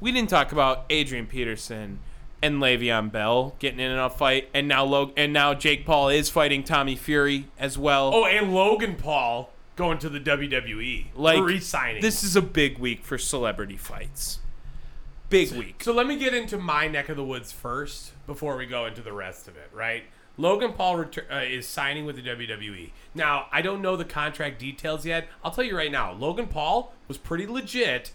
We 0.00 0.12
didn't 0.12 0.30
talk 0.30 0.52
about 0.52 0.84
Adrian 0.90 1.26
Peterson 1.26 2.00
and 2.42 2.56
Le'Veon 2.56 3.12
Bell 3.12 3.54
getting 3.60 3.78
in 3.78 3.92
a 3.92 4.10
fight, 4.10 4.48
and 4.52 4.66
now 4.66 4.84
Log- 4.84 5.12
and 5.16 5.32
now 5.32 5.54
Jake 5.54 5.86
Paul 5.86 6.08
is 6.08 6.28
fighting 6.28 6.64
Tommy 6.64 6.96
Fury 6.96 7.46
as 7.56 7.78
well. 7.78 8.10
Oh, 8.12 8.26
and 8.26 8.52
Logan 8.52 8.96
Paul 8.96 9.51
going 9.76 9.98
to 9.98 10.08
the 10.08 10.20
WWE. 10.20 11.06
like 11.14 11.42
re-signing. 11.42 12.02
This 12.02 12.22
is 12.22 12.36
a 12.36 12.42
big 12.42 12.78
week 12.78 13.04
for 13.04 13.18
celebrity 13.18 13.76
fights. 13.76 14.40
Big 15.28 15.52
week. 15.52 15.82
So 15.82 15.92
let 15.94 16.06
me 16.06 16.18
get 16.18 16.34
into 16.34 16.58
my 16.58 16.88
neck 16.88 17.08
of 17.08 17.16
the 17.16 17.24
woods 17.24 17.52
first 17.52 18.12
before 18.26 18.56
we 18.56 18.66
go 18.66 18.84
into 18.84 19.00
the 19.00 19.12
rest 19.12 19.48
of 19.48 19.56
it, 19.56 19.70
right? 19.72 20.04
Logan 20.36 20.72
Paul 20.72 20.96
retur- 20.96 21.30
uh, 21.30 21.44
is 21.44 21.66
signing 21.66 22.04
with 22.04 22.16
the 22.16 22.22
WWE. 22.22 22.90
Now, 23.14 23.46
I 23.52 23.62
don't 23.62 23.80
know 23.82 23.96
the 23.96 24.04
contract 24.04 24.58
details 24.58 25.04
yet. 25.06 25.28
I'll 25.44 25.50
tell 25.50 25.64
you 25.64 25.76
right 25.76 25.92
now, 25.92 26.12
Logan 26.12 26.48
Paul 26.48 26.92
was 27.08 27.16
pretty 27.18 27.46
legit 27.46 28.12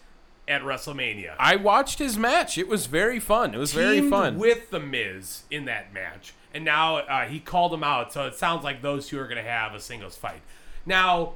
at 0.47 0.61
WrestleMania. 0.61 1.35
I 1.39 1.55
watched 1.55 1.99
his 1.99 2.17
match. 2.17 2.57
It 2.57 2.67
was 2.67 2.85
very 2.85 3.19
fun. 3.19 3.53
It 3.53 3.57
was 3.57 3.73
very 3.73 4.07
fun. 4.09 4.37
with 4.37 4.69
the 4.69 4.79
Miz 4.79 5.43
in 5.51 5.65
that 5.65 5.93
match, 5.93 6.33
and 6.53 6.63
now 6.63 6.97
uh, 6.97 7.25
he 7.25 7.39
called 7.39 7.73
him 7.73 7.83
out. 7.83 8.13
So 8.13 8.25
it 8.27 8.35
sounds 8.35 8.63
like 8.63 8.81
those 8.81 9.07
two 9.07 9.19
are 9.19 9.25
going 9.27 9.43
to 9.43 9.49
have 9.49 9.73
a 9.73 9.79
singles 9.79 10.15
fight. 10.15 10.41
Now, 10.85 11.33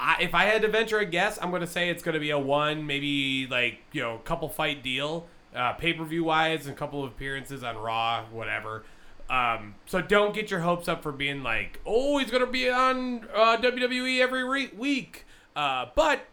I, 0.00 0.16
if 0.22 0.34
I 0.34 0.44
had 0.44 0.62
to 0.62 0.68
venture 0.68 0.98
a 0.98 1.04
guess, 1.04 1.38
I'm 1.40 1.50
going 1.50 1.60
to 1.60 1.66
say 1.68 1.90
it's 1.90 2.02
going 2.02 2.14
to 2.14 2.20
be 2.20 2.30
a 2.30 2.38
one, 2.38 2.86
maybe 2.86 3.46
like 3.48 3.80
you 3.92 4.00
know, 4.02 4.18
couple 4.18 4.48
fight 4.48 4.82
deal, 4.82 5.26
uh, 5.54 5.74
pay 5.74 5.92
per 5.92 6.04
view 6.04 6.24
wise, 6.24 6.66
and 6.66 6.74
a 6.74 6.78
couple 6.78 7.04
of 7.04 7.12
appearances 7.12 7.62
on 7.62 7.76
Raw, 7.76 8.24
whatever. 8.30 8.84
Um, 9.28 9.76
so 9.86 10.00
don't 10.00 10.34
get 10.34 10.50
your 10.50 10.60
hopes 10.60 10.88
up 10.88 11.02
for 11.02 11.12
being 11.12 11.42
like, 11.42 11.78
oh, 11.86 12.18
he's 12.18 12.30
going 12.30 12.44
to 12.44 12.50
be 12.50 12.68
on 12.68 13.28
uh, 13.32 13.58
WWE 13.58 14.18
every 14.20 14.42
re- 14.42 14.72
week. 14.76 15.24
Uh, 15.54 15.86
but 15.94 16.26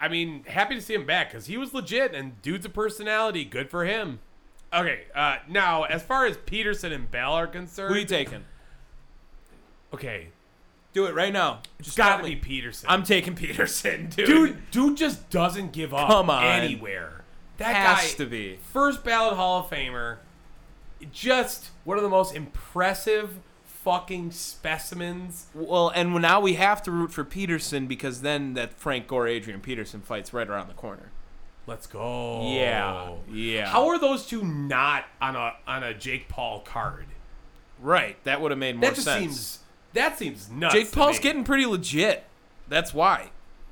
I 0.00 0.08
mean, 0.08 0.44
happy 0.44 0.74
to 0.74 0.80
see 0.80 0.94
him 0.94 1.06
back 1.06 1.30
because 1.30 1.46
he 1.46 1.56
was 1.56 1.72
legit 1.74 2.14
and 2.14 2.40
dude's 2.42 2.66
a 2.66 2.68
personality. 2.68 3.44
Good 3.44 3.70
for 3.70 3.84
him. 3.84 4.20
Okay, 4.72 5.04
uh, 5.14 5.38
now 5.48 5.84
as 5.84 6.02
far 6.02 6.26
as 6.26 6.36
Peterson 6.36 6.92
and 6.92 7.10
Bell 7.10 7.32
are 7.32 7.46
concerned, 7.46 7.94
Who 7.94 8.00
you 8.00 8.06
taking? 8.06 8.44
okay, 9.94 10.28
Do 10.96 11.04
it 11.04 11.14
right 11.14 11.30
now. 11.30 11.60
Just 11.82 11.98
gotta 11.98 12.24
be. 12.24 12.36
Peterson. 12.36 12.88
I'm 12.88 13.02
taking 13.02 13.34
Peterson, 13.34 14.08
dude. 14.16 14.26
dude, 14.26 14.70
dude 14.70 14.96
just 14.96 15.28
doesn't 15.28 15.72
give 15.72 15.92
up 15.92 16.08
Come 16.08 16.30
on. 16.30 16.42
anywhere. 16.42 17.22
That 17.58 17.76
has 17.76 18.12
guy, 18.14 18.16
to 18.16 18.24
be. 18.24 18.58
first 18.72 19.04
ballot 19.04 19.36
Hall 19.36 19.60
of 19.60 19.66
Famer, 19.68 20.16
just 21.12 21.68
one 21.84 21.98
of 21.98 22.02
the 22.02 22.08
most 22.08 22.34
impressive 22.34 23.40
fucking 23.62 24.30
specimens. 24.30 25.48
Well, 25.52 25.90
and 25.90 26.14
now 26.14 26.40
we 26.40 26.54
have 26.54 26.82
to 26.84 26.90
root 26.90 27.12
for 27.12 27.24
Peterson 27.24 27.86
because 27.86 28.22
then 28.22 28.54
that 28.54 28.72
Frank 28.72 29.06
Gore 29.06 29.28
Adrian 29.28 29.60
Peterson 29.60 30.00
fight's 30.00 30.32
right 30.32 30.48
around 30.48 30.68
the 30.68 30.74
corner. 30.74 31.10
Let's 31.66 31.86
go. 31.86 32.54
Yeah, 32.54 33.16
yeah. 33.30 33.66
How 33.66 33.88
are 33.88 33.98
those 33.98 34.24
two 34.24 34.42
not 34.42 35.04
on 35.20 35.36
a 35.36 35.56
on 35.66 35.82
a 35.82 35.92
Jake 35.92 36.30
Paul 36.30 36.60
card? 36.60 37.04
Right, 37.82 38.16
that 38.24 38.40
would 38.40 38.50
have 38.50 38.58
made 38.58 38.76
more 38.76 38.88
That 38.88 38.94
just 38.94 39.04
sense. 39.04 39.20
seems 39.20 39.58
that 39.96 40.18
seems 40.18 40.50
nuts. 40.50 40.74
Jake 40.74 40.92
Paul's 40.92 41.18
getting 41.18 41.44
pretty 41.44 41.66
legit. 41.66 42.24
That's 42.68 42.92
why 42.92 43.30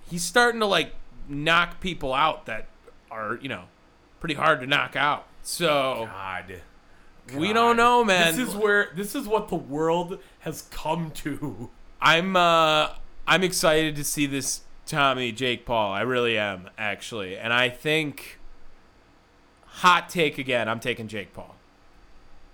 he's 0.08 0.24
starting 0.24 0.60
to 0.60 0.66
like 0.66 0.92
knock 1.28 1.80
people 1.80 2.12
out 2.12 2.46
that 2.46 2.66
are 3.10 3.38
you 3.40 3.48
know 3.48 3.64
pretty 4.20 4.34
hard 4.34 4.60
to 4.60 4.66
knock 4.66 4.96
out. 4.96 5.26
So 5.42 6.08
God. 6.10 6.62
we 7.34 7.52
don't 7.52 7.76
know, 7.76 8.04
man. 8.04 8.36
This 8.36 8.48
is 8.48 8.54
where 8.54 8.90
this 8.94 9.14
is 9.14 9.26
what 9.26 9.48
the 9.48 9.56
world 9.56 10.18
has 10.40 10.62
come 10.70 11.10
to. 11.12 11.70
I'm 12.00 12.36
uh 12.36 12.90
I'm 13.26 13.42
excited 13.42 13.96
to 13.96 14.04
see 14.04 14.26
this 14.26 14.62
Tommy 14.86 15.32
Jake 15.32 15.64
Paul. 15.64 15.92
I 15.92 16.02
really 16.02 16.36
am 16.36 16.70
actually, 16.76 17.36
and 17.36 17.52
I 17.52 17.68
think 17.68 18.38
hot 19.66 20.08
take 20.08 20.38
again. 20.38 20.68
I'm 20.68 20.80
taking 20.80 21.08
Jake 21.08 21.32
Paul. 21.32 21.54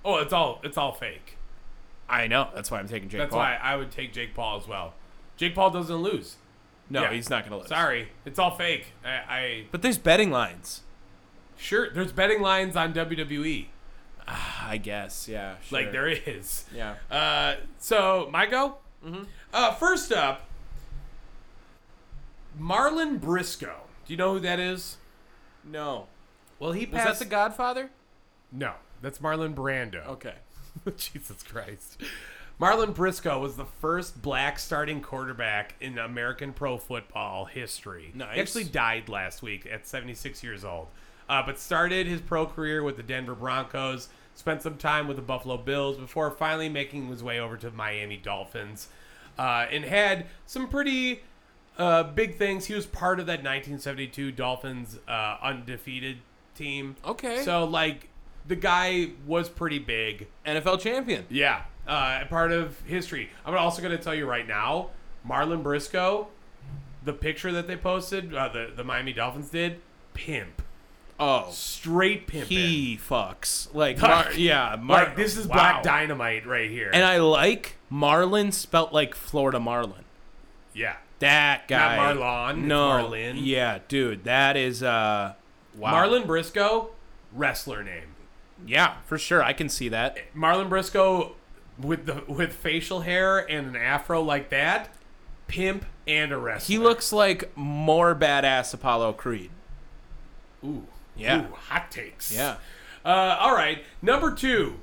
Oh, 0.05 0.17
it's 0.17 0.33
all 0.33 0.61
it's 0.63 0.79
all 0.79 0.93
fake. 0.93 1.37
I 2.11 2.27
know. 2.27 2.49
That's 2.55 2.71
why 2.71 2.79
I'm 2.81 2.89
taking 2.89 3.09
Jake 3.09 3.19
Paul. 3.21 3.25
That's 3.27 3.31
Paul. 3.33 3.41
why 3.41 3.59
I 3.63 3.77
would 3.77 3.91
take 3.91 4.13
Jake 4.13 4.35
Paul 4.35 4.59
as 4.61 4.67
well. 4.69 4.95
Jake 5.37 5.55
Paul 5.55 5.71
doesn't 5.71 5.95
lose. 5.97 6.37
no, 6.91 7.03
Yeah. 7.03 7.13
he's 7.13 7.31
not 7.31 7.45
gonna 7.45 7.59
lose. 7.59 7.69
Sorry, 7.69 8.09
it's 8.25 8.39
all 8.39 8.51
fake. 8.57 8.87
I, 9.05 9.09
I 9.09 9.65
but 9.71 9.81
there's 9.83 9.97
betting 9.99 10.31
lines. 10.31 10.83
sure 11.57 11.89
there's 11.91 12.13
betting 12.13 12.43
lines 12.43 12.75
on 12.77 12.93
WWE. 12.93 13.67
I 14.27 14.77
guess. 14.77 15.27
Yeah. 15.29 15.57
Sure. 15.63 15.79
Like 15.81 15.93
there 15.93 16.07
is. 16.09 16.65
Yeah. 16.75 16.95
Uh, 17.11 17.57
so 17.79 18.29
my 18.33 18.47
go. 18.47 18.77
Mm-hmm. 19.05 19.25
Uh, 19.53 19.73
first 19.75 20.13
up, 20.13 20.43
Marlon 22.61 23.21
Briscoe. 23.21 23.81
Do 24.07 24.13
you 24.13 24.17
know 24.17 24.35
who 24.35 24.41
that 24.41 24.59
is? 24.61 24.97
No. 25.65 26.07
Well, 26.59 26.73
he 26.73 26.85
Was 26.87 27.05
that 27.05 27.19
the 27.19 27.25
Godfather? 27.25 27.91
no. 28.53 28.75
That's 29.03 29.19
Marlon 29.21 29.55
Brando. 29.55 30.07
Okay. 30.09 30.35
Jesus 30.97 31.43
Christ. 31.43 32.01
Marlon 32.61 32.95
Briscoe 32.95 33.41
was 33.41 33.57
the 33.57 33.65
first 33.65 34.21
black 34.21 34.59
starting 34.59 35.01
quarterback 35.01 35.75
in 35.81 35.97
American 35.99 36.53
pro 36.53 36.77
football 36.77 37.47
history. 37.47 38.13
Nice. 38.15 38.35
He 38.35 38.41
actually 38.41 38.65
died 38.65 39.09
last 39.09 39.43
week 39.43 39.67
at 39.71 39.87
76 39.87 40.43
years 40.43 40.65
old. 40.65 40.89
Uh, 41.29 41.43
but 41.47 41.59
started 41.59 42.07
his 42.07 42.21
pro 42.21 42.45
career 42.45 42.83
with 42.83 42.97
the 42.97 43.05
Denver 43.05 43.37
Broncos, 43.37 44.09
spent 44.35 44.63
some 44.63 44.77
time 44.77 45.07
with 45.07 45.17
the 45.17 45.23
Buffalo 45.23 45.57
Bills 45.57 45.97
before 45.97 46.29
finally 46.33 46.69
making 46.69 47.07
his 47.07 47.23
way 47.23 47.39
over 47.39 47.57
to 47.57 47.71
Miami 47.71 48.17
Dolphins, 48.17 48.89
uh, 49.39 49.67
and 49.71 49.85
had 49.85 50.27
some 50.45 50.69
pretty 50.69 51.23
uh, 51.79 52.03
big 52.03 52.37
things. 52.37 52.67
He 52.67 52.75
was 52.75 52.85
part 52.85 53.21
of 53.21 53.27
that 53.27 53.45
1972 53.45 54.33
Dolphins 54.33 54.99
uh, 55.07 55.37
undefeated 55.41 56.19
team. 56.57 56.97
Okay. 57.05 57.43
So, 57.45 57.65
like, 57.65 58.09
the 58.47 58.57
guy 58.57 59.11
was 59.27 59.49
pretty 59.49 59.79
big. 59.79 60.27
NFL 60.47 60.81
champion. 60.81 61.27
Yeah, 61.31 61.63
uh, 61.87 62.25
part 62.29 62.53
of 62.53 62.81
history. 62.83 63.31
I'm 63.45 63.55
also 63.57 63.83
going 63.83 63.97
to 63.97 64.03
tell 64.03 64.15
you 64.15 64.27
right 64.27 64.47
now, 64.47 64.91
Marlon 65.29 65.63
Briscoe, 65.63 66.29
the 67.05 67.13
picture 67.13 67.53
that 67.53 67.67
they 67.67 67.77
posted, 67.77 68.35
uh, 68.35 68.49
the 68.49 68.73
the 68.75 68.85
Miami 68.85 69.13
Dolphins 69.13 69.51
did, 69.51 69.81
pimp, 70.15 70.63
Oh. 71.19 71.49
straight 71.51 72.27
pimp. 72.27 72.47
He 72.49 72.97
fucks. 72.99 73.73
Like, 73.75 73.99
Mar- 74.01 74.33
yeah. 74.35 74.77
Mar- 74.81 75.05
like 75.05 75.17
this 75.17 75.37
is 75.37 75.47
wow. 75.47 75.55
Black 75.55 75.83
Dynamite 75.83 76.47
right 76.47 76.71
here. 76.71 76.91
And 76.93 77.05
I 77.05 77.19
like 77.19 77.77
Marlon 77.93 78.53
spelt 78.53 78.93
like 78.93 79.15
Florida 79.15 79.61
Marlin. 79.61 80.05
yeah, 80.73 80.97
That 81.19 81.69
guy. 81.69 81.99
Marlon, 81.99 82.63
No. 82.65 82.89
Marlin. 82.89 83.37
Yeah, 83.37 83.81
dude. 83.89 84.25
That 84.25 84.57
is, 84.57 84.83
uh, 84.83 85.35
wow. 85.77 85.93
Marlon 85.93 86.27
Briscoe, 86.27 86.91
wrestler 87.35 87.83
name. 87.85 88.10
Yeah, 88.67 88.97
for 89.07 89.19
sure. 89.19 89.43
I 89.43 89.53
can 89.53 89.69
see 89.69 89.89
that. 89.89 90.19
Marlon 90.35 90.69
Briscoe 90.69 91.33
with 91.79 92.07
the 92.07 92.23
with 92.27 92.53
facial 92.53 93.01
hair 93.01 93.39
and 93.39 93.69
an 93.69 93.77
afro 93.77 94.23
like 94.23 94.51
that, 94.51 94.95
pimp 95.47 95.85
and 96.07 96.33
a 96.33 96.39
wrestler. 96.39 96.73
He 96.75 96.79
looks 96.79 97.13
like 97.13 97.57
more 97.57 98.15
badass 98.15 98.75
Apollo 98.75 99.15
Creed. 99.15 99.51
Ooh. 100.65 100.87
Yeah. 101.17 101.43
Ooh, 101.43 101.55
hot 101.55 101.91
takes. 101.91 102.35
Yeah. 102.35 102.57
Uh, 103.05 103.37
all 103.39 103.55
right. 103.55 103.85
Number 104.03 104.35
two, 104.35 104.81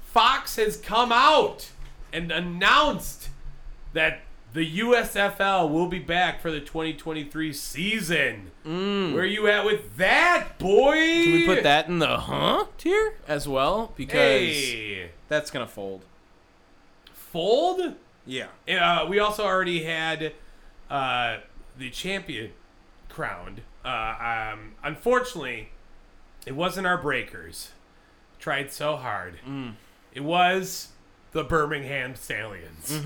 Fox 0.00 0.56
has 0.56 0.76
come 0.76 1.12
out 1.12 1.70
and 2.12 2.30
announced 2.30 3.28
that 3.92 4.20
the 4.54 4.78
USFL 4.80 5.68
will 5.70 5.88
be 5.88 5.98
back 5.98 6.40
for 6.40 6.50
the 6.50 6.60
2023 6.60 7.52
season. 7.52 8.50
Where 8.62 9.22
are 9.22 9.26
you 9.26 9.46
at 9.48 9.64
with 9.66 9.96
that, 9.98 10.58
boy? 10.58 10.94
Can 10.94 11.32
we 11.32 11.44
put 11.46 11.62
that 11.64 11.88
in 11.88 11.98
the 11.98 12.16
huh 12.18 12.64
tier 12.78 13.16
as 13.28 13.46
well? 13.46 13.92
Because 13.96 14.14
Hey, 14.14 15.10
that's 15.28 15.50
going 15.50 15.66
to 15.66 15.70
fold. 15.70 16.04
fold. 17.12 17.94
Yeah. 18.26 18.46
Uh, 18.68 19.06
we 19.08 19.18
also 19.18 19.44
already 19.44 19.82
had 19.84 20.32
uh, 20.88 21.38
the 21.76 21.90
champion 21.90 22.52
crowned. 23.08 23.60
Uh, 23.84 24.52
um, 24.54 24.72
unfortunately, 24.82 25.70
it 26.46 26.54
wasn't 26.54 26.86
our 26.86 26.96
Breakers. 26.96 27.72
Tried 28.38 28.72
so 28.72 28.96
hard. 28.96 29.34
It 30.14 30.22
was 30.22 30.88
the 31.32 31.42
Birmingham 31.44 32.14
Stallions. 32.14 33.00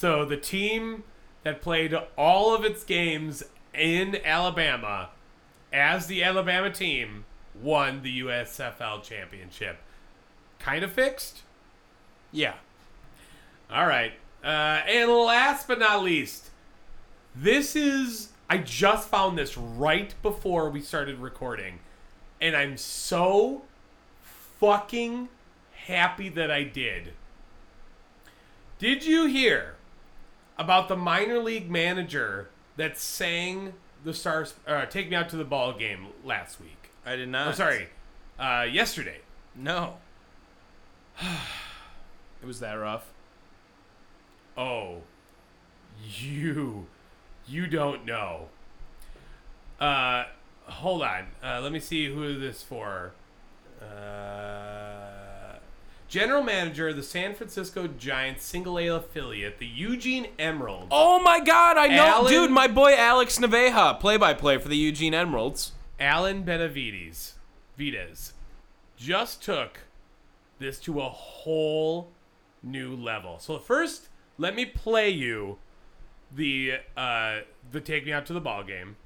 So 0.00 0.24
the 0.24 0.38
team 0.38 1.04
that 1.42 1.60
played 1.60 1.94
all 2.16 2.54
of 2.54 2.64
its 2.64 2.84
games 2.84 3.42
in 3.74 4.16
Alabama 4.24 5.10
as 5.74 6.06
the 6.06 6.24
Alabama 6.24 6.70
team 6.70 7.26
won 7.54 8.00
the 8.00 8.20
USFL 8.20 9.02
championship. 9.02 9.76
Kind 10.58 10.84
of 10.84 10.92
fixed. 10.92 11.42
Yeah. 12.32 12.54
All 13.70 13.86
right. 13.86 14.14
Uh, 14.42 14.80
and 14.88 15.10
last 15.10 15.68
but 15.68 15.78
not 15.78 16.02
least, 16.02 16.48
this 17.36 17.76
is. 17.76 18.30
I 18.48 18.56
just 18.56 19.06
found 19.06 19.36
this 19.36 19.58
right 19.58 20.14
before 20.22 20.70
we 20.70 20.80
started 20.80 21.18
recording. 21.18 21.80
And 22.40 22.56
I'm 22.56 22.78
so 22.78 23.64
fucking 24.58 25.28
happy 25.74 26.30
that 26.30 26.50
I 26.50 26.62
did. 26.62 27.12
Did 28.78 29.04
you 29.04 29.26
hear 29.26 29.74
about 30.60 30.88
the 30.88 30.96
minor 30.96 31.38
league 31.38 31.70
manager 31.70 32.50
that 32.76 32.98
sang 32.98 33.72
the 34.04 34.12
Stars, 34.12 34.54
uh, 34.66 34.84
Take 34.84 35.08
Me 35.08 35.16
Out 35.16 35.30
to 35.30 35.36
the 35.36 35.44
Ball 35.44 35.72
game 35.72 36.08
last 36.22 36.60
week? 36.60 36.90
I 37.04 37.16
did 37.16 37.30
not. 37.30 37.48
I'm 37.48 37.54
sorry, 37.54 37.88
uh, 38.38 38.66
yesterday. 38.70 39.20
No. 39.56 39.96
it 41.22 42.46
was 42.46 42.60
that 42.60 42.74
rough. 42.74 43.06
Oh, 44.56 44.98
you, 46.18 46.86
you 47.48 47.66
don't 47.66 48.04
know. 48.04 48.48
Uh, 49.80 50.24
hold 50.64 51.02
on. 51.02 51.28
Uh, 51.42 51.60
let 51.62 51.72
me 51.72 51.80
see 51.80 52.12
who 52.12 52.38
this 52.38 52.62
for. 52.62 53.12
Uh, 53.80 55.09
general 56.10 56.42
manager 56.42 56.88
of 56.88 56.96
the 56.96 57.02
San 57.02 57.34
Francisco 57.34 57.86
Giants 57.86 58.44
single 58.44 58.78
A 58.78 58.88
affiliate, 58.88 59.58
the 59.58 59.66
Eugene 59.66 60.26
Emeralds. 60.38 60.88
Oh 60.90 61.20
my 61.22 61.40
god, 61.40 61.78
I 61.78 61.86
know. 61.86 62.04
Alan- 62.04 62.32
Dude, 62.32 62.50
my 62.50 62.66
boy 62.66 62.94
Alex 62.94 63.38
Naveja, 63.38 63.98
play 63.98 64.16
by 64.16 64.34
play 64.34 64.58
for 64.58 64.68
the 64.68 64.76
Eugene 64.76 65.14
Emeralds. 65.14 65.72
Alan 66.00 66.42
Benavides, 66.42 67.34
Vides, 67.78 68.32
just 68.96 69.42
took 69.42 69.80
this 70.58 70.78
to 70.80 71.00
a 71.00 71.08
whole 71.08 72.08
new 72.62 72.94
level. 72.94 73.38
So 73.38 73.58
first, 73.58 74.08
let 74.36 74.54
me 74.56 74.66
play 74.66 75.10
you 75.10 75.58
the 76.34 76.74
uh, 76.96 77.40
the 77.70 77.80
take 77.80 78.04
me 78.04 78.12
out 78.12 78.26
to 78.26 78.32
the 78.32 78.40
ball 78.40 78.64
game. 78.64 78.96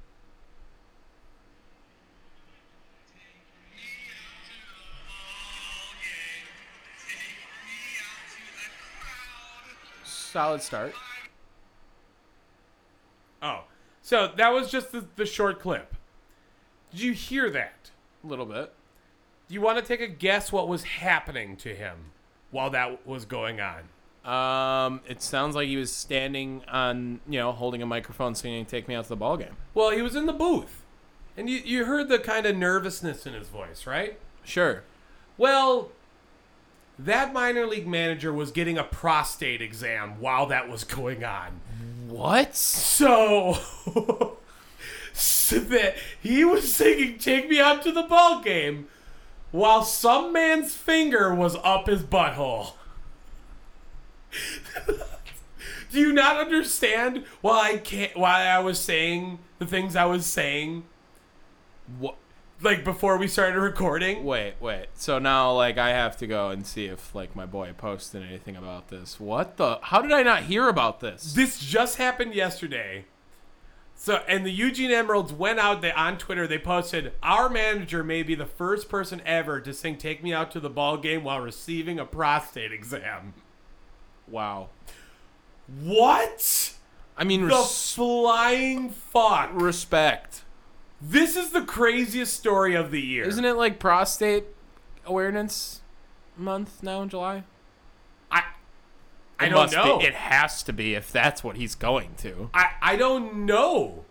Solid 10.35 10.61
start. 10.61 10.93
Oh, 13.41 13.63
so 14.01 14.29
that 14.35 14.49
was 14.49 14.69
just 14.69 14.91
the, 14.91 15.05
the 15.15 15.25
short 15.25 15.61
clip. 15.61 15.95
Did 16.91 16.99
you 16.99 17.13
hear 17.13 17.49
that? 17.51 17.91
A 18.21 18.27
little 18.27 18.45
bit. 18.45 18.73
Do 19.47 19.53
you 19.53 19.61
want 19.61 19.79
to 19.79 19.81
take 19.85 20.01
a 20.01 20.11
guess 20.11 20.51
what 20.51 20.67
was 20.67 20.83
happening 20.83 21.55
to 21.55 21.73
him 21.73 22.11
while 22.51 22.69
that 22.71 23.07
was 23.07 23.23
going 23.23 23.61
on? 23.61 23.83
Um, 24.29 24.99
it 25.07 25.21
sounds 25.21 25.55
like 25.55 25.69
he 25.69 25.77
was 25.77 25.93
standing 25.93 26.63
on, 26.67 27.21
you 27.29 27.39
know, 27.39 27.53
holding 27.53 27.81
a 27.81 27.85
microphone 27.85 28.35
singing 28.35 28.65
"Take 28.65 28.89
Me 28.89 28.95
Out 28.95 29.05
to 29.05 29.09
the 29.11 29.15
Ball 29.15 29.37
Game." 29.37 29.55
Well, 29.73 29.91
he 29.91 30.01
was 30.01 30.17
in 30.17 30.25
the 30.25 30.33
booth, 30.33 30.83
and 31.37 31.49
you, 31.49 31.59
you 31.59 31.85
heard 31.85 32.09
the 32.09 32.19
kind 32.19 32.45
of 32.45 32.57
nervousness 32.57 33.25
in 33.25 33.33
his 33.33 33.47
voice, 33.47 33.87
right? 33.87 34.19
Sure. 34.43 34.83
Well, 35.37 35.91
that 36.97 37.33
minor 37.33 37.65
league 37.65 37.87
manager 37.87 38.31
was 38.31 38.51
getting 38.51 38.77
a 38.77 38.83
prostate 38.83 39.61
exam 39.61 40.19
while 40.19 40.45
that 40.47 40.69
was 40.69 40.83
going 40.83 41.23
on. 41.23 41.61
What? 42.07 42.55
So, 42.55 43.57
so 45.13 45.59
that 45.59 45.95
he 46.21 46.45
was 46.45 46.73
singing 46.73 47.17
"Take 47.17 47.49
Me 47.49 47.59
Out 47.59 47.83
to 47.83 47.91
the 47.91 48.03
Ball 48.03 48.41
Game" 48.41 48.87
while 49.51 49.83
some 49.83 50.33
man's 50.33 50.75
finger 50.75 51.33
was 51.33 51.55
up 51.63 51.87
his 51.87 52.03
butthole. 52.03 52.73
Do 55.91 55.99
you 55.99 56.11
not 56.11 56.37
understand 56.37 57.23
why 57.41 57.71
I 57.71 57.77
can't? 57.77 58.15
Why 58.17 58.45
I 58.45 58.59
was 58.59 58.79
saying 58.79 59.39
the 59.59 59.65
things 59.65 59.95
I 59.95 60.05
was 60.05 60.25
saying, 60.25 60.83
What? 61.99 62.15
Like 62.65 62.83
before 62.83 63.17
we 63.17 63.27
started 63.27 63.59
recording? 63.59 64.25
Wait, 64.25 64.55
wait. 64.59 64.87
So 64.95 65.19
now, 65.19 65.53
like, 65.53 65.77
I 65.77 65.89
have 65.89 66.17
to 66.17 66.27
go 66.27 66.49
and 66.49 66.65
see 66.65 66.87
if, 66.87 67.15
like, 67.15 67.35
my 67.35 67.45
boy 67.45 67.71
posted 67.77 68.23
anything 68.23 68.57
about 68.57 68.89
this. 68.89 69.19
What 69.19 69.57
the? 69.57 69.79
How 69.83 70.01
did 70.01 70.11
I 70.11 70.23
not 70.23 70.43
hear 70.43 70.67
about 70.67 70.99
this? 70.99 71.33
This 71.33 71.59
just 71.59 71.97
happened 71.97 72.33
yesterday. 72.33 73.05
So, 73.95 74.15
and 74.27 74.45
the 74.45 74.51
Eugene 74.51 74.91
Emeralds 74.91 75.31
went 75.31 75.59
out 75.59 75.81
they, 75.81 75.93
on 75.93 76.17
Twitter. 76.17 76.47
They 76.47 76.59
posted, 76.59 77.13
"Our 77.23 77.47
manager 77.47 78.03
may 78.03 78.23
be 78.23 78.35
the 78.35 78.45
first 78.45 78.89
person 78.89 79.21
ever 79.25 79.61
to 79.61 79.73
sing 79.73 79.97
"Take 79.97 80.21
Me 80.21 80.33
Out 80.33 80.51
to 80.51 80.59
the 80.59 80.69
Ball 80.69 80.97
Game" 80.97 81.23
while 81.23 81.39
receiving 81.39 81.97
a 81.97 82.05
prostate 82.05 82.73
exam." 82.73 83.35
Wow. 84.27 84.69
What 85.81 86.73
I 87.17 87.23
mean, 87.23 87.47
the 87.47 87.55
res- 87.55 87.93
flying 87.93 88.89
fuck? 88.89 89.51
respect. 89.53 90.41
This 91.01 91.35
is 91.35 91.51
the 91.51 91.61
craziest 91.61 92.33
story 92.33 92.75
of 92.75 92.91
the 92.91 93.01
year. 93.01 93.25
Isn't 93.25 93.45
it 93.45 93.53
like 93.53 93.79
prostate 93.79 94.45
awareness 95.05 95.81
month 96.37 96.81
now 96.81 97.01
in 97.01 97.09
July? 97.09 97.43
I 98.31 98.43
I 99.39 99.47
It 99.47 99.49
don't 99.49 99.71
know. 99.71 99.99
Be, 99.99 100.05
it 100.05 100.13
has 100.15 100.63
to 100.63 100.73
be 100.73 100.95
if 100.95 101.11
that's 101.11 101.43
what 101.43 101.57
he's 101.57 101.75
going 101.75 102.15
to. 102.19 102.49
I 102.53 102.71
I 102.81 102.95
don't 102.95 103.45
know. 103.45 104.05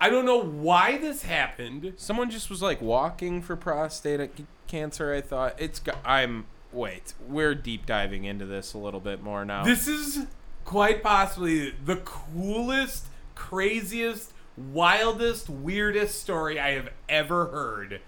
I 0.00 0.08
don't 0.08 0.24
know 0.24 0.42
why 0.42 0.96
this 0.96 1.22
happened. 1.22 1.92
Someone 1.96 2.30
just 2.30 2.48
was 2.48 2.62
like 2.62 2.80
walking 2.80 3.42
for 3.42 3.56
prostate 3.56 4.30
cancer. 4.66 5.12
I 5.12 5.20
thought 5.20 5.54
it's. 5.58 5.78
go- 5.80 5.92
I'm. 6.04 6.46
Wait, 6.72 7.14
we're 7.26 7.54
deep 7.54 7.86
diving 7.86 8.24
into 8.24 8.44
this 8.44 8.74
a 8.74 8.78
little 8.78 9.00
bit 9.00 9.22
more 9.22 9.44
now. 9.44 9.64
This 9.64 9.86
is 9.86 10.26
quite 10.64 11.02
possibly 11.02 11.70
the 11.70 11.96
coolest, 11.96 13.06
craziest, 13.34 14.32
wildest, 14.56 15.48
weirdest 15.48 16.20
story 16.20 16.58
I 16.58 16.70
have 16.72 16.90
ever 17.08 17.46
heard. 17.46 18.00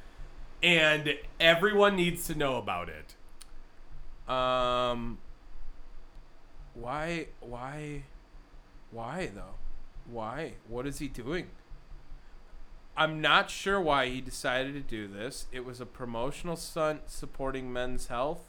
And 0.63 1.15
everyone 1.39 1.97
needs 1.97 2.27
to 2.27 2.35
know 2.35 2.57
about 2.57 2.89
it. 2.89 3.15
Um. 4.33 5.19
Why? 6.75 7.29
Why? 7.41 8.05
Why 8.91 9.31
though? 9.35 9.55
Why? 10.11 10.55
What 10.69 10.87
is 10.87 10.99
he 10.99 11.09
doing? 11.09 11.49
I'm 12.97 13.21
not 13.21 13.49
sure 13.49 13.81
why 13.81 14.09
he 14.09 14.21
decided 14.21 14.75
to 14.75 14.81
do 14.81 15.07
this. 15.07 15.47
It 15.53 15.65
was 15.65 15.81
a 15.81 15.87
promotional 15.87 16.57
stunt 16.57 17.03
supporting 17.07 17.73
men's 17.73 18.09
health, 18.09 18.41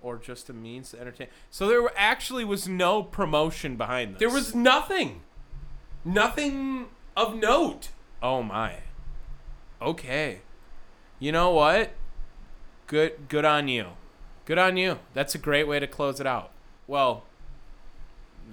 or 0.00 0.16
just 0.16 0.48
a 0.48 0.54
means 0.54 0.92
to 0.92 1.00
entertain. 1.00 1.26
So 1.50 1.68
there 1.68 1.90
actually 1.94 2.46
was 2.46 2.66
no 2.66 3.02
promotion 3.02 3.76
behind 3.76 4.14
this. 4.14 4.20
There 4.20 4.30
was 4.30 4.54
nothing. 4.54 5.20
Nothing 6.02 6.86
of 7.16 7.34
note. 7.36 7.90
Oh 8.22 8.42
my. 8.42 8.76
Okay. 9.80 10.40
You 11.18 11.32
know 11.32 11.50
what? 11.50 11.92
Good 12.86 13.28
good 13.28 13.44
on 13.44 13.68
you. 13.68 13.88
Good 14.44 14.58
on 14.58 14.76
you. 14.76 14.98
That's 15.14 15.34
a 15.34 15.38
great 15.38 15.66
way 15.66 15.78
to 15.80 15.86
close 15.86 16.20
it 16.20 16.26
out. 16.26 16.50
Well, 16.86 17.24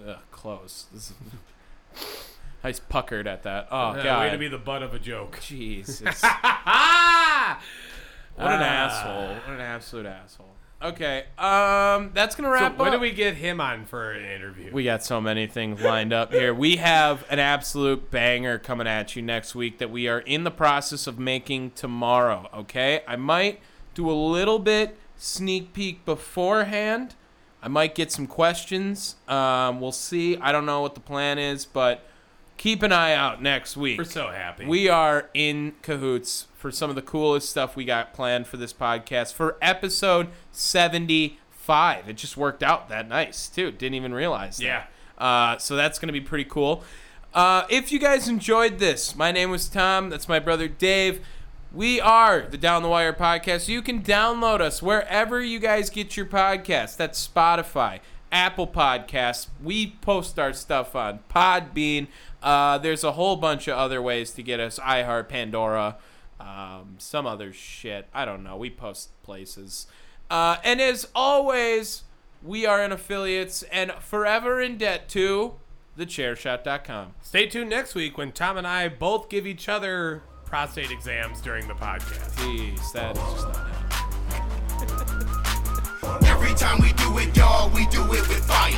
ugh, 0.08 0.18
close. 0.32 0.86
This 0.94 1.12
is, 1.12 1.16
I 2.64 2.68
was 2.70 2.80
puckered 2.80 3.28
at 3.28 3.44
that. 3.44 3.68
Oh 3.72 3.78
Uh, 3.90 4.04
god. 4.04 4.20
way 4.22 4.30
to 4.32 4.38
be 4.38 4.48
the 4.48 4.58
butt 4.58 4.84
of 4.84 4.94
a 4.94 5.00
joke. 5.00 5.40
Jesus. 5.42 6.24
What 8.36 8.50
an 8.54 8.62
Ah. 8.64 8.86
asshole. 8.86 9.36
What 9.36 9.50
an 9.56 9.60
absolute 9.62 10.06
asshole. 10.06 10.56
Okay. 10.84 11.26
Um 11.38 12.12
that's 12.14 12.36
going 12.36 12.50
to 12.50 12.58
So 12.58 12.64
wrap 12.64 12.78
when 12.78 12.88
up. 12.90 12.94
do 12.96 13.00
we 13.00 13.12
get 13.12 13.36
him 13.36 13.62
on 13.62 13.86
for 13.86 14.12
an 14.12 14.26
interview? 14.26 14.72
We 14.74 14.84
got 14.84 15.04
so 15.04 15.22
many 15.22 15.46
things 15.48 15.82
lined 15.82 16.12
up 16.14 16.32
here. 16.34 16.54
We 16.54 16.78
have 16.78 17.24
an 17.30 17.40
absolute 17.40 18.10
banger 18.10 18.58
coming 18.58 18.88
at 18.88 19.16
you 19.16 19.22
next 19.22 19.54
week 19.54 19.78
that 19.78 19.92
we 19.92 20.08
are 20.08 20.20
in 20.20 20.44
the 20.44 20.52
process 20.52 21.06
of 21.08 21.20
making 21.20 21.72
tomorrow, 21.72 22.50
okay? 22.54 23.02
I 23.08 23.16
might 23.16 23.60
do 23.94 24.10
a 24.10 24.14
little 24.14 24.58
bit 24.60 24.98
sneak 25.18 25.74
peek 25.74 26.04
beforehand. 26.06 27.16
I 27.62 27.68
might 27.68 27.94
get 27.94 28.12
some 28.12 28.26
questions. 28.26 29.18
Um, 29.28 29.80
we'll 29.80 29.92
see. 29.92 30.36
I 30.38 30.52
don't 30.52 30.66
know 30.66 30.82
what 30.82 30.96
the 30.96 31.00
plan 31.02 31.38
is, 31.38 31.64
but 31.64 32.04
keep 32.58 32.82
an 32.82 32.92
eye 32.92 33.14
out 33.14 33.40
next 33.40 33.78
week. 33.78 34.00
We're 34.00 34.04
so 34.06 34.30
happy. 34.30 34.66
We 34.66 34.90
are 34.90 35.30
in 35.36 35.74
cahoots 35.84 36.48
for 36.62 36.72
some 36.72 36.92
of 36.92 36.96
the 36.96 37.02
coolest 37.02 37.50
stuff 37.50 37.76
we 37.76 37.84
got 37.84 38.14
planned 38.14 38.46
for 38.46 38.56
this 38.56 38.72
podcast 38.72 39.34
for 39.34 39.58
episode 39.64 40.28
75. 40.52 42.08
It 42.08 42.14
just 42.14 42.38
worked 42.38 42.62
out 42.62 42.88
that 42.90 43.10
nice, 43.10 43.50
too. 43.50 43.72
Didn't 43.72 43.96
even 43.96 44.14
realize 44.14 44.58
that. 44.58 44.64
Yeah. 44.64 44.84
Uh, 45.18 45.58
so 45.58 45.76
that's 45.76 45.98
going 45.98 46.08
to 46.08 46.14
be 46.14 46.22
pretty 46.22 46.46
cool. 46.46 46.84
Uh, 47.34 47.66
if 47.68 47.92
you 47.92 47.98
guys 47.98 48.28
enjoyed 48.28 48.78
this, 48.78 49.16
my 49.16 49.32
name 49.32 49.50
was 49.50 49.68
Tom. 49.70 50.10
That's 50.12 50.30
my 50.30 50.38
brother 50.38 50.68
Dave. 50.68 51.26
We 51.74 52.00
are 52.00 52.42
the 52.42 52.58
Down 52.58 52.84
the 52.84 52.90
Wire 52.90 53.14
podcast. 53.14 53.68
You 53.68 53.82
can 53.82 54.04
download 54.04 54.62
us 54.62 54.84
wherever 54.84 55.42
you 55.42 55.58
guys 55.58 55.90
get 55.90 56.16
your 56.16 56.28
podcasts. 56.28 56.96
That's 56.96 57.28
Spotify, 57.28 58.02
Apple 58.32 58.68
Podcasts. 58.68 59.48
We 59.64 59.96
post 60.02 60.38
our 60.38 60.54
stuff 60.54 60.96
on 60.96 61.22
Podbean. 61.34 62.08
Uh, 62.44 62.78
there's 62.78 63.04
a 63.04 63.14
whole 63.14 63.36
bunch 63.36 63.68
of 63.68 63.78
other 63.78 64.02
ways 64.02 64.32
to 64.32 64.44
get 64.44 64.60
us 64.60 64.78
iHeart, 64.80 65.30
Pandora, 65.30 65.96
um, 66.42 66.96
some 66.98 67.26
other 67.26 67.54
shit. 67.54 68.08
I 68.14 68.26
don't 68.26 68.44
know. 68.44 68.58
We 68.58 68.70
post 68.70 69.10
places. 69.24 69.88
Uh, 70.30 70.58
and 70.64 70.82
as 70.82 71.08
always, 71.14 72.04
we 72.44 72.66
are 72.66 72.84
in 72.84 72.92
affiliates 72.92 73.64
and 73.64 73.92
forever 74.00 74.62
in 74.62 74.78
debt 74.78 75.08
to 75.10 75.56
thechairshot.com. 75.98 77.14
Stay 77.22 77.48
tuned 77.48 77.70
next 77.70 77.96
week 77.96 78.18
when 78.18 78.32
Tom 78.32 78.58
and 78.58 78.66
I 78.66 78.88
both 78.88 79.30
give 79.30 79.46
each 79.46 79.70
other 79.70 80.24
prostate 80.46 80.92
exams 80.92 81.42
during 81.42 81.68
the 81.68 81.74
podcast. 81.74 82.34
Jeez, 82.36 82.92
that 82.94 83.16
is 83.16 83.24
just 83.24 83.48
not 83.48 83.58
happening. 83.58 83.78
Every 86.28 86.54
time 86.56 86.82
we 86.82 86.94
do 86.94 87.18
it, 87.20 87.36
y'all, 87.38 87.70
we 87.70 87.86
do 87.88 88.02
it 88.04 88.28
with 88.28 88.46
fire. 88.46 88.72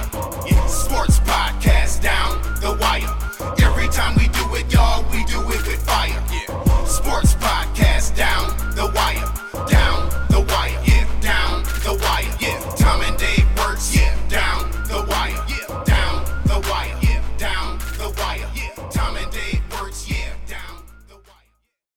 Yeah, 0.47 0.65
sports 0.67 1.19
podcast 1.19 2.01
down 2.01 2.41
the 2.61 2.77
wire. 2.79 3.22